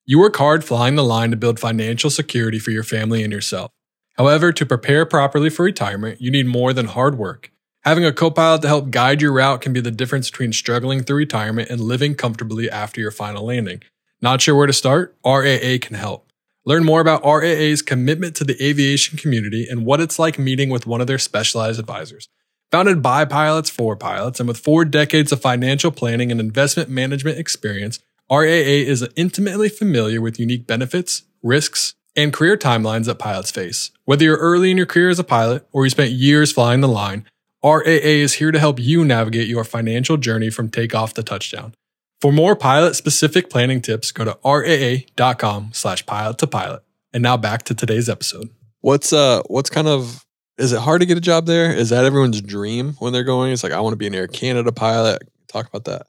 You 0.06 0.20
work 0.20 0.36
hard 0.36 0.64
flying 0.64 0.96
the 0.96 1.04
line 1.04 1.30
to 1.32 1.38
build 1.38 1.60
financial 1.60 2.10
security 2.10 2.58
for 2.58 2.72
your 2.72 2.84
family 2.84 3.24
and 3.24 3.32
yourself. 3.32 3.72
However, 4.18 4.52
to 4.52 4.66
prepare 4.66 5.06
properly 5.06 5.50
for 5.50 5.64
retirement, 5.64 6.20
you 6.20 6.32
need 6.32 6.48
more 6.48 6.74
than 6.74 6.88
hard 6.88 7.18
work. 7.18 7.52
Having 7.84 8.06
a 8.06 8.14
co 8.14 8.32
pilot 8.32 8.62
to 8.64 8.68
help 8.68 8.92
guide 8.92 9.22
your 9.22 9.32
route 9.32 9.62
can 9.62 9.74
be 9.74 9.82
the 9.82 9.92
difference 9.92 10.30
between 10.30 10.54
struggling 10.54 11.04
through 11.04 11.18
retirement 11.18 11.70
and 11.70 11.80
living 11.80 12.16
comfortably 12.16 12.70
after 12.70 13.00
your 13.00 13.12
final 13.12 13.46
landing. 13.46 13.82
Not 14.22 14.42
sure 14.42 14.56
where 14.56 14.68
to 14.68 14.74
start? 14.74 15.16
RAA 15.26 15.78
can 15.80 15.96
help. 15.96 16.32
Learn 16.66 16.84
more 16.84 17.02
about 17.02 17.24
RAA's 17.24 17.82
commitment 17.82 18.36
to 18.36 18.44
the 18.44 18.64
aviation 18.64 19.18
community 19.18 19.68
and 19.70 19.86
what 19.86 20.00
it's 20.00 20.20
like 20.20 20.38
meeting 20.38 20.70
with 20.70 20.86
one 20.86 21.02
of 21.02 21.08
their 21.08 21.18
specialized 21.18 21.80
advisors. 21.80 22.28
Founded 22.72 23.02
by 23.02 23.26
pilots 23.26 23.70
for 23.70 23.96
pilots 23.96 24.40
and 24.40 24.48
with 24.48 24.60
four 24.60 24.86
decades 24.86 25.32
of 25.32 25.42
financial 25.42 25.92
planning 25.92 26.32
and 26.32 26.40
investment 26.40 26.90
management 26.90 27.38
experience, 27.40 28.00
RAA 28.32 28.88
is 28.88 29.06
intimately 29.18 29.68
familiar 29.68 30.22
with 30.22 30.40
unique 30.40 30.66
benefits, 30.66 31.24
risks, 31.44 31.96
and 32.16 32.32
career 32.32 32.56
timelines 32.56 33.06
that 33.06 33.20
pilots 33.20 33.52
face. 33.52 33.92
Whether 34.06 34.24
you're 34.24 34.38
early 34.38 34.72
in 34.72 34.78
your 34.78 34.86
career 34.86 35.10
as 35.10 35.20
a 35.20 35.24
pilot 35.26 35.68
or 35.74 35.84
you 35.84 35.90
spent 35.90 36.12
years 36.12 36.50
flying 36.50 36.80
the 36.80 36.88
line, 36.88 37.26
RAA 37.62 37.82
is 37.84 38.36
here 38.36 38.52
to 38.52 38.60
help 38.60 38.80
you 38.80 39.04
navigate 39.04 39.50
your 39.50 39.66
financial 39.66 40.16
journey 40.16 40.50
from 40.50 40.70
takeoff 40.70 41.14
to 41.16 41.24
touchdown. 41.24 41.74
For 42.22 42.32
more 42.32 42.56
pilot 42.56 42.96
specific 42.96 43.50
planning 43.50 43.82
tips, 43.82 44.14
go 44.14 44.24
to 44.24 44.38
raa.com 44.46 45.72
slash 45.74 46.06
pilot 46.06 46.38
to 46.38 46.48
pilot. 46.48 46.84
And 47.14 47.24
now 47.24 47.36
back 47.36 47.64
to 47.64 47.76
today's 47.76 48.08
episode. 48.08 48.50
What's 48.80 49.12
uh 49.12 49.42
what's 49.48 49.70
kind 49.70 49.90
of 49.90 50.26
is 50.58 50.72
it 50.72 50.80
hard 50.80 51.02
to 51.02 51.06
get 51.06 51.18
a 51.18 51.22
job 51.22 51.48
there? 51.48 51.74
Is 51.74 51.90
that 51.90 52.06
everyone's 52.06 52.40
dream 52.42 52.94
when 53.00 53.12
they're 53.12 53.26
going? 53.26 53.52
It's 53.52 53.64
like 53.64 53.74
I 53.74 53.82
want 53.82 53.92
to 53.92 53.98
be 53.98 54.08
an 54.08 54.16
Air 54.16 54.28
Canada 54.28 54.72
pilot. 54.72 55.22
Talk 55.48 55.68
about 55.68 55.84
that. 55.86 56.08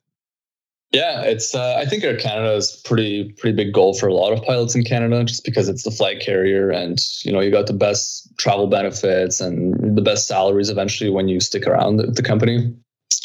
Yeah, 0.92 1.22
it's. 1.22 1.54
Uh, 1.54 1.76
I 1.78 1.86
think 1.86 2.04
Air 2.04 2.18
Canada 2.18 2.52
is 2.54 2.70
pretty 2.84 3.32
pretty 3.38 3.56
big 3.56 3.72
goal 3.72 3.94
for 3.94 4.08
a 4.08 4.14
lot 4.14 4.34
of 4.34 4.42
pilots 4.42 4.74
in 4.74 4.84
Canada, 4.84 5.24
just 5.24 5.42
because 5.42 5.66
it's 5.70 5.84
the 5.84 5.90
flag 5.90 6.20
carrier, 6.20 6.70
and 6.70 6.98
you 7.24 7.32
know 7.32 7.40
you 7.40 7.50
got 7.50 7.66
the 7.66 7.72
best 7.72 8.30
travel 8.36 8.66
benefits 8.66 9.40
and 9.40 9.96
the 9.96 10.02
best 10.02 10.28
salaries 10.28 10.68
eventually 10.68 11.08
when 11.08 11.28
you 11.28 11.40
stick 11.40 11.66
around 11.66 11.96
the, 11.96 12.22
company. 12.22 12.74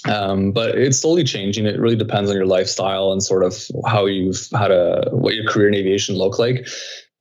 Um, 0.07 0.53
but 0.53 0.77
it's 0.77 0.99
slowly 0.99 1.25
changing. 1.25 1.65
It 1.65 1.77
really 1.77 1.97
depends 1.97 2.29
on 2.29 2.37
your 2.37 2.45
lifestyle 2.45 3.11
and 3.11 3.21
sort 3.21 3.43
of 3.43 3.61
how 3.85 4.05
you've 4.05 4.47
had 4.53 4.71
a 4.71 5.09
what 5.11 5.35
your 5.35 5.45
career 5.51 5.67
in 5.67 5.75
aviation 5.75 6.15
look 6.15 6.39
like. 6.39 6.65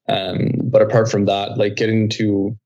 Um, 0.08 0.52
but 0.62 0.80
apart 0.80 1.10
from 1.10 1.24
that, 1.24 1.58
like 1.58 1.74
getting 1.74 2.08
to 2.10 2.56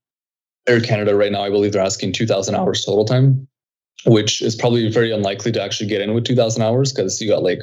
Air 0.69 0.83
Canada 0.83 1.16
right 1.16 1.33
now, 1.33 1.43
I 1.43 1.49
believe 1.49 1.73
they're 1.73 1.81
asking 1.81 2.12
two 2.12 2.27
thousand 2.27 2.57
hours 2.57 2.85
total 2.85 3.07
time 3.07 3.49
which 4.07 4.43
is 4.43 4.55
probably 4.55 4.91
very 4.91 5.13
unlikely 5.13 5.53
to 5.53 5.63
actually 5.63 5.89
get 5.89 6.01
in 6.01 6.15
with 6.15 6.25
2000 6.25 6.63
hours 6.63 6.93
because 6.93 7.21
you 7.21 7.29
got 7.29 7.43
like 7.43 7.61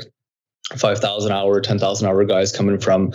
5,000 0.75 1.31
hour, 1.31 1.61
10,000 1.61 2.07
hour 2.07 2.25
guys 2.25 2.51
coming 2.51 2.77
from 2.77 3.13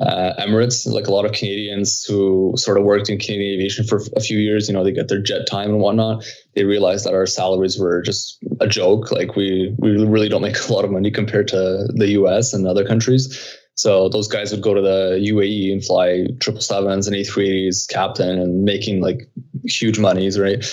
uh, 0.00 0.32
Emirates, 0.38 0.86
like 0.90 1.06
a 1.06 1.12
lot 1.12 1.26
of 1.26 1.32
Canadians 1.32 2.02
who 2.04 2.54
sort 2.56 2.78
of 2.78 2.84
worked 2.84 3.10
in 3.10 3.18
Canadian 3.18 3.54
aviation 3.54 3.84
for 3.84 4.00
a 4.16 4.20
few 4.20 4.38
years, 4.38 4.68
you 4.68 4.74
know, 4.74 4.82
they 4.82 4.92
get 4.92 5.08
their 5.08 5.20
jet 5.20 5.46
time 5.46 5.68
and 5.68 5.80
whatnot. 5.80 6.24
They 6.54 6.64
realized 6.64 7.04
that 7.04 7.12
our 7.12 7.26
salaries 7.26 7.78
were 7.78 8.00
just 8.00 8.38
a 8.60 8.66
joke. 8.66 9.12
Like 9.12 9.36
we, 9.36 9.74
we 9.78 10.02
really 10.02 10.30
don't 10.30 10.40
make 10.40 10.58
a 10.68 10.72
lot 10.72 10.84
of 10.84 10.90
money 10.90 11.10
compared 11.10 11.48
to 11.48 11.86
the 11.94 12.08
US 12.20 12.54
and 12.54 12.66
other 12.66 12.86
countries. 12.86 13.58
So 13.76 14.08
those 14.08 14.28
guys 14.28 14.50
would 14.52 14.62
go 14.62 14.72
to 14.72 14.80
the 14.80 15.18
UAE 15.20 15.72
and 15.72 15.84
fly 15.84 16.28
triple 16.40 16.62
sevens 16.62 17.06
and 17.06 17.16
A380s 17.16 17.88
captain 17.88 18.38
and 18.38 18.64
making 18.64 19.02
like 19.02 19.28
huge 19.64 19.98
monies, 19.98 20.38
right? 20.38 20.64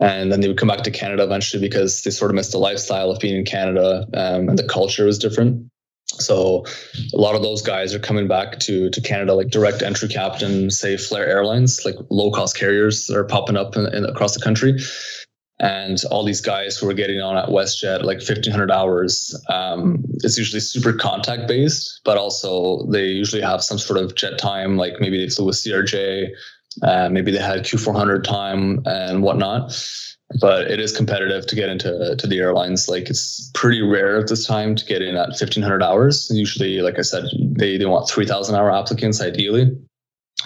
And 0.00 0.32
then 0.32 0.40
they 0.40 0.48
would 0.48 0.58
come 0.58 0.68
back 0.68 0.82
to 0.82 0.90
Canada 0.90 1.22
eventually 1.22 1.60
because 1.60 2.02
they 2.02 2.10
sort 2.10 2.30
of 2.30 2.34
missed 2.34 2.52
the 2.52 2.58
lifestyle 2.58 3.10
of 3.10 3.20
being 3.20 3.36
in 3.36 3.44
Canada 3.44 4.06
um, 4.14 4.48
and 4.48 4.58
the 4.58 4.66
culture 4.66 5.04
was 5.04 5.18
different. 5.18 5.70
So 6.06 6.64
a 7.14 7.18
lot 7.18 7.36
of 7.36 7.42
those 7.42 7.62
guys 7.62 7.94
are 7.94 8.00
coming 8.00 8.26
back 8.26 8.58
to 8.60 8.90
to 8.90 9.00
Canada, 9.00 9.34
like 9.34 9.48
direct 9.48 9.82
entry 9.82 10.08
captain, 10.08 10.70
say 10.70 10.96
Flair 10.96 11.26
Airlines, 11.26 11.84
like 11.84 11.94
low 12.10 12.30
cost 12.30 12.56
carriers 12.56 13.06
that 13.06 13.16
are 13.16 13.24
popping 13.24 13.56
up 13.56 13.76
in, 13.76 13.86
in, 13.94 14.04
across 14.04 14.34
the 14.34 14.40
country. 14.40 14.76
And 15.60 15.98
all 16.10 16.24
these 16.24 16.40
guys 16.40 16.78
who 16.78 16.88
are 16.88 16.94
getting 16.94 17.20
on 17.20 17.36
at 17.36 17.50
WestJet, 17.50 18.02
like 18.02 18.16
1500 18.16 18.70
hours, 18.70 19.38
um, 19.50 20.02
it's 20.24 20.38
usually 20.38 20.60
super 20.60 20.94
contact 20.94 21.46
based, 21.46 22.00
but 22.02 22.16
also 22.16 22.86
they 22.86 23.04
usually 23.04 23.42
have 23.42 23.62
some 23.62 23.78
sort 23.78 23.98
of 23.98 24.14
jet 24.14 24.38
time, 24.38 24.78
like 24.78 24.94
maybe 25.00 25.18
they 25.22 25.28
flew 25.28 25.44
with 25.44 25.56
CRJ 25.56 26.30
uh, 26.82 27.08
maybe 27.10 27.30
they 27.30 27.38
had 27.38 27.60
Q400 27.60 28.24
time 28.24 28.82
and 28.86 29.22
whatnot, 29.22 29.72
but 30.40 30.70
it 30.70 30.80
is 30.80 30.96
competitive 30.96 31.46
to 31.46 31.56
get 31.56 31.68
into 31.68 32.14
to 32.16 32.26
the 32.26 32.38
airlines. 32.38 32.88
Like 32.88 33.10
it's 33.10 33.50
pretty 33.54 33.82
rare 33.82 34.18
at 34.18 34.28
this 34.28 34.46
time 34.46 34.76
to 34.76 34.84
get 34.84 35.02
in 35.02 35.16
at 35.16 35.28
1500 35.30 35.82
hours. 35.82 36.30
Usually, 36.32 36.80
like 36.80 36.98
I 36.98 37.02
said, 37.02 37.24
they, 37.40 37.76
they 37.76 37.86
want 37.86 38.08
3000 38.08 38.54
hour 38.54 38.72
applicants 38.72 39.20
ideally. 39.20 39.76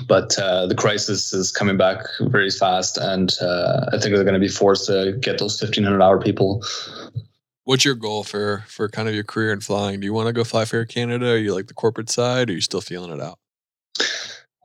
But 0.08 0.36
uh, 0.38 0.66
the 0.66 0.74
crisis 0.74 1.32
is 1.32 1.52
coming 1.52 1.76
back 1.76 1.98
very 2.20 2.50
fast, 2.50 2.98
and 2.98 3.32
uh, 3.40 3.86
I 3.92 3.98
think 3.98 4.14
they're 4.14 4.24
going 4.24 4.34
to 4.34 4.40
be 4.40 4.48
forced 4.48 4.86
to 4.86 5.16
get 5.20 5.38
those 5.38 5.60
1500 5.62 6.02
hour 6.02 6.20
people. 6.20 6.64
What's 7.62 7.84
your 7.84 7.94
goal 7.94 8.24
for 8.24 8.64
for 8.66 8.88
kind 8.88 9.08
of 9.08 9.14
your 9.14 9.22
career 9.22 9.52
in 9.52 9.60
flying? 9.60 10.00
Do 10.00 10.06
you 10.06 10.12
want 10.12 10.26
to 10.26 10.32
go 10.32 10.42
fly 10.42 10.64
for 10.64 10.78
Air 10.78 10.84
Canada? 10.84 11.30
Are 11.30 11.36
you 11.36 11.54
like 11.54 11.68
the 11.68 11.74
corporate 11.74 12.10
side? 12.10 12.50
Or 12.50 12.52
are 12.52 12.56
you 12.56 12.60
still 12.60 12.80
feeling 12.80 13.12
it 13.12 13.20
out? 13.20 13.38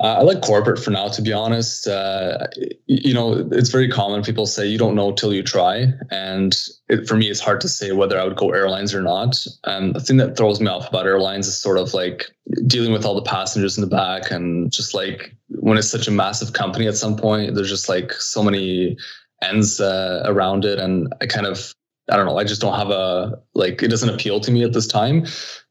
Uh, 0.01 0.15
I 0.19 0.21
like 0.21 0.41
corporate 0.41 0.79
for 0.79 0.91
now, 0.91 1.09
to 1.09 1.21
be 1.21 1.33
honest. 1.33 1.85
Uh, 1.85 2.47
you 2.85 3.13
know, 3.13 3.45
it's 3.51 3.69
very 3.69 3.89
common. 3.89 4.23
People 4.23 4.45
say 4.45 4.65
you 4.65 4.77
don't 4.77 4.95
know 4.95 5.11
till 5.11 5.33
you 5.33 5.43
try, 5.43 5.87
and 6.09 6.55
it, 6.87 7.05
for 7.05 7.17
me, 7.17 7.29
it's 7.29 7.41
hard 7.41 7.59
to 7.61 7.67
say 7.67 7.91
whether 7.91 8.17
I 8.17 8.23
would 8.23 8.37
go 8.37 8.51
airlines 8.51 8.93
or 8.93 9.01
not. 9.01 9.35
And 9.65 9.93
the 9.93 9.99
thing 9.99 10.15
that 10.17 10.37
throws 10.37 10.61
me 10.61 10.67
off 10.67 10.87
about 10.87 11.05
airlines 11.05 11.47
is 11.47 11.59
sort 11.59 11.77
of 11.77 11.93
like 11.93 12.27
dealing 12.65 12.93
with 12.93 13.03
all 13.03 13.15
the 13.15 13.21
passengers 13.21 13.77
in 13.77 13.81
the 13.81 13.93
back, 13.93 14.31
and 14.31 14.71
just 14.71 14.93
like 14.93 15.35
when 15.49 15.77
it's 15.77 15.91
such 15.91 16.07
a 16.07 16.11
massive 16.11 16.53
company, 16.53 16.87
at 16.87 16.95
some 16.95 17.17
point, 17.17 17.55
there's 17.55 17.69
just 17.69 17.89
like 17.89 18.13
so 18.13 18.41
many 18.41 18.95
ends 19.41 19.81
uh, 19.81 20.23
around 20.25 20.63
it, 20.63 20.79
and 20.79 21.13
I 21.19 21.25
kind 21.25 21.45
of 21.45 21.73
I 22.11 22.17
don't 22.17 22.25
know. 22.25 22.37
I 22.37 22.43
just 22.43 22.61
don't 22.61 22.73
have 22.73 22.89
a 22.89 23.39
like. 23.53 23.83
It 23.83 23.89
doesn't 23.89 24.09
appeal 24.09 24.39
to 24.39 24.51
me 24.51 24.63
at 24.63 24.73
this 24.73 24.87
time, 24.87 25.25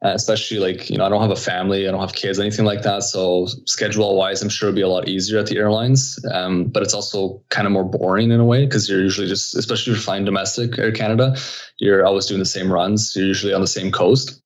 uh, 0.05 0.13
especially 0.15 0.59
like 0.59 0.89
you 0.91 0.97
know 0.97 1.05
I 1.05 1.09
don't 1.09 1.21
have 1.21 1.31
a 1.31 1.37
family, 1.37 1.89
I 1.89 1.91
don't 1.91 2.01
have 2.01 2.15
kids, 2.15 2.39
anything 2.39 2.65
like 2.65 2.83
that. 2.83 3.03
So 3.03 3.47
schedule 3.67 4.17
wise, 4.17 4.43
I'm 4.43 4.49
sure 4.49 4.69
it'd 4.69 4.77
be 4.77 4.83
a 4.83 4.89
lot 4.89 5.09
easier 5.09 5.39
at 5.39 5.47
the 5.47 5.57
airlines. 5.57 6.19
Um, 6.33 6.67
but 6.67 6.83
it's 6.83 6.95
also 6.95 7.43
kind 7.51 7.67
of 7.67 7.73
more 7.73 7.85
boring 7.85 8.31
in 8.31 8.41
a 8.41 8.45
way 8.45 8.65
because 8.65 8.89
you're 8.89 9.03
usually 9.03 9.27
just, 9.27 9.57
especially 9.57 9.93
if 9.93 9.99
you're 9.99 10.05
flying 10.05 10.25
domestic 10.25 10.79
Air 10.79 10.93
Canada, 10.93 11.37
you're 11.79 12.07
always 12.07 12.27
doing 12.27 12.41
the 12.41 12.47
same 12.47 12.73
runs. 12.73 13.15
You're 13.17 13.27
usually 13.27 13.53
on 13.53 13.61
the 13.61 13.67
same 13.67 13.91
coast. 13.91 14.41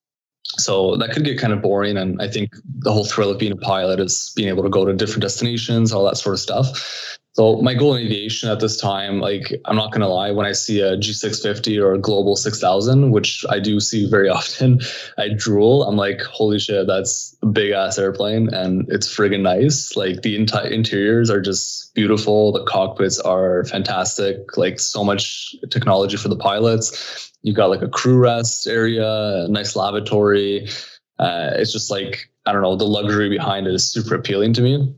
So 0.57 0.97
that 0.97 1.11
could 1.11 1.23
get 1.23 1.39
kind 1.39 1.53
of 1.53 1.61
boring. 1.61 1.97
And 1.97 2.21
I 2.21 2.27
think 2.27 2.51
the 2.79 2.91
whole 2.91 3.05
thrill 3.05 3.31
of 3.31 3.39
being 3.39 3.51
a 3.51 3.57
pilot 3.57 3.99
is 3.99 4.31
being 4.35 4.49
able 4.49 4.63
to 4.63 4.69
go 4.69 4.85
to 4.85 4.93
different 4.93 5.21
destinations, 5.21 5.93
all 5.93 6.05
that 6.05 6.17
sort 6.17 6.33
of 6.33 6.39
stuff. 6.39 7.17
So 7.33 7.59
my 7.63 7.73
goal 7.73 7.95
in 7.95 8.05
aviation 8.05 8.49
at 8.49 8.59
this 8.59 8.79
time, 8.79 9.19
like 9.19 9.59
I'm 9.65 9.75
not 9.75 9.91
gonna 9.91 10.07
lie, 10.07 10.29
when 10.29 10.45
I 10.45 10.51
see 10.51 10.81
a 10.81 10.95
G650 10.95 11.81
or 11.81 11.93
a 11.93 11.99
Global 11.99 12.35
6000, 12.35 13.09
which 13.09 13.43
I 13.49 13.59
do 13.59 13.79
see 13.79 14.07
very 14.07 14.29
often, 14.39 14.79
I 15.17 15.29
drool. 15.35 15.83
I'm 15.83 15.97
like, 15.97 16.21
holy 16.21 16.59
shit, 16.59 16.85
that's 16.85 17.35
a 17.41 17.47
big 17.47 17.71
ass 17.71 17.97
airplane, 17.97 18.53
and 18.53 18.85
it's 18.89 19.07
friggin' 19.07 19.41
nice. 19.41 19.95
Like 19.95 20.21
the 20.21 20.35
entire 20.35 20.67
interiors 20.67 21.31
are 21.31 21.41
just 21.41 21.95
beautiful. 21.95 22.51
The 22.51 22.63
cockpits 22.65 23.19
are 23.19 23.63
fantastic. 23.65 24.55
Like 24.55 24.79
so 24.79 25.03
much 25.03 25.55
technology 25.71 26.17
for 26.17 26.29
the 26.29 26.37
pilots. 26.37 27.31
You've 27.41 27.55
got 27.55 27.71
like 27.71 27.81
a 27.81 27.89
crew 27.89 28.19
rest 28.19 28.67
area, 28.67 29.47
nice 29.49 29.75
lavatory. 29.75 30.69
Uh, 31.17 31.49
it's 31.53 31.73
just 31.73 31.89
like 31.89 32.29
I 32.45 32.51
don't 32.51 32.61
know, 32.61 32.75
the 32.75 32.85
luxury 32.85 33.29
behind 33.29 33.65
it 33.65 33.73
is 33.73 33.91
super 33.91 34.13
appealing 34.13 34.53
to 34.53 34.61
me 34.61 34.93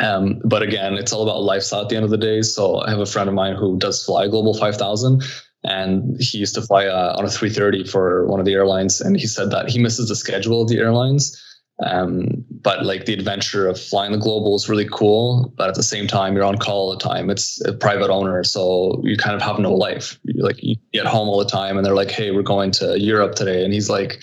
Um, 0.00 0.40
but 0.44 0.62
again, 0.62 0.94
it's 0.94 1.12
all 1.12 1.22
about 1.22 1.42
lifestyle 1.42 1.82
at 1.82 1.88
the 1.88 1.96
end 1.96 2.04
of 2.04 2.10
the 2.10 2.16
day. 2.16 2.42
So 2.42 2.80
I 2.80 2.90
have 2.90 3.00
a 3.00 3.06
friend 3.06 3.28
of 3.28 3.34
mine 3.34 3.56
who 3.56 3.78
does 3.78 4.04
fly 4.04 4.26
Global 4.28 4.54
5000 4.54 5.22
and 5.64 6.20
he 6.20 6.38
used 6.38 6.54
to 6.54 6.62
fly 6.62 6.86
uh, 6.86 7.14
on 7.16 7.24
a 7.24 7.28
330 7.28 7.84
for 7.84 8.26
one 8.26 8.40
of 8.40 8.46
the 8.46 8.54
airlines. 8.54 9.00
And 9.00 9.16
he 9.16 9.26
said 9.26 9.50
that 9.50 9.68
he 9.68 9.78
misses 9.78 10.08
the 10.08 10.16
schedule 10.16 10.62
of 10.62 10.68
the 10.68 10.78
airlines. 10.78 11.38
Um, 11.84 12.44
but 12.50 12.84
like 12.84 13.06
the 13.06 13.14
adventure 13.14 13.66
of 13.66 13.80
flying 13.80 14.12
the 14.12 14.18
global 14.18 14.54
is 14.54 14.68
really 14.68 14.88
cool. 14.90 15.52
But 15.56 15.68
at 15.68 15.74
the 15.74 15.82
same 15.82 16.06
time, 16.06 16.34
you're 16.34 16.44
on 16.44 16.58
call 16.58 16.90
all 16.90 16.96
the 16.96 17.02
time. 17.02 17.30
It's 17.30 17.64
a 17.64 17.72
private 17.72 18.10
owner, 18.10 18.44
so 18.44 19.00
you 19.02 19.16
kind 19.16 19.34
of 19.34 19.42
have 19.42 19.58
no 19.58 19.74
life. 19.74 20.18
you 20.22 20.42
like 20.44 20.62
you 20.62 20.76
get 20.92 21.06
home 21.06 21.28
all 21.28 21.38
the 21.38 21.50
time, 21.50 21.76
and 21.76 21.84
they're 21.84 21.94
like, 21.94 22.10
"Hey, 22.10 22.30
we're 22.30 22.42
going 22.42 22.70
to 22.72 23.00
Europe 23.00 23.34
today," 23.34 23.64
and 23.64 23.72
he's 23.72 23.90
like, 23.90 24.22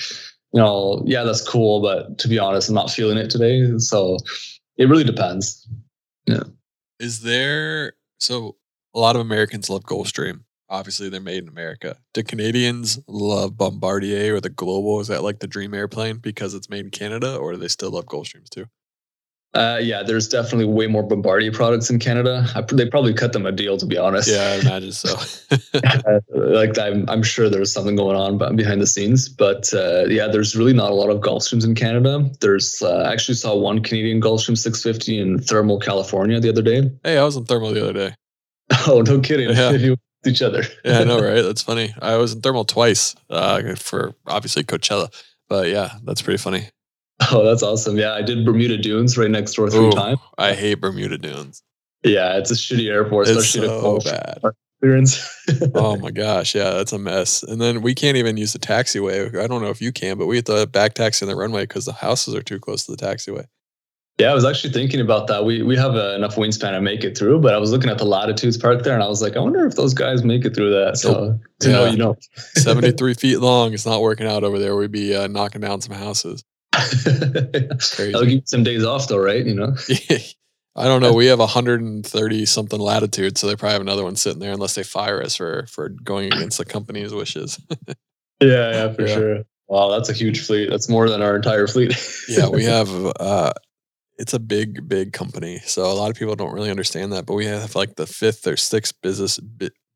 "You 0.53 0.61
know, 0.61 1.03
yeah, 1.05 1.23
that's 1.23 1.41
cool, 1.41 1.81
but 1.81 2.17
to 2.19 2.27
be 2.29 2.39
honest, 2.39 2.69
I'm 2.69 2.75
not 2.75 2.91
feeling 2.91 3.17
it 3.17 3.29
today." 3.29 3.77
So 3.79 4.17
it 4.79 4.89
really 4.89 5.03
depends. 5.03 5.67
Yeah. 6.25 6.43
Is 6.99 7.21
there 7.21 7.93
so 8.19 8.55
a 8.95 8.99
lot 8.99 9.15
of 9.15 9.21
Americans 9.21 9.69
love 9.69 9.83
Gulfstream. 9.83 10.41
Obviously, 10.69 11.09
they're 11.09 11.19
made 11.19 11.43
in 11.43 11.49
America. 11.49 11.97
Do 12.13 12.23
Canadians 12.23 12.99
love 13.07 13.57
Bombardier 13.57 14.35
or 14.35 14.41
the 14.41 14.49
Global? 14.49 14.99
Is 14.99 15.07
that 15.07 15.23
like 15.23 15.39
the 15.39 15.47
dream 15.47 15.73
airplane 15.73 16.17
because 16.17 16.53
it's 16.53 16.69
made 16.69 16.85
in 16.85 16.91
Canada, 16.91 17.35
or 17.35 17.53
do 17.53 17.57
they 17.57 17.67
still 17.67 17.91
love 17.91 18.05
Gulfstreams 18.05 18.49
too? 18.49 18.65
Uh, 19.55 19.79
yeah, 19.81 20.03
there's 20.03 20.27
definitely 20.27 20.65
way 20.65 20.85
more 20.85 21.01
Bombardier 21.01 21.51
products 21.51 21.89
in 21.89 21.97
Canada. 21.97 22.45
I, 22.53 22.61
they 22.61 22.87
probably 22.87 23.15
cut 23.15 23.33
them 23.33 23.47
a 23.47 23.51
deal, 23.51 23.77
to 23.77 23.85
be 23.85 23.97
honest. 23.97 24.29
Yeah, 24.29 24.57
I 24.57 24.61
imagine 24.61 24.91
so. 24.91 25.15
uh, 25.73 26.19
like 26.35 26.77
I'm, 26.77 27.09
I'm 27.09 27.23
sure 27.23 27.49
there's 27.49 27.73
something 27.73 27.95
going 27.95 28.15
on 28.15 28.55
behind 28.55 28.79
the 28.79 28.85
scenes, 28.85 29.27
but 29.27 29.73
uh, 29.73 30.05
yeah, 30.05 30.27
there's 30.27 30.55
really 30.55 30.73
not 30.73 30.91
a 30.91 30.93
lot 30.93 31.09
of 31.09 31.21
Gulfstreams 31.21 31.65
in 31.65 31.73
Canada. 31.73 32.29
There's 32.41 32.81
uh, 32.83 32.97
I 32.97 33.11
actually 33.11 33.35
saw 33.35 33.55
one 33.55 33.81
Canadian 33.81 34.21
Gulfstream 34.21 34.57
650 34.57 35.19
in 35.19 35.39
Thermal, 35.39 35.79
California, 35.79 36.39
the 36.39 36.49
other 36.49 36.61
day. 36.61 36.91
Hey, 37.03 37.17
I 37.17 37.23
was 37.23 37.35
in 37.35 37.45
Thermal 37.45 37.73
the 37.73 37.83
other 37.83 37.93
day. 37.93 38.15
Oh, 38.85 39.01
no 39.01 39.19
kidding! 39.19 39.49
Yeah. 39.49 39.95
each 40.27 40.43
other. 40.43 40.63
yeah, 40.85 40.99
I 40.99 41.03
know, 41.05 41.19
right? 41.19 41.41
That's 41.41 41.63
funny. 41.63 41.93
I 41.99 42.17
was 42.17 42.33
in 42.33 42.41
thermal 42.41 42.65
twice 42.65 43.15
uh, 43.29 43.75
for 43.75 44.13
obviously 44.27 44.63
Coachella, 44.63 45.11
but 45.47 45.69
yeah, 45.69 45.93
that's 46.03 46.21
pretty 46.21 46.37
funny. 46.37 46.67
Oh, 47.31 47.43
that's 47.43 47.61
awesome. 47.61 47.97
Yeah, 47.97 48.13
I 48.13 48.21
did 48.21 48.45
Bermuda 48.45 48.77
Dunes 48.77 49.17
right 49.17 49.29
next 49.29 49.53
door 49.53 49.69
three 49.69 49.91
times. 49.91 50.19
I 50.37 50.53
hate 50.53 50.75
Bermuda 50.75 51.17
Dunes. 51.17 51.61
Yeah, 52.03 52.37
it's 52.37 52.49
a 52.49 52.53
shitty 52.53 52.89
airport, 52.89 53.27
it's 53.27 53.37
especially 53.37 53.67
so 53.67 53.99
bad. 53.99 54.39
Clearance. 54.79 55.29
oh 55.75 55.97
my 56.01 56.11
gosh, 56.11 56.55
yeah, 56.55 56.71
that's 56.71 56.93
a 56.93 56.97
mess. 56.97 57.43
And 57.43 57.59
then 57.59 57.81
we 57.81 57.93
can't 57.93 58.15
even 58.15 58.37
use 58.37 58.53
the 58.53 58.59
taxiway. 58.59 59.37
I 59.37 59.47
don't 59.47 59.61
know 59.61 59.69
if 59.69 59.81
you 59.81 59.91
can, 59.91 60.17
but 60.17 60.27
we 60.27 60.37
have 60.37 60.45
to 60.45 60.65
back 60.67 60.93
taxi 60.93 61.25
on 61.25 61.29
the 61.29 61.35
runway 61.35 61.63
because 61.63 61.83
the 61.83 61.91
houses 61.91 62.33
are 62.33 62.41
too 62.41 62.59
close 62.59 62.85
to 62.85 62.95
the 62.95 62.97
taxiway. 62.97 63.45
Yeah, 64.19 64.31
I 64.31 64.33
was 64.33 64.45
actually 64.45 64.71
thinking 64.71 65.01
about 65.01 65.27
that. 65.27 65.43
We 65.43 65.63
we 65.63 65.75
have 65.75 65.95
uh, 65.95 66.13
enough 66.15 66.35
wingspan 66.35 66.71
to 66.71 66.81
make 66.81 67.03
it 67.03 67.17
through, 67.17 67.39
but 67.39 67.53
I 67.53 67.57
was 67.57 67.71
looking 67.71 67.89
at 67.89 67.97
the 67.97 68.05
latitudes 68.05 68.57
park 68.57 68.83
there, 68.83 68.93
and 68.93 69.03
I 69.03 69.07
was 69.07 69.21
like, 69.21 69.35
I 69.35 69.39
wonder 69.39 69.65
if 69.65 69.75
those 69.75 69.93
guys 69.93 70.23
make 70.23 70.45
it 70.45 70.55
through 70.55 70.71
that. 70.71 70.97
So 70.97 71.39
to 71.59 71.69
yeah. 71.69 71.75
know, 71.75 71.85
you 71.85 71.97
know, 71.97 72.15
seventy 72.55 72.91
three 72.91 73.13
feet 73.13 73.37
long. 73.37 73.73
It's 73.73 73.85
not 73.85 74.01
working 74.01 74.27
out 74.27 74.43
over 74.43 74.59
there. 74.59 74.75
We'd 74.75 74.91
be 74.91 75.15
uh, 75.15 75.27
knocking 75.27 75.61
down 75.61 75.81
some 75.81 75.95
houses. 75.95 76.43
Crazy. 76.79 78.13
I'll 78.13 78.23
give 78.23 78.31
you 78.31 78.41
some 78.45 78.63
days 78.63 78.83
off 78.83 79.07
though, 79.07 79.17
right? 79.17 79.45
You 79.45 79.55
know. 79.55 79.75
I 80.75 80.85
don't 80.85 81.01
know. 81.01 81.13
We 81.13 81.25
have 81.25 81.39
130 81.39 82.45
something 82.45 82.79
latitude, 82.79 83.37
so 83.37 83.47
they 83.47 83.55
probably 83.55 83.73
have 83.73 83.81
another 83.81 84.03
one 84.03 84.15
sitting 84.15 84.39
there 84.39 84.53
unless 84.53 84.75
they 84.75 84.83
fire 84.83 85.21
us 85.21 85.35
for 85.35 85.65
for 85.67 85.89
going 85.89 86.31
against 86.31 86.57
the 86.57 86.65
company's 86.65 87.13
wishes. 87.13 87.59
yeah, 88.41 88.71
yeah, 88.71 88.93
for 88.93 89.05
yeah. 89.05 89.13
sure. 89.13 89.43
Wow, 89.67 89.89
that's 89.89 90.09
a 90.09 90.13
huge 90.13 90.45
fleet. 90.45 90.69
That's 90.69 90.89
more 90.89 91.09
than 91.09 91.21
our 91.21 91.35
entire 91.35 91.67
fleet. 91.67 91.95
yeah, 92.29 92.47
we 92.47 92.63
have 92.63 92.89
uh, 93.19 93.53
it's 94.17 94.33
a 94.33 94.39
big, 94.39 94.87
big 94.87 95.13
company. 95.13 95.59
So 95.65 95.83
a 95.83 95.93
lot 95.93 96.11
of 96.11 96.17
people 96.17 96.35
don't 96.35 96.53
really 96.53 96.71
understand 96.71 97.13
that, 97.13 97.25
but 97.25 97.33
we 97.33 97.45
have 97.45 97.75
like 97.75 97.95
the 97.95 98.07
fifth 98.07 98.47
or 98.47 98.57
sixth 98.57 98.93
business 99.01 99.39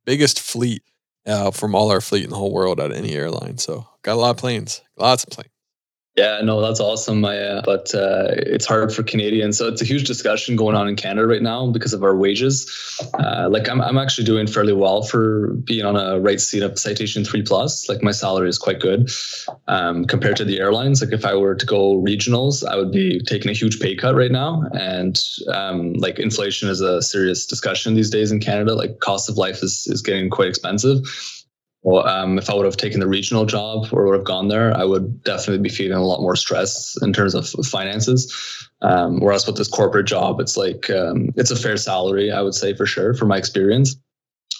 biggest 0.06 0.42
fleet 0.42 0.84
uh, 1.26 1.52
from 1.52 1.76
all 1.76 1.92
our 1.92 2.02
fleet 2.02 2.24
in 2.24 2.30
the 2.30 2.36
whole 2.36 2.54
world 2.54 2.80
at 2.80 2.92
any 2.92 3.14
airline. 3.14 3.58
So 3.58 3.88
got 4.02 4.14
a 4.14 4.20
lot 4.20 4.32
of 4.32 4.38
planes, 4.38 4.82
lots 4.98 5.24
of 5.24 5.30
planes. 5.30 5.53
Yeah, 6.16 6.42
no, 6.44 6.62
that's 6.62 6.80
awesome. 6.80 7.26
I, 7.26 7.40
uh, 7.40 7.62
but 7.66 7.94
uh, 7.96 8.28
it's 8.38 8.68
hard 8.68 8.94
for 8.94 9.02
Canadians. 9.02 9.58
So 9.58 9.68
it's 9.68 9.82
a 9.82 9.86
huge 9.86 10.06
discussion 10.06 10.56
going 10.56 10.76
on 10.76 10.88
in 10.88 10.96
Canada 10.96 11.26
right 11.26 11.42
now 11.42 11.72
because 11.72 11.92
of 11.92 12.04
our 12.04 12.16
wages. 12.16 12.70
Uh, 13.16 13.50
like 13.50 13.68
I'm, 13.68 13.82
I'm 13.82 13.98
actually 13.98 14.26
doing 14.26 14.46
fairly 14.46 14.74
well 14.74 15.02
for 15.02 15.54
being 15.64 15.86
on 15.86 15.96
a 15.96 16.20
right 16.20 16.40
seat 16.40 16.62
of 16.62 16.78
Citation 16.78 17.26
Three 17.26 17.42
Plus. 17.42 17.90
Like 17.90 18.04
my 18.04 18.12
salary 18.12 18.48
is 18.48 18.60
quite 18.60 18.80
good 18.80 19.10
um, 19.68 20.06
compared 20.06 20.38
to 20.38 20.46
the 20.46 20.60
airlines. 20.60 21.02
Like 21.02 21.14
if 21.14 21.26
I 21.26 21.34
were 21.34 21.56
to 21.56 21.66
go 21.66 21.96
regionals, 21.96 22.64
I 22.64 22.76
would 22.76 22.92
be 22.92 23.20
taking 23.22 23.50
a 23.50 23.56
huge 23.56 23.80
pay 23.80 23.96
cut 23.96 24.14
right 24.14 24.32
now. 24.32 24.62
And 24.80 25.20
um, 25.52 25.94
like 25.94 26.20
inflation 26.20 26.70
is 26.70 26.80
a 26.80 27.02
serious 27.02 27.48
discussion 27.48 27.96
these 27.96 28.12
days 28.12 28.32
in 28.32 28.40
Canada. 28.40 28.76
Like 28.76 29.00
cost 29.00 29.30
of 29.30 29.38
life 29.38 29.64
is 29.64 29.88
is 29.88 30.04
getting 30.04 30.30
quite 30.30 30.50
expensive. 30.50 31.00
Well, 31.84 32.08
um, 32.08 32.38
if 32.38 32.50
I 32.50 32.56
would 32.56 32.66
have 32.66 32.78
taken 32.78 33.02
the 33.02 33.08
regional 33.08 33.46
job 33.46 33.88
or 33.92 34.06
would 34.06 34.16
have 34.16 34.24
gone 34.24 34.48
there, 34.48 34.76
I 34.76 34.86
would 34.86 35.22
definitely 35.24 35.62
be 35.62 35.70
feeling 35.70 35.98
a 35.98 36.06
lot 36.06 36.22
more 36.22 36.36
stress 36.36 36.98
in 37.02 37.12
terms 37.12 37.36
of 37.36 37.48
finances. 37.66 38.70
Um, 38.82 39.20
whereas 39.20 39.46
with 39.46 39.58
this 39.58 39.68
corporate 39.68 40.08
job, 40.08 40.40
it's 40.40 40.56
like 40.56 40.90
um, 40.90 41.30
it's 41.36 41.52
a 41.52 41.58
fair 41.58 41.76
salary, 41.76 42.32
I 42.32 42.42
would 42.42 42.56
say 42.56 42.74
for 42.74 42.86
sure, 42.86 43.14
from 43.14 43.28
my 43.28 43.38
experience. 43.38 43.98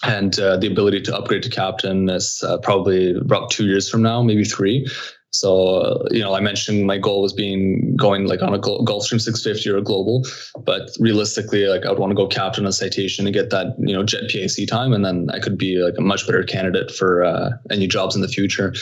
And 0.02 0.38
uh, 0.38 0.58
the 0.58 0.66
ability 0.66 1.00
to 1.02 1.16
upgrade 1.16 1.42
to 1.44 1.50
captain 1.50 2.10
is 2.10 2.42
uh, 2.46 2.58
probably 2.58 3.14
about 3.14 3.50
two 3.50 3.66
years 3.66 3.88
from 3.88 4.02
now, 4.02 4.22
maybe 4.22 4.44
three. 4.44 4.86
So, 5.34 6.06
you 6.12 6.20
know, 6.20 6.34
I 6.34 6.40
mentioned 6.40 6.86
my 6.86 6.96
goal 6.96 7.20
was 7.20 7.32
being 7.32 7.96
going 7.96 8.26
like 8.26 8.40
on 8.40 8.54
a 8.54 8.58
Gulfstream 8.58 9.20
650 9.20 9.68
or 9.68 9.76
a 9.78 9.82
global, 9.82 10.22
but 10.64 10.90
realistically, 11.00 11.66
like 11.66 11.84
I 11.84 11.90
would 11.90 11.98
want 11.98 12.12
to 12.12 12.14
go 12.14 12.28
captain 12.28 12.66
a 12.66 12.72
citation 12.72 13.26
and 13.26 13.34
get 13.34 13.50
that, 13.50 13.74
you 13.78 13.92
know, 13.92 14.04
jet 14.04 14.28
PIC 14.28 14.68
time. 14.68 14.92
And 14.92 15.04
then 15.04 15.28
I 15.32 15.40
could 15.40 15.58
be 15.58 15.78
like 15.78 15.94
a 15.98 16.02
much 16.02 16.24
better 16.24 16.44
candidate 16.44 16.92
for 16.92 17.24
uh, 17.24 17.50
any 17.68 17.88
jobs 17.88 18.14
in 18.14 18.22
the 18.22 18.28
future. 18.28 18.74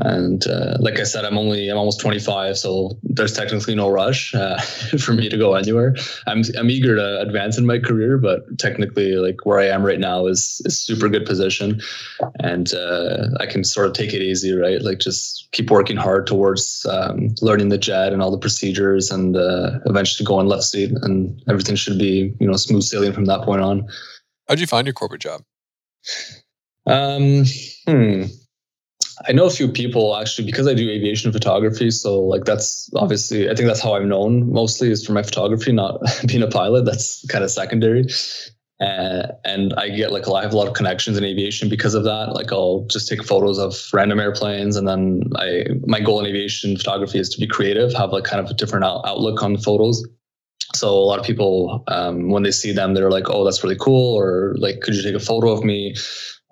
And 0.00 0.44
uh, 0.48 0.76
like 0.80 0.98
I 0.98 1.04
said, 1.04 1.24
I'm 1.24 1.38
only 1.38 1.68
I'm 1.68 1.76
almost 1.76 2.00
25, 2.00 2.58
so 2.58 2.98
there's 3.02 3.32
technically 3.32 3.76
no 3.76 3.88
rush 3.88 4.34
uh, 4.34 4.60
for 4.98 5.12
me 5.12 5.28
to 5.28 5.36
go 5.36 5.54
anywhere. 5.54 5.94
I'm 6.26 6.42
I'm 6.58 6.68
eager 6.68 6.96
to 6.96 7.20
advance 7.20 7.58
in 7.58 7.64
my 7.64 7.78
career, 7.78 8.18
but 8.18 8.58
technically, 8.58 9.12
like 9.12 9.46
where 9.46 9.60
I 9.60 9.66
am 9.66 9.84
right 9.84 10.00
now 10.00 10.26
is 10.26 10.60
is 10.64 10.80
super 10.80 11.08
good 11.08 11.24
position, 11.24 11.80
and 12.40 12.74
uh, 12.74 13.28
I 13.38 13.46
can 13.46 13.62
sort 13.62 13.86
of 13.86 13.92
take 13.92 14.12
it 14.12 14.22
easy, 14.22 14.52
right? 14.52 14.82
Like 14.82 14.98
just 14.98 15.48
keep 15.52 15.70
working 15.70 15.96
hard 15.96 16.26
towards 16.26 16.84
um, 16.90 17.34
learning 17.40 17.68
the 17.68 17.78
jet 17.78 18.12
and 18.12 18.20
all 18.20 18.32
the 18.32 18.38
procedures, 18.38 19.12
and 19.12 19.36
uh, 19.36 19.78
eventually 19.86 20.26
go 20.26 20.38
on 20.38 20.48
left 20.48 20.64
seat, 20.64 20.90
and 21.02 21.40
everything 21.48 21.76
should 21.76 21.98
be 21.98 22.34
you 22.40 22.48
know 22.48 22.56
smooth 22.56 22.82
sailing 22.82 23.12
from 23.12 23.26
that 23.26 23.42
point 23.42 23.62
on. 23.62 23.86
How'd 24.48 24.58
you 24.58 24.66
find 24.66 24.88
your 24.88 24.94
corporate 24.94 25.20
job? 25.20 25.42
Um, 26.86 27.44
hmm. 27.86 28.24
I 29.26 29.32
know 29.32 29.46
a 29.46 29.50
few 29.50 29.68
people 29.68 30.16
actually 30.16 30.46
because 30.46 30.66
I 30.66 30.74
do 30.74 30.88
aviation 30.88 31.32
photography. 31.32 31.90
So 31.90 32.20
like 32.20 32.44
that's 32.44 32.90
obviously 32.94 33.50
I 33.50 33.54
think 33.54 33.66
that's 33.66 33.82
how 33.82 33.94
I'm 33.94 34.08
known 34.08 34.52
mostly 34.52 34.90
is 34.90 35.04
for 35.04 35.12
my 35.12 35.22
photography, 35.22 35.72
not 35.72 36.00
being 36.26 36.42
a 36.42 36.48
pilot. 36.48 36.84
That's 36.84 37.24
kind 37.26 37.44
of 37.44 37.50
secondary. 37.50 38.06
Uh, 38.80 39.26
and 39.44 39.74
I 39.74 39.88
get 39.88 40.12
like 40.12 40.28
I 40.28 40.42
have 40.42 40.52
a 40.52 40.56
lot 40.56 40.68
of 40.68 40.74
connections 40.74 41.18
in 41.18 41.24
aviation 41.24 41.68
because 41.68 41.94
of 41.94 42.04
that. 42.04 42.32
Like 42.32 42.52
I'll 42.52 42.86
just 42.88 43.08
take 43.08 43.24
photos 43.24 43.58
of 43.58 43.74
random 43.92 44.20
airplanes, 44.20 44.76
and 44.76 44.86
then 44.86 45.22
I 45.34 45.64
my 45.84 45.98
goal 45.98 46.20
in 46.20 46.26
aviation 46.26 46.76
photography 46.76 47.18
is 47.18 47.28
to 47.30 47.40
be 47.40 47.46
creative, 47.48 47.92
have 47.94 48.12
like 48.12 48.24
kind 48.24 48.44
of 48.44 48.50
a 48.50 48.54
different 48.54 48.84
out, 48.84 49.02
outlook 49.04 49.42
on 49.42 49.56
photos. 49.56 50.06
So 50.76 50.90
a 50.90 51.06
lot 51.06 51.18
of 51.18 51.24
people, 51.24 51.82
um, 51.88 52.30
when 52.30 52.44
they 52.44 52.52
see 52.52 52.72
them, 52.72 52.94
they're 52.94 53.10
like, 53.10 53.28
"Oh, 53.28 53.44
that's 53.44 53.64
really 53.64 53.78
cool," 53.80 54.14
or 54.16 54.54
like, 54.58 54.80
"Could 54.80 54.94
you 54.94 55.02
take 55.02 55.16
a 55.16 55.20
photo 55.20 55.50
of 55.50 55.64
me?" 55.64 55.96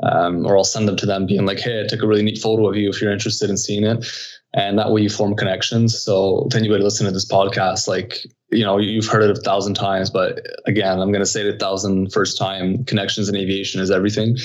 Um, 0.03 0.47
or 0.47 0.57
I'll 0.57 0.65
send 0.65 0.89
them 0.89 0.97
to 0.97 1.07
them 1.07 1.27
being 1.27 1.47
like, 1.47 1.59
hey, 1.59 1.83
I 1.83 1.87
took 1.87 2.03
a 2.03 2.07
really 2.07 2.23
neat 2.23 2.39
photo 2.39 2.69
of 2.69 2.77
you 2.77 2.91
if 2.91 3.01
you're 3.01 3.13
interested 3.13 3.51
in 3.51 3.57
seeing 3.57 3.85
it. 3.85 4.07
And 4.55 4.79
that 4.79 4.91
way 4.91 5.03
you 5.03 5.11
form 5.11 5.37
connections. 5.37 5.99
So 5.99 6.47
to 6.51 6.57
anybody 6.57 6.83
listening 6.83 7.09
to 7.09 7.15
this 7.15 7.31
podcast, 7.31 7.89
like, 7.89 8.25
you 8.51 8.65
know, 8.65 8.79
you've 8.79 9.07
heard 9.07 9.23
it 9.23 9.37
a 9.37 9.41
thousand 9.41 9.75
times, 9.75 10.09
but 10.09 10.41
again, 10.67 10.99
I'm 11.01 11.13
going 11.13 11.21
to 11.21 11.27
say 11.27 11.47
it 11.47 11.55
a 11.55 11.59
thousand 11.59 12.13
first 12.13 12.39
time 12.39 12.85
connections 12.85 13.29
in 13.29 13.37
aviation 13.37 13.81
is 13.81 13.91
everything. 13.91 14.37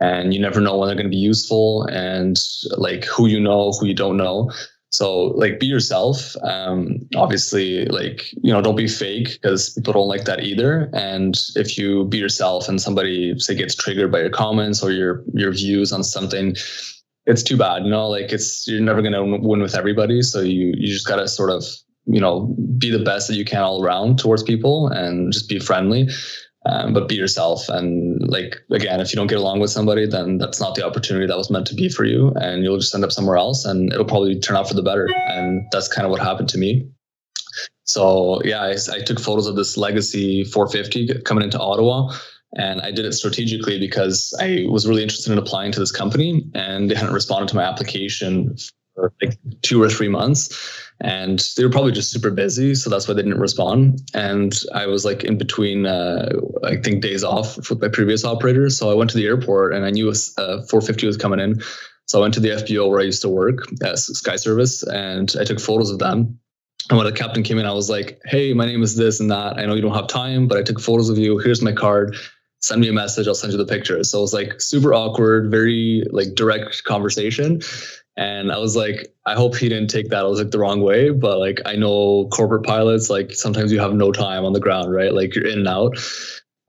And 0.00 0.34
you 0.34 0.40
never 0.40 0.60
know 0.60 0.76
when 0.76 0.88
they're 0.88 0.96
going 0.96 1.06
to 1.06 1.10
be 1.10 1.16
useful 1.16 1.84
and 1.84 2.36
like 2.76 3.04
who 3.04 3.28
you 3.28 3.38
know, 3.38 3.70
who 3.72 3.86
you 3.86 3.94
don't 3.94 4.16
know. 4.16 4.50
So 4.94 5.24
like 5.34 5.58
be 5.58 5.66
yourself. 5.66 6.36
Um, 6.42 7.00
obviously, 7.16 7.86
like 7.86 8.32
you 8.42 8.52
know, 8.52 8.62
don't 8.62 8.76
be 8.76 8.86
fake 8.86 9.38
because 9.42 9.70
people 9.70 9.92
don't 9.92 10.08
like 10.08 10.24
that 10.26 10.44
either. 10.44 10.88
And 10.92 11.34
if 11.56 11.76
you 11.76 12.04
be 12.04 12.18
yourself 12.18 12.68
and 12.68 12.80
somebody 12.80 13.36
say 13.38 13.56
gets 13.56 13.74
triggered 13.74 14.12
by 14.12 14.20
your 14.20 14.30
comments 14.30 14.84
or 14.84 14.92
your 14.92 15.24
your 15.32 15.52
views 15.52 15.92
on 15.92 16.04
something, 16.04 16.54
it's 17.26 17.42
too 17.42 17.56
bad. 17.56 17.84
You 17.84 17.90
know, 17.90 18.08
like 18.08 18.32
it's 18.32 18.68
you're 18.68 18.80
never 18.80 19.02
gonna 19.02 19.24
win 19.24 19.60
with 19.60 19.74
everybody. 19.74 20.22
So 20.22 20.40
you 20.40 20.72
you 20.76 20.92
just 20.92 21.08
gotta 21.08 21.26
sort 21.26 21.50
of 21.50 21.64
you 22.06 22.20
know 22.20 22.54
be 22.78 22.90
the 22.90 23.04
best 23.04 23.26
that 23.28 23.34
you 23.34 23.44
can 23.44 23.62
all 23.62 23.82
around 23.82 24.20
towards 24.20 24.44
people 24.44 24.86
and 24.88 25.32
just 25.32 25.48
be 25.48 25.58
friendly 25.58 26.08
um, 26.66 26.92
but 26.92 27.08
be 27.08 27.14
yourself. 27.14 27.68
And 27.68 28.26
like 28.28 28.56
again, 28.70 29.00
if 29.00 29.12
you 29.12 29.16
don't 29.16 29.26
get 29.26 29.38
along 29.38 29.60
with 29.60 29.70
somebody, 29.70 30.06
then 30.06 30.38
that's 30.38 30.60
not 30.60 30.74
the 30.74 30.84
opportunity 30.84 31.26
that 31.26 31.36
was 31.36 31.50
meant 31.50 31.66
to 31.68 31.74
be 31.74 31.88
for 31.88 32.04
you, 32.04 32.32
and 32.36 32.64
you'll 32.64 32.78
just 32.78 32.94
end 32.94 33.04
up 33.04 33.12
somewhere 33.12 33.36
else, 33.36 33.64
and 33.64 33.92
it'll 33.92 34.04
probably 34.04 34.38
turn 34.38 34.56
out 34.56 34.68
for 34.68 34.74
the 34.74 34.82
better. 34.82 35.08
And 35.14 35.66
that's 35.72 35.88
kind 35.88 36.04
of 36.04 36.10
what 36.10 36.20
happened 36.20 36.48
to 36.50 36.58
me. 36.58 36.88
So 37.84 38.42
yeah, 38.44 38.62
I, 38.62 38.76
I 38.92 39.00
took 39.00 39.20
photos 39.20 39.46
of 39.46 39.56
this 39.56 39.76
Legacy 39.76 40.44
450 40.44 41.22
coming 41.22 41.44
into 41.44 41.60
Ottawa. 41.60 42.10
And 42.56 42.80
I 42.80 42.92
did 42.92 43.04
it 43.04 43.12
strategically 43.14 43.80
because 43.80 44.32
I 44.40 44.66
was 44.68 44.86
really 44.86 45.02
interested 45.02 45.32
in 45.32 45.38
applying 45.38 45.72
to 45.72 45.80
this 45.80 45.90
company 45.90 46.48
and 46.54 46.90
they 46.90 46.94
hadn't 46.94 47.12
responded 47.12 47.48
to 47.48 47.56
my 47.56 47.64
application 47.64 48.56
for 48.94 49.12
like 49.20 49.36
two 49.62 49.82
or 49.82 49.88
three 49.88 50.08
months. 50.08 50.83
And 51.00 51.42
they 51.56 51.64
were 51.64 51.70
probably 51.70 51.92
just 51.92 52.12
super 52.12 52.30
busy. 52.30 52.74
So 52.74 52.88
that's 52.88 53.08
why 53.08 53.14
they 53.14 53.22
didn't 53.22 53.40
respond. 53.40 54.00
And 54.14 54.54
I 54.72 54.86
was 54.86 55.04
like 55.04 55.24
in 55.24 55.36
between, 55.36 55.86
uh, 55.86 56.30
I 56.62 56.76
think, 56.76 57.02
days 57.02 57.24
off 57.24 57.56
with 57.68 57.80
my 57.80 57.88
previous 57.88 58.24
operator. 58.24 58.70
So 58.70 58.90
I 58.90 58.94
went 58.94 59.10
to 59.10 59.16
the 59.16 59.26
airport 59.26 59.74
and 59.74 59.84
I 59.84 59.90
knew 59.90 60.08
a 60.08 60.14
uh, 60.38 60.62
450 60.62 61.06
was 61.06 61.16
coming 61.16 61.40
in. 61.40 61.60
So 62.06 62.18
I 62.18 62.22
went 62.22 62.34
to 62.34 62.40
the 62.40 62.50
FBO 62.50 62.88
where 62.90 63.00
I 63.00 63.04
used 63.04 63.22
to 63.22 63.28
work 63.28 63.66
at 63.82 63.96
Skyservice 63.96 64.86
and 64.86 65.34
I 65.40 65.44
took 65.44 65.58
photos 65.58 65.90
of 65.90 65.98
them. 65.98 66.38
And 66.90 66.98
when 66.98 67.06
the 67.06 67.12
captain 67.12 67.42
came 67.42 67.58
in, 67.58 67.66
I 67.66 67.72
was 67.72 67.88
like, 67.88 68.20
hey, 68.26 68.52
my 68.52 68.66
name 68.66 68.82
is 68.82 68.94
this 68.94 69.18
and 69.18 69.30
that. 69.30 69.58
I 69.58 69.64
know 69.64 69.74
you 69.74 69.80
don't 69.80 69.94
have 69.94 70.06
time, 70.06 70.46
but 70.46 70.58
I 70.58 70.62
took 70.62 70.80
photos 70.80 71.08
of 71.08 71.16
you. 71.16 71.38
Here's 71.38 71.62
my 71.62 71.72
card. 71.72 72.16
Send 72.60 72.80
me 72.80 72.88
a 72.88 72.92
message. 72.92 73.26
I'll 73.26 73.34
send 73.34 73.52
you 73.52 73.58
the 73.58 73.64
picture. 73.64 74.02
So 74.04 74.18
it 74.18 74.22
was 74.22 74.34
like 74.34 74.60
super 74.60 74.92
awkward, 74.92 75.50
very 75.50 76.04
like 76.10 76.34
direct 76.34 76.84
conversation. 76.84 77.60
And 78.16 78.52
I 78.52 78.58
was 78.58 78.76
like, 78.76 79.12
I 79.26 79.34
hope 79.34 79.56
he 79.56 79.68
didn't 79.68 79.90
take 79.90 80.10
that. 80.10 80.20
I 80.24 80.28
was 80.28 80.38
like 80.38 80.52
the 80.52 80.58
wrong 80.58 80.82
way, 80.82 81.10
but 81.10 81.38
like 81.38 81.60
I 81.66 81.74
know 81.74 82.28
corporate 82.28 82.64
pilots, 82.64 83.10
like 83.10 83.32
sometimes 83.32 83.72
you 83.72 83.80
have 83.80 83.92
no 83.92 84.12
time 84.12 84.44
on 84.44 84.52
the 84.52 84.60
ground, 84.60 84.92
right? 84.92 85.12
Like 85.12 85.34
you're 85.34 85.46
in 85.46 85.60
and 85.60 85.68
out. 85.68 85.96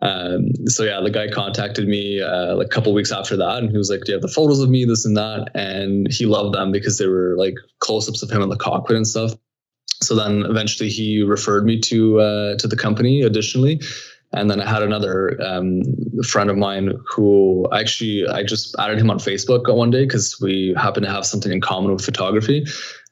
Um, 0.02 0.50
so 0.68 0.84
yeah, 0.84 1.00
the 1.02 1.10
guy 1.10 1.30
contacted 1.30 1.88
me 1.88 2.22
uh, 2.22 2.56
like 2.56 2.68
a 2.68 2.70
couple 2.70 2.94
weeks 2.94 3.12
after 3.12 3.38
that, 3.38 3.58
and 3.60 3.70
he 3.70 3.78
was 3.78 3.90
like, 3.90 4.02
"Do 4.02 4.12
you 4.12 4.16
have 4.16 4.22
the 4.22 4.28
photos 4.28 4.60
of 4.60 4.70
me, 4.70 4.86
this 4.86 5.06
and 5.06 5.16
that?" 5.18 5.50
And 5.56 6.12
he 6.12 6.26
loved 6.26 6.54
them 6.54 6.72
because 6.72 6.98
they 6.98 7.08
were 7.08 7.36
like 7.38 7.56
close-ups 7.80 8.22
of 8.22 8.30
him 8.30 8.42
in 8.42 8.50
the 8.50 8.58
cockpit 8.58 8.98
and 8.98 9.08
stuff. 9.08 9.32
So 10.04 10.16
then 10.16 10.44
eventually 10.44 10.90
he 10.90 11.24
referred 11.24 11.66
me 11.66 11.80
to 11.82 12.20
uh, 12.20 12.58
to 12.58 12.68
the 12.68 12.76
company. 12.76 13.22
Additionally, 13.22 13.82
and 14.36 14.52
then 14.52 14.60
I 14.62 14.70
had 14.70 14.84
another 14.84 15.42
um, 15.42 15.82
friend 16.28 16.50
of 16.50 16.58
mine 16.58 16.92
who 17.10 17.66
actually 17.74 18.28
I 18.28 18.44
just 18.44 18.76
added 18.78 19.00
him 19.00 19.10
on 19.10 19.18
Facebook 19.18 19.74
one 19.74 19.92
day 19.92 20.04
because 20.04 20.40
we 20.42 20.76
happened 20.78 21.06
to 21.06 21.12
have 21.12 21.26
something 21.26 21.54
in 21.54 21.62
common 21.62 21.94
with 21.94 22.04
photography. 22.04 22.66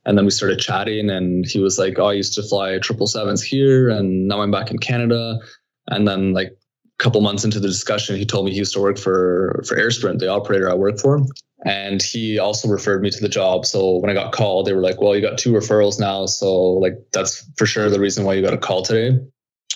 And 0.06 0.18
then 0.18 0.26
we 0.26 0.32
started 0.32 0.60
chatting, 0.60 1.10
and 1.10 1.46
he 1.46 1.60
was 1.60 1.80
like, 1.80 1.98
"Oh, 1.98 2.08
I 2.08 2.14
used 2.14 2.34
to 2.34 2.44
fly 2.44 2.78
triple 2.80 3.08
sevens 3.08 3.42
here, 3.42 3.88
and 3.88 4.28
now 4.28 4.42
I'm 4.42 4.52
back 4.52 4.70
in 4.70 4.78
Canada." 4.78 5.40
And 5.88 6.06
then 6.06 6.34
like 6.34 6.50
a 6.50 7.04
couple 7.04 7.22
months 7.22 7.46
into 7.46 7.62
the 7.62 7.70
discussion, 7.70 8.18
he 8.18 8.26
told 8.26 8.46
me 8.46 8.52
he 8.52 8.58
used 8.58 8.74
to 8.74 8.82
work 8.82 8.98
for 8.98 9.64
for 9.66 9.78
AirSprint, 9.78 10.20
the 10.20 10.28
operator 10.28 10.70
I 10.70 10.74
work 10.74 11.00
for, 11.00 11.26
and 11.66 12.02
he 12.02 12.38
also 12.38 12.68
referred 12.68 13.02
me 13.02 13.12
to 13.12 13.22
the 13.22 13.30
job. 13.30 13.66
So 13.66 14.00
when 14.00 14.12
I 14.12 14.14
got 14.14 14.34
called, 14.34 14.68
they 14.68 14.74
were 14.74 14.82
like, 14.82 15.00
"Well, 15.00 15.16
you 15.16 15.22
got 15.22 15.38
two 15.38 15.54
referrals 15.54 16.02
now, 16.02 16.26
so 16.26 16.54
like 16.84 16.96
that's 17.14 17.50
for 17.56 17.66
sure 17.66 17.90
the 17.90 18.02
reason 18.02 18.26
why 18.26 18.34
you 18.34 18.42
got 18.42 18.54
a 18.54 18.58
call 18.58 18.82
today." 18.82 19.18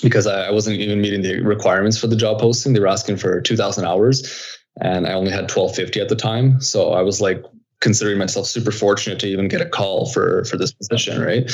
Because 0.02 0.28
I, 0.28 0.52
wasn't 0.52 0.80
even 0.80 1.02
meeting 1.02 1.22
the 1.22 1.42
requirements 1.42 1.98
for 1.98 2.08
the 2.08 2.16
job 2.16 2.40
posting. 2.40 2.74
They 2.74 2.80
were 2.80 2.88
asking 2.88 3.18
for 3.18 3.42
2,000 3.42 3.86
hours, 3.86 4.58
and 4.80 5.08
I 5.08 5.14
only 5.14 5.32
had 5.32 5.50
1250 5.50 6.00
at 6.00 6.10
the 6.10 6.16
time. 6.16 6.62
So 6.62 6.94
I 6.94 7.02
was 7.02 7.20
like 7.20 7.44
considering 7.82 8.20
myself 8.20 8.46
super 8.46 8.72
fortunate 8.72 9.20
to 9.20 9.28
even 9.28 9.48
get 9.48 9.62
a 9.62 9.66
call 9.66 10.06
for 10.08 10.44
for 10.46 10.58
this 10.58 10.72
position, 10.72 11.22
right? 11.22 11.50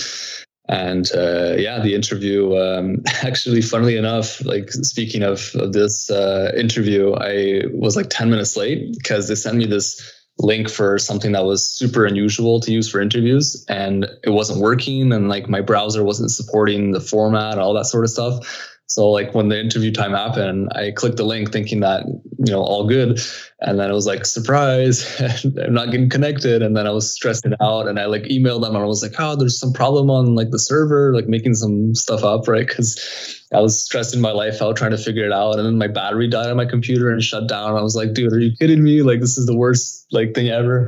and 0.69 1.09
uh, 1.13 1.55
yeah 1.57 1.79
the 1.79 1.93
interview 1.93 2.55
um, 2.55 3.03
actually 3.23 3.61
funnily 3.61 3.97
enough 3.97 4.43
like 4.45 4.71
speaking 4.71 5.23
of, 5.23 5.51
of 5.55 5.73
this 5.73 6.09
uh, 6.09 6.51
interview 6.57 7.13
i 7.15 7.63
was 7.73 7.95
like 7.95 8.09
10 8.09 8.29
minutes 8.29 8.55
late 8.55 8.93
because 8.97 9.27
they 9.27 9.35
sent 9.35 9.57
me 9.57 9.65
this 9.65 10.22
link 10.39 10.69
for 10.69 10.97
something 10.97 11.31
that 11.33 11.45
was 11.45 11.69
super 11.69 12.05
unusual 12.05 12.59
to 12.59 12.71
use 12.71 12.89
for 12.89 12.99
interviews 12.99 13.63
and 13.69 14.05
it 14.23 14.31
wasn't 14.31 14.59
working 14.59 15.13
and 15.13 15.29
like 15.29 15.47
my 15.47 15.61
browser 15.61 16.03
wasn't 16.03 16.31
supporting 16.31 16.91
the 16.91 16.99
format 16.99 17.59
all 17.59 17.73
that 17.73 17.85
sort 17.85 18.03
of 18.03 18.09
stuff 18.09 18.69
so 18.87 19.09
like 19.09 19.33
when 19.33 19.49
the 19.49 19.59
interview 19.59 19.91
time 19.91 20.11
happened, 20.11 20.69
I 20.75 20.91
clicked 20.91 21.17
the 21.17 21.23
link 21.23 21.51
thinking 21.51 21.79
that, 21.79 22.05
you 22.05 22.51
know, 22.51 22.61
all 22.61 22.85
good. 22.87 23.19
And 23.61 23.79
then 23.79 23.89
it 23.89 23.93
was 23.93 24.05
like, 24.05 24.25
surprise, 24.25 25.19
I'm 25.45 25.73
not 25.73 25.89
getting 25.89 26.09
connected. 26.09 26.61
And 26.61 26.75
then 26.75 26.85
I 26.85 26.91
was 26.91 27.11
stressing 27.11 27.53
out 27.61 27.87
and 27.87 27.99
I 27.99 28.05
like 28.05 28.23
emailed 28.23 28.61
them 28.61 28.75
and 28.75 28.83
I 28.83 28.87
was 28.87 29.01
like, 29.01 29.13
oh, 29.17 29.35
there's 29.35 29.57
some 29.57 29.73
problem 29.73 30.09
on 30.11 30.35
like 30.35 30.51
the 30.51 30.59
server, 30.59 31.13
like 31.15 31.27
making 31.27 31.55
some 31.55 31.95
stuff 31.95 32.23
up, 32.23 32.47
right? 32.47 32.67
Because 32.67 33.41
I 33.53 33.61
was 33.61 33.83
stressing 33.83 34.21
my 34.21 34.31
life 34.31 34.61
out 34.61 34.75
trying 34.75 34.91
to 34.91 34.97
figure 34.97 35.25
it 35.25 35.31
out. 35.31 35.57
And 35.57 35.65
then 35.65 35.77
my 35.77 35.87
battery 35.87 36.27
died 36.27 36.49
on 36.49 36.57
my 36.57 36.65
computer 36.65 37.09
and 37.09 37.23
shut 37.23 37.47
down. 37.47 37.75
I 37.75 37.81
was 37.81 37.95
like, 37.95 38.13
dude, 38.13 38.33
are 38.33 38.39
you 38.39 38.55
kidding 38.57 38.83
me? 38.83 39.01
Like 39.01 39.21
this 39.21 39.37
is 39.37 39.45
the 39.45 39.57
worst 39.57 40.07
like 40.11 40.35
thing 40.35 40.49
ever. 40.49 40.87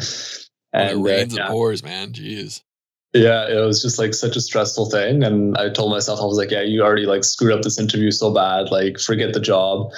And 0.74 1.02
well, 1.02 1.14
it 1.14 1.18
rains 1.18 1.34
uh, 1.34 1.38
yeah. 1.38 1.46
and 1.46 1.52
pours, 1.54 1.82
man. 1.82 2.12
Jeez 2.12 2.62
yeah 3.16 3.48
it 3.48 3.66
was 3.66 3.82
just 3.82 3.98
like 3.98 4.14
such 4.14 4.36
a 4.36 4.42
stressful 4.42 4.90
thing 4.90 5.24
and 5.24 5.58
i 5.58 5.70
told 5.70 5.90
myself 5.90 6.20
i 6.20 6.26
was 6.26 6.38
like 6.38 6.52
yeah 6.52 6.62
you 6.62 6.84
already 6.84 7.06
like 7.06 7.24
screwed 7.24 7.54
up 7.54 7.62
this 7.62 7.80
interview 7.80 8.12
so 8.12 8.32
bad 8.34 8.70
like 8.72 9.00
forget 9.00 9.34
the 9.34 9.40
job. 9.40 9.92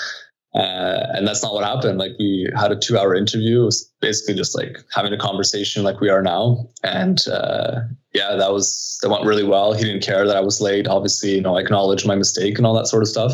Uh, 0.56 1.06
and 1.14 1.28
that's 1.28 1.44
not 1.44 1.54
what 1.54 1.64
happened. 1.64 2.00
Like 2.00 2.14
we 2.18 2.50
had 2.56 2.72
a 2.72 2.76
two 2.76 2.98
hour 2.98 3.14
interview. 3.14 3.62
It 3.62 3.66
was 3.66 3.92
basically 4.02 4.34
just 4.34 4.58
like 4.58 4.78
having 4.92 5.14
a 5.14 5.18
conversation 5.18 5.84
like 5.84 6.00
we 6.00 6.10
are 6.10 6.24
now. 6.24 6.68
And 6.84 7.20
uh, 7.28 7.82
yeah 8.14 8.36
that 8.36 8.52
was 8.52 8.98
that 9.02 9.10
went 9.10 9.26
really 9.26 9.44
well. 9.44 9.74
He 9.74 9.84
didn't 9.84 10.04
care 10.04 10.26
that 10.26 10.36
i 10.36 10.42
was 10.42 10.62
late 10.62 10.88
obviously 10.88 11.36
you 11.36 11.42
know 11.42 11.58
i 11.58 11.62
acknowledged 11.62 12.08
my 12.08 12.16
mistake 12.16 12.58
and 12.58 12.66
all 12.66 12.76
that 12.76 12.88
sort 12.88 13.04
of 13.04 13.10
stuff. 13.10 13.34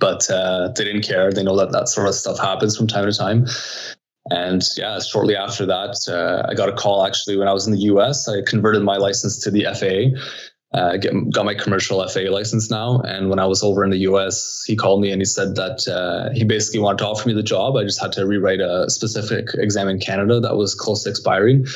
But 0.00 0.28
uh, 0.30 0.72
they 0.74 0.84
didn't 0.84 1.02
care. 1.02 1.30
They 1.30 1.42
know 1.42 1.56
that 1.56 1.72
that 1.72 1.88
sort 1.88 2.08
of 2.08 2.14
stuff 2.14 2.38
happens 2.38 2.76
from 2.76 2.86
time 2.86 3.04
to 3.04 3.16
time 3.16 3.46
and 4.30 4.62
yeah, 4.76 5.00
shortly 5.00 5.36
after 5.36 5.66
that, 5.66 5.96
uh, 6.08 6.48
I 6.48 6.54
got 6.54 6.68
a 6.68 6.72
call 6.72 7.04
actually 7.04 7.36
when 7.36 7.48
I 7.48 7.52
was 7.52 7.66
in 7.66 7.72
the 7.72 7.80
US. 7.92 8.28
I 8.28 8.42
converted 8.46 8.82
my 8.82 8.96
license 8.96 9.38
to 9.40 9.50
the 9.50 9.64
FAA, 9.64 10.78
uh, 10.78 10.96
get, 10.96 11.12
got 11.30 11.44
my 11.44 11.54
commercial 11.54 12.06
FAA 12.06 12.30
license 12.30 12.70
now. 12.70 13.00
And 13.00 13.30
when 13.30 13.38
I 13.38 13.46
was 13.46 13.62
over 13.62 13.84
in 13.84 13.90
the 13.90 13.98
US, 13.98 14.62
he 14.66 14.76
called 14.76 15.00
me 15.00 15.10
and 15.10 15.20
he 15.20 15.24
said 15.26 15.56
that 15.56 15.88
uh, 15.88 16.32
he 16.34 16.44
basically 16.44 16.80
wanted 16.80 16.98
to 16.98 17.08
offer 17.08 17.28
me 17.28 17.34
the 17.34 17.42
job. 17.42 17.76
I 17.76 17.82
just 17.82 18.00
had 18.00 18.12
to 18.12 18.26
rewrite 18.26 18.60
a 18.60 18.88
specific 18.88 19.48
exam 19.54 19.88
in 19.88 19.98
Canada 19.98 20.40
that 20.40 20.56
was 20.56 20.74
close 20.74 21.02
to 21.04 21.10
expiring. 21.10 21.66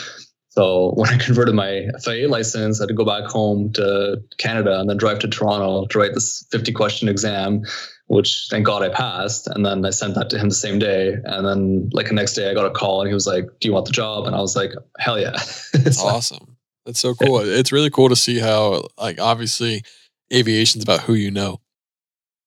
So 0.51 0.92
when 0.94 1.11
I 1.11 1.18
converted 1.18 1.55
my 1.55 1.88
FAA 2.03 2.28
license, 2.28 2.80
I 2.80 2.84
had 2.84 2.88
to 2.88 2.94
go 2.94 3.05
back 3.05 3.24
home 3.24 3.72
to 3.72 4.22
Canada 4.38 4.80
and 4.80 4.88
then 4.88 4.97
drive 4.97 5.18
to 5.18 5.28
Toronto 5.28 5.86
to 5.86 5.99
write 5.99 6.14
this 6.14 6.47
50 6.51 6.72
question 6.72 7.09
exam 7.09 7.62
which 8.09 8.46
thank 8.50 8.64
God 8.64 8.82
I 8.82 8.88
passed. 8.88 9.46
And 9.48 9.64
then 9.66 9.84
I 9.84 9.90
sent 9.90 10.14
that 10.14 10.30
to 10.30 10.38
him 10.38 10.48
the 10.48 10.54
same 10.54 10.78
day. 10.78 11.16
And 11.24 11.46
then 11.46 11.90
like 11.92 12.09
the 12.09 12.14
next 12.14 12.34
day 12.34 12.50
I 12.50 12.54
got 12.54 12.66
a 12.66 12.70
call 12.70 13.00
and 13.00 13.09
he 13.09 13.14
was 13.14 13.26
like, 13.26 13.44
Do 13.61 13.68
you 13.68 13.74
want 13.74 13.86
the 13.86 13.92
job? 13.92 14.26
And 14.26 14.36
I 14.36 14.40
was 14.40 14.57
like, 14.57 14.72
Hell 14.98 15.20
yeah. 15.20 15.32
That's 15.72 16.00
awesome. 16.00 16.57
That's 16.84 17.00
so 17.00 17.14
cool. 17.14 17.40
It's 17.40 17.72
really 17.72 17.90
cool 17.90 18.09
to 18.09 18.16
see 18.16 18.38
how 18.38 18.86
like 18.96 19.20
obviously 19.20 19.82
aviation's 20.32 20.84
about 20.84 21.00
who 21.00 21.14
you 21.14 21.30
know. 21.30 21.61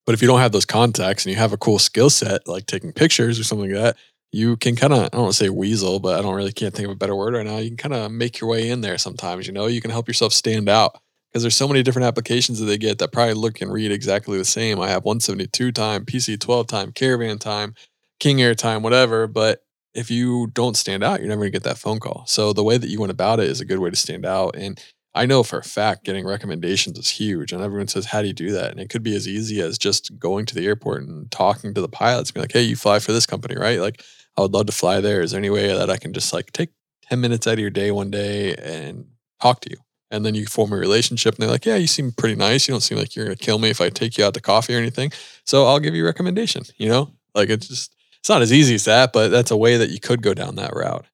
But 0.06 0.14
if 0.14 0.22
you 0.22 0.28
don't 0.28 0.40
have 0.40 0.54
those 0.54 0.66
contacts 0.66 1.26
and 1.26 1.34
you 1.34 1.38
have 1.38 1.54
a 1.54 1.58
cool 1.58 1.78
skill 1.78 2.10
set, 2.10 2.48
like 2.48 2.66
taking 2.66 2.94
pictures 2.94 3.40
or 3.40 3.44
something 3.44 3.72
like 3.72 3.82
that, 3.82 3.98
you 4.32 4.58
can 4.58 4.76
kind 4.76 4.94
of, 4.94 5.00
I 5.00 5.10
don't 5.10 5.22
want 5.22 5.34
to 5.34 5.38
say 5.38 5.50
weasel, 5.50 6.00
but 6.00 6.18
I 6.18 6.22
don't 6.22 6.36
really 6.36 6.52
can't 6.52 6.74
think 6.74 6.88
of 6.88 6.94
a 6.94 6.98
better 6.98 7.16
word 7.16 7.34
right 7.34 7.46
now. 7.46 7.58
You 7.58 7.70
can 7.70 7.78
kind 7.78 7.94
of 7.94 8.12
make 8.12 8.40
your 8.40 8.50
way 8.50 8.70
in 8.70 8.82
there 8.82 8.98
sometimes, 8.98 9.46
you 9.46 9.54
know, 9.54 9.68
you 9.68 9.82
can 9.82 9.92
help 9.92 10.08
yourself 10.08 10.34
stand 10.34 10.70
out 10.70 11.00
because 11.32 11.44
there's 11.44 11.56
so 11.56 11.68
many 11.68 11.84
different 11.84 12.08
applications 12.08 12.60
that 12.60 12.66
they 12.66 12.78
get 12.78 12.98
that 13.00 13.12
probably 13.12 13.36
look 13.36 13.62
and 13.62 13.72
read 13.72 13.92
exactly 13.92 14.38
the 14.38 14.46
same. 14.46 14.80
I 14.80 14.90
have 14.90 15.06
172 15.06 15.72
time, 15.72 16.06
PC 16.06 16.40
12 16.40 16.68
time, 16.68 16.92
caravan 16.92 17.38
time, 17.38 17.76
King 18.20 18.42
Air 18.42 18.56
time, 18.56 18.82
whatever. 18.82 19.28
But 19.28 19.64
if 19.94 20.10
you 20.10 20.48
don't 20.54 20.78
stand 20.78 21.04
out, 21.04 21.20
you're 21.20 21.30
never 21.30 21.42
gonna 21.42 21.52
get 21.52 21.64
that 21.64 21.78
phone 21.78 22.00
call. 22.00 22.24
So 22.28 22.54
the 22.54 22.64
way 22.64 22.78
that 22.78 22.90
you 22.90 23.00
went 23.00 23.12
about 23.12 23.40
it 23.40 23.48
is 23.48 23.62
a 23.62 23.66
good 23.66 23.80
way 23.80 23.90
to 23.90 23.96
stand 23.96 24.26
out. 24.26 24.56
And 24.56 24.82
I 25.16 25.26
know 25.26 25.44
for 25.44 25.60
a 25.60 25.64
fact 25.64 26.06
getting 26.06 26.26
recommendations 26.26 26.98
is 26.98 27.10
huge. 27.10 27.52
And 27.52 27.64
everyone 27.64 27.88
says, 27.88 28.06
How 28.06 28.22
do 28.22 28.28
you 28.28 28.34
do 28.34 28.52
that? 28.52 28.72
And 28.72 28.80
it 28.80 28.90
could 28.90 29.04
be 29.04 29.16
as 29.16 29.28
easy 29.28 29.62
as 29.62 29.78
just 29.78 30.18
going 30.20 30.46
to 30.48 30.56
the 30.56 30.66
airport 30.66 31.04
and 31.04 31.30
talking 31.32 31.74
to 31.74 31.82
the 31.82 31.90
pilots, 31.90 32.32
be 32.32 32.40
like, 32.40 32.52
Hey, 32.52 32.62
you 32.62 32.76
fly 32.76 33.00
for 33.00 33.12
this 33.12 33.26
company, 33.26 33.56
right? 33.56 33.80
Like, 33.80 34.04
I 34.38 34.42
would 34.42 34.54
love 34.54 34.68
to 34.68 34.72
fly 34.72 35.02
there. 35.02 35.22
Is 35.22 35.32
there 35.32 35.40
any 35.40 35.50
way 35.50 35.68
that 35.68 35.90
I 35.90 35.98
can 35.98 36.14
just 36.14 36.32
like 36.34 36.52
take 36.54 36.70
10 37.10 37.20
minutes 37.20 37.48
out 37.48 37.54
of 37.54 37.60
your 37.60 37.70
day 37.70 37.92
one 37.92 38.12
day 38.12 38.56
and 38.56 39.06
talk 39.42 39.62
to 39.62 39.70
you? 39.72 39.78
And 40.12 40.26
then 40.26 40.36
you 40.36 40.46
form 40.46 40.74
a 40.74 40.76
relationship 40.76 41.36
and 41.36 41.44
they're 41.44 41.52
like 41.52 41.66
yeah 41.66 41.76
you 41.76 41.88
seem 41.88 42.12
pretty 42.12 42.36
nice. 42.36 42.68
You 42.68 42.74
don't 42.74 42.82
seem 42.82 42.98
like 42.98 43.16
you're 43.16 43.26
gonna 43.26 43.36
kill 43.36 43.60
me 43.60 43.70
if 43.70 43.82
i 43.82 43.90
take 43.90 44.18
you 44.18 44.26
out 44.26 44.34
to 44.34 44.42
coffee 44.42 44.76
or 44.76 44.80
anything. 44.80 45.12
So 45.46 45.66
i'll 45.66 45.80
give 45.80 45.96
you 45.96 46.04
a 46.04 46.08
recommendation 46.08 46.64
you 46.78 46.90
know? 46.90 47.12
Like 47.36 47.50
it's 47.50 47.68
just 47.68 47.96
it's 48.20 48.30
not 48.30 48.42
as 48.42 48.52
easy 48.52 48.76
as 48.76 48.86
that 48.86 49.14
but 49.14 49.30
that's 49.30 49.52
a 49.52 49.58
way 49.58 49.78
that 49.78 49.90
you 49.90 50.00
could 50.00 50.22
go 50.22 50.34
down 50.34 50.56
that 50.56 50.74
route 50.74 51.06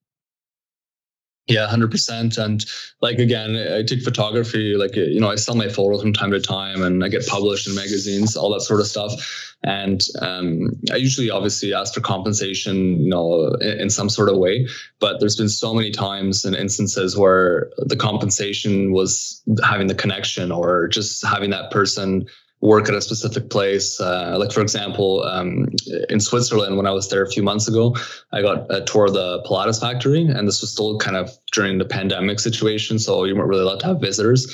yeah, 1.48 1.68
hundred 1.68 1.92
percent. 1.92 2.38
And 2.38 2.66
like 3.02 3.20
again, 3.20 3.56
I 3.56 3.84
take 3.84 4.02
photography. 4.02 4.76
Like 4.76 4.96
you 4.96 5.20
know, 5.20 5.30
I 5.30 5.36
sell 5.36 5.56
my 5.56 5.70
photos 5.70 6.02
from 6.02 6.14
time 6.14 6.32
to 6.32 6.40
time, 6.40 6.82
and 6.82 7.04
I 7.04 7.08
get 7.08 7.28
published 7.28 7.68
in 7.68 7.76
magazines, 7.76 8.36
all 8.36 8.52
that 8.54 8.62
sort 8.62 8.80
of 8.80 8.88
stuff. 8.88 9.56
And 9.64 10.02
um, 10.22 10.72
I 10.92 10.96
usually, 10.96 11.30
obviously, 11.30 11.74
ask 11.74 11.94
for 11.94 12.02
compensation, 12.02 13.02
you 13.02 13.10
know, 13.10 13.54
in, 13.62 13.82
in, 13.82 13.90
some 13.90 14.10
sort 14.10 14.30
of 14.30 14.38
way. 14.38 14.68
But 15.00 15.20
there's 15.20 15.36
been 15.36 15.50
so 15.50 15.74
many 15.74 15.90
times 15.90 16.46
and 16.46 16.56
instances 16.56 17.18
where 17.18 17.72
the 17.78 17.96
compensation 17.96 18.92
was 18.92 19.42
having 19.64 19.88
the 19.88 19.96
connection, 19.96 20.52
or 20.52 20.88
just 20.88 21.26
having 21.26 21.52
that 21.52 21.72
person 21.72 22.28
work 22.66 22.90
at 22.90 22.96
a 22.96 23.02
specific 23.02 23.50
place. 23.50 24.00
Uh, 24.00 24.36
like 24.38 24.52
for 24.52 24.62
example, 24.62 25.24
um, 25.24 25.68
in 26.10 26.20
Switzerland, 26.20 26.78
when 26.78 26.88
I 26.88 26.92
was 26.92 27.10
there 27.10 27.24
a 27.24 27.30
few 27.30 27.44
months 27.44 27.68
ago, 27.68 27.96
I 28.32 28.42
got 28.42 28.66
a 28.74 28.82
tour 28.82 29.06
of 29.06 29.14
the 29.14 29.42
Pilatus 29.44 29.80
factory, 29.80 30.24
and 30.24 30.48
this 30.48 30.62
was 30.62 30.72
still 30.72 30.98
kind 30.98 31.16
of 31.16 31.32
during 31.54 31.78
the 31.78 31.86
pandemic 31.86 32.40
situation, 32.40 33.00
so 33.00 33.24
you 33.24 33.36
weren't 33.36 33.50
really 33.50 33.62
allowed 33.62 33.82
to 33.82 33.88
have 33.88 34.02
visitors. 34.02 34.52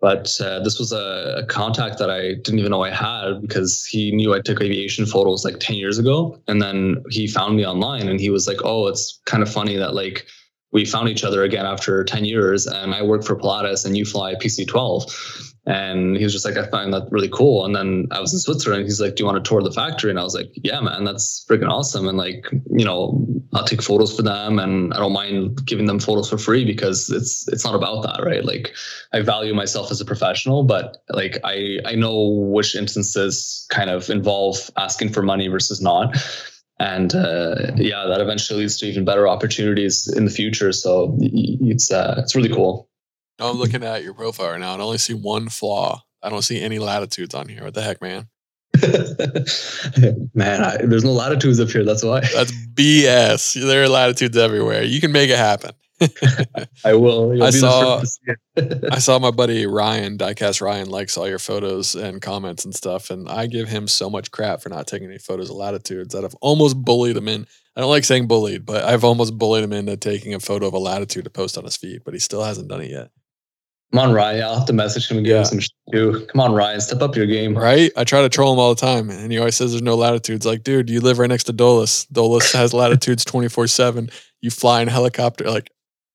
But 0.00 0.36
uh, 0.40 0.58
this 0.64 0.80
was 0.80 0.90
a, 0.90 1.42
a, 1.42 1.46
contact 1.46 1.98
that 2.00 2.10
I 2.10 2.34
didn't 2.34 2.58
even 2.58 2.72
know 2.72 2.82
I 2.82 2.90
had 2.90 3.40
because 3.40 3.86
he 3.86 4.10
knew 4.10 4.34
I 4.34 4.40
took 4.40 4.60
aviation 4.60 5.06
photos 5.06 5.44
like 5.44 5.60
10 5.60 5.76
years 5.76 5.96
ago. 5.96 6.42
And 6.48 6.60
then 6.60 7.04
he 7.10 7.28
found 7.28 7.54
me 7.54 7.64
online 7.64 8.08
and 8.08 8.18
he 8.18 8.28
was 8.28 8.48
like, 8.48 8.56
oh, 8.64 8.88
it's 8.88 9.20
kind 9.26 9.44
of 9.44 9.52
funny 9.52 9.76
that 9.76 9.94
like 9.94 10.26
we 10.72 10.84
found 10.84 11.08
each 11.08 11.22
other 11.22 11.44
again 11.44 11.66
after 11.66 12.02
10 12.02 12.24
years 12.24 12.66
and 12.66 12.96
I 12.96 13.02
work 13.02 13.22
for 13.22 13.36
Pilatus 13.36 13.84
and 13.84 13.96
you 13.96 14.04
fly 14.04 14.34
PC 14.34 14.66
12 14.66 15.51
and 15.64 16.16
he 16.16 16.24
was 16.24 16.32
just 16.32 16.44
like, 16.44 16.56
I 16.56 16.68
find 16.68 16.92
that 16.92 17.06
really 17.10 17.28
cool. 17.28 17.64
And 17.64 17.74
then 17.74 18.08
I 18.10 18.20
was 18.20 18.32
in 18.32 18.40
Switzerland. 18.40 18.82
He's 18.84 19.00
like, 19.00 19.14
Do 19.14 19.22
you 19.22 19.26
want 19.26 19.42
to 19.42 19.48
tour 19.48 19.62
the 19.62 19.70
factory? 19.70 20.10
And 20.10 20.18
I 20.18 20.24
was 20.24 20.34
like, 20.34 20.50
Yeah, 20.54 20.80
man, 20.80 21.04
that's 21.04 21.44
freaking 21.48 21.68
awesome. 21.68 22.08
And 22.08 22.18
like, 22.18 22.46
you 22.70 22.84
know, 22.84 23.24
I'll 23.54 23.64
take 23.64 23.80
photos 23.80 24.14
for 24.14 24.22
them 24.22 24.58
and 24.58 24.92
I 24.92 24.98
don't 24.98 25.12
mind 25.12 25.64
giving 25.64 25.86
them 25.86 26.00
photos 26.00 26.28
for 26.28 26.36
free 26.36 26.64
because 26.64 27.10
it's 27.10 27.46
it's 27.46 27.64
not 27.64 27.76
about 27.76 28.02
that, 28.02 28.24
right? 28.24 28.44
Like 28.44 28.74
I 29.12 29.20
value 29.20 29.54
myself 29.54 29.92
as 29.92 30.00
a 30.00 30.04
professional, 30.04 30.64
but 30.64 30.96
like 31.10 31.38
I 31.44 31.78
I 31.84 31.94
know 31.94 32.28
which 32.28 32.74
instances 32.74 33.64
kind 33.70 33.88
of 33.88 34.10
involve 34.10 34.68
asking 34.76 35.12
for 35.12 35.22
money 35.22 35.46
versus 35.46 35.80
not. 35.80 36.16
And 36.80 37.14
uh, 37.14 37.72
yeah, 37.76 38.06
that 38.06 38.20
eventually 38.20 38.60
leads 38.60 38.78
to 38.78 38.86
even 38.86 39.04
better 39.04 39.28
opportunities 39.28 40.12
in 40.16 40.24
the 40.24 40.30
future. 40.32 40.72
So 40.72 41.16
it's 41.20 41.92
uh, 41.92 42.16
it's 42.18 42.34
really 42.34 42.52
cool. 42.52 42.88
I'm 43.38 43.56
looking 43.56 43.82
at 43.82 44.04
your 44.04 44.14
profile 44.14 44.50
right 44.50 44.60
now 44.60 44.74
and 44.74 44.82
I 44.82 44.84
only 44.84 44.98
see 44.98 45.14
one 45.14 45.48
flaw. 45.48 46.02
I 46.22 46.28
don't 46.28 46.42
see 46.42 46.60
any 46.60 46.78
latitudes 46.78 47.34
on 47.34 47.48
here. 47.48 47.64
What 47.64 47.74
the 47.74 47.82
heck, 47.82 48.00
man? 48.00 48.28
man, 50.34 50.62
I, 50.62 50.78
there's 50.78 51.04
no 51.04 51.12
latitudes 51.12 51.60
up 51.60 51.68
here. 51.68 51.84
That's 51.84 52.02
why. 52.02 52.20
That's 52.20 52.52
BS. 52.74 53.60
There 53.60 53.82
are 53.82 53.88
latitudes 53.88 54.36
everywhere. 54.36 54.82
You 54.82 55.00
can 55.00 55.12
make 55.12 55.30
it 55.30 55.38
happen. 55.38 55.72
I 56.84 56.94
will. 56.94 57.34
You'll 57.34 57.44
I 57.44 57.50
saw. 57.50 58.02
I 58.90 58.98
saw 58.98 59.18
my 59.18 59.30
buddy 59.42 59.66
Ryan, 59.66 60.18
Diecast 60.18 60.60
Ryan, 60.60 60.88
likes 60.88 61.16
all 61.16 61.28
your 61.28 61.38
photos 61.38 61.94
and 61.94 62.20
comments 62.20 62.64
and 62.64 62.74
stuff, 62.74 63.10
and 63.10 63.28
I 63.28 63.46
give 63.46 63.68
him 63.68 63.86
so 63.86 64.10
much 64.10 64.30
crap 64.30 64.62
for 64.62 64.68
not 64.68 64.86
taking 64.86 65.08
any 65.08 65.18
photos 65.18 65.50
of 65.50 65.56
latitudes 65.56 66.14
that 66.14 66.24
I've 66.24 66.34
almost 66.40 66.82
bullied 66.82 67.16
him 67.16 67.28
in. 67.28 67.46
I 67.76 67.80
don't 67.80 67.90
like 67.90 68.04
saying 68.04 68.26
bullied, 68.26 68.66
but 68.66 68.84
I've 68.84 69.04
almost 69.04 69.38
bullied 69.38 69.64
him 69.64 69.72
into 69.72 69.96
taking 69.96 70.34
a 70.34 70.40
photo 70.40 70.66
of 70.66 70.74
a 70.74 70.78
latitude 70.78 71.24
to 71.24 71.30
post 71.30 71.56
on 71.56 71.64
his 71.64 71.76
feed, 71.76 72.02
but 72.04 72.14
he 72.14 72.20
still 72.20 72.42
hasn't 72.42 72.68
done 72.68 72.80
it 72.80 72.90
yet. 72.90 73.10
Come 73.92 74.08
on, 74.08 74.14
Ryan. 74.14 74.42
I'll 74.42 74.56
have 74.56 74.66
to 74.66 74.72
message 74.72 75.10
him 75.10 75.18
and 75.18 75.26
give 75.26 75.34
yeah. 75.34 75.40
him 75.40 75.44
some 75.44 75.58
shit 75.60 75.72
too. 75.92 76.26
Come 76.30 76.40
on, 76.40 76.54
Ryan. 76.54 76.80
Step 76.80 77.02
up 77.02 77.14
your 77.14 77.26
game. 77.26 77.56
Right? 77.56 77.92
I 77.94 78.04
try 78.04 78.22
to 78.22 78.30
troll 78.30 78.54
him 78.54 78.58
all 78.58 78.74
the 78.74 78.80
time, 78.80 79.10
and 79.10 79.30
he 79.30 79.38
always 79.38 79.54
says 79.54 79.72
there's 79.72 79.82
no 79.82 79.96
latitudes. 79.96 80.46
Like, 80.46 80.62
dude, 80.62 80.88
you 80.88 81.00
live 81.00 81.18
right 81.18 81.28
next 81.28 81.44
to 81.44 81.52
Dulles. 81.52 82.06
Dulles 82.06 82.50
has 82.52 82.72
latitudes 82.74 83.22
24 83.26 83.66
7. 83.66 84.08
You 84.40 84.50
fly 84.50 84.80
in 84.80 84.88
a 84.88 84.90
helicopter. 84.90 85.50
Like, 85.50 85.70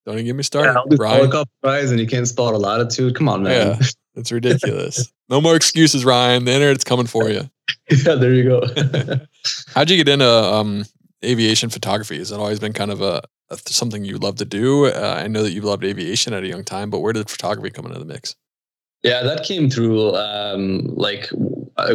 don't 0.08 0.16
even 0.16 0.26
get 0.26 0.36
me 0.36 0.44
started. 0.44 0.74
Yeah, 0.90 0.98
Ryan. 0.98 1.18
Helicopter 1.18 1.54
flies 1.62 1.92
and 1.92 2.00
you 2.00 2.08
can't 2.08 2.28
spot 2.28 2.56
a 2.56 2.58
latitude. 2.58 3.16
Come 3.16 3.30
on, 3.30 3.44
man. 3.44 3.78
Yeah, 3.80 3.88
it's 4.16 4.32
ridiculous. 4.32 5.14
no 5.30 5.40
more 5.40 5.56
excuses, 5.56 6.04
Ryan. 6.04 6.46
The 6.46 6.54
internet's 6.54 6.84
coming 6.84 7.08
for 7.08 7.30
you. 7.30 7.48
yeah, 7.92 8.16
there 8.16 8.34
you 8.34 8.44
go. 8.44 8.62
How'd 9.76 9.92
you 9.92 9.98
get 9.98 10.10
into 10.10 10.28
um, 10.28 10.84
aviation 11.24 11.70
photography? 11.70 12.18
Has 12.18 12.32
it 12.32 12.40
always 12.40 12.60
been 12.60 12.74
kind 12.74 12.90
of 12.90 13.02
a 13.02 13.22
something 13.52 14.06
you 14.06 14.18
love 14.18 14.36
to 14.38 14.46
do? 14.46 14.88
Uh, 14.88 15.20
I 15.24 15.28
know 15.28 15.44
that 15.44 15.52
you 15.52 15.62
loved 15.62 15.84
aviation 15.84 16.34
at 16.34 16.44
a 16.44 16.48
young 16.48 16.64
time, 16.64 16.90
but 16.90 17.00
where 17.00 17.14
did 17.14 17.30
photography 17.30 17.70
come 17.70 17.86
into 17.86 18.00
the 18.00 18.06
mix? 18.06 18.36
Yeah, 19.04 19.24
that 19.24 19.44
came 19.44 19.70
through 19.70 20.16
um, 20.16 20.82
like 20.96 21.30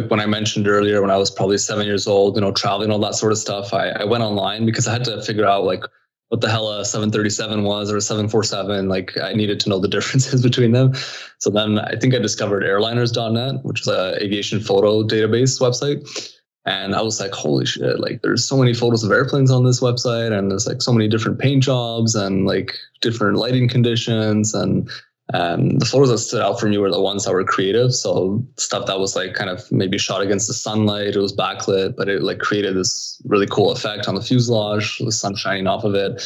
when 0.07 0.19
I 0.19 0.25
mentioned 0.25 0.67
earlier 0.67 1.01
when 1.01 1.11
I 1.11 1.17
was 1.17 1.29
probably 1.29 1.57
seven 1.57 1.85
years 1.85 2.07
old, 2.07 2.35
you 2.35 2.41
know, 2.41 2.51
traveling, 2.51 2.91
all 2.91 2.99
that 2.99 3.15
sort 3.15 3.31
of 3.31 3.37
stuff. 3.37 3.73
I, 3.73 3.89
I 3.89 4.03
went 4.05 4.23
online 4.23 4.65
because 4.65 4.87
I 4.87 4.93
had 4.93 5.03
to 5.05 5.21
figure 5.21 5.45
out 5.45 5.65
like 5.65 5.83
what 6.29 6.41
the 6.41 6.49
hell 6.49 6.71
a 6.71 6.85
737 6.85 7.63
was 7.63 7.91
or 7.91 7.97
a 7.97 8.01
747. 8.01 8.87
Like 8.87 9.17
I 9.21 9.33
needed 9.33 9.59
to 9.61 9.69
know 9.69 9.79
the 9.79 9.87
differences 9.95 10.41
between 10.41 10.71
them. 10.71 10.93
So 11.39 11.49
then 11.49 11.79
I 11.79 11.95
think 11.95 12.15
I 12.15 12.19
discovered 12.19 12.63
airliners.net, 12.63 13.63
which 13.63 13.81
is 13.81 13.87
an 13.87 14.15
aviation 14.21 14.59
photo 14.61 15.03
database 15.03 15.59
website. 15.59 16.33
And 16.65 16.95
I 16.95 17.01
was 17.01 17.19
like, 17.19 17.33
holy 17.33 17.65
shit, 17.65 17.99
like 17.99 18.21
there's 18.21 18.47
so 18.47 18.57
many 18.57 18.73
photos 18.73 19.03
of 19.03 19.11
airplanes 19.11 19.51
on 19.51 19.65
this 19.65 19.81
website 19.81 20.37
and 20.37 20.49
there's 20.49 20.67
like 20.67 20.81
so 20.81 20.93
many 20.93 21.09
different 21.09 21.39
paint 21.39 21.63
jobs 21.63 22.15
and 22.15 22.45
like 22.45 22.73
different 23.01 23.37
lighting 23.37 23.67
conditions. 23.67 24.53
And 24.53 24.89
um, 25.33 25.77
the 25.79 25.85
photos 25.85 26.09
that 26.09 26.19
stood 26.19 26.41
out 26.41 26.59
for 26.59 26.67
me 26.67 26.77
were 26.77 26.89
the 26.89 27.01
ones 27.01 27.25
that 27.25 27.33
were 27.33 27.43
creative. 27.43 27.93
So 27.93 28.45
stuff 28.57 28.85
that 28.85 28.99
was 28.99 29.13
like 29.15 29.33
kind 29.33 29.49
of 29.49 29.69
maybe 29.73 29.97
shot 29.97 30.21
against 30.21 30.47
the 30.47 30.53
sunlight, 30.53 31.15
it 31.15 31.19
was 31.19 31.35
backlit, 31.35 31.97
but 31.97 32.07
it 32.07 32.23
like 32.23 32.39
created 32.39 32.77
this 32.77 33.21
really 33.25 33.47
cool 33.47 33.71
effect 33.71 34.07
on 34.07 34.15
the 34.15 34.21
fuselage, 34.21 34.99
the 34.99 35.11
sun 35.11 35.35
shining 35.35 35.67
off 35.67 35.83
of 35.83 35.95
it. 35.95 36.21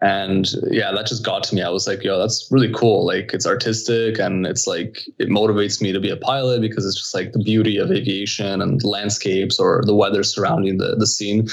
And 0.00 0.46
yeah, 0.70 0.92
that 0.92 1.06
just 1.06 1.24
got 1.24 1.44
to 1.44 1.54
me. 1.54 1.62
I 1.62 1.70
was 1.70 1.86
like, 1.86 2.02
yo, 2.02 2.18
that's 2.18 2.48
really 2.50 2.72
cool. 2.72 3.06
Like 3.06 3.32
it's 3.32 3.46
artistic 3.46 4.18
and 4.18 4.46
it's 4.46 4.66
like 4.66 5.00
it 5.18 5.28
motivates 5.28 5.80
me 5.80 5.92
to 5.92 6.00
be 6.00 6.10
a 6.10 6.16
pilot 6.16 6.60
because 6.60 6.84
it's 6.84 6.98
just 6.98 7.14
like 7.14 7.32
the 7.32 7.38
beauty 7.38 7.78
of 7.78 7.90
aviation 7.90 8.60
and 8.60 8.82
landscapes 8.84 9.58
or 9.58 9.82
the 9.86 9.94
weather 9.94 10.22
surrounding 10.22 10.78
the, 10.78 10.96
the 10.96 11.06
scene 11.06 11.48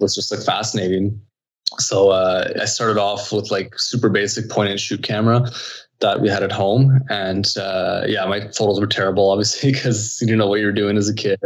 was 0.00 0.14
just 0.14 0.30
like 0.30 0.42
fascinating. 0.42 1.18
So 1.78 2.10
uh, 2.10 2.52
I 2.60 2.66
started 2.66 3.00
off 3.00 3.32
with 3.32 3.50
like 3.50 3.78
super 3.78 4.08
basic 4.08 4.50
point 4.50 4.70
and 4.70 4.78
shoot 4.78 5.02
camera 5.02 5.50
that 6.00 6.20
we 6.20 6.28
had 6.28 6.42
at 6.42 6.52
home. 6.52 7.00
And 7.08 7.46
uh, 7.56 8.02
yeah, 8.06 8.26
my 8.26 8.48
photos 8.48 8.80
were 8.80 8.86
terrible, 8.86 9.30
obviously, 9.32 9.72
because 9.72 10.18
you 10.20 10.26
didn't 10.26 10.40
know 10.40 10.48
what 10.48 10.60
you 10.60 10.66
were 10.66 10.72
doing 10.72 10.96
as 10.96 11.08
a 11.08 11.14
kid. 11.14 11.38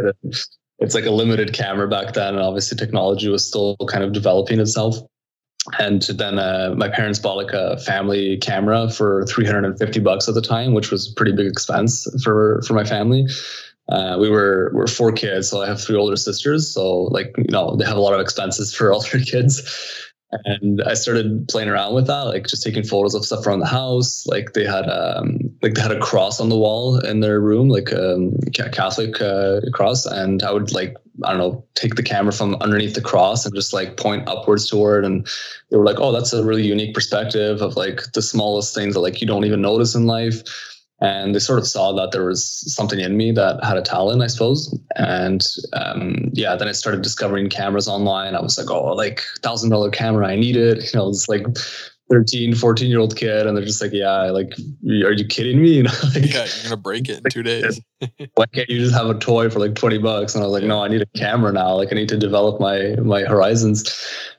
It's 0.79 0.95
like 0.95 1.05
a 1.05 1.11
limited 1.11 1.53
camera 1.53 1.87
back 1.87 2.13
then. 2.13 2.35
And 2.35 2.43
obviously, 2.43 2.77
technology 2.77 3.29
was 3.29 3.47
still 3.47 3.77
kind 3.87 4.03
of 4.03 4.13
developing 4.13 4.59
itself 4.59 4.97
and 5.77 6.01
then 6.01 6.39
uh, 6.39 6.73
my 6.75 6.89
parents 6.89 7.19
bought 7.19 7.37
like 7.37 7.53
a 7.53 7.77
family 7.77 8.37
camera 8.37 8.89
for 8.89 9.25
350 9.25 9.99
bucks 9.99 10.27
at 10.27 10.33
the 10.33 10.41
time 10.41 10.73
which 10.73 10.91
was 10.91 11.09
pretty 11.09 11.31
big 11.31 11.47
expense 11.47 12.07
for 12.23 12.61
for 12.63 12.73
my 12.73 12.83
family. 12.83 13.27
Uh, 13.89 14.17
we 14.19 14.29
were 14.29 14.71
we're 14.73 14.85
four 14.85 15.11
kids 15.11 15.49
so 15.49 15.63
i 15.63 15.67
have 15.67 15.81
three 15.81 15.95
older 15.95 16.15
sisters. 16.15 16.73
So 16.73 17.03
like 17.03 17.33
you 17.37 17.51
know 17.51 17.75
they 17.75 17.85
have 17.85 17.97
a 17.97 18.01
lot 18.01 18.13
of 18.13 18.21
expenses 18.21 18.73
for 18.73 18.91
all 18.91 19.01
their 19.01 19.21
kids. 19.21 20.07
And 20.31 20.83
I 20.83 20.93
started 20.93 21.47
playing 21.47 21.69
around 21.69 21.95
with 21.95 22.05
that, 22.05 22.21
like 22.21 22.45
just 22.45 22.61
taking 22.61 22.83
photos 22.83 23.15
of 23.15 23.25
stuff 23.25 23.47
around 23.47 23.61
the 23.61 23.65
house. 23.65 24.27
Like 24.27 24.53
they 24.53 24.63
had, 24.63 24.87
um, 24.87 25.39
like 25.63 25.73
they 25.73 25.81
had 25.81 25.91
a 25.91 25.99
cross 25.99 26.39
on 26.39 26.49
the 26.49 26.57
wall 26.57 26.99
in 26.99 27.21
their 27.21 27.41
room, 27.41 27.67
like 27.67 27.91
um, 27.93 28.33
a 28.45 28.69
Catholic 28.69 29.19
uh, 29.21 29.61
cross, 29.73 30.05
and 30.05 30.43
I 30.43 30.51
would 30.51 30.71
like 30.71 30.95
I 31.23 31.31
don't 31.31 31.39
know, 31.39 31.65
take 31.75 31.95
the 31.95 32.03
camera 32.03 32.31
from 32.31 32.55
underneath 32.55 32.95
the 32.95 33.01
cross 33.01 33.45
and 33.45 33.55
just 33.55 33.73
like 33.73 33.97
point 33.97 34.27
upwards 34.27 34.69
toward. 34.69 35.05
And 35.05 35.27
they 35.69 35.77
were 35.77 35.85
like, 35.85 35.99
"Oh, 35.99 36.11
that's 36.11 36.33
a 36.33 36.43
really 36.43 36.65
unique 36.65 36.93
perspective 36.93 37.61
of 37.61 37.75
like 37.75 38.01
the 38.13 38.21
smallest 38.21 38.73
things 38.73 38.93
that 38.93 39.01
like 39.01 39.21
you 39.21 39.27
don't 39.27 39.45
even 39.45 39.61
notice 39.61 39.95
in 39.95 40.05
life." 40.05 40.43
and 41.01 41.33
they 41.33 41.39
sort 41.39 41.59
of 41.59 41.67
saw 41.67 41.93
that 41.93 42.11
there 42.11 42.25
was 42.25 42.45
something 42.73 42.99
in 42.99 43.15
me 43.15 43.31
that 43.31 43.63
had 43.63 43.77
a 43.77 43.81
talent, 43.81 44.21
I 44.21 44.27
suppose. 44.27 44.77
And 44.97 45.45
um, 45.73 46.29
yeah, 46.33 46.55
then 46.55 46.67
I 46.67 46.73
started 46.73 47.01
discovering 47.01 47.49
cameras 47.49 47.87
online. 47.87 48.35
I 48.35 48.41
was 48.41 48.57
like, 48.57 48.69
oh, 48.69 48.93
like 48.93 49.23
thousand 49.41 49.69
dollar 49.69 49.89
camera, 49.89 50.27
I 50.27 50.35
need 50.35 50.57
it. 50.57 50.83
You 50.93 50.99
know, 50.99 51.09
it's 51.09 51.29
like 51.29 51.45
13, 52.09 52.55
14 52.55 52.89
year 52.89 52.99
old 52.99 53.15
kid, 53.15 53.45
and 53.45 53.55
they're 53.55 53.65
just 53.65 53.81
like, 53.81 53.93
yeah, 53.93 54.31
like, 54.31 54.51
are 55.03 55.13
you 55.13 55.25
kidding 55.25 55.61
me? 55.61 55.69
You 55.79 55.83
know, 55.83 55.91
like, 56.13 56.33
yeah, 56.33 56.45
you're 56.45 56.63
gonna 56.63 56.77
break 56.77 57.07
it 57.07 57.19
in 57.19 57.23
two 57.31 57.43
days. 57.43 57.79
Why 58.35 58.45
can't 58.47 58.69
you 58.69 58.79
just 58.79 58.93
have 58.95 59.07
a 59.07 59.17
toy 59.17 59.49
for 59.49 59.59
like 59.59 59.75
20 59.75 59.99
bucks? 59.99 60.35
And 60.35 60.43
I 60.43 60.47
was 60.47 60.53
like, 60.53 60.67
no, 60.67 60.83
I 60.83 60.89
need 60.89 61.01
a 61.01 61.05
camera 61.17 61.53
now. 61.53 61.75
Like, 61.75 61.89
I 61.91 61.95
need 61.95 62.09
to 62.09 62.17
develop 62.17 62.59
my 62.59 62.95
my 63.01 63.23
horizons. 63.23 63.85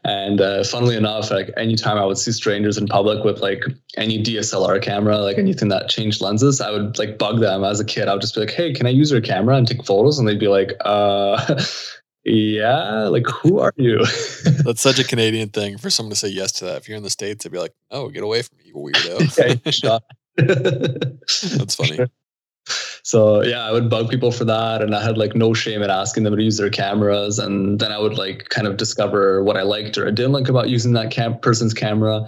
And 0.04 0.40
uh, 0.40 0.64
funnily 0.64 0.96
enough, 0.96 1.30
like 1.30 1.50
anytime 1.56 1.96
I 1.96 2.04
would 2.04 2.18
see 2.18 2.32
strangers 2.32 2.76
in 2.76 2.88
public 2.88 3.24
with 3.24 3.40
like 3.40 3.62
any 3.96 4.22
DSLR 4.22 4.82
camera, 4.82 5.18
like 5.18 5.38
anything 5.38 5.68
that 5.68 5.88
changed 5.88 6.20
lenses, 6.20 6.60
I 6.60 6.70
would 6.70 6.98
like 6.98 7.16
bug 7.16 7.40
them 7.40 7.64
as 7.64 7.80
a 7.80 7.84
kid. 7.84 8.08
I 8.08 8.12
would 8.12 8.22
just 8.22 8.34
be 8.34 8.40
like, 8.40 8.50
hey, 8.50 8.72
can 8.74 8.86
I 8.86 8.90
use 8.90 9.10
your 9.10 9.20
camera 9.20 9.56
and 9.56 9.66
take 9.66 9.84
photos? 9.84 10.18
And 10.18 10.28
they'd 10.28 10.40
be 10.40 10.48
like, 10.48 10.72
uh 10.84 11.62
yeah, 12.24 13.04
like 13.08 13.26
who 13.26 13.58
are 13.60 13.72
you? 13.76 13.98
That's 14.64 14.82
such 14.82 14.98
a 14.98 15.04
Canadian 15.04 15.48
thing 15.48 15.78
for 15.78 15.88
someone 15.90 16.10
to 16.10 16.16
say 16.16 16.28
yes 16.28 16.52
to 16.52 16.66
that. 16.66 16.76
If 16.78 16.88
you're 16.88 16.96
in 16.96 17.02
the 17.02 17.10
States, 17.10 17.44
they'd 17.44 17.52
be 17.52 17.58
like, 17.58 17.74
oh, 17.90 18.08
get 18.08 18.22
away 18.22 18.42
from 18.42 18.58
me, 18.58 18.64
you 18.66 18.74
weirdo. 18.74 19.98
That's 21.58 21.74
funny. 21.74 21.98
So 23.02 23.42
yeah, 23.42 23.64
I 23.64 23.72
would 23.72 23.88
bug 23.88 24.10
people 24.10 24.30
for 24.32 24.44
that. 24.44 24.82
And 24.82 24.94
I 24.94 25.02
had 25.02 25.16
like 25.16 25.34
no 25.34 25.54
shame 25.54 25.82
at 25.82 25.90
asking 25.90 26.24
them 26.24 26.36
to 26.36 26.42
use 26.42 26.58
their 26.58 26.70
cameras. 26.70 27.38
And 27.38 27.80
then 27.80 27.90
I 27.90 27.98
would 27.98 28.18
like 28.18 28.48
kind 28.50 28.66
of 28.66 28.76
discover 28.76 29.42
what 29.42 29.56
I 29.56 29.62
liked 29.62 29.96
or 29.96 30.06
I 30.06 30.10
didn't 30.10 30.32
like 30.32 30.48
about 30.48 30.68
using 30.68 30.92
that 30.92 31.10
cam- 31.10 31.40
person's 31.40 31.74
camera. 31.74 32.26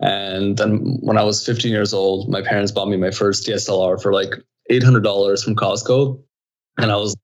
And 0.00 0.56
then 0.56 0.98
when 1.00 1.18
I 1.18 1.24
was 1.24 1.44
15 1.44 1.70
years 1.72 1.92
old, 1.92 2.28
my 2.28 2.42
parents 2.42 2.72
bought 2.72 2.88
me 2.88 2.96
my 2.96 3.10
first 3.10 3.46
DSLR 3.46 4.00
for 4.00 4.12
like 4.12 4.34
$800 4.70 5.44
from 5.44 5.56
Costco. 5.56 6.22
And 6.78 6.90
I 6.90 6.96
was 6.96 7.16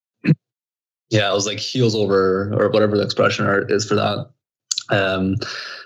yeah, 1.11 1.29
I 1.29 1.35
was 1.35 1.47
like 1.47 1.59
heels 1.59 1.95
over 1.95 2.53
or 2.55 2.71
whatever 2.71 2.97
the 2.97 3.03
expression 3.03 3.47
is 3.69 3.87
for 3.87 3.97
that. 3.97 4.31
Um, 4.91 5.37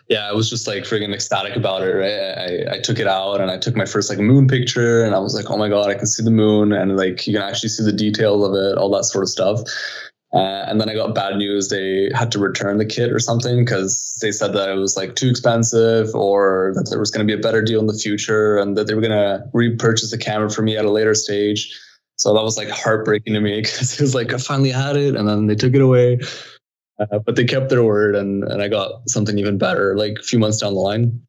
yeah, 0.09 0.29
I 0.29 0.33
was 0.33 0.51
just 0.51 0.67
like 0.67 0.85
freaking 0.85 1.15
ecstatic 1.15 1.57
about 1.57 1.83
it. 1.83 1.95
Right? 1.95 2.69
I, 2.71 2.77
I 2.77 2.81
took 2.81 2.99
it 2.99 3.07
out 3.07 3.41
and 3.41 3.51
I 3.51 3.59
took 3.59 3.75
my 3.75 3.87
first 3.87 4.11
like 4.11 4.19
moon 4.19 4.47
picture 4.47 5.03
and 5.03 5.15
I 5.15 5.19
was 5.19 5.35
like, 5.35 5.51
oh 5.51 5.57
my 5.57 5.69
god, 5.69 5.89
I 5.89 5.95
can 5.95 6.07
see 6.07 6.23
the 6.23 6.31
moon 6.31 6.73
and 6.73 6.97
like 6.97 7.27
you 7.27 7.35
can 7.35 7.43
actually 7.43 7.71
see 7.71 7.85
the 7.85 7.93
details 7.93 8.47
of 8.47 8.55
it, 8.55 8.79
all 8.79 8.91
that 8.91 9.05
sort 9.05 9.25
of 9.25 9.31
stuff. 9.31 9.61
Uh, 10.35 10.67
and 10.67 10.81
then 10.81 10.91
I 10.91 10.95
got 10.95 11.15
bad 11.15 11.37
news. 11.37 11.69
They 11.69 12.11
had 12.13 12.33
to 12.33 12.41
return 12.41 12.79
the 12.79 12.85
kit 12.85 13.13
or 13.13 13.21
something 13.21 13.65
because 13.65 14.19
they 14.21 14.33
said 14.33 14.53
that 14.55 14.69
it 14.69 14.75
was 14.75 14.97
like 14.97 15.15
too 15.15 15.29
expensive 15.29 16.13
or 16.13 16.73
that 16.75 16.91
there 16.91 16.99
was 16.99 17.13
going 17.13 17.27
to 17.27 17.33
be 17.33 17.39
a 17.39 17.43
better 17.43 17.63
deal 17.63 17.79
in 17.79 17.87
the 17.87 17.95
future 17.95 18.59
and 18.59 18.77
that 18.77 18.89
they 18.89 18.95
were 18.95 19.01
going 19.01 19.13
to 19.13 19.45
repurchase 19.53 20.11
the 20.11 20.19
camera 20.19 20.51
for 20.51 20.63
me 20.63 20.77
at 20.77 20.85
a 20.85 20.91
later 20.91 21.15
stage. 21.15 21.81
So 22.17 22.35
that 22.35 22.43
was 22.43 22.57
like 22.57 22.69
heartbreaking 22.69 23.35
to 23.35 23.41
me 23.41 23.61
because 23.63 23.95
it 23.95 24.01
was 24.01 24.15
like 24.15 24.33
I 24.33 24.39
finally 24.39 24.71
had 24.71 24.97
it 24.97 25.17
and 25.17 25.29
then 25.29 25.47
they 25.47 25.55
took 25.55 25.75
it 25.75 25.81
away. 25.81 26.21
Uh, 26.99 27.19
but 27.19 27.35
they 27.35 27.45
kept 27.45 27.71
their 27.71 27.83
word 27.83 28.15
and, 28.15 28.45
and 28.45 28.63
I 28.63 28.69
got 28.69 29.09
something 29.09 29.37
even 29.39 29.59
better 29.59 29.97
like 29.97 30.19
a 30.21 30.23
few 30.23 30.39
months 30.39 30.59
down 30.61 30.75
the 30.75 30.81
line. 30.81 31.21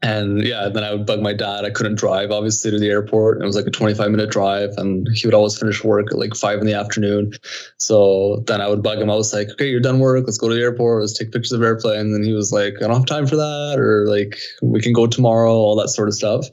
And 0.00 0.44
yeah, 0.44 0.68
then 0.68 0.84
I 0.84 0.92
would 0.92 1.06
bug 1.06 1.20
my 1.20 1.32
dad. 1.32 1.64
I 1.64 1.70
couldn't 1.70 1.96
drive, 1.96 2.30
obviously, 2.30 2.70
to 2.70 2.78
the 2.78 2.88
airport. 2.88 3.42
It 3.42 3.46
was 3.46 3.56
like 3.56 3.66
a 3.66 3.70
25 3.70 4.10
minute 4.12 4.30
drive, 4.30 4.70
and 4.76 5.08
he 5.12 5.26
would 5.26 5.34
always 5.34 5.58
finish 5.58 5.82
work 5.82 6.12
at 6.12 6.18
like 6.18 6.36
five 6.36 6.60
in 6.60 6.66
the 6.66 6.74
afternoon. 6.74 7.32
So 7.78 8.44
then 8.46 8.60
I 8.60 8.68
would 8.68 8.80
bug 8.80 8.98
him. 8.98 9.10
I 9.10 9.16
was 9.16 9.34
like, 9.34 9.50
okay, 9.50 9.68
you're 9.68 9.80
done 9.80 9.98
work. 9.98 10.22
Let's 10.24 10.38
go 10.38 10.48
to 10.48 10.54
the 10.54 10.60
airport. 10.60 11.00
Let's 11.00 11.18
take 11.18 11.32
pictures 11.32 11.50
of 11.50 11.62
airplanes. 11.62 12.14
And 12.14 12.24
he 12.24 12.32
was 12.32 12.52
like, 12.52 12.74
I 12.76 12.86
don't 12.86 12.94
have 12.94 13.06
time 13.06 13.26
for 13.26 13.34
that. 13.34 13.74
Or 13.76 14.06
like, 14.06 14.38
we 14.62 14.80
can 14.80 14.92
go 14.92 15.08
tomorrow, 15.08 15.52
all 15.52 15.74
that 15.74 15.88
sort 15.88 16.06
of 16.06 16.14
stuff. 16.14 16.46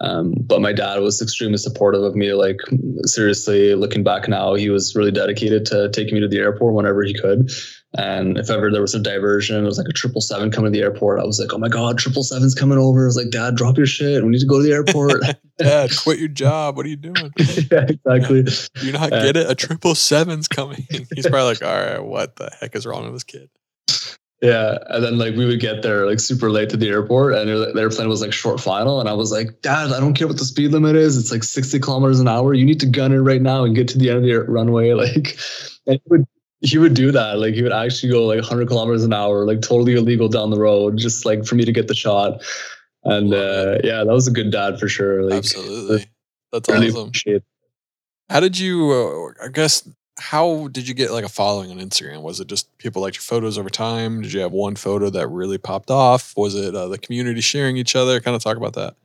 Um, 0.00 0.34
but 0.38 0.60
my 0.60 0.72
dad 0.72 1.00
was 1.00 1.22
extremely 1.22 1.56
supportive 1.56 2.02
of 2.02 2.14
me. 2.14 2.32
Like, 2.34 2.58
seriously, 3.04 3.74
looking 3.74 4.04
back 4.04 4.28
now, 4.28 4.54
he 4.54 4.68
was 4.68 4.94
really 4.94 5.10
dedicated 5.10 5.64
to 5.66 5.88
taking 5.90 6.14
me 6.14 6.20
to 6.20 6.28
the 6.28 6.38
airport 6.38 6.74
whenever 6.74 7.02
he 7.02 7.14
could. 7.14 7.50
And 7.98 8.36
if 8.36 8.50
ever 8.50 8.70
there 8.70 8.82
was 8.82 8.94
a 8.94 8.98
diversion, 8.98 9.62
it 9.62 9.66
was 9.66 9.78
like 9.78 9.88
a 9.88 9.92
triple 9.92 10.20
seven 10.20 10.50
coming 10.50 10.70
to 10.70 10.78
the 10.78 10.84
airport. 10.84 11.18
I 11.18 11.24
was 11.24 11.40
like, 11.40 11.54
oh 11.54 11.58
my 11.58 11.68
God, 11.68 11.96
triple 11.96 12.22
seven's 12.22 12.54
coming 12.54 12.76
over. 12.76 13.04
I 13.04 13.06
was 13.06 13.16
like, 13.16 13.30
Dad, 13.30 13.56
drop 13.56 13.78
your 13.78 13.86
shit. 13.86 14.22
We 14.22 14.28
need 14.28 14.40
to 14.40 14.46
go 14.46 14.58
to 14.58 14.62
the 14.62 14.72
airport. 14.72 15.22
Dad, 15.58 15.90
quit 15.96 16.18
your 16.18 16.28
job. 16.28 16.76
What 16.76 16.84
are 16.84 16.90
you 16.90 16.96
doing? 16.96 17.32
yeah, 17.72 17.86
exactly. 17.88 18.42
Do 18.74 18.86
you 18.86 18.92
not 18.92 19.12
uh, 19.12 19.22
get 19.22 19.36
it? 19.36 19.50
A 19.50 19.54
triple 19.54 19.94
seven's 19.94 20.46
coming. 20.46 20.86
He's 20.90 21.26
probably 21.26 21.44
like, 21.44 21.62
all 21.62 21.74
right, 21.74 22.04
what 22.04 22.36
the 22.36 22.50
heck 22.60 22.76
is 22.76 22.86
wrong 22.86 23.04
with 23.04 23.14
this 23.14 23.24
kid? 23.24 23.48
Yeah, 24.46 24.78
and 24.90 25.02
then 25.02 25.18
like 25.18 25.34
we 25.34 25.44
would 25.44 25.58
get 25.58 25.82
there 25.82 26.06
like 26.06 26.20
super 26.20 26.50
late 26.50 26.70
to 26.70 26.76
the 26.76 26.88
airport, 26.88 27.34
and 27.34 27.48
the 27.48 27.80
airplane 27.80 28.08
was 28.08 28.20
like 28.20 28.32
short 28.32 28.60
final, 28.60 29.00
and 29.00 29.08
I 29.08 29.12
was 29.12 29.32
like, 29.32 29.60
Dad, 29.60 29.90
I 29.90 29.98
don't 29.98 30.14
care 30.14 30.28
what 30.28 30.38
the 30.38 30.44
speed 30.44 30.70
limit 30.70 30.94
is. 30.94 31.18
It's 31.18 31.32
like 31.32 31.42
sixty 31.42 31.80
kilometers 31.80 32.20
an 32.20 32.28
hour. 32.28 32.54
You 32.54 32.64
need 32.64 32.78
to 32.78 32.86
gun 32.86 33.12
it 33.12 33.18
right 33.18 33.42
now 33.42 33.64
and 33.64 33.74
get 33.74 33.88
to 33.88 33.98
the 33.98 34.08
end 34.08 34.18
of 34.18 34.24
the 34.24 34.40
runway. 34.50 34.92
Like, 34.96 35.36
and 35.86 36.00
he 36.02 36.08
would 36.08 36.26
he 36.60 36.78
would 36.78 36.94
do 36.94 37.10
that. 37.10 37.40
Like 37.40 37.54
he 37.54 37.62
would 37.62 37.72
actually 37.72 38.12
go 38.12 38.24
like 38.24 38.40
100 38.40 38.68
kilometers 38.68 39.02
an 39.04 39.12
hour, 39.12 39.44
like 39.44 39.62
totally 39.62 39.94
illegal 39.94 40.28
down 40.28 40.50
the 40.50 40.58
road, 40.58 40.96
just 40.96 41.26
like 41.26 41.44
for 41.44 41.56
me 41.56 41.64
to 41.64 41.72
get 41.72 41.88
the 41.88 41.94
shot. 41.94 42.42
And 43.04 43.34
uh, 43.34 43.78
yeah, 43.82 44.04
that 44.04 44.12
was 44.12 44.28
a 44.28 44.32
good 44.32 44.52
dad 44.52 44.78
for 44.78 44.88
sure. 44.88 45.22
Like, 45.24 45.38
Absolutely, 45.38 46.06
that's 46.52 46.68
really 46.68 46.90
awesome. 46.90 47.42
How 48.28 48.40
did 48.40 48.58
you? 48.58 48.92
Uh, 48.92 49.44
I 49.44 49.48
guess 49.48 49.88
how 50.18 50.68
did 50.68 50.88
you 50.88 50.94
get 50.94 51.10
like 51.10 51.24
a 51.24 51.28
following 51.28 51.70
on 51.70 51.76
Instagram? 51.78 52.22
Was 52.22 52.40
it 52.40 52.48
just 52.48 52.74
people 52.78 53.02
liked 53.02 53.16
your 53.16 53.22
photos 53.22 53.58
over 53.58 53.68
time? 53.68 54.22
Did 54.22 54.32
you 54.32 54.40
have 54.40 54.52
one 54.52 54.76
photo 54.76 55.10
that 55.10 55.28
really 55.28 55.58
popped 55.58 55.90
off? 55.90 56.32
Was 56.36 56.54
it 56.54 56.74
uh, 56.74 56.88
the 56.88 56.96
community 56.98 57.42
sharing 57.42 57.76
each 57.76 57.94
other? 57.94 58.18
Kind 58.20 58.34
of 58.34 58.42
talk 58.42 58.56
about 58.56 58.72
that. 58.74 58.96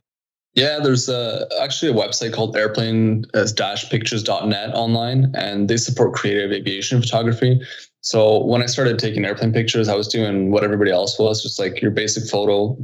Yeah, 0.54 0.80
there's 0.82 1.08
uh, 1.08 1.46
actually 1.62 1.92
a 1.92 1.94
website 1.94 2.34
called 2.34 2.54
airplane-pictures.net 2.56 4.74
online, 4.74 5.32
and 5.34 5.68
they 5.68 5.78
support 5.78 6.12
creative 6.12 6.52
aviation 6.52 7.00
photography. 7.00 7.62
So 8.02 8.44
when 8.44 8.62
I 8.62 8.66
started 8.66 8.98
taking 8.98 9.24
airplane 9.24 9.54
pictures, 9.54 9.88
I 9.88 9.94
was 9.94 10.08
doing 10.08 10.50
what 10.50 10.62
everybody 10.62 10.90
else 10.90 11.18
was, 11.18 11.42
just 11.42 11.58
like 11.58 11.80
your 11.80 11.90
basic 11.90 12.28
photo 12.28 12.76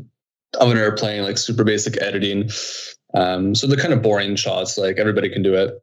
of 0.59 0.71
an 0.71 0.79
airplane, 0.79 1.25
like 1.25 1.37
super 1.37 1.63
basic 1.63 2.01
editing. 2.01 2.49
Um, 3.13 3.55
so 3.55 3.67
the 3.67 3.77
kind 3.77 3.93
of 3.93 4.01
boring 4.01 4.35
shots, 4.37 4.79
like 4.79 4.99
everybody 4.99 5.29
can 5.29 5.43
do 5.43 5.55
it. 5.55 5.79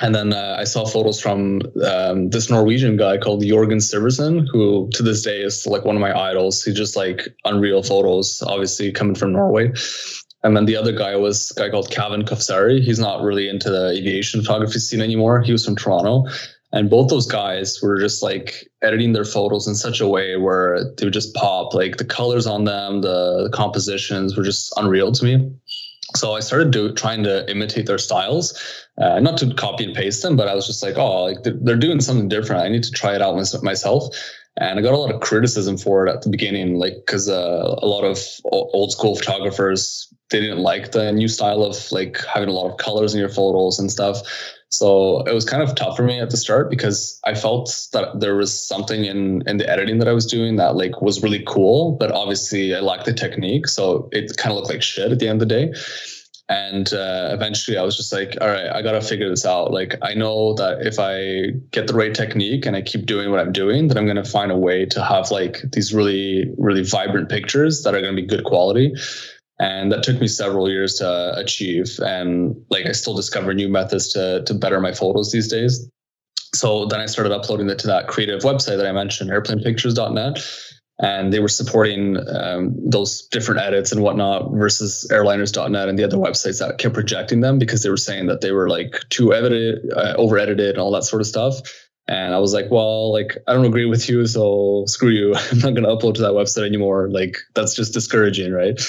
And 0.00 0.14
then 0.14 0.32
uh, 0.32 0.56
I 0.58 0.64
saw 0.64 0.84
photos 0.84 1.20
from 1.20 1.62
um, 1.84 2.28
this 2.30 2.50
Norwegian 2.50 2.96
guy 2.96 3.16
called 3.16 3.42
Jorgen 3.42 3.80
Sivertsen, 3.80 4.46
who 4.50 4.90
to 4.92 5.02
this 5.02 5.22
day 5.22 5.40
is 5.40 5.66
like 5.66 5.84
one 5.84 5.96
of 5.96 6.02
my 6.02 6.12
idols. 6.12 6.62
He 6.62 6.72
just 6.72 6.96
like 6.96 7.28
unreal 7.44 7.82
photos, 7.82 8.42
obviously 8.46 8.92
coming 8.92 9.14
from 9.14 9.32
Norway. 9.32 9.72
And 10.42 10.56
then 10.56 10.66
the 10.66 10.76
other 10.76 10.92
guy 10.92 11.16
was 11.16 11.50
a 11.56 11.60
guy 11.60 11.70
called 11.70 11.90
Kavin 11.90 12.22
Kofsari. 12.24 12.82
He's 12.82 12.98
not 12.98 13.22
really 13.22 13.48
into 13.48 13.70
the 13.70 13.90
aviation 13.90 14.42
photography 14.42 14.78
scene 14.78 15.00
anymore. 15.00 15.40
He 15.40 15.52
was 15.52 15.64
from 15.64 15.76
Toronto. 15.76 16.26
And 16.72 16.90
both 16.90 17.08
those 17.08 17.26
guys 17.26 17.80
were 17.80 17.98
just 17.98 18.22
like 18.22 18.68
editing 18.82 19.12
their 19.12 19.24
photos 19.24 19.66
in 19.66 19.74
such 19.74 20.00
a 20.00 20.06
way 20.06 20.36
where 20.36 20.84
they 20.96 21.06
would 21.06 21.14
just 21.14 21.34
pop. 21.34 21.72
Like 21.74 21.96
the 21.96 22.04
colors 22.04 22.46
on 22.46 22.64
them, 22.64 23.00
the, 23.00 23.44
the 23.44 23.50
compositions 23.50 24.36
were 24.36 24.42
just 24.42 24.72
unreal 24.76 25.10
to 25.12 25.24
me. 25.24 25.50
So 26.16 26.32
I 26.32 26.40
started 26.40 26.70
do, 26.70 26.92
trying 26.92 27.22
to 27.24 27.48
imitate 27.50 27.86
their 27.86 27.98
styles, 27.98 28.58
uh, 28.98 29.20
not 29.20 29.36
to 29.38 29.54
copy 29.54 29.84
and 29.84 29.94
paste 29.94 30.22
them, 30.22 30.36
but 30.36 30.48
I 30.48 30.54
was 30.54 30.66
just 30.66 30.82
like, 30.82 30.96
oh, 30.96 31.24
like 31.24 31.42
they're, 31.42 31.76
doing 31.76 32.00
something 32.00 32.28
different. 32.28 32.62
I 32.62 32.68
need 32.68 32.84
to 32.84 32.90
try 32.90 33.14
it 33.14 33.22
out 33.22 33.36
myself 33.62 34.08
and 34.58 34.78
I 34.78 34.82
got 34.82 34.94
a 34.94 34.96
lot 34.96 35.14
of 35.14 35.20
criticism 35.20 35.76
for 35.76 36.06
it 36.06 36.10
at 36.10 36.22
the 36.22 36.30
beginning, 36.30 36.76
like 36.76 36.94
because 36.96 37.28
uh, 37.28 37.74
a 37.78 37.86
lot 37.86 38.04
of 38.04 38.18
old 38.44 38.92
school 38.92 39.16
photographers 39.16 40.08
they 40.30 40.40
didn't 40.40 40.58
like 40.58 40.92
the 40.92 41.12
new 41.12 41.28
style 41.28 41.62
of 41.62 41.76
like 41.92 42.18
having 42.24 42.48
a 42.48 42.52
lot 42.52 42.70
of 42.70 42.78
colors 42.78 43.14
in 43.14 43.20
your 43.20 43.28
photos 43.28 43.78
and 43.78 43.92
stuff. 43.92 44.22
So 44.70 45.22
it 45.22 45.32
was 45.32 45.44
kind 45.44 45.62
of 45.62 45.74
tough 45.74 45.96
for 45.96 46.02
me 46.02 46.20
at 46.20 46.30
the 46.30 46.36
start 46.36 46.70
because 46.70 47.20
I 47.24 47.34
felt 47.34 47.88
that 47.92 48.20
there 48.20 48.36
was 48.36 48.52
something 48.52 49.04
in 49.04 49.42
in 49.46 49.58
the 49.58 49.68
editing 49.68 49.98
that 49.98 50.08
I 50.08 50.12
was 50.12 50.26
doing 50.26 50.56
that 50.56 50.76
like 50.76 51.00
was 51.00 51.22
really 51.22 51.42
cool, 51.46 51.92
but 51.92 52.10
obviously 52.10 52.74
I 52.74 52.80
lacked 52.80 53.04
the 53.04 53.12
technique, 53.12 53.68
so 53.68 54.08
it 54.12 54.36
kind 54.36 54.52
of 54.52 54.56
looked 54.56 54.70
like 54.70 54.82
shit 54.82 55.12
at 55.12 55.18
the 55.18 55.28
end 55.28 55.40
of 55.40 55.48
the 55.48 55.54
day. 55.54 55.72
And 56.48 56.92
uh, 56.92 57.30
eventually 57.32 57.76
I 57.76 57.82
was 57.82 57.96
just 57.96 58.12
like, 58.12 58.36
all 58.40 58.46
right, 58.46 58.70
I 58.70 58.80
got 58.80 58.92
to 58.92 59.00
figure 59.00 59.28
this 59.28 59.44
out. 59.44 59.72
Like, 59.72 59.96
I 60.02 60.14
know 60.14 60.54
that 60.54 60.86
if 60.86 60.98
I 61.00 61.58
get 61.72 61.88
the 61.88 61.94
right 61.94 62.14
technique 62.14 62.66
and 62.66 62.76
I 62.76 62.82
keep 62.82 63.04
doing 63.04 63.32
what 63.32 63.40
I'm 63.40 63.50
doing, 63.50 63.88
then 63.88 63.98
I'm 63.98 64.06
to 64.14 64.24
find 64.24 64.52
a 64.52 64.56
way 64.56 64.86
to 64.86 65.02
have 65.02 65.32
like 65.32 65.62
these 65.72 65.92
really, 65.92 66.54
really 66.56 66.84
vibrant 66.84 67.30
pictures 67.30 67.82
that 67.82 67.96
are 67.96 68.00
to 68.14 68.22
be 68.22 68.26
good 68.26 68.44
quality. 68.44 68.94
And 69.58 69.90
that 69.90 70.02
took 70.02 70.20
me 70.20 70.28
several 70.28 70.68
years 70.68 70.94
to 70.96 71.34
achieve. 71.36 71.98
And 72.00 72.56
like, 72.68 72.86
I 72.86 72.92
still 72.92 73.14
discover 73.14 73.54
new 73.54 73.68
methods 73.68 74.12
to, 74.12 74.42
to 74.44 74.54
better 74.54 74.80
my 74.80 74.92
photos 74.92 75.32
these 75.32 75.48
days. 75.48 75.88
So 76.54 76.86
then 76.86 77.00
I 77.00 77.06
started 77.06 77.32
uploading 77.32 77.68
it 77.70 77.78
to 77.80 77.86
that 77.86 78.08
creative 78.08 78.42
website 78.42 78.76
that 78.76 78.86
I 78.86 78.92
mentioned, 78.92 79.30
airplane-pictures.net 79.30 80.38
and 80.98 81.32
they 81.32 81.40
were 81.40 81.48
supporting 81.48 82.16
um, 82.34 82.74
those 82.82 83.26
different 83.28 83.60
edits 83.60 83.92
and 83.92 84.02
whatnot 84.02 84.50
versus 84.52 85.06
airliners.net 85.12 85.88
and 85.88 85.98
the 85.98 86.04
other 86.04 86.16
websites 86.16 86.58
that 86.60 86.78
kept 86.78 86.96
rejecting 86.96 87.40
them 87.40 87.58
because 87.58 87.82
they 87.82 87.90
were 87.90 87.98
saying 87.98 88.26
that 88.26 88.40
they 88.40 88.50
were 88.50 88.68
like 88.68 89.00
too 89.10 89.34
edited, 89.34 89.90
uh, 89.92 90.14
over 90.16 90.38
edited, 90.38 90.70
and 90.70 90.78
all 90.78 90.90
that 90.92 91.04
sort 91.04 91.20
of 91.20 91.26
stuff. 91.26 91.56
And 92.08 92.34
I 92.34 92.38
was 92.38 92.54
like, 92.54 92.70
well, 92.70 93.12
like 93.12 93.36
I 93.46 93.52
don't 93.52 93.66
agree 93.66 93.84
with 93.84 94.08
you, 94.08 94.26
so 94.26 94.84
screw 94.86 95.10
you. 95.10 95.34
I'm 95.52 95.58
not 95.58 95.74
going 95.74 95.84
to 95.84 95.90
upload 95.90 96.14
to 96.14 96.22
that 96.22 96.32
website 96.32 96.66
anymore. 96.66 97.10
Like 97.10 97.36
that's 97.54 97.74
just 97.74 97.92
discouraging, 97.92 98.52
right? 98.52 98.80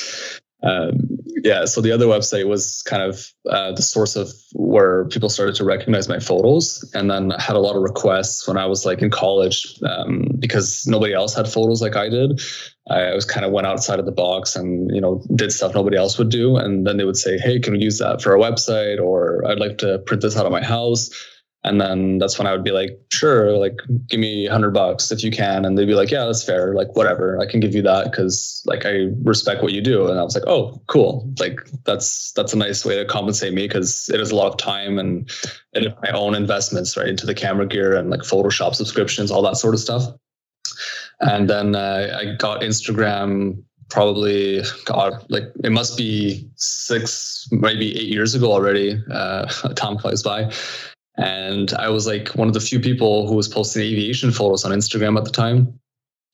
Um, 0.63 1.19
yeah, 1.43 1.65
so 1.65 1.81
the 1.81 1.91
other 1.91 2.07
website 2.07 2.47
was 2.47 2.81
kind 2.83 3.03
of 3.03 3.31
uh, 3.49 3.71
the 3.73 3.81
source 3.81 4.15
of 4.15 4.29
where 4.53 5.05
people 5.05 5.29
started 5.29 5.55
to 5.55 5.63
recognize 5.63 6.09
my 6.09 6.19
photos, 6.19 6.89
and 6.95 7.11
then 7.11 7.31
I 7.31 7.41
had 7.41 7.55
a 7.55 7.59
lot 7.59 7.75
of 7.75 7.83
requests 7.83 8.47
when 8.47 8.57
I 8.57 8.65
was 8.65 8.85
like 8.85 9.01
in 9.01 9.11
college 9.11 9.67
um, 9.83 10.27
because 10.39 10.87
nobody 10.87 11.13
else 11.13 11.35
had 11.35 11.47
photos 11.47 11.81
like 11.81 11.95
I 11.95 12.09
did. 12.09 12.41
I 12.89 13.13
was 13.13 13.25
kind 13.25 13.45
of 13.45 13.51
went 13.51 13.67
outside 13.67 13.99
of 13.99 14.05
the 14.05 14.11
box 14.11 14.55
and 14.55 14.89
you 14.93 15.01
know 15.01 15.23
did 15.35 15.51
stuff 15.51 15.75
nobody 15.75 15.97
else 15.97 16.17
would 16.17 16.29
do, 16.29 16.57
and 16.57 16.87
then 16.87 16.97
they 16.97 17.05
would 17.05 17.17
say, 17.17 17.37
"Hey, 17.37 17.59
can 17.59 17.73
we 17.73 17.79
use 17.79 17.99
that 17.99 18.21
for 18.21 18.31
our 18.31 18.39
website?" 18.39 18.99
or 18.99 19.45
"I'd 19.45 19.59
like 19.59 19.77
to 19.79 19.99
print 19.99 20.23
this 20.23 20.37
out 20.37 20.45
of 20.45 20.51
my 20.51 20.63
house." 20.63 21.09
And 21.67 21.81
then 21.81 22.17
that's 22.17 22.37
when 22.37 22.47
I 22.47 22.53
would 22.53 22.63
be 22.63 22.71
like, 22.71 22.97
sure, 23.11 23.57
like 23.57 23.77
give 24.07 24.21
me 24.21 24.47
a 24.47 24.51
hundred 24.51 24.71
bucks 24.71 25.11
if 25.11 25.21
you 25.21 25.31
can. 25.31 25.65
And 25.65 25.77
they'd 25.77 25.85
be 25.85 25.95
like, 25.95 26.09
yeah, 26.09 26.25
that's 26.25 26.43
fair. 26.43 26.73
Like 26.73 26.95
whatever, 26.95 27.39
I 27.41 27.45
can 27.45 27.59
give 27.59 27.75
you 27.75 27.81
that 27.81 28.09
because 28.09 28.63
like 28.65 28.85
I 28.85 29.09
respect 29.23 29.61
what 29.61 29.73
you 29.73 29.81
do. 29.81 30.07
And 30.07 30.17
I 30.17 30.23
was 30.23 30.33
like, 30.33 30.47
oh, 30.47 30.81
cool. 30.87 31.29
Like 31.39 31.59
that's 31.83 32.31
that's 32.31 32.53
a 32.53 32.57
nice 32.57 32.85
way 32.85 32.95
to 32.95 33.05
compensate 33.05 33.53
me 33.53 33.67
because 33.67 34.09
it 34.13 34.21
is 34.21 34.31
a 34.31 34.35
lot 34.35 34.47
of 34.47 34.57
time 34.57 34.97
and 34.97 35.29
and 35.73 35.93
my 36.01 36.11
own 36.11 36.35
investments 36.35 36.95
right 36.95 37.07
into 37.07 37.25
the 37.25 37.35
camera 37.35 37.67
gear 37.67 37.95
and 37.95 38.09
like 38.09 38.21
Photoshop 38.21 38.73
subscriptions, 38.73 39.29
all 39.29 39.41
that 39.41 39.57
sort 39.57 39.73
of 39.73 39.81
stuff. 39.81 40.03
And 41.19 41.49
then 41.49 41.75
uh, 41.75 42.17
I 42.17 42.35
got 42.35 42.61
Instagram 42.61 43.61
probably 43.89 44.61
like 45.29 45.43
it 45.63 45.71
must 45.71 45.97
be 45.97 46.49
six, 46.55 47.47
maybe 47.51 47.97
eight 47.97 48.07
years 48.07 48.35
ago 48.35 48.51
already. 48.51 49.01
Uh, 49.11 49.45
time 49.75 49.97
flies 49.97 50.23
by, 50.23 50.51
and 51.17 51.73
I 51.73 51.89
was 51.89 52.05
like 52.05 52.29
one 52.29 52.47
of 52.47 52.53
the 52.53 52.59
few 52.59 52.79
people 52.79 53.27
who 53.27 53.35
was 53.35 53.47
posting 53.47 53.81
aviation 53.81 54.31
photos 54.31 54.63
on 54.63 54.71
Instagram 54.71 55.17
at 55.17 55.25
the 55.25 55.31
time. 55.31 55.79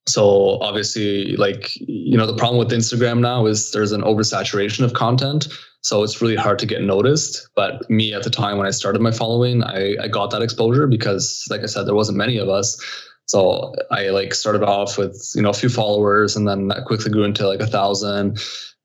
So 0.05 0.59
obviously, 0.59 1.38
like, 1.38 1.71
you 1.77 2.17
know, 2.17 2.27
the 2.27 2.36
problem 2.36 2.59
with 2.59 2.77
Instagram 2.77 3.19
now 3.19 3.45
is 3.45 3.71
there's 3.71 3.93
an 3.93 4.01
oversaturation 4.01 4.84
of 4.84 4.93
content. 4.93 5.47
So 5.81 6.03
it's 6.03 6.21
really 6.21 6.36
hard 6.36 6.59
to 6.59 6.65
get 6.65 6.81
noticed. 6.81 7.49
But 7.55 7.89
me 7.89 8.13
at 8.13 8.23
the 8.23 8.29
time 8.29 8.57
when 8.57 8.67
I 8.67 8.71
started 8.71 9.01
my 9.01 9.11
following, 9.11 9.63
I, 9.63 9.95
I 10.01 10.07
got 10.09 10.31
that 10.31 10.41
exposure 10.41 10.88
because, 10.88 11.45
like 11.49 11.61
I 11.61 11.67
said, 11.67 11.88
there 11.88 11.95
wasn't 11.95 12.17
many 12.17 12.38
of 12.38 12.49
us. 12.49 12.77
So 13.27 13.73
I 13.91 14.09
like 14.09 14.34
started 14.34 14.63
off 14.63 14.97
with, 14.97 15.31
you 15.36 15.41
know, 15.41 15.51
a 15.51 15.53
few 15.53 15.69
followers 15.69 16.36
and 16.36 16.45
then 16.45 16.67
that 16.67 16.84
quickly 16.86 17.09
grew 17.09 17.23
into 17.23 17.47
like 17.47 17.61
a 17.61 17.67
thousand. 17.67 18.39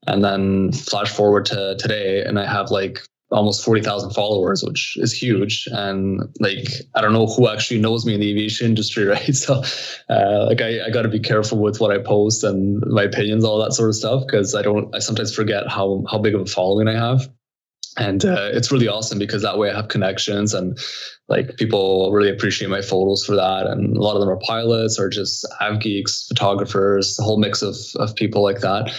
And 0.07 0.23
then 0.23 0.71
flash 0.71 1.09
forward 1.09 1.45
to 1.47 1.75
today 1.77 2.23
and 2.23 2.39
I 2.39 2.45
have 2.45 2.71
like 2.71 3.01
almost 3.31 3.63
40,000 3.63 4.11
followers, 4.11 4.63
which 4.63 4.97
is 4.97 5.13
huge. 5.13 5.67
And 5.71 6.21
like, 6.39 6.67
I 6.95 7.01
don't 7.01 7.13
know 7.13 7.27
who 7.27 7.47
actually 7.47 7.79
knows 7.79 8.05
me 8.05 8.15
in 8.15 8.19
the 8.19 8.29
aviation 8.31 8.67
industry, 8.67 9.05
right? 9.07 9.35
So, 9.35 9.61
uh, 10.09 10.45
like, 10.47 10.61
I, 10.61 10.85
I 10.85 10.89
got 10.89 11.03
to 11.03 11.09
be 11.09 11.19
careful 11.19 11.59
with 11.59 11.79
what 11.79 11.91
I 11.91 11.99
post 11.99 12.43
and 12.43 12.81
my 12.87 13.03
opinions, 13.03 13.43
all 13.43 13.59
that 13.59 13.73
sort 13.73 13.89
of 13.89 13.95
stuff, 13.95 14.23
because 14.25 14.55
I 14.55 14.61
don't, 14.61 14.93
I 14.95 14.99
sometimes 14.99 15.33
forget 15.33 15.67
how, 15.67 16.03
how 16.09 16.17
big 16.17 16.35
of 16.35 16.41
a 16.41 16.45
following 16.45 16.87
I 16.87 16.93
have. 16.93 17.29
And 17.97 18.23
uh, 18.23 18.49
it's 18.53 18.71
really 18.71 18.87
awesome 18.87 19.19
because 19.19 19.41
that 19.41 19.57
way 19.57 19.69
I 19.69 19.75
have 19.75 19.89
connections 19.89 20.53
and 20.53 20.77
like 21.27 21.57
people 21.57 22.11
really 22.11 22.29
appreciate 22.29 22.69
my 22.69 22.81
photos 22.81 23.25
for 23.25 23.35
that. 23.35 23.67
And 23.67 23.97
a 23.97 24.01
lot 24.01 24.15
of 24.15 24.21
them 24.21 24.29
are 24.29 24.37
pilots 24.37 24.97
or 24.97 25.09
just 25.09 25.45
av 25.59 25.81
geeks, 25.81 26.25
photographers, 26.27 27.19
a 27.19 27.23
whole 27.23 27.37
mix 27.37 27.61
of, 27.61 27.75
of 27.95 28.15
people 28.15 28.41
like 28.41 28.61
that 28.61 28.91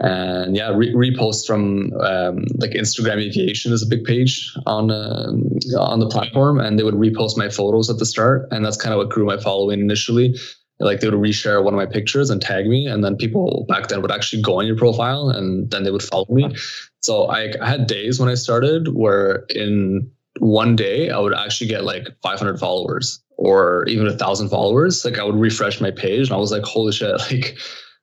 and 0.00 0.56
yeah, 0.56 0.70
re- 0.74 1.14
from 1.46 1.92
um, 2.00 2.44
like 2.56 2.70
Instagram 2.70 3.22
Aviation 3.22 3.72
is 3.72 3.82
a 3.82 3.86
big 3.86 4.04
page 4.04 4.50
on 4.66 4.90
uh, 4.90 5.30
on 5.78 6.00
the 6.00 6.08
platform, 6.08 6.58
and 6.58 6.78
they 6.78 6.82
would 6.82 6.94
repost 6.94 7.36
my 7.36 7.50
photos 7.50 7.90
at 7.90 7.98
the 7.98 8.06
start, 8.06 8.48
and 8.50 8.64
that's 8.64 8.78
kind 8.78 8.94
of 8.94 8.98
what 8.98 9.10
grew 9.10 9.26
my 9.26 9.36
following 9.36 9.80
initially. 9.80 10.34
Like 10.78 11.00
they 11.00 11.10
would 11.10 11.20
reshare 11.20 11.62
one 11.62 11.74
of 11.74 11.78
my 11.78 11.84
pictures 11.84 12.30
and 12.30 12.40
tag 12.40 12.66
me, 12.66 12.86
and 12.86 13.04
then 13.04 13.16
people 13.16 13.66
back 13.68 13.88
then 13.88 14.00
would 14.00 14.10
actually 14.10 14.40
go 14.40 14.58
on 14.58 14.66
your 14.66 14.76
profile, 14.76 15.28
and 15.28 15.70
then 15.70 15.82
they 15.84 15.90
would 15.90 16.02
follow 16.02 16.26
me. 16.30 16.54
So 17.02 17.26
I, 17.26 17.52
I 17.60 17.68
had 17.68 17.86
days 17.86 18.18
when 18.18 18.30
I 18.30 18.34
started 18.34 18.94
where 18.94 19.44
in 19.50 20.10
one 20.38 20.76
day 20.76 21.10
I 21.10 21.18
would 21.18 21.34
actually 21.34 21.66
get 21.66 21.84
like 21.84 22.08
500 22.22 22.58
followers 22.58 23.22
or 23.36 23.84
even 23.86 24.06
a 24.06 24.16
thousand 24.16 24.48
followers. 24.48 25.04
Like 25.04 25.18
I 25.18 25.24
would 25.24 25.36
refresh 25.36 25.78
my 25.78 25.90
page, 25.90 26.28
and 26.28 26.32
I 26.32 26.38
was 26.38 26.52
like, 26.52 26.62
holy 26.62 26.92
shit, 26.92 27.18
like 27.30 27.58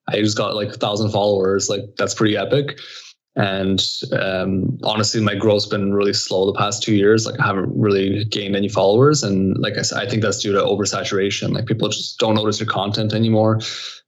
I 0.07 0.19
just 0.21 0.37
got 0.37 0.55
like 0.55 0.69
a 0.69 0.77
thousand 0.77 1.11
followers. 1.11 1.69
Like 1.69 1.81
that's 1.97 2.13
pretty 2.13 2.37
epic. 2.37 2.79
And 3.35 3.85
um, 4.19 4.79
honestly, 4.83 5.21
my 5.21 5.35
growth's 5.35 5.67
been 5.67 5.93
really 5.93 6.13
slow 6.13 6.47
the 6.47 6.57
past 6.57 6.81
two 6.81 6.95
years. 6.95 7.27
Like 7.27 7.39
I 7.39 7.45
haven't 7.45 7.69
really 7.71 8.25
gained 8.25 8.55
any 8.55 8.67
followers, 8.67 9.21
and 9.21 9.55
like 9.59 9.77
I 9.77 9.83
said, 9.83 9.99
I 9.99 10.09
think 10.09 10.23
that's 10.23 10.39
due 10.39 10.53
to 10.53 10.59
oversaturation. 10.59 11.53
Like 11.53 11.67
people 11.67 11.87
just 11.89 12.17
don't 12.17 12.33
notice 12.33 12.59
your 12.59 12.67
content 12.67 13.13
anymore, 13.13 13.59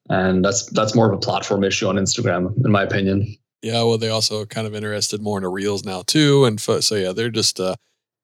and 0.10 0.44
that's 0.44 0.66
that's 0.72 0.96
more 0.96 1.08
of 1.08 1.14
a 1.14 1.20
platform 1.20 1.64
issue 1.64 1.88
on 1.88 1.98
Instagram, 1.98 2.54
in 2.66 2.72
my 2.72 2.82
opinion. 2.82 3.38
Yeah, 3.62 3.84
well, 3.84 4.00
they 4.00 4.10
also 4.10 4.46
kind 4.46 4.66
of 4.66 4.74
interested 4.74 5.22
more 5.22 5.38
in 5.38 5.44
the 5.44 5.50
reels 5.50 5.86
now 5.86 6.02
too, 6.02 6.46
and 6.46 6.60
fo- 6.60 6.80
so 6.80 6.96
yeah, 6.96 7.12
they're 7.12 7.30
just 7.30 7.60
uh, 7.60 7.76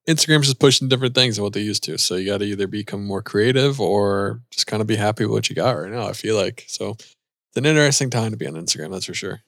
Instagram's 0.08 0.48
just 0.48 0.60
pushing 0.60 0.88
different 0.88 1.14
things 1.14 1.36
than 1.36 1.44
what 1.44 1.54
they 1.54 1.62
used 1.62 1.84
to. 1.84 1.98
So 1.98 2.16
you 2.16 2.32
got 2.32 2.40
to 2.40 2.46
either 2.46 2.68
become 2.68 3.06
more 3.06 3.22
creative 3.22 3.82
or 3.82 4.42
just 4.50 4.66
kind 4.66 4.82
of 4.82 4.88
be 4.88 4.96
happy 4.96 5.26
with 5.26 5.32
what 5.32 5.50
you 5.50 5.56
got 5.56 5.78
right 5.78 5.92
now. 5.92 6.08
I 6.08 6.14
feel 6.14 6.36
like 6.36 6.64
so 6.68 6.98
it's 7.56 7.62
an 7.62 7.66
interesting 7.66 8.10
time 8.10 8.32
to 8.32 8.38
be 8.38 8.46
on 8.48 8.54
Instagram, 8.56 8.92
that's 8.92 9.06
for 9.06 9.14
sure. 9.14 9.40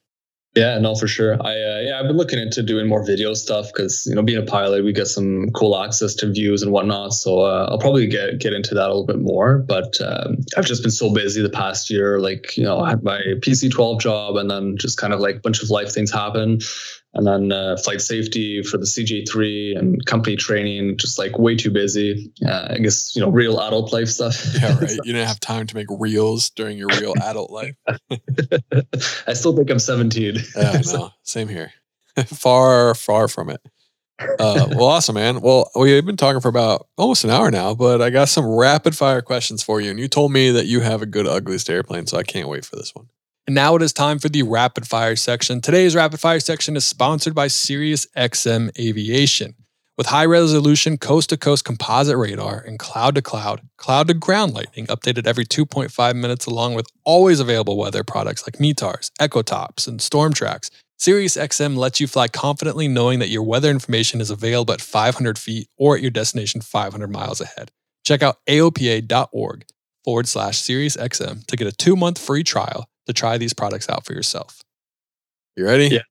Yeah, 0.55 0.79
no, 0.79 0.95
for 0.95 1.07
sure. 1.07 1.33
I 1.33 1.51
uh, 1.51 1.79
yeah, 1.81 1.99
I've 1.99 2.07
been 2.07 2.15
looking 2.15 2.39
into 2.39 2.63
doing 2.63 2.87
more 2.87 3.05
video 3.05 3.33
stuff 3.33 3.67
because 3.67 4.05
you 4.07 4.15
know, 4.15 4.23
being 4.23 4.41
a 4.41 4.45
pilot, 4.45 4.85
we 4.85 4.93
get 4.93 5.07
some 5.07 5.51
cool 5.51 5.77
access 5.77 6.15
to 6.15 6.31
views 6.31 6.63
and 6.63 6.71
whatnot. 6.71 7.13
So 7.13 7.41
uh, 7.41 7.67
I'll 7.69 7.77
probably 7.77 8.07
get 8.07 8.39
get 8.39 8.53
into 8.53 8.73
that 8.73 8.85
a 8.85 8.87
little 8.87 9.05
bit 9.05 9.19
more. 9.19 9.59
But 9.59 9.99
um, 9.99 10.37
I've 10.57 10.65
just 10.65 10.83
been 10.83 10.91
so 10.91 11.13
busy 11.13 11.41
the 11.41 11.49
past 11.49 11.91
year. 11.91 12.19
Like 12.19 12.55
you 12.55 12.63
know, 12.63 12.79
I 12.79 12.91
had 12.91 13.03
my 13.03 13.19
PC 13.41 13.69
twelve 13.71 13.99
job, 13.99 14.37
and 14.37 14.49
then 14.49 14.77
just 14.77 14.97
kind 14.97 15.13
of 15.13 15.19
like 15.19 15.35
a 15.35 15.39
bunch 15.39 15.61
of 15.61 15.69
life 15.69 15.93
things 15.93 16.11
happen 16.11 16.59
and 17.13 17.25
then 17.25 17.51
uh, 17.51 17.77
flight 17.77 18.01
safety 18.01 18.61
for 18.61 18.77
the 18.77 18.85
CJ3 18.85 19.77
and 19.77 20.05
company 20.05 20.35
training, 20.35 20.97
just 20.97 21.17
like 21.17 21.37
way 21.39 21.55
too 21.55 21.71
busy. 21.71 22.31
Uh, 22.45 22.67
I 22.71 22.77
guess, 22.77 23.15
you 23.15 23.21
know, 23.21 23.29
real 23.29 23.59
adult 23.59 23.91
life 23.91 24.09
stuff. 24.09 24.35
Yeah, 24.55 24.77
right. 24.77 24.91
you 25.03 25.13
didn't 25.13 25.27
have 25.27 25.39
time 25.39 25.67
to 25.67 25.75
make 25.75 25.87
reels 25.89 26.49
during 26.51 26.77
your 26.77 26.89
real 26.99 27.13
adult 27.23 27.51
life. 27.51 27.75
I 29.27 29.33
still 29.33 29.55
think 29.55 29.69
I'm 29.69 29.79
17. 29.79 30.35
yeah, 30.55 30.81
no, 30.93 31.11
same 31.23 31.47
here. 31.47 31.71
far, 32.25 32.93
far 32.93 33.27
from 33.27 33.49
it. 33.49 33.61
Uh, 34.19 34.67
well, 34.71 34.85
awesome, 34.85 35.15
man. 35.15 35.41
Well, 35.41 35.69
we've 35.75 36.05
been 36.05 36.17
talking 36.17 36.41
for 36.41 36.49
about 36.49 36.87
almost 36.97 37.23
an 37.23 37.29
hour 37.29 37.51
now, 37.51 37.75
but 37.75 38.01
I 38.01 38.09
got 38.09 38.29
some 38.29 38.45
rapid 38.45 38.95
fire 38.95 39.21
questions 39.21 39.61
for 39.61 39.79
you. 39.79 39.91
And 39.91 39.99
you 39.99 40.07
told 40.07 40.31
me 40.31 40.49
that 40.51 40.65
you 40.65 40.79
have 40.81 41.03
a 41.03 41.05
good 41.05 41.27
ugliest 41.27 41.69
airplane, 41.69 42.07
so 42.07 42.17
I 42.17 42.23
can't 42.23 42.49
wait 42.49 42.65
for 42.65 42.75
this 42.75 42.95
one. 42.95 43.09
And 43.47 43.55
now 43.55 43.77
it 43.77 43.81
is 43.81 43.93
time 43.93 44.19
for 44.19 44.27
the 44.27 44.43
rapid 44.43 44.85
fire 44.89 45.15
section. 45.15 45.61
Today's 45.61 45.95
rapid 45.95 46.19
fire 46.19 46.41
section 46.41 46.75
is 46.75 46.83
sponsored 46.83 47.33
by 47.33 47.47
SiriusXM 47.47 48.77
Aviation. 48.77 49.55
With 49.97 50.07
high 50.07 50.25
resolution 50.25 50.97
coast 50.97 51.29
to 51.29 51.37
coast 51.37 51.63
composite 51.63 52.17
radar 52.17 52.59
and 52.59 52.77
cloud 52.77 53.15
to 53.15 53.21
cloud, 53.21 53.61
cloud 53.77 54.09
to 54.09 54.13
ground 54.13 54.53
lightning 54.53 54.85
updated 54.87 55.25
every 55.25 55.45
2.5 55.45 56.15
minutes, 56.17 56.45
along 56.45 56.73
with 56.73 56.87
always 57.05 57.39
available 57.39 57.77
weather 57.77 58.03
products 58.03 58.45
like 58.45 58.59
METARs, 58.59 59.11
EchoTops, 59.17 59.87
and 59.87 60.01
StormTrax, 60.01 60.69
SiriusXM 60.99 61.77
lets 61.77 62.01
you 62.01 62.07
fly 62.07 62.27
confidently 62.27 62.89
knowing 62.89 63.19
that 63.19 63.29
your 63.29 63.43
weather 63.43 63.71
information 63.71 64.19
is 64.19 64.29
available 64.29 64.73
at 64.73 64.81
500 64.81 65.37
feet 65.39 65.69
or 65.77 65.95
at 65.95 66.01
your 66.01 66.11
destination 66.11 66.59
500 66.59 67.09
miles 67.09 67.39
ahead. 67.39 67.71
Check 68.03 68.21
out 68.21 68.39
aopa.org 68.45 69.65
forward 70.03 70.27
slash 70.27 70.61
SiriusXM 70.61 71.45
to 71.45 71.55
get 71.55 71.67
a 71.67 71.71
two 71.71 71.95
month 71.95 72.19
free 72.19 72.43
trial 72.43 72.89
to 73.07 73.13
try 73.13 73.37
these 73.37 73.53
products 73.53 73.89
out 73.89 74.05
for 74.05 74.13
yourself. 74.13 74.61
You 75.55 75.65
ready? 75.65 75.87
Yeah. 75.87 76.01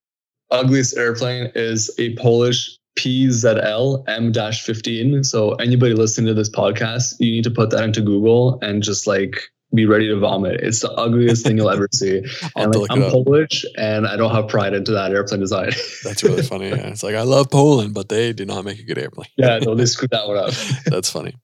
Ugliest 0.50 0.96
airplane 0.96 1.50
is 1.54 1.94
a 1.98 2.14
Polish 2.16 2.78
PZL 2.98 4.04
M-15. 4.08 5.24
So 5.24 5.52
anybody 5.54 5.94
listening 5.94 6.26
to 6.28 6.34
this 6.34 6.50
podcast, 6.50 7.14
you 7.18 7.30
need 7.32 7.44
to 7.44 7.50
put 7.50 7.70
that 7.70 7.84
into 7.84 8.00
Google 8.00 8.58
and 8.62 8.82
just 8.82 9.06
like 9.06 9.40
be 9.74 9.84
ready 9.84 10.08
to 10.08 10.18
vomit. 10.18 10.60
It's 10.60 10.80
the 10.80 10.90
ugliest 10.92 11.44
thing 11.44 11.56
you'll 11.56 11.70
ever 11.70 11.88
see. 11.92 12.24
and 12.56 12.74
like, 12.74 12.90
I'm 12.90 13.02
Polish 13.10 13.64
and 13.76 14.06
I 14.06 14.16
don't 14.16 14.34
have 14.34 14.48
pride 14.48 14.74
into 14.74 14.92
that 14.92 15.12
airplane 15.12 15.40
design. 15.40 15.70
That's 16.04 16.22
really 16.22 16.42
funny. 16.42 16.68
Yeah. 16.68 16.88
It's 16.88 17.02
like 17.02 17.14
I 17.14 17.22
love 17.22 17.50
Poland, 17.50 17.94
but 17.94 18.08
they 18.08 18.32
do 18.32 18.44
not 18.44 18.64
make 18.64 18.78
a 18.78 18.84
good 18.84 18.98
airplane. 18.98 19.28
yeah, 19.36 19.58
no, 19.58 19.74
they 19.74 19.86
screwed 19.86 20.10
that 20.10 20.26
one 20.26 20.38
up. 20.38 20.52
That's 20.86 21.10
funny. 21.10 21.34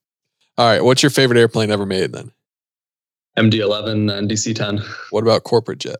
All 0.58 0.66
right, 0.66 0.84
what's 0.84 1.02
your 1.02 1.10
favorite 1.10 1.38
airplane 1.38 1.70
ever 1.70 1.86
made 1.86 2.12
then? 2.12 2.30
MD11 3.38 4.12
and 4.12 4.30
DC10. 4.30 4.84
What 5.10 5.22
about 5.22 5.44
corporate 5.44 5.78
jet? 5.78 5.96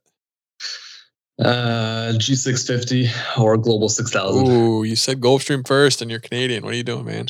Uh, 1.38 2.12
G650 2.14 3.38
or 3.38 3.56
Global 3.56 3.88
6000. 3.88 4.46
Ooh, 4.46 4.84
you 4.84 4.96
said 4.96 5.20
Gulfstream 5.20 5.66
first, 5.66 6.02
and 6.02 6.10
you're 6.10 6.20
Canadian. 6.20 6.62
What 6.64 6.74
are 6.74 6.76
you 6.76 6.84
doing, 6.84 7.06
man? 7.06 7.28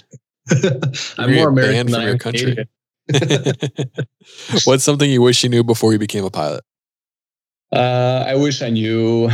I'm 1.18 1.34
more 1.34 1.48
American 1.48 1.92
than 1.92 2.02
your 2.02 2.18
country. 2.18 2.68
What's 4.64 4.84
something 4.84 5.10
you 5.10 5.22
wish 5.22 5.42
you 5.42 5.48
knew 5.48 5.64
before 5.64 5.92
you 5.92 5.98
became 5.98 6.24
a 6.24 6.30
pilot? 6.30 6.64
Uh, 7.70 8.24
I 8.26 8.34
wish 8.34 8.60
I 8.60 8.70
knew 8.70 9.30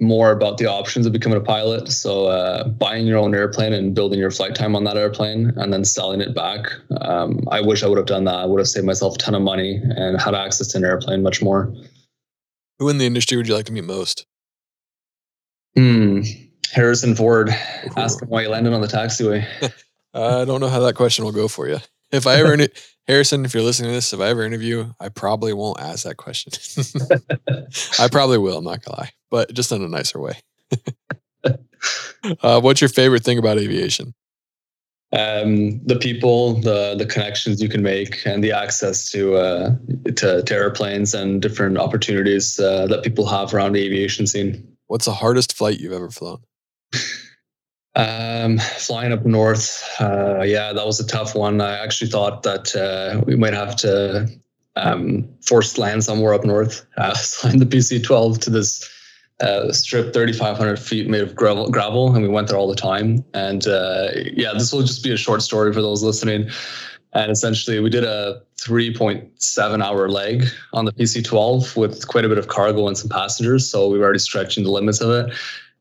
more 0.00 0.30
about 0.30 0.58
the 0.58 0.66
options 0.66 1.06
of 1.06 1.12
becoming 1.12 1.38
a 1.38 1.42
pilot. 1.42 1.88
So 1.88 2.26
uh, 2.26 2.68
buying 2.68 3.06
your 3.06 3.18
own 3.18 3.34
airplane 3.34 3.72
and 3.72 3.94
building 3.94 4.18
your 4.18 4.30
flight 4.30 4.54
time 4.54 4.76
on 4.76 4.84
that 4.84 4.96
airplane 4.96 5.52
and 5.56 5.72
then 5.72 5.84
selling 5.84 6.20
it 6.20 6.34
back. 6.34 6.66
Um, 7.00 7.40
I 7.50 7.60
wish 7.60 7.82
I 7.82 7.88
would 7.88 7.98
have 7.98 8.06
done 8.06 8.24
that. 8.24 8.36
I 8.36 8.44
would 8.44 8.58
have 8.60 8.68
saved 8.68 8.86
myself 8.86 9.16
a 9.16 9.18
ton 9.18 9.34
of 9.34 9.42
money 9.42 9.80
and 9.96 10.20
had 10.20 10.34
access 10.34 10.68
to 10.68 10.78
an 10.78 10.84
airplane 10.84 11.22
much 11.22 11.42
more. 11.42 11.72
Who 12.78 12.88
in 12.88 12.98
the 12.98 13.06
industry 13.06 13.36
would 13.36 13.48
you 13.48 13.54
like 13.54 13.66
to 13.66 13.72
meet 13.72 13.84
most? 13.84 14.26
Hmm. 15.76 16.20
Harrison 16.72 17.14
Ford. 17.14 17.48
Ooh. 17.50 17.90
Ask 17.96 18.22
him 18.22 18.28
why 18.28 18.42
he 18.42 18.48
landed 18.48 18.72
on 18.72 18.80
the 18.80 18.86
taxiway. 18.86 19.44
I 20.14 20.44
don't 20.44 20.60
know 20.60 20.68
how 20.68 20.80
that 20.80 20.94
question 20.94 21.24
will 21.24 21.32
go 21.32 21.48
for 21.48 21.68
you. 21.68 21.78
If 22.12 22.26
I 22.26 22.36
ever 22.36 22.56
Harrison, 23.08 23.46
if 23.46 23.54
you're 23.54 23.62
listening 23.62 23.88
to 23.88 23.94
this, 23.94 24.12
if 24.12 24.20
I 24.20 24.28
ever 24.28 24.44
interview, 24.44 24.92
I 25.00 25.08
probably 25.08 25.54
won't 25.54 25.80
ask 25.80 26.04
that 26.04 26.18
question. 26.18 26.52
I 27.98 28.08
probably 28.08 28.36
will, 28.36 28.58
I'm 28.58 28.64
not 28.64 28.84
gonna 28.84 29.00
lie, 29.00 29.12
but 29.30 29.54
just 29.54 29.72
in 29.72 29.82
a 29.82 29.88
nicer 29.88 30.20
way. 30.20 30.34
uh, 32.42 32.60
what's 32.60 32.82
your 32.82 32.90
favorite 32.90 33.24
thing 33.24 33.38
about 33.38 33.56
aviation? 33.56 34.14
Um, 35.10 35.80
the 35.86 35.96
people, 35.96 36.60
the 36.60 36.94
the 36.98 37.06
connections 37.06 37.62
you 37.62 37.70
can 37.70 37.82
make, 37.82 38.26
and 38.26 38.44
the 38.44 38.52
access 38.52 39.10
to 39.12 39.36
uh, 39.36 39.74
to, 40.16 40.42
to 40.42 40.54
airplanes 40.54 41.14
and 41.14 41.40
different 41.40 41.78
opportunities 41.78 42.60
uh, 42.60 42.86
that 42.88 43.02
people 43.02 43.26
have 43.26 43.54
around 43.54 43.72
the 43.72 43.82
aviation 43.82 44.26
scene. 44.26 44.76
What's 44.88 45.06
the 45.06 45.14
hardest 45.14 45.54
flight 45.54 45.80
you've 45.80 45.94
ever 45.94 46.10
flown? 46.10 46.42
Um, 47.98 48.58
flying 48.58 49.10
up 49.10 49.26
north, 49.26 49.84
uh, 50.00 50.42
yeah, 50.42 50.72
that 50.72 50.86
was 50.86 51.00
a 51.00 51.06
tough 51.06 51.34
one. 51.34 51.60
I 51.60 51.78
actually 51.78 52.08
thought 52.08 52.44
that 52.44 52.76
uh, 52.76 53.24
we 53.26 53.34
might 53.34 53.54
have 53.54 53.74
to 53.76 54.28
um, 54.76 55.28
force 55.44 55.76
land 55.78 56.04
somewhere 56.04 56.32
up 56.32 56.44
north. 56.44 56.86
Uh, 56.96 57.12
flying 57.18 57.58
the 57.58 57.66
PC-12 57.66 58.38
to 58.42 58.50
this 58.50 58.88
uh, 59.40 59.72
strip 59.72 60.14
3,500 60.14 60.78
feet 60.78 61.08
made 61.08 61.22
of 61.22 61.34
gravel, 61.34 61.68
gravel, 61.70 62.14
and 62.14 62.22
we 62.22 62.28
went 62.28 62.46
there 62.46 62.56
all 62.56 62.68
the 62.68 62.76
time. 62.76 63.24
And 63.34 63.66
uh, 63.66 64.10
yeah, 64.14 64.52
this 64.52 64.72
will 64.72 64.82
just 64.82 65.02
be 65.02 65.12
a 65.12 65.16
short 65.16 65.42
story 65.42 65.72
for 65.72 65.82
those 65.82 66.04
listening. 66.04 66.50
And 67.14 67.32
essentially, 67.32 67.80
we 67.80 67.90
did 67.90 68.04
a 68.04 68.42
3.7 68.58 69.84
hour 69.84 70.08
leg 70.08 70.44
on 70.72 70.84
the 70.84 70.92
PC-12 70.92 71.76
with 71.76 72.06
quite 72.06 72.24
a 72.24 72.28
bit 72.28 72.38
of 72.38 72.46
cargo 72.46 72.86
and 72.86 72.96
some 72.96 73.08
passengers. 73.08 73.68
So 73.68 73.88
we 73.88 73.98
were 73.98 74.04
already 74.04 74.20
stretching 74.20 74.62
the 74.62 74.70
limits 74.70 75.00
of 75.00 75.10
it 75.10 75.34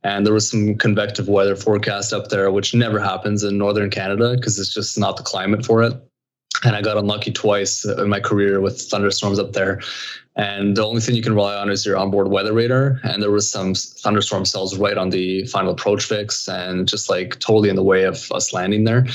and 0.08 0.26
there 0.26 0.34
was 0.34 0.50
some 0.50 0.76
convective 0.76 1.28
weather 1.28 1.58
forecast 1.58 2.14
up 2.14 2.30
there, 2.30 2.50
which 2.50 2.74
never 2.74 2.98
happens 2.98 3.44
in 3.44 3.58
northern 3.58 3.90
Canada 3.90 4.36
because 4.36 4.58
it's 4.58 4.74
just 4.74 4.98
not 4.98 5.18
the 5.18 5.24
climate 5.24 5.66
for 5.66 5.84
it. 5.84 5.94
and 6.64 6.76
I 6.76 6.82
got 6.82 6.98
unlucky 6.98 7.32
twice 7.32 7.84
in 7.84 8.08
my 8.08 8.22
career 8.22 8.62
with 8.62 8.82
thunderstorms 8.82 9.38
up 9.38 9.52
there. 9.52 9.82
And 10.38 10.78
the 10.78 10.86
only 10.86 11.02
thing 11.02 11.16
you 11.16 11.22
can 11.22 11.36
rely 11.36 11.56
on 11.56 11.70
is 11.70 11.86
your 11.86 11.98
onboard 11.98 12.30
weather 12.30 12.54
radar. 12.54 13.02
And 13.04 13.22
there 13.22 13.32
was 13.32 13.52
some 13.52 13.76
thunderstorm 13.76 14.46
cells 14.46 14.78
right 14.78 14.98
on 14.98 15.10
the 15.10 15.46
final 15.48 15.72
approach 15.72 16.06
fix 16.06 16.48
and 16.48 16.88
just 16.88 17.10
like 17.10 17.40
totally 17.40 17.70
in 17.70 17.76
the 17.76 17.84
way 17.84 18.04
of 18.04 18.32
us 18.32 18.54
landing 18.54 18.86
there. 18.86 19.06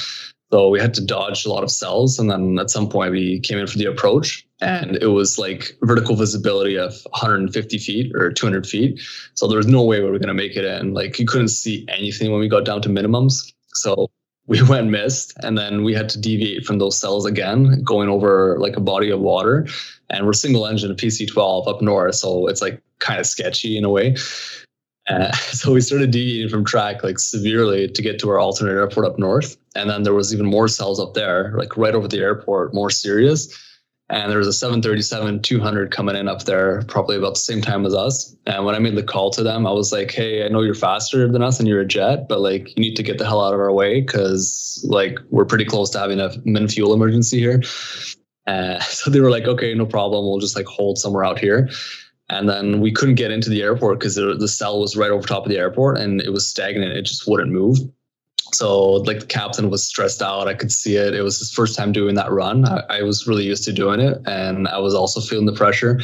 So 0.53 0.69
we 0.69 0.81
had 0.81 0.93
to 0.95 1.05
dodge 1.05 1.47
a 1.47 1.49
lot 1.49 1.65
of 1.65 1.71
cells. 1.71 2.19
And 2.19 2.31
then 2.31 2.59
at 2.59 2.69
some 2.69 2.87
point 2.87 3.13
we 3.13 3.41
came 3.41 3.57
in 3.57 3.67
for 3.67 3.79
the 3.79 3.87
approach 3.87 4.47
and 4.61 4.97
it 4.97 5.07
was 5.07 5.39
like 5.39 5.79
vertical 5.81 6.15
visibility 6.15 6.77
of 6.77 6.93
150 7.11 7.79
feet 7.79 8.15
or 8.15 8.31
200 8.31 8.67
feet. 8.67 9.01
So 9.33 9.49
there 9.49 9.57
was 9.57 9.67
no 9.67 9.83
way 9.83 10.01
we 10.01 10.11
were 10.11 10.19
going 10.19 10.29
to 10.29 10.35
make 10.35 10.55
it 10.55 10.67
in. 10.67 10.93
Like 10.93 11.19
you 11.19 11.25
couldn't 11.25 11.49
see 11.49 11.87
anything 11.89 12.31
when 12.31 12.41
we 12.41 12.49
got 12.49 12.67
down 12.67 12.83
to 12.83 12.91
minimums. 12.91 13.51
So 13.69 14.11
we 14.47 14.63
went 14.69 14.91
missed 14.91 15.33
and 15.43 15.57
then 15.57 15.85
we 15.85 15.95
had 15.95 16.11
to 16.11 16.21
deviate 16.21 16.67
from 16.67 16.77
those 16.77 17.01
cells 17.01 17.25
again, 17.25 17.83
going 17.83 18.11
over 18.11 18.59
like 18.61 18.77
a 18.77 18.81
body 18.81 19.09
of 19.09 19.21
water. 19.21 19.67
And 20.11 20.27
we're 20.27 20.35
single 20.35 20.67
engine 20.67 20.95
PC12 20.95 21.67
up 21.67 21.81
north. 21.81 22.17
So 22.17 22.47
it's 22.47 22.61
like 22.61 22.83
kind 22.99 23.19
of 23.19 23.25
sketchy 23.25 23.79
in 23.79 23.85
a 23.85 23.91
way. 23.91 24.17
So 25.53 25.73
we 25.73 25.81
started 25.81 26.11
deviating 26.11 26.49
from 26.49 26.65
track 26.65 27.05
like 27.05 27.19
severely 27.19 27.89
to 27.89 28.03
get 28.03 28.19
to 28.21 28.31
our 28.31 28.39
alternate 28.39 28.73
airport 28.73 29.07
up 29.07 29.19
north. 29.19 29.57
And 29.77 29.89
then 29.89 30.03
there 30.03 30.15
was 30.15 30.35
even 30.35 30.47
more 30.47 30.69
cells 30.69 30.99
up 30.99 31.15
there, 31.15 31.55
like 31.57 31.77
right 31.77 31.95
over 31.95 32.09
the 32.09 32.19
airport, 32.19 32.75
more 32.75 32.91
serious. 32.91 33.57
And 34.09 34.31
there 34.31 34.39
was 34.39 34.47
a 34.47 34.53
737 34.53 35.41
200 35.41 35.91
coming 35.91 36.17
in 36.17 36.29
up 36.29 36.45
there, 36.45 36.83
probably 36.83 37.17
about 37.17 37.35
the 37.35 37.41
same 37.41 37.63
time 37.63 37.87
as 37.87 37.95
us. 37.95 38.37
And 38.45 38.65
when 38.65 38.75
I 38.75 38.79
made 38.79 38.97
the 38.97 39.03
call 39.03 39.31
to 39.31 39.43
them, 39.43 39.67
I 39.67 39.73
was 39.73 39.93
like, 39.93 40.11
hey, 40.11 40.45
I 40.45 40.49
know 40.49 40.61
you're 40.61 40.75
faster 40.75 41.31
than 41.31 41.43
us 41.43 41.59
and 41.59 41.69
you're 41.69 41.81
a 41.81 41.87
jet, 41.87 42.29
but 42.29 42.41
like 42.41 42.69
you 42.77 42.83
need 42.83 42.97
to 42.97 43.03
get 43.03 43.19
the 43.19 43.25
hell 43.25 43.41
out 43.41 43.55
of 43.55 43.61
our 43.61 43.73
way 43.73 44.01
because 44.01 44.85
like 44.89 45.19
we're 45.31 45.47
pretty 45.47 45.65
close 45.65 45.89
to 45.91 45.99
having 45.99 46.21
a 46.21 46.31
min 46.45 46.69
fuel 46.69 46.93
emergency 46.93 47.39
here. 47.39 47.63
Uh, 48.47 48.81
so 48.81 49.11
they 49.11 49.21
were 49.21 49.31
like, 49.31 49.45
okay, 49.45 49.73
no 49.75 49.87
problem. 49.87 50.27
We'll 50.27 50.41
just 50.41 50.57
like 50.57 50.67
hold 50.67 50.99
somewhere 50.99 51.25
out 51.25 51.39
here. 51.39 51.71
And 52.33 52.49
then 52.49 52.80
we 52.80 52.91
couldn't 52.91 53.16
get 53.16 53.30
into 53.30 53.51
the 53.51 53.62
airport 53.62 53.99
because 53.99 54.14
the 54.14 54.49
cell 54.49 54.80
was 54.80 54.97
right 54.97 55.11
over 55.11 55.28
top 55.28 55.45
of 55.45 55.51
the 55.51 55.59
airport 55.59 55.99
and 55.99 56.20
it 56.22 56.30
was 56.30 56.49
stagnant. 56.49 56.97
It 56.97 57.03
just 57.03 57.28
wouldn't 57.28 57.53
move. 57.53 57.78
So 58.53 58.93
like 58.93 59.20
the 59.20 59.26
captain 59.26 59.68
was 59.68 59.85
stressed 59.85 60.22
out. 60.22 60.49
I 60.49 60.55
could 60.55 60.72
see 60.72 60.97
it. 60.97 61.14
It 61.14 61.22
was 61.22 61.39
his 61.39 61.53
first 61.53 61.76
time 61.76 61.93
doing 61.93 62.14
that 62.14 62.30
run. 62.30 62.66
I, 62.66 62.80
I 62.89 63.03
was 63.03 63.26
really 63.26 63.45
used 63.45 63.64
to 63.64 63.72
doing 63.72 64.01
it, 64.01 64.18
and 64.26 64.66
I 64.68 64.78
was 64.78 64.95
also 64.95 65.20
feeling 65.20 65.47
the 65.47 65.53
pressure. 65.53 66.01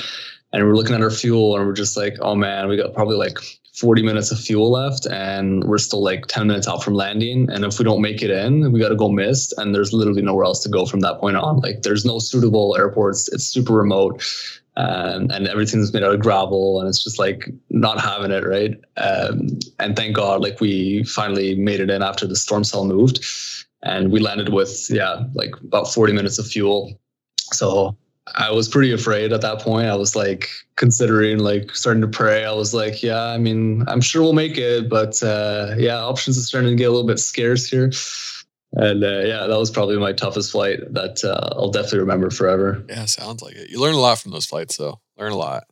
And 0.53 0.65
we're 0.65 0.75
looking 0.75 0.95
at 0.95 1.03
our 1.03 1.11
fuel, 1.11 1.57
and 1.57 1.67
we're 1.67 1.75
just 1.75 1.97
like, 1.97 2.17
oh 2.21 2.35
man, 2.35 2.69
we 2.69 2.77
got 2.77 2.95
probably 2.95 3.17
like 3.17 3.39
40 3.75 4.03
minutes 4.03 4.33
of 4.33 4.41
fuel 4.41 4.73
left 4.73 5.07
and 5.07 5.63
we're 5.63 5.79
still 5.79 6.03
like 6.03 6.27
10 6.27 6.49
minutes 6.49 6.67
out 6.67 6.83
from 6.83 6.95
landing 6.95 7.49
and 7.49 7.65
if 7.65 7.79
we 7.79 7.85
don't 7.85 8.03
make 8.03 8.23
it 8.23 8.31
in 8.31 8.73
we 8.73 8.81
got 8.81 8.89
to 8.89 8.97
go 8.97 9.09
missed 9.09 9.55
and 9.57 9.73
there's 9.73 9.93
literally 9.93 10.21
nowhere 10.21 10.47
else 10.47 10.61
to 10.65 10.69
go 10.69 10.85
from 10.85 10.99
that 10.99 11.21
point 11.21 11.37
on 11.37 11.61
like 11.61 11.83
there's 11.83 12.05
no 12.05 12.19
suitable 12.19 12.77
airports 12.77 13.29
it's 13.29 13.45
super 13.45 13.75
remote 13.75 14.21
um, 14.79 15.29
and 15.33 15.49
everything's 15.49 15.93
made 15.93 16.05
out 16.05 16.15
of 16.15 16.21
gravel 16.21 16.79
and 16.79 16.89
it's 16.89 17.03
just 17.03 17.19
like 17.19 17.51
not 17.69 18.01
having 18.01 18.31
it 18.31 18.45
right? 18.45 18.81
Um, 18.97 19.59
and 19.81 19.97
thank 19.97 20.15
god 20.15 20.41
like 20.41 20.61
we 20.61 21.03
finally 21.03 21.57
made 21.57 21.81
it 21.81 21.91
in 21.91 22.01
after 22.03 22.27
the 22.27 22.37
storm 22.37 22.65
cell 22.65 22.85
moved 22.85 23.25
and 23.83 24.13
we 24.13 24.21
landed 24.21 24.51
with 24.51 24.87
yeah 24.89 25.25
like 25.35 25.51
about 25.61 25.93
40 25.93 26.13
minutes 26.13 26.39
of 26.39 26.47
fuel. 26.47 26.99
So 27.53 27.97
i 28.37 28.51
was 28.51 28.69
pretty 28.69 28.93
afraid 28.93 29.33
at 29.33 29.41
that 29.41 29.61
point. 29.61 29.89
I 29.89 29.97
was 29.97 30.15
like 30.15 30.49
considering 30.77 31.39
like 31.39 31.75
starting 31.75 32.03
to 32.03 32.09
pray. 32.09 32.45
I 32.45 32.53
was 32.53 32.73
like 32.73 33.03
yeah 33.03 33.25
i 33.25 33.39
mean 33.39 33.85
i'm 33.89 34.01
sure 34.01 34.23
we'll 34.23 34.33
make 34.33 34.57
it 34.57 34.89
but 34.89 35.21
uh, 35.23 35.75
yeah 35.77 35.99
options 36.05 36.39
are 36.39 36.43
starting 36.43 36.71
to 36.71 36.77
get 36.77 36.85
a 36.85 36.91
little 36.91 37.07
bit 37.07 37.19
scarce 37.19 37.67
here 37.69 37.91
and 38.73 39.03
uh, 39.03 39.21
yeah, 39.21 39.47
that 39.47 39.59
was 39.59 39.71
probably 39.71 39.99
my 39.99 40.13
toughest 40.13 40.53
flight 40.53 40.81
that 40.93 41.25
uh, 41.25 41.55
I'll 41.57 41.71
definitely 41.71 42.01
remember 42.01 42.31
forever. 42.31 42.85
Yeah, 42.89 43.07
sounds 43.07 43.43
like 43.43 43.55
it. 43.55 43.71
You 43.71 43.81
learn 43.81 43.95
a 43.95 43.99
lot 43.99 44.19
from 44.19 44.33
those 44.33 44.47
flights, 44.47 44.77
though. 44.77 45.01
Learn 45.17 45.33
a 45.33 45.37
lot. 45.37 45.65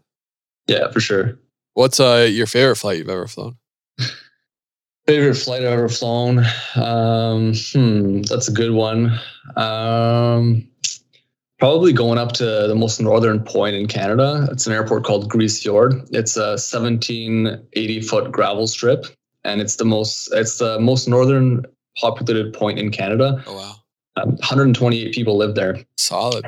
Yeah, 0.66 0.90
for 0.90 1.00
sure. 1.00 1.38
What's 1.74 2.00
uh, 2.00 2.26
your 2.30 2.46
favorite 2.46 2.76
flight 2.76 2.98
you've 2.98 3.08
ever 3.08 3.26
flown? 3.26 3.56
favorite 5.06 5.34
flight 5.34 5.60
I've 5.60 5.72
ever 5.72 5.88
flown? 5.88 6.44
Um, 6.74 7.52
hmm, 7.54 8.22
that's 8.22 8.48
a 8.48 8.52
good 8.52 8.72
one. 8.72 9.18
Um, 9.56 10.66
probably 11.58 11.92
going 11.92 12.18
up 12.18 12.32
to 12.32 12.44
the 12.44 12.74
most 12.74 13.00
northern 13.00 13.40
point 13.44 13.76
in 13.76 13.86
Canada. 13.86 14.48
It's 14.50 14.66
an 14.66 14.72
airport 14.72 15.04
called 15.04 15.28
Grise 15.28 15.62
Fiord. 15.62 16.08
It's 16.12 16.36
a 16.36 16.56
1780 16.56 18.00
foot 18.00 18.32
gravel 18.32 18.66
strip, 18.66 19.06
and 19.44 19.60
it's 19.60 19.76
the 19.76 19.84
most 19.84 20.32
it's 20.32 20.58
the 20.58 20.80
most 20.80 21.08
northern 21.08 21.64
populated 21.98 22.52
point 22.52 22.78
in 22.78 22.90
Canada. 22.90 23.42
Oh 23.46 23.56
wow. 23.56 23.74
Um, 24.16 24.30
128 24.30 25.14
people 25.14 25.36
live 25.36 25.54
there. 25.54 25.78
Solid. 25.98 26.44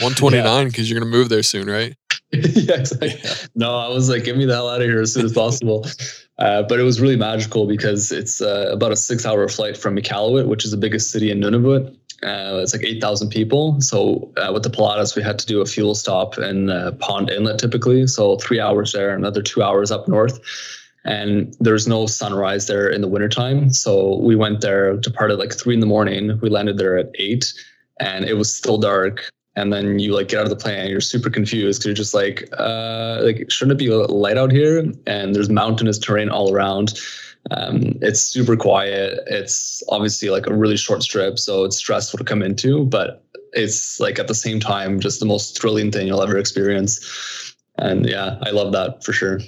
129 0.00 0.66
because 0.66 0.88
yeah. 0.88 0.94
you're 0.94 1.00
gonna 1.00 1.10
move 1.10 1.28
there 1.28 1.42
soon, 1.42 1.68
right? 1.68 1.96
yeah, 2.32 2.74
exactly. 2.74 3.14
Yeah. 3.22 3.34
No, 3.54 3.78
I 3.78 3.88
was 3.88 4.10
like, 4.10 4.24
get 4.24 4.36
me 4.36 4.44
the 4.44 4.54
hell 4.54 4.68
out 4.68 4.82
of 4.82 4.86
here 4.86 5.00
as 5.00 5.14
soon 5.14 5.24
as 5.24 5.32
possible. 5.32 5.86
uh, 6.38 6.62
but 6.62 6.78
it 6.78 6.82
was 6.82 7.00
really 7.00 7.16
magical 7.16 7.66
because 7.66 8.12
it's 8.12 8.42
uh, 8.42 8.68
about 8.70 8.92
a 8.92 8.96
six-hour 8.96 9.48
flight 9.48 9.76
from 9.76 9.96
Iqaluit, 9.96 10.46
which 10.46 10.64
is 10.64 10.70
the 10.70 10.76
biggest 10.76 11.10
city 11.10 11.30
in 11.30 11.40
Nunavut. 11.40 11.96
Uh, 12.22 12.60
it's 12.62 12.74
like 12.74 12.84
8,000 12.84 13.28
people. 13.28 13.80
So 13.80 14.32
uh, 14.36 14.50
with 14.52 14.62
the 14.62 14.70
Pilatus, 14.70 15.14
we 15.14 15.22
had 15.22 15.38
to 15.38 15.46
do 15.46 15.60
a 15.60 15.66
fuel 15.66 15.94
stop 15.94 16.38
in 16.38 16.70
uh, 16.70 16.92
Pond 16.98 17.30
Inlet 17.30 17.58
typically. 17.58 18.06
So 18.06 18.36
three 18.36 18.58
hours 18.58 18.92
there, 18.92 19.14
another 19.14 19.42
two 19.42 19.62
hours 19.62 19.90
up 19.90 20.08
north 20.08 20.40
and 21.06 21.56
there's 21.60 21.86
no 21.86 22.06
sunrise 22.06 22.66
there 22.66 22.88
in 22.88 23.00
the 23.00 23.08
wintertime. 23.08 23.70
So 23.70 24.18
we 24.18 24.34
went 24.34 24.60
there, 24.60 24.96
departed 24.96 25.38
like 25.38 25.54
three 25.54 25.72
in 25.72 25.80
the 25.80 25.86
morning. 25.86 26.38
We 26.42 26.50
landed 26.50 26.78
there 26.78 26.98
at 26.98 27.10
eight 27.14 27.54
and 28.00 28.24
it 28.24 28.34
was 28.34 28.54
still 28.54 28.76
dark. 28.76 29.30
And 29.54 29.72
then 29.72 30.00
you 30.00 30.12
like 30.12 30.28
get 30.28 30.40
out 30.40 30.44
of 30.44 30.50
the 30.50 30.56
plane 30.56 30.80
and 30.80 30.90
you're 30.90 31.00
super 31.00 31.30
confused 31.30 31.78
because 31.78 31.86
you're 31.86 31.94
just 31.94 32.12
like, 32.12 32.48
uh, 32.58 33.20
like 33.22 33.50
shouldn't 33.50 33.80
it 33.80 33.84
be 33.84 33.88
light 33.88 34.36
out 34.36 34.50
here? 34.50 34.84
And 35.06 35.34
there's 35.34 35.48
mountainous 35.48 35.98
terrain 35.98 36.28
all 36.28 36.52
around. 36.52 37.00
Um, 37.52 37.96
it's 38.02 38.20
super 38.20 38.56
quiet. 38.56 39.20
It's 39.28 39.84
obviously 39.88 40.28
like 40.30 40.48
a 40.48 40.54
really 40.54 40.76
short 40.76 41.04
strip, 41.04 41.38
so 41.38 41.62
it's 41.64 41.76
stressful 41.76 42.18
to 42.18 42.24
come 42.24 42.42
into, 42.42 42.84
but 42.86 43.24
it's 43.52 44.00
like 44.00 44.18
at 44.18 44.26
the 44.26 44.34
same 44.34 44.58
time 44.58 44.98
just 44.98 45.20
the 45.20 45.26
most 45.26 45.58
thrilling 45.58 45.92
thing 45.92 46.08
you'll 46.08 46.22
ever 46.22 46.36
experience. 46.36 47.54
And 47.78 48.04
yeah, 48.04 48.38
I 48.42 48.50
love 48.50 48.72
that 48.72 49.04
for 49.04 49.12
sure. 49.12 49.38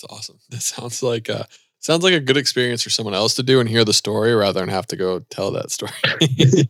That's 0.00 0.12
awesome. 0.12 0.38
That 0.50 0.62
sounds 0.62 1.02
like 1.02 1.28
a 1.28 1.46
sounds 1.80 2.02
like 2.02 2.14
a 2.14 2.20
good 2.20 2.36
experience 2.36 2.82
for 2.82 2.90
someone 2.90 3.14
else 3.14 3.34
to 3.36 3.42
do 3.42 3.60
and 3.60 3.68
hear 3.68 3.84
the 3.84 3.92
story 3.92 4.34
rather 4.34 4.60
than 4.60 4.68
have 4.68 4.86
to 4.88 4.96
go 4.96 5.20
tell 5.30 5.52
that 5.52 5.70
story. 5.70 5.92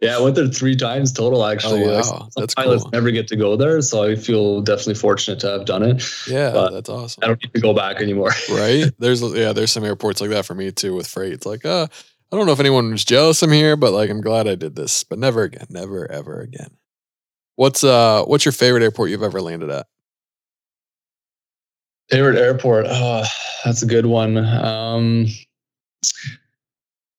yeah, 0.00 0.16
I 0.16 0.20
went 0.20 0.34
there 0.34 0.48
three 0.48 0.76
times 0.76 1.12
total 1.12 1.44
actually. 1.44 1.84
Oh, 1.84 2.00
wow. 2.00 2.28
that's 2.36 2.54
pilots 2.54 2.84
cool. 2.84 2.90
never 2.92 3.10
get 3.10 3.28
to 3.28 3.36
go 3.36 3.56
there, 3.56 3.82
so 3.82 4.04
I 4.04 4.16
feel 4.16 4.62
definitely 4.62 4.94
fortunate 4.94 5.40
to 5.40 5.50
have 5.50 5.66
done 5.66 5.82
it. 5.82 6.02
Yeah, 6.26 6.68
that's 6.72 6.88
awesome. 6.88 7.22
I 7.22 7.28
don't 7.28 7.42
need 7.42 7.54
to 7.54 7.60
go 7.60 7.74
back 7.74 8.00
anymore. 8.00 8.30
right? 8.50 8.90
There's 8.98 9.22
yeah, 9.22 9.52
there's 9.52 9.72
some 9.72 9.84
airports 9.84 10.20
like 10.20 10.30
that 10.30 10.46
for 10.46 10.54
me 10.54 10.70
too 10.72 10.94
with 10.94 11.06
freight. 11.06 11.32
It's 11.32 11.46
like, 11.46 11.64
uh, 11.64 11.86
I 12.32 12.36
don't 12.36 12.46
know 12.46 12.52
if 12.52 12.60
anyone 12.60 12.90
was 12.90 13.04
jealous 13.04 13.42
I'm 13.42 13.52
here, 13.52 13.76
but 13.76 13.92
like 13.92 14.10
I'm 14.10 14.20
glad 14.20 14.48
I 14.48 14.54
did 14.54 14.74
this. 14.74 15.04
But 15.04 15.18
never 15.18 15.42
again, 15.42 15.66
never 15.68 16.10
ever 16.10 16.40
again. 16.40 16.70
What's 17.56 17.84
uh 17.84 18.24
what's 18.24 18.44
your 18.44 18.52
favorite 18.52 18.82
airport 18.82 19.10
you've 19.10 19.22
ever 19.22 19.42
landed 19.42 19.70
at? 19.70 19.86
Favorite 22.10 22.38
airport? 22.38 22.86
Oh, 22.88 23.24
that's 23.64 23.82
a 23.82 23.86
good 23.86 24.06
one. 24.06 24.36
Um, 24.38 25.26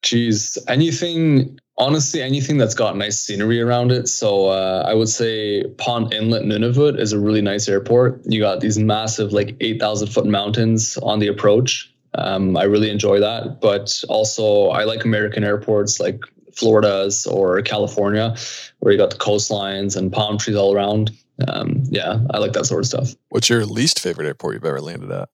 geez, 0.02 0.58
anything. 0.68 1.58
Honestly, 1.78 2.22
anything 2.22 2.58
that's 2.58 2.76
got 2.76 2.98
nice 2.98 3.18
scenery 3.18 3.60
around 3.62 3.92
it. 3.92 4.08
So 4.08 4.48
uh, 4.48 4.84
I 4.86 4.94
would 4.94 5.08
say 5.08 5.64
Pond 5.78 6.14
Inlet, 6.14 6.44
Nunavut 6.44 7.00
is 7.00 7.14
a 7.14 7.20
really 7.20 7.42
nice 7.42 7.68
airport. 7.70 8.22
You 8.26 8.40
got 8.40 8.60
these 8.60 8.78
massive, 8.78 9.32
like 9.32 9.56
eight 9.62 9.80
thousand 9.80 10.10
foot 10.10 10.26
mountains 10.26 10.98
on 10.98 11.20
the 11.20 11.28
approach. 11.28 11.92
Um, 12.16 12.58
I 12.58 12.64
really 12.64 12.90
enjoy 12.90 13.20
that. 13.22 13.62
But 13.62 14.04
also, 14.10 14.68
I 14.68 14.84
like 14.84 15.06
American 15.06 15.44
airports 15.44 16.00
like 16.00 16.20
Florida's 16.54 17.26
or 17.26 17.62
California, 17.62 18.36
where 18.80 18.92
you 18.92 18.98
got 18.98 19.12
the 19.12 19.18
coastlines 19.18 19.96
and 19.96 20.12
palm 20.12 20.38
trees 20.38 20.58
all 20.58 20.76
around 20.76 21.12
um, 21.48 21.84
yeah, 21.90 22.20
I 22.32 22.38
like 22.38 22.54
that 22.54 22.66
sort 22.66 22.82
of 22.82 22.88
stuff. 22.88 23.16
What's 23.30 23.50
your 23.50 23.66
least 23.66 24.00
favorite 24.00 24.28
airport 24.28 24.56
you've 24.56 24.66
ever 24.66 24.82
landed 24.82 25.12
at? 25.12 25.30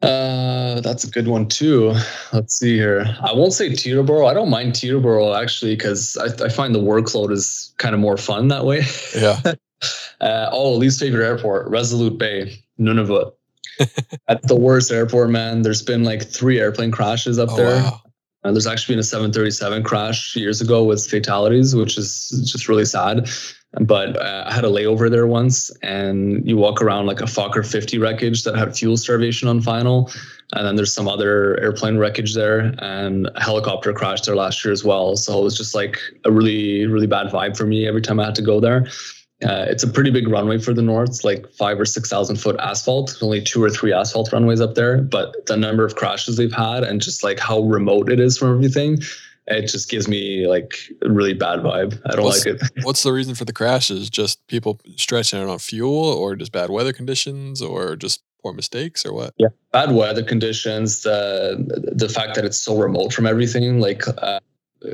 Uh, 0.00 0.80
that's 0.80 1.02
a 1.02 1.10
good 1.10 1.26
one 1.26 1.48
too. 1.48 1.92
Let's 2.32 2.56
see 2.56 2.76
here. 2.76 3.16
I 3.20 3.32
won't 3.32 3.52
say 3.52 3.70
Teterboro. 3.70 4.30
I 4.30 4.34
don't 4.34 4.50
mind 4.50 4.74
Teterboro 4.74 5.40
actually 5.40 5.74
because 5.74 6.16
I, 6.16 6.44
I 6.44 6.48
find 6.48 6.74
the 6.74 6.80
workload 6.80 7.32
is 7.32 7.74
kind 7.78 7.94
of 7.94 8.00
more 8.00 8.16
fun 8.16 8.48
that 8.48 8.64
way. 8.64 8.82
Yeah. 9.16 9.40
uh, 10.20 10.50
oh, 10.52 10.74
least 10.74 11.00
favorite 11.00 11.26
airport, 11.26 11.68
Resolute 11.68 12.16
Bay, 12.16 12.62
Nunavut. 12.78 13.32
That's 14.28 14.46
the 14.46 14.56
worst 14.56 14.92
airport, 14.92 15.30
man. 15.30 15.62
There's 15.62 15.82
been 15.82 16.04
like 16.04 16.22
three 16.22 16.60
airplane 16.60 16.92
crashes 16.92 17.38
up 17.38 17.50
oh, 17.52 17.56
there. 17.56 17.82
Wow. 17.82 18.02
Uh, 18.44 18.52
there's 18.52 18.68
actually 18.68 18.94
been 18.94 19.00
a 19.00 19.04
737 19.04 19.82
crash 19.82 20.36
years 20.36 20.60
ago 20.60 20.84
with 20.84 21.04
fatalities, 21.04 21.74
which 21.74 21.98
is 21.98 22.28
just 22.50 22.68
really 22.68 22.84
sad. 22.84 23.28
But 23.72 24.16
uh, 24.16 24.44
I 24.46 24.54
had 24.54 24.64
a 24.64 24.68
layover 24.68 25.10
there 25.10 25.26
once, 25.26 25.70
and 25.82 26.46
you 26.48 26.56
walk 26.56 26.80
around 26.80 27.06
like 27.06 27.20
a 27.20 27.24
Fokker 27.24 27.66
50 27.66 27.98
wreckage 27.98 28.44
that 28.44 28.56
had 28.56 28.74
fuel 28.74 28.96
starvation 28.96 29.46
on 29.46 29.60
final. 29.60 30.10
And 30.54 30.66
then 30.66 30.76
there's 30.76 30.94
some 30.94 31.06
other 31.06 31.60
airplane 31.60 31.98
wreckage 31.98 32.34
there, 32.34 32.74
and 32.78 33.28
a 33.34 33.42
helicopter 33.42 33.92
crashed 33.92 34.24
there 34.24 34.36
last 34.36 34.64
year 34.64 34.72
as 34.72 34.84
well. 34.84 35.16
So 35.16 35.38
it 35.38 35.44
was 35.44 35.56
just 35.56 35.74
like 35.74 35.98
a 36.24 36.32
really, 36.32 36.86
really 36.86 37.06
bad 37.06 37.26
vibe 37.26 37.56
for 37.56 37.66
me 37.66 37.86
every 37.86 38.00
time 38.00 38.18
I 38.18 38.24
had 38.24 38.34
to 38.36 38.42
go 38.42 38.58
there. 38.58 38.86
Uh, 39.44 39.66
it's 39.68 39.84
a 39.84 39.88
pretty 39.88 40.10
big 40.10 40.26
runway 40.26 40.58
for 40.58 40.74
the 40.74 40.82
north, 40.82 41.10
it's 41.10 41.22
like 41.22 41.48
five 41.52 41.78
or 41.78 41.84
six 41.84 42.10
thousand 42.10 42.36
foot 42.36 42.56
asphalt. 42.58 43.16
Only 43.20 43.40
two 43.40 43.62
or 43.62 43.70
three 43.70 43.92
asphalt 43.92 44.32
runways 44.32 44.60
up 44.60 44.74
there, 44.74 45.00
but 45.00 45.46
the 45.46 45.56
number 45.56 45.84
of 45.84 45.94
crashes 45.94 46.36
they've 46.36 46.52
had 46.52 46.82
and 46.82 47.00
just 47.00 47.22
like 47.22 47.38
how 47.38 47.60
remote 47.60 48.10
it 48.10 48.18
is 48.18 48.36
from 48.36 48.52
everything, 48.52 48.98
it 49.50 49.68
just 49.68 49.90
gives 49.90 50.08
me 50.08 50.46
like 50.46 50.74
a 51.02 51.10
really 51.10 51.34
bad 51.34 51.60
vibe. 51.60 52.00
I 52.06 52.16
don't 52.16 52.24
What's- 52.24 52.46
like 52.46 52.56
it. 52.56 52.70
What's 52.84 53.02
the 53.02 53.12
reason 53.12 53.34
for 53.34 53.44
the 53.44 53.52
crashes? 53.52 54.10
Just 54.10 54.46
people 54.46 54.80
stretching 54.96 55.40
out 55.40 55.48
on 55.48 55.58
fuel, 55.58 55.94
or 55.94 56.36
just 56.36 56.52
bad 56.52 56.70
weather 56.70 56.92
conditions, 56.92 57.60
or 57.62 57.96
just 57.96 58.22
poor 58.42 58.52
mistakes, 58.52 59.04
or 59.04 59.12
what? 59.12 59.34
Yeah, 59.38 59.48
bad 59.72 59.92
weather 59.92 60.22
conditions, 60.22 61.02
the 61.02 61.92
the 61.92 62.08
fact 62.08 62.34
that 62.36 62.44
it's 62.44 62.58
so 62.58 62.78
remote 62.78 63.12
from 63.12 63.26
everything, 63.26 63.80
like 63.80 64.02
uh, 64.22 64.40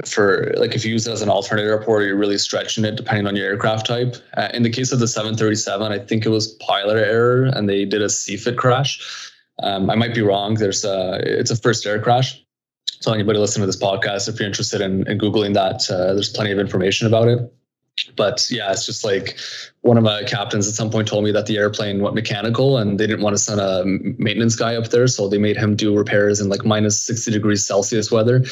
for 0.07 0.53
like 0.57 0.75
if 0.75 0.85
you 0.85 0.93
use 0.93 1.07
it 1.07 1.13
as 1.13 1.23
an 1.23 1.29
alternate 1.29 1.63
airport, 1.63 2.05
you're 2.05 2.17
really 2.17 2.39
stretching 2.39 2.85
it 2.85 2.97
depending 2.97 3.27
on 3.27 3.37
your 3.37 3.47
aircraft 3.47 3.87
type. 3.87 4.17
Uh, 4.37 4.49
in 4.55 4.63
the 4.63 4.71
case 4.71 4.93
of 4.93 4.99
the 4.99 5.09
737, 5.09 5.93
I 5.93 5.99
think 5.99 6.25
it 6.25 6.31
was 6.31 6.53
pilot 6.55 6.97
error 6.97 7.45
and 7.55 7.69
they 7.69 7.85
did 7.85 8.01
a 8.01 8.07
CFIT 8.07 8.57
crash. 8.57 9.31
Um, 9.63 9.91
I 9.91 9.95
might 9.95 10.15
be 10.15 10.23
wrong. 10.23 10.55
There's 10.55 10.85
a 10.85 11.21
it's 11.23 11.51
a 11.51 11.57
First 11.57 11.87
Air 11.87 12.01
crash. 12.01 12.43
So 12.87 13.13
anybody 13.13 13.39
listening 13.39 13.63
to 13.63 13.67
this 13.67 13.77
podcast, 13.77 14.29
if 14.29 14.39
you're 14.39 14.47
interested 14.47 14.81
in, 14.81 15.07
in 15.09 15.19
googling 15.19 15.55
that, 15.55 15.91
uh, 15.91 16.15
there's 16.15 16.31
plenty 16.31 16.53
of 16.53 16.59
information 16.59 17.07
about 17.07 17.29
it. 17.29 17.53
But 18.17 18.47
yeah, 18.51 18.73
it's 18.73 18.87
just 18.87 19.05
like 19.05 19.39
one 19.83 19.97
of 19.97 20.03
my 20.03 20.25
captains 20.25 20.67
at 20.67 20.75
some 20.75 20.91
point 20.91 21.07
told 21.07 21.23
me 21.23 21.31
that 21.33 21.47
the 21.47 21.59
airplane 21.59 22.01
went 22.01 22.15
mechanical 22.15 22.79
and 22.79 22.99
they 22.99 23.07
didn't 23.07 23.23
want 23.23 23.35
to 23.35 23.43
send 23.43 23.61
a 23.61 23.85
maintenance 23.85 24.57
guy 24.57 24.75
up 24.75 24.89
there. 24.89 25.07
So 25.07 25.29
they 25.29 25.39
made 25.39 25.57
him 25.57 25.77
do 25.77 25.97
repairs 25.97 26.41
in 26.41 26.49
like 26.49 26.65
minus 26.65 27.01
60 27.03 27.31
degrees 27.31 27.65
Celsius 27.65 28.11
weather 28.11 28.45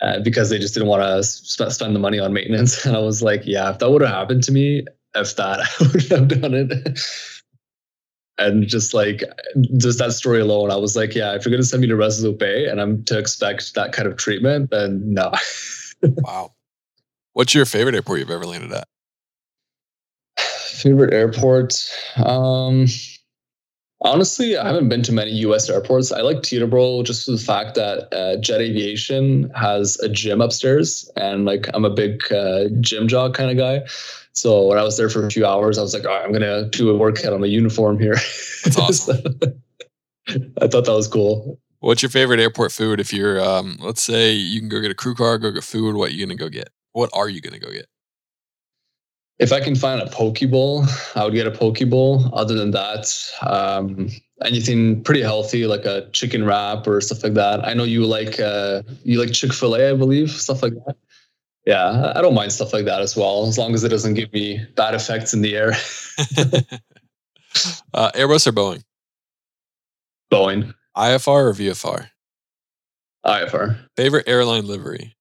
uh, 0.00 0.20
because 0.20 0.48
they 0.48 0.58
just 0.58 0.74
didn't 0.74 0.88
want 0.88 1.02
to 1.02 1.22
sp- 1.22 1.70
spend 1.70 1.94
the 1.94 2.00
money 2.00 2.18
on 2.18 2.32
maintenance. 2.32 2.86
And 2.86 2.96
I 2.96 3.00
was 3.00 3.22
like, 3.22 3.42
yeah, 3.44 3.70
if 3.70 3.78
that 3.78 3.90
would 3.90 4.02
have 4.02 4.10
happened 4.10 4.42
to 4.44 4.52
me, 4.52 4.84
if 5.14 5.36
that, 5.36 5.60
I 5.80 5.88
would 5.92 6.10
have 6.10 6.40
done 6.40 6.54
it. 6.54 6.98
And 8.38 8.66
just 8.66 8.94
like 8.94 9.22
just 9.76 9.98
that 9.98 10.12
story 10.12 10.40
alone, 10.40 10.70
I 10.70 10.76
was 10.76 10.96
like, 10.96 11.14
yeah, 11.14 11.34
if 11.34 11.44
you're 11.44 11.50
gonna 11.50 11.62
send 11.62 11.82
me 11.82 11.88
to 11.88 11.96
Resolute 11.96 12.38
Bay 12.38 12.66
and 12.66 12.80
I'm 12.80 13.04
to 13.04 13.18
expect 13.18 13.74
that 13.74 13.92
kind 13.92 14.08
of 14.08 14.16
treatment, 14.16 14.70
then 14.70 15.02
no. 15.12 15.32
Wow. 16.02 16.52
What's 17.34 17.54
your 17.54 17.64
favorite 17.64 17.94
airport 17.94 18.18
you've 18.18 18.30
ever 18.30 18.44
landed 18.44 18.72
at? 18.72 18.88
Favorite 20.36 21.14
airport? 21.14 21.74
Um, 22.16 22.86
honestly, 24.02 24.56
I 24.56 24.66
haven't 24.66 24.88
been 24.88 25.02
to 25.04 25.12
many 25.12 25.30
U.S. 25.30 25.70
airports. 25.70 26.12
I 26.12 26.20
like 26.20 26.38
Teterboro 26.38 27.04
just 27.04 27.24
for 27.24 27.32
the 27.32 27.38
fact 27.38 27.74
that 27.76 28.12
uh, 28.12 28.36
Jet 28.38 28.60
Aviation 28.60 29.50
has 29.50 29.98
a 30.00 30.08
gym 30.08 30.40
upstairs, 30.40 31.10
and 31.16 31.44
like 31.44 31.68
I'm 31.72 31.84
a 31.84 31.90
big 31.90 32.20
uh, 32.32 32.64
gym 32.80 33.08
jock 33.08 33.34
kind 33.34 33.50
of 33.50 33.56
guy. 33.56 33.86
So 34.32 34.66
when 34.66 34.78
I 34.78 34.82
was 34.82 34.96
there 34.96 35.08
for 35.08 35.26
a 35.26 35.30
few 35.30 35.46
hours, 35.46 35.78
I 35.78 35.82
was 35.82 35.94
like, 35.94 36.04
All 36.04 36.10
right, 36.10 36.24
I'm 36.24 36.32
gonna 36.32 36.68
do 36.68 36.90
a 36.90 36.96
workout 36.96 37.32
on 37.32 37.40
my 37.40 37.46
uniform 37.46 37.98
here. 37.98 38.16
That's 38.64 38.78
awesome. 38.78 39.22
I 40.28 40.68
thought 40.68 40.84
that 40.84 40.94
was 40.94 41.08
cool. 41.08 41.58
What's 41.80 42.02
your 42.02 42.10
favorite 42.10 42.40
airport 42.40 42.70
food? 42.72 43.00
If 43.00 43.12
you're, 43.12 43.40
um, 43.40 43.76
let's 43.80 44.02
say 44.02 44.32
you 44.32 44.60
can 44.60 44.68
go 44.68 44.80
get 44.80 44.90
a 44.90 44.94
crew 44.94 45.14
car, 45.14 45.36
go 45.36 45.50
get 45.50 45.64
food. 45.64 45.96
What 45.96 46.10
are 46.10 46.12
you 46.12 46.24
gonna 46.24 46.36
go 46.36 46.48
get? 46.48 46.70
What 46.92 47.10
are 47.12 47.28
you 47.28 47.40
gonna 47.40 47.58
go 47.58 47.72
get? 47.72 47.86
If 49.38 49.52
I 49.52 49.60
can 49.60 49.74
find 49.74 50.00
a 50.00 50.06
poke 50.06 50.38
bowl, 50.48 50.84
I 51.16 51.24
would 51.24 51.34
get 51.34 51.48
a 51.48 51.50
poke 51.50 51.80
bowl. 51.88 52.30
Other 52.32 52.54
than 52.54 52.70
that, 52.70 53.12
um, 53.42 54.08
anything 54.44 55.02
pretty 55.02 55.22
healthy 55.22 55.66
like 55.66 55.84
a 55.84 56.08
chicken 56.12 56.44
wrap 56.44 56.86
or 56.86 57.00
stuff 57.00 57.24
like 57.24 57.34
that. 57.34 57.66
I 57.66 57.74
know 57.74 57.84
you 57.84 58.06
like 58.06 58.38
uh, 58.38 58.82
you 59.02 59.18
like 59.18 59.32
Chick 59.32 59.52
Fil 59.52 59.74
A, 59.74 59.90
I 59.90 59.94
believe, 59.94 60.30
stuff 60.30 60.62
like 60.62 60.74
that. 60.86 60.96
Yeah, 61.64 62.12
I 62.16 62.20
don't 62.20 62.34
mind 62.34 62.52
stuff 62.52 62.72
like 62.72 62.86
that 62.86 63.00
as 63.00 63.16
well, 63.16 63.46
as 63.46 63.56
long 63.56 63.72
as 63.74 63.84
it 63.84 63.88
doesn't 63.88 64.14
give 64.14 64.32
me 64.32 64.64
bad 64.74 64.94
effects 64.94 65.32
in 65.32 65.42
the 65.42 65.56
air. 65.56 65.68
uh, 67.94 68.10
Airbus 68.12 68.48
or 68.48 68.52
Boeing? 68.52 68.82
Boeing, 70.32 70.74
IFR 70.96 71.28
or 71.28 71.52
VFR? 71.52 72.08
IFR. 73.24 73.78
Favorite 73.96 74.28
airline 74.28 74.66
livery? 74.66 75.14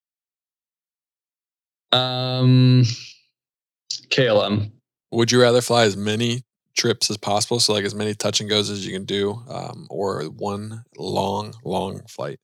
Um, 1.91 2.85
KLM. 4.09 4.71
Would 5.11 5.31
you 5.31 5.41
rather 5.41 5.61
fly 5.61 5.83
as 5.83 5.95
many 5.95 6.43
trips 6.75 7.11
as 7.11 7.17
possible, 7.17 7.59
so 7.59 7.73
like 7.73 7.85
as 7.85 7.93
many 7.93 8.15
touch 8.15 8.39
and 8.39 8.49
goes 8.49 8.69
as 8.69 8.85
you 8.85 8.93
can 8.93 9.05
do, 9.05 9.43
um, 9.47 9.85
or 9.89 10.23
one 10.23 10.83
long, 10.97 11.53
long 11.63 12.01
flight? 12.07 12.39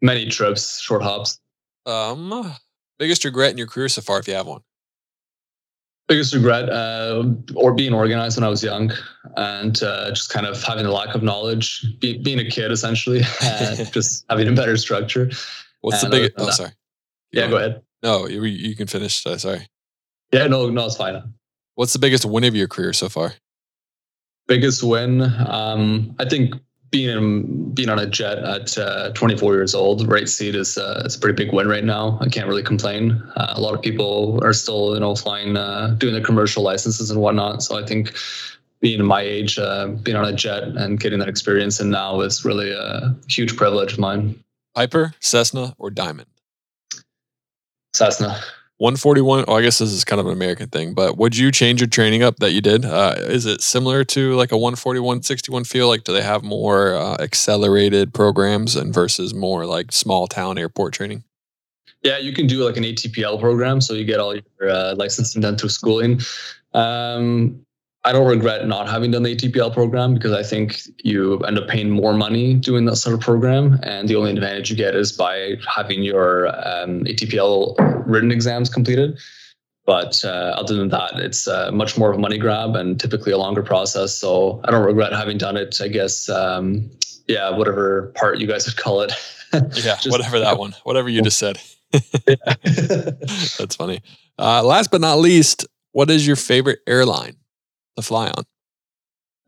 Many 0.00 0.26
trips, 0.26 0.80
short 0.80 1.02
hops. 1.02 1.38
Um, 1.86 2.54
biggest 2.98 3.24
regret 3.24 3.50
in 3.50 3.58
your 3.58 3.66
career 3.66 3.88
so 3.88 4.00
far, 4.02 4.18
if 4.18 4.28
you 4.28 4.34
have 4.34 4.46
one? 4.46 4.60
biggest 6.08 6.34
regret 6.34 6.68
uh, 6.68 7.24
or 7.54 7.72
being 7.72 7.94
organized 7.94 8.36
when 8.36 8.44
i 8.44 8.48
was 8.48 8.62
young 8.62 8.92
and 9.36 9.82
uh, 9.82 10.10
just 10.10 10.28
kind 10.28 10.44
of 10.46 10.62
having 10.62 10.84
a 10.84 10.90
lack 10.90 11.14
of 11.14 11.22
knowledge 11.22 11.86
be, 12.00 12.18
being 12.18 12.38
a 12.40 12.44
kid 12.44 12.70
essentially 12.70 13.20
just 13.92 14.24
having 14.28 14.46
a 14.48 14.52
better 14.52 14.76
structure 14.76 15.30
What's 15.80 16.02
And 16.02 16.12
the 16.12 16.16
biggest? 16.18 16.34
Oh, 16.36 16.46
that- 16.46 16.54
sorry. 16.54 16.70
yeah 17.30 17.48
go 17.48 17.56
ahead 17.56 17.82
No, 18.02 18.26
you, 18.26 18.42
you 18.44 18.76
can 18.76 18.88
finish. 18.88 19.24
Uh, 19.24 19.38
sorry. 19.38 19.66
yeah 20.32 20.48
no 20.48 20.68
no 20.68 20.84
it's 20.86 20.96
fine 20.96 21.22
What's 21.76 21.94
the 21.94 21.98
biggest 22.00 22.26
win 22.26 22.44
of 22.44 22.54
your 22.54 22.68
career 22.68 22.92
so 22.92 23.08
far? 23.08 23.32
biggest 24.48 24.82
win 24.82 25.22
um, 25.46 26.14
i 26.18 26.28
think 26.28 26.56
being 26.92 27.08
in, 27.08 27.74
being 27.74 27.88
on 27.88 27.98
a 27.98 28.06
jet 28.06 28.38
at 28.38 28.78
uh, 28.78 29.10
24 29.14 29.54
years 29.54 29.74
old 29.74 30.06
right 30.06 30.28
seat 30.28 30.54
is 30.54 30.78
uh, 30.78 31.02
it's 31.04 31.16
a 31.16 31.18
pretty 31.18 31.34
big 31.34 31.52
win 31.52 31.66
right 31.66 31.84
now 31.84 32.18
i 32.20 32.28
can't 32.28 32.46
really 32.46 32.62
complain 32.62 33.20
uh, 33.36 33.54
a 33.56 33.60
lot 33.60 33.74
of 33.74 33.82
people 33.82 34.38
are 34.44 34.52
still 34.52 34.94
you 34.94 35.00
know 35.00 35.16
flying 35.16 35.56
uh, 35.56 35.88
doing 35.98 36.12
their 36.12 36.22
commercial 36.22 36.62
licenses 36.62 37.10
and 37.10 37.20
whatnot 37.20 37.62
so 37.62 37.82
i 37.82 37.84
think 37.84 38.14
being 38.80 39.04
my 39.04 39.22
age 39.22 39.58
uh, 39.58 39.88
being 40.02 40.16
on 40.16 40.24
a 40.24 40.32
jet 40.32 40.62
and 40.64 41.00
getting 41.00 41.18
that 41.18 41.28
experience 41.28 41.80
and 41.80 41.90
now 41.90 42.20
is 42.20 42.44
really 42.44 42.70
a 42.70 43.16
huge 43.28 43.56
privilege 43.56 43.94
of 43.94 43.98
mine 43.98 44.38
Piper, 44.74 45.14
Cessna, 45.20 45.74
or 45.78 45.90
Diamond? 45.90 46.28
Cessna. 47.94 48.40
141. 48.78 49.44
Oh, 49.46 49.54
I 49.54 49.62
guess 49.62 49.78
this 49.78 49.92
is 49.92 50.04
kind 50.04 50.20
of 50.20 50.26
an 50.26 50.32
American 50.32 50.68
thing, 50.68 50.94
but 50.94 51.16
would 51.16 51.36
you 51.36 51.52
change 51.52 51.80
your 51.80 51.88
training 51.88 52.22
up 52.22 52.36
that 52.38 52.52
you 52.52 52.60
did? 52.60 52.84
Uh, 52.84 53.14
is 53.18 53.46
it 53.46 53.60
similar 53.60 54.02
to 54.04 54.34
like 54.34 54.50
a 54.50 54.58
141, 54.58 55.22
61 55.22 55.64
feel? 55.64 55.88
Like, 55.88 56.04
do 56.04 56.12
they 56.12 56.22
have 56.22 56.42
more 56.42 56.94
uh, 56.94 57.16
accelerated 57.20 58.12
programs 58.12 58.74
and 58.74 58.92
versus 58.92 59.34
more 59.34 59.66
like 59.66 59.92
small 59.92 60.26
town 60.26 60.58
airport 60.58 60.94
training? 60.94 61.22
Yeah, 62.02 62.18
you 62.18 62.32
can 62.32 62.48
do 62.48 62.64
like 62.64 62.76
an 62.76 62.82
ATPL 62.82 63.38
program, 63.38 63.80
so 63.80 63.94
you 63.94 64.04
get 64.04 64.18
all 64.18 64.34
your 64.34 64.68
uh, 64.68 64.94
licensing 64.96 65.40
done 65.40 65.56
through 65.56 65.68
schooling. 65.68 66.20
Um, 66.74 67.64
I 68.04 68.10
don't 68.10 68.26
regret 68.26 68.66
not 68.66 68.88
having 68.88 69.12
done 69.12 69.22
the 69.22 69.36
ATPL 69.36 69.72
program 69.72 70.14
because 70.14 70.32
I 70.32 70.42
think 70.42 70.80
you 71.04 71.38
end 71.40 71.56
up 71.56 71.68
paying 71.68 71.90
more 71.90 72.12
money 72.12 72.54
doing 72.54 72.84
that 72.86 72.96
sort 72.96 73.14
of 73.14 73.20
program, 73.20 73.78
and 73.84 74.08
the 74.08 74.16
only 74.16 74.32
advantage 74.32 74.70
you 74.70 74.76
get 74.76 74.96
is 74.96 75.12
by 75.12 75.54
having 75.72 76.02
your 76.02 76.48
um, 76.48 77.04
ATPL 77.04 77.76
written 78.04 78.32
exams 78.32 78.68
completed. 78.68 79.18
But 79.86 80.24
uh, 80.24 80.54
other 80.56 80.74
than 80.74 80.88
that, 80.88 81.12
it's 81.14 81.46
uh, 81.46 81.70
much 81.72 81.96
more 81.96 82.10
of 82.10 82.16
a 82.16 82.20
money 82.20 82.38
grab 82.38 82.74
and 82.74 82.98
typically 82.98 83.32
a 83.32 83.38
longer 83.38 83.62
process. 83.62 84.14
So 84.14 84.60
I 84.64 84.72
don't 84.72 84.84
regret 84.84 85.12
having 85.12 85.38
done 85.38 85.56
it. 85.56 85.80
I 85.80 85.88
guess, 85.88 86.28
um, 86.28 86.90
yeah, 87.28 87.50
whatever 87.50 88.12
part 88.16 88.38
you 88.38 88.46
guys 88.46 88.66
would 88.66 88.76
call 88.76 89.02
it. 89.02 89.12
Yeah, 89.52 89.96
Just- 89.96 90.10
whatever 90.10 90.38
that 90.38 90.56
one, 90.56 90.74
whatever 90.84 91.10
you 91.10 91.20
just 91.20 91.36
said. 91.36 91.60
That's 91.92 93.76
funny. 93.76 94.00
Uh, 94.38 94.62
last 94.62 94.90
but 94.90 95.02
not 95.02 95.18
least, 95.18 95.66
what 95.90 96.08
is 96.08 96.26
your 96.26 96.36
favorite 96.36 96.78
airline 96.86 97.36
to 97.96 98.02
fly 98.02 98.28
on 98.28 98.44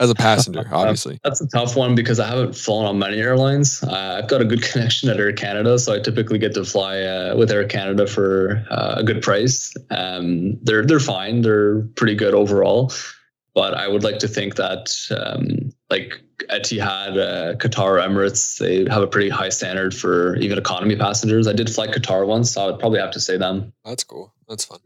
as 0.01 0.11
a 0.11 0.15
passenger? 0.15 0.65
Obviously, 0.73 1.19
That's 1.25 1.41
a 1.41 1.49
tough 1.49 1.77
one 1.77 1.95
because 1.95 2.21
I 2.21 2.27
haven't 2.27 2.55
flown 2.55 2.87
on 2.87 2.99
many 2.99 3.19
airlines. 3.19 3.83
Uh, 3.83 4.21
I've 4.23 4.29
got 4.29 4.41
a 4.41 4.45
good 4.45 4.63
connection 4.71 5.09
at 5.09 5.19
Air 5.19 5.33
Canada, 5.33 5.79
so 5.79 5.95
I 5.95 6.01
typically 6.01 6.39
get 6.39 6.55
to 6.55 6.65
fly 6.65 7.01
uh, 7.01 7.37
with 7.37 7.51
Air 7.51 7.67
Canada 7.67 8.07
for 8.07 8.65
uh, 8.71 8.95
a 8.99 9.05
good 9.05 9.23
price. 9.23 9.73
Um, 9.91 10.59
they're 10.63 10.85
they're 10.85 11.01
fine. 11.01 11.43
They're 11.43 11.83
pretty 11.97 12.15
good 12.15 12.35
overall, 12.35 12.93
but 13.55 13.75
I 13.75 13.89
would 13.89 14.05
like 14.05 14.19
to 14.21 14.29
think 14.29 14.57
that 14.57 14.95
um, 15.17 15.73
like 15.91 16.21
Etihad, 16.51 17.17
uh, 17.17 17.57
Qatar, 17.57 18.05
Emirates, 18.05 18.59
they 18.59 18.91
have 18.93 19.03
a 19.03 19.07
pretty 19.07 19.29
high 19.29 19.49
standard 19.49 19.95
for 19.95 20.37
even 20.37 20.59
economy 20.59 20.97
passengers. 20.97 21.47
I 21.47 21.53
did 21.53 21.71
fly 21.71 21.87
Qatar 21.87 22.27
once, 22.27 22.51
so 22.51 22.63
I 22.63 22.67
would 22.67 22.81
probably 22.81 23.01
have 23.01 23.13
to 23.13 23.21
say 23.21 23.37
them. 23.37 23.73
that's 23.85 24.05
cool. 24.05 24.35
That's 24.49 24.65
fun. 24.65 24.81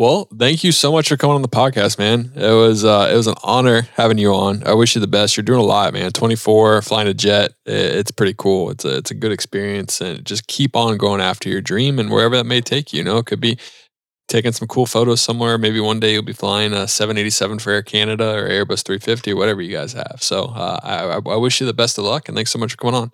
Well, 0.00 0.28
thank 0.34 0.64
you 0.64 0.72
so 0.72 0.90
much 0.92 1.10
for 1.10 1.18
coming 1.18 1.34
on 1.34 1.42
the 1.42 1.48
podcast, 1.48 1.98
man. 1.98 2.32
It 2.34 2.54
was 2.54 2.86
uh, 2.86 3.10
it 3.12 3.16
was 3.16 3.26
an 3.26 3.34
honor 3.44 3.82
having 3.96 4.16
you 4.16 4.32
on. 4.32 4.66
I 4.66 4.72
wish 4.72 4.94
you 4.94 5.00
the 5.02 5.06
best. 5.06 5.36
You're 5.36 5.44
doing 5.44 5.60
a 5.60 5.62
lot, 5.62 5.92
man. 5.92 6.10
24, 6.10 6.80
flying 6.80 7.06
a 7.06 7.12
jet. 7.12 7.52
It's 7.66 8.10
pretty 8.10 8.32
cool. 8.38 8.70
It's 8.70 8.86
a 8.86 8.96
it's 8.96 9.10
a 9.10 9.14
good 9.14 9.30
experience, 9.30 10.00
and 10.00 10.24
just 10.24 10.46
keep 10.46 10.74
on 10.74 10.96
going 10.96 11.20
after 11.20 11.50
your 11.50 11.60
dream 11.60 11.98
and 11.98 12.10
wherever 12.10 12.34
that 12.36 12.46
may 12.46 12.62
take 12.62 12.94
you. 12.94 13.00
You 13.00 13.04
know, 13.04 13.18
it 13.18 13.26
could 13.26 13.42
be 13.42 13.58
taking 14.26 14.52
some 14.52 14.68
cool 14.68 14.86
photos 14.86 15.20
somewhere. 15.20 15.58
Maybe 15.58 15.80
one 15.80 16.00
day 16.00 16.14
you'll 16.14 16.22
be 16.22 16.32
flying 16.32 16.72
a 16.72 16.88
787 16.88 17.58
for 17.58 17.70
Air 17.70 17.82
Canada 17.82 18.32
or 18.34 18.48
Airbus 18.48 18.82
350 18.82 19.32
or 19.32 19.36
whatever 19.36 19.60
you 19.60 19.76
guys 19.76 19.92
have. 19.92 20.20
So 20.20 20.44
uh, 20.44 20.80
I, 20.82 21.30
I 21.30 21.36
wish 21.36 21.60
you 21.60 21.66
the 21.66 21.74
best 21.74 21.98
of 21.98 22.04
luck 22.04 22.26
and 22.26 22.34
thanks 22.34 22.52
so 22.52 22.58
much 22.58 22.70
for 22.70 22.78
coming 22.78 22.94
on. 22.94 23.10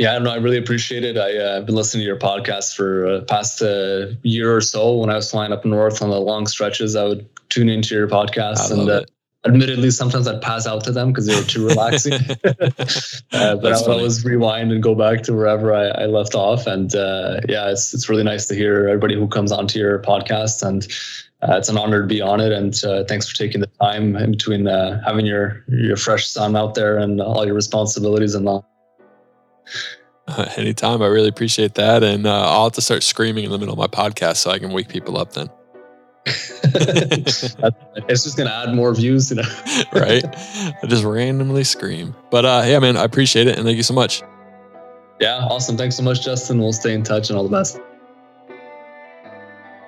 Yeah, 0.00 0.16
no, 0.16 0.30
I 0.30 0.36
really 0.36 0.56
appreciate 0.56 1.04
it. 1.04 1.18
I've 1.18 1.36
uh, 1.36 1.60
been 1.66 1.74
listening 1.74 2.00
to 2.00 2.06
your 2.06 2.16
podcast 2.16 2.74
for 2.74 3.06
uh, 3.06 3.20
past 3.20 3.60
uh, 3.60 4.06
year 4.22 4.56
or 4.56 4.62
so. 4.62 4.96
When 4.96 5.10
I 5.10 5.14
was 5.14 5.30
flying 5.30 5.52
up 5.52 5.62
north 5.66 6.00
on 6.00 6.08
the 6.08 6.18
long 6.18 6.46
stretches, 6.46 6.96
I 6.96 7.04
would 7.04 7.28
tune 7.50 7.68
into 7.68 7.94
your 7.94 8.08
podcast, 8.08 8.70
and 8.70 8.88
uh, 8.88 9.04
admittedly, 9.44 9.90
sometimes 9.90 10.26
I'd 10.26 10.40
pass 10.40 10.66
out 10.66 10.84
to 10.84 10.92
them 10.92 11.08
because 11.12 11.26
they 11.26 11.36
were 11.36 11.46
too 11.46 11.68
relaxing. 11.68 12.14
uh, 13.34 13.56
but 13.56 13.74
I 13.74 13.80
would 13.82 13.90
always 13.90 14.24
rewind 14.24 14.72
and 14.72 14.82
go 14.82 14.94
back 14.94 15.20
to 15.24 15.34
wherever 15.34 15.74
I, 15.74 15.88
I 15.88 16.06
left 16.06 16.34
off. 16.34 16.66
And 16.66 16.94
uh, 16.94 17.42
yeah, 17.46 17.70
it's 17.70 17.92
it's 17.92 18.08
really 18.08 18.24
nice 18.24 18.46
to 18.46 18.54
hear 18.54 18.88
everybody 18.88 19.16
who 19.16 19.28
comes 19.28 19.52
onto 19.52 19.78
your 19.78 19.98
podcast, 19.98 20.66
and 20.66 20.88
uh, 21.42 21.58
it's 21.58 21.68
an 21.68 21.76
honor 21.76 22.00
to 22.00 22.06
be 22.06 22.22
on 22.22 22.40
it. 22.40 22.52
And 22.52 22.74
uh, 22.84 23.04
thanks 23.04 23.28
for 23.28 23.36
taking 23.36 23.60
the 23.60 23.70
time 23.78 24.16
in 24.16 24.30
between 24.30 24.66
uh, 24.66 25.02
having 25.04 25.26
your 25.26 25.62
your 25.68 25.98
fresh 25.98 26.26
son 26.26 26.56
out 26.56 26.74
there 26.74 26.96
and 26.96 27.20
all 27.20 27.44
your 27.44 27.54
responsibilities 27.54 28.34
and 28.34 28.48
all. 28.48 28.66
anytime. 30.56 31.02
I 31.02 31.06
really 31.06 31.28
appreciate 31.28 31.74
that. 31.74 32.02
And 32.02 32.26
uh, 32.26 32.48
I'll 32.48 32.64
have 32.64 32.72
to 32.72 32.80
start 32.80 33.02
screaming 33.02 33.44
in 33.44 33.50
the 33.50 33.58
middle 33.58 33.72
of 33.72 33.78
my 33.78 33.86
podcast 33.86 34.36
so 34.36 34.50
I 34.50 34.58
can 34.58 34.72
wake 34.72 34.88
people 34.88 35.18
up 35.18 35.32
then. 35.32 35.50
it's 36.26 37.42
just 38.24 38.36
going 38.36 38.48
to 38.48 38.54
add 38.54 38.74
more 38.74 38.94
views, 38.94 39.30
you 39.30 39.36
know? 39.36 39.42
right? 39.92 40.24
I 40.24 40.86
just 40.86 41.04
randomly 41.04 41.64
scream. 41.64 42.14
But 42.30 42.44
uh, 42.44 42.62
yeah, 42.66 42.78
man, 42.78 42.96
I 42.96 43.04
appreciate 43.04 43.46
it. 43.46 43.56
And 43.56 43.64
thank 43.64 43.76
you 43.76 43.82
so 43.82 43.94
much. 43.94 44.22
Yeah, 45.20 45.38
awesome. 45.50 45.76
Thanks 45.76 45.96
so 45.96 46.02
much, 46.02 46.22
Justin. 46.22 46.58
We'll 46.58 46.72
stay 46.72 46.94
in 46.94 47.02
touch 47.02 47.30
and 47.30 47.36
all 47.36 47.44
the 47.44 47.50
best. 47.50 47.78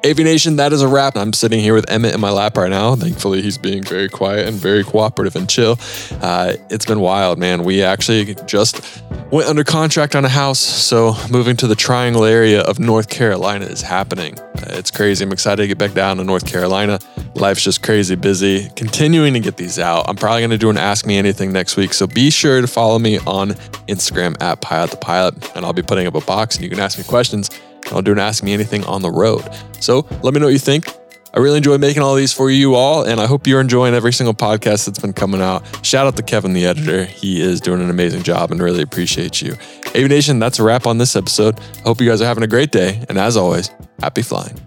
Aviation, 0.04 0.56
that 0.56 0.72
is 0.72 0.82
a 0.82 0.88
wrap. 0.88 1.16
I'm 1.16 1.32
sitting 1.32 1.60
here 1.60 1.74
with 1.74 1.88
Emmett 1.88 2.12
in 2.12 2.20
my 2.20 2.30
lap 2.30 2.56
right 2.56 2.70
now. 2.70 2.96
Thankfully, 2.96 3.40
he's 3.40 3.56
being 3.56 3.84
very 3.84 4.08
quiet 4.08 4.48
and 4.48 4.56
very 4.56 4.82
cooperative 4.82 5.36
and 5.36 5.48
chill. 5.48 5.78
Uh, 6.20 6.54
it's 6.70 6.84
been 6.84 6.98
wild, 6.98 7.38
man. 7.38 7.62
We 7.62 7.84
actually 7.84 8.34
just 8.46 9.00
went 9.30 9.48
under 9.48 9.62
contract 9.62 10.16
on 10.16 10.24
a 10.24 10.28
house, 10.28 10.58
so 10.58 11.14
moving 11.30 11.56
to 11.58 11.68
the 11.68 11.76
triangle 11.76 12.24
area 12.24 12.62
of 12.62 12.80
North 12.80 13.08
Carolina 13.08 13.66
is 13.66 13.80
happening. 13.80 14.38
Uh, 14.40 14.70
it's 14.70 14.90
crazy. 14.90 15.24
I'm 15.24 15.30
excited 15.30 15.62
to 15.62 15.68
get 15.68 15.78
back 15.78 15.92
down 15.92 16.16
to 16.16 16.24
North 16.24 16.46
Carolina. 16.46 16.98
Life's 17.36 17.62
just 17.62 17.84
crazy 17.84 18.16
busy. 18.16 18.70
Continuing 18.70 19.34
to 19.34 19.40
get 19.40 19.56
these 19.56 19.78
out. 19.78 20.06
I'm 20.08 20.16
probably 20.16 20.40
going 20.40 20.50
to 20.50 20.58
do 20.58 20.68
an 20.68 20.78
Ask 20.78 21.06
Me 21.06 21.16
Anything 21.16 21.52
next 21.52 21.76
week, 21.76 21.94
so 21.94 22.08
be 22.08 22.30
sure 22.30 22.60
to 22.60 22.66
follow 22.66 22.98
me 22.98 23.18
on 23.18 23.50
Instagram 23.86 24.40
at 24.42 24.60
Pilot 24.60 24.90
to 24.90 24.96
Pilot, 24.96 25.56
and 25.56 25.64
I'll 25.64 25.72
be 25.72 25.82
putting 25.82 26.08
up 26.08 26.16
a 26.16 26.20
box 26.22 26.56
and 26.56 26.64
you 26.64 26.70
can 26.70 26.80
ask 26.80 26.98
me 26.98 27.04
questions. 27.04 27.50
I'll 27.90 28.02
do 28.02 28.12
an 28.12 28.18
Ask 28.18 28.42
Me 28.42 28.52
Anything 28.52 28.84
on 28.84 29.02
the 29.02 29.10
road. 29.10 29.42
So 29.80 30.06
let 30.22 30.34
me 30.34 30.40
know 30.40 30.46
what 30.46 30.52
you 30.52 30.58
think. 30.58 30.86
I 31.34 31.38
really 31.38 31.56
enjoy 31.56 31.78
making 31.78 32.02
all 32.02 32.14
these 32.14 32.32
for 32.32 32.50
you 32.50 32.74
all, 32.74 33.04
and 33.04 33.18
I 33.18 33.26
hope 33.26 33.46
you're 33.46 33.60
enjoying 33.60 33.94
every 33.94 34.12
single 34.12 34.34
podcast 34.34 34.84
that's 34.84 34.98
been 34.98 35.14
coming 35.14 35.40
out. 35.40 35.64
Shout 35.84 36.06
out 36.06 36.16
to 36.16 36.22
Kevin, 36.22 36.52
the 36.52 36.66
editor. 36.66 37.04
He 37.04 37.40
is 37.40 37.60
doing 37.60 37.80
an 37.80 37.88
amazing 37.88 38.22
job 38.22 38.50
and 38.50 38.60
really 38.60 38.82
appreciate 38.82 39.40
you. 39.40 39.56
Aviation, 39.94 40.38
that's 40.38 40.58
a 40.58 40.62
wrap 40.62 40.86
on 40.86 40.98
this 40.98 41.16
episode. 41.16 41.58
I 41.58 41.82
hope 41.82 42.02
you 42.02 42.08
guys 42.08 42.20
are 42.20 42.26
having 42.26 42.44
a 42.44 42.48
great 42.48 42.70
day, 42.70 43.02
and 43.08 43.16
as 43.16 43.38
always, 43.38 43.70
happy 43.98 44.20
flying. 44.20 44.60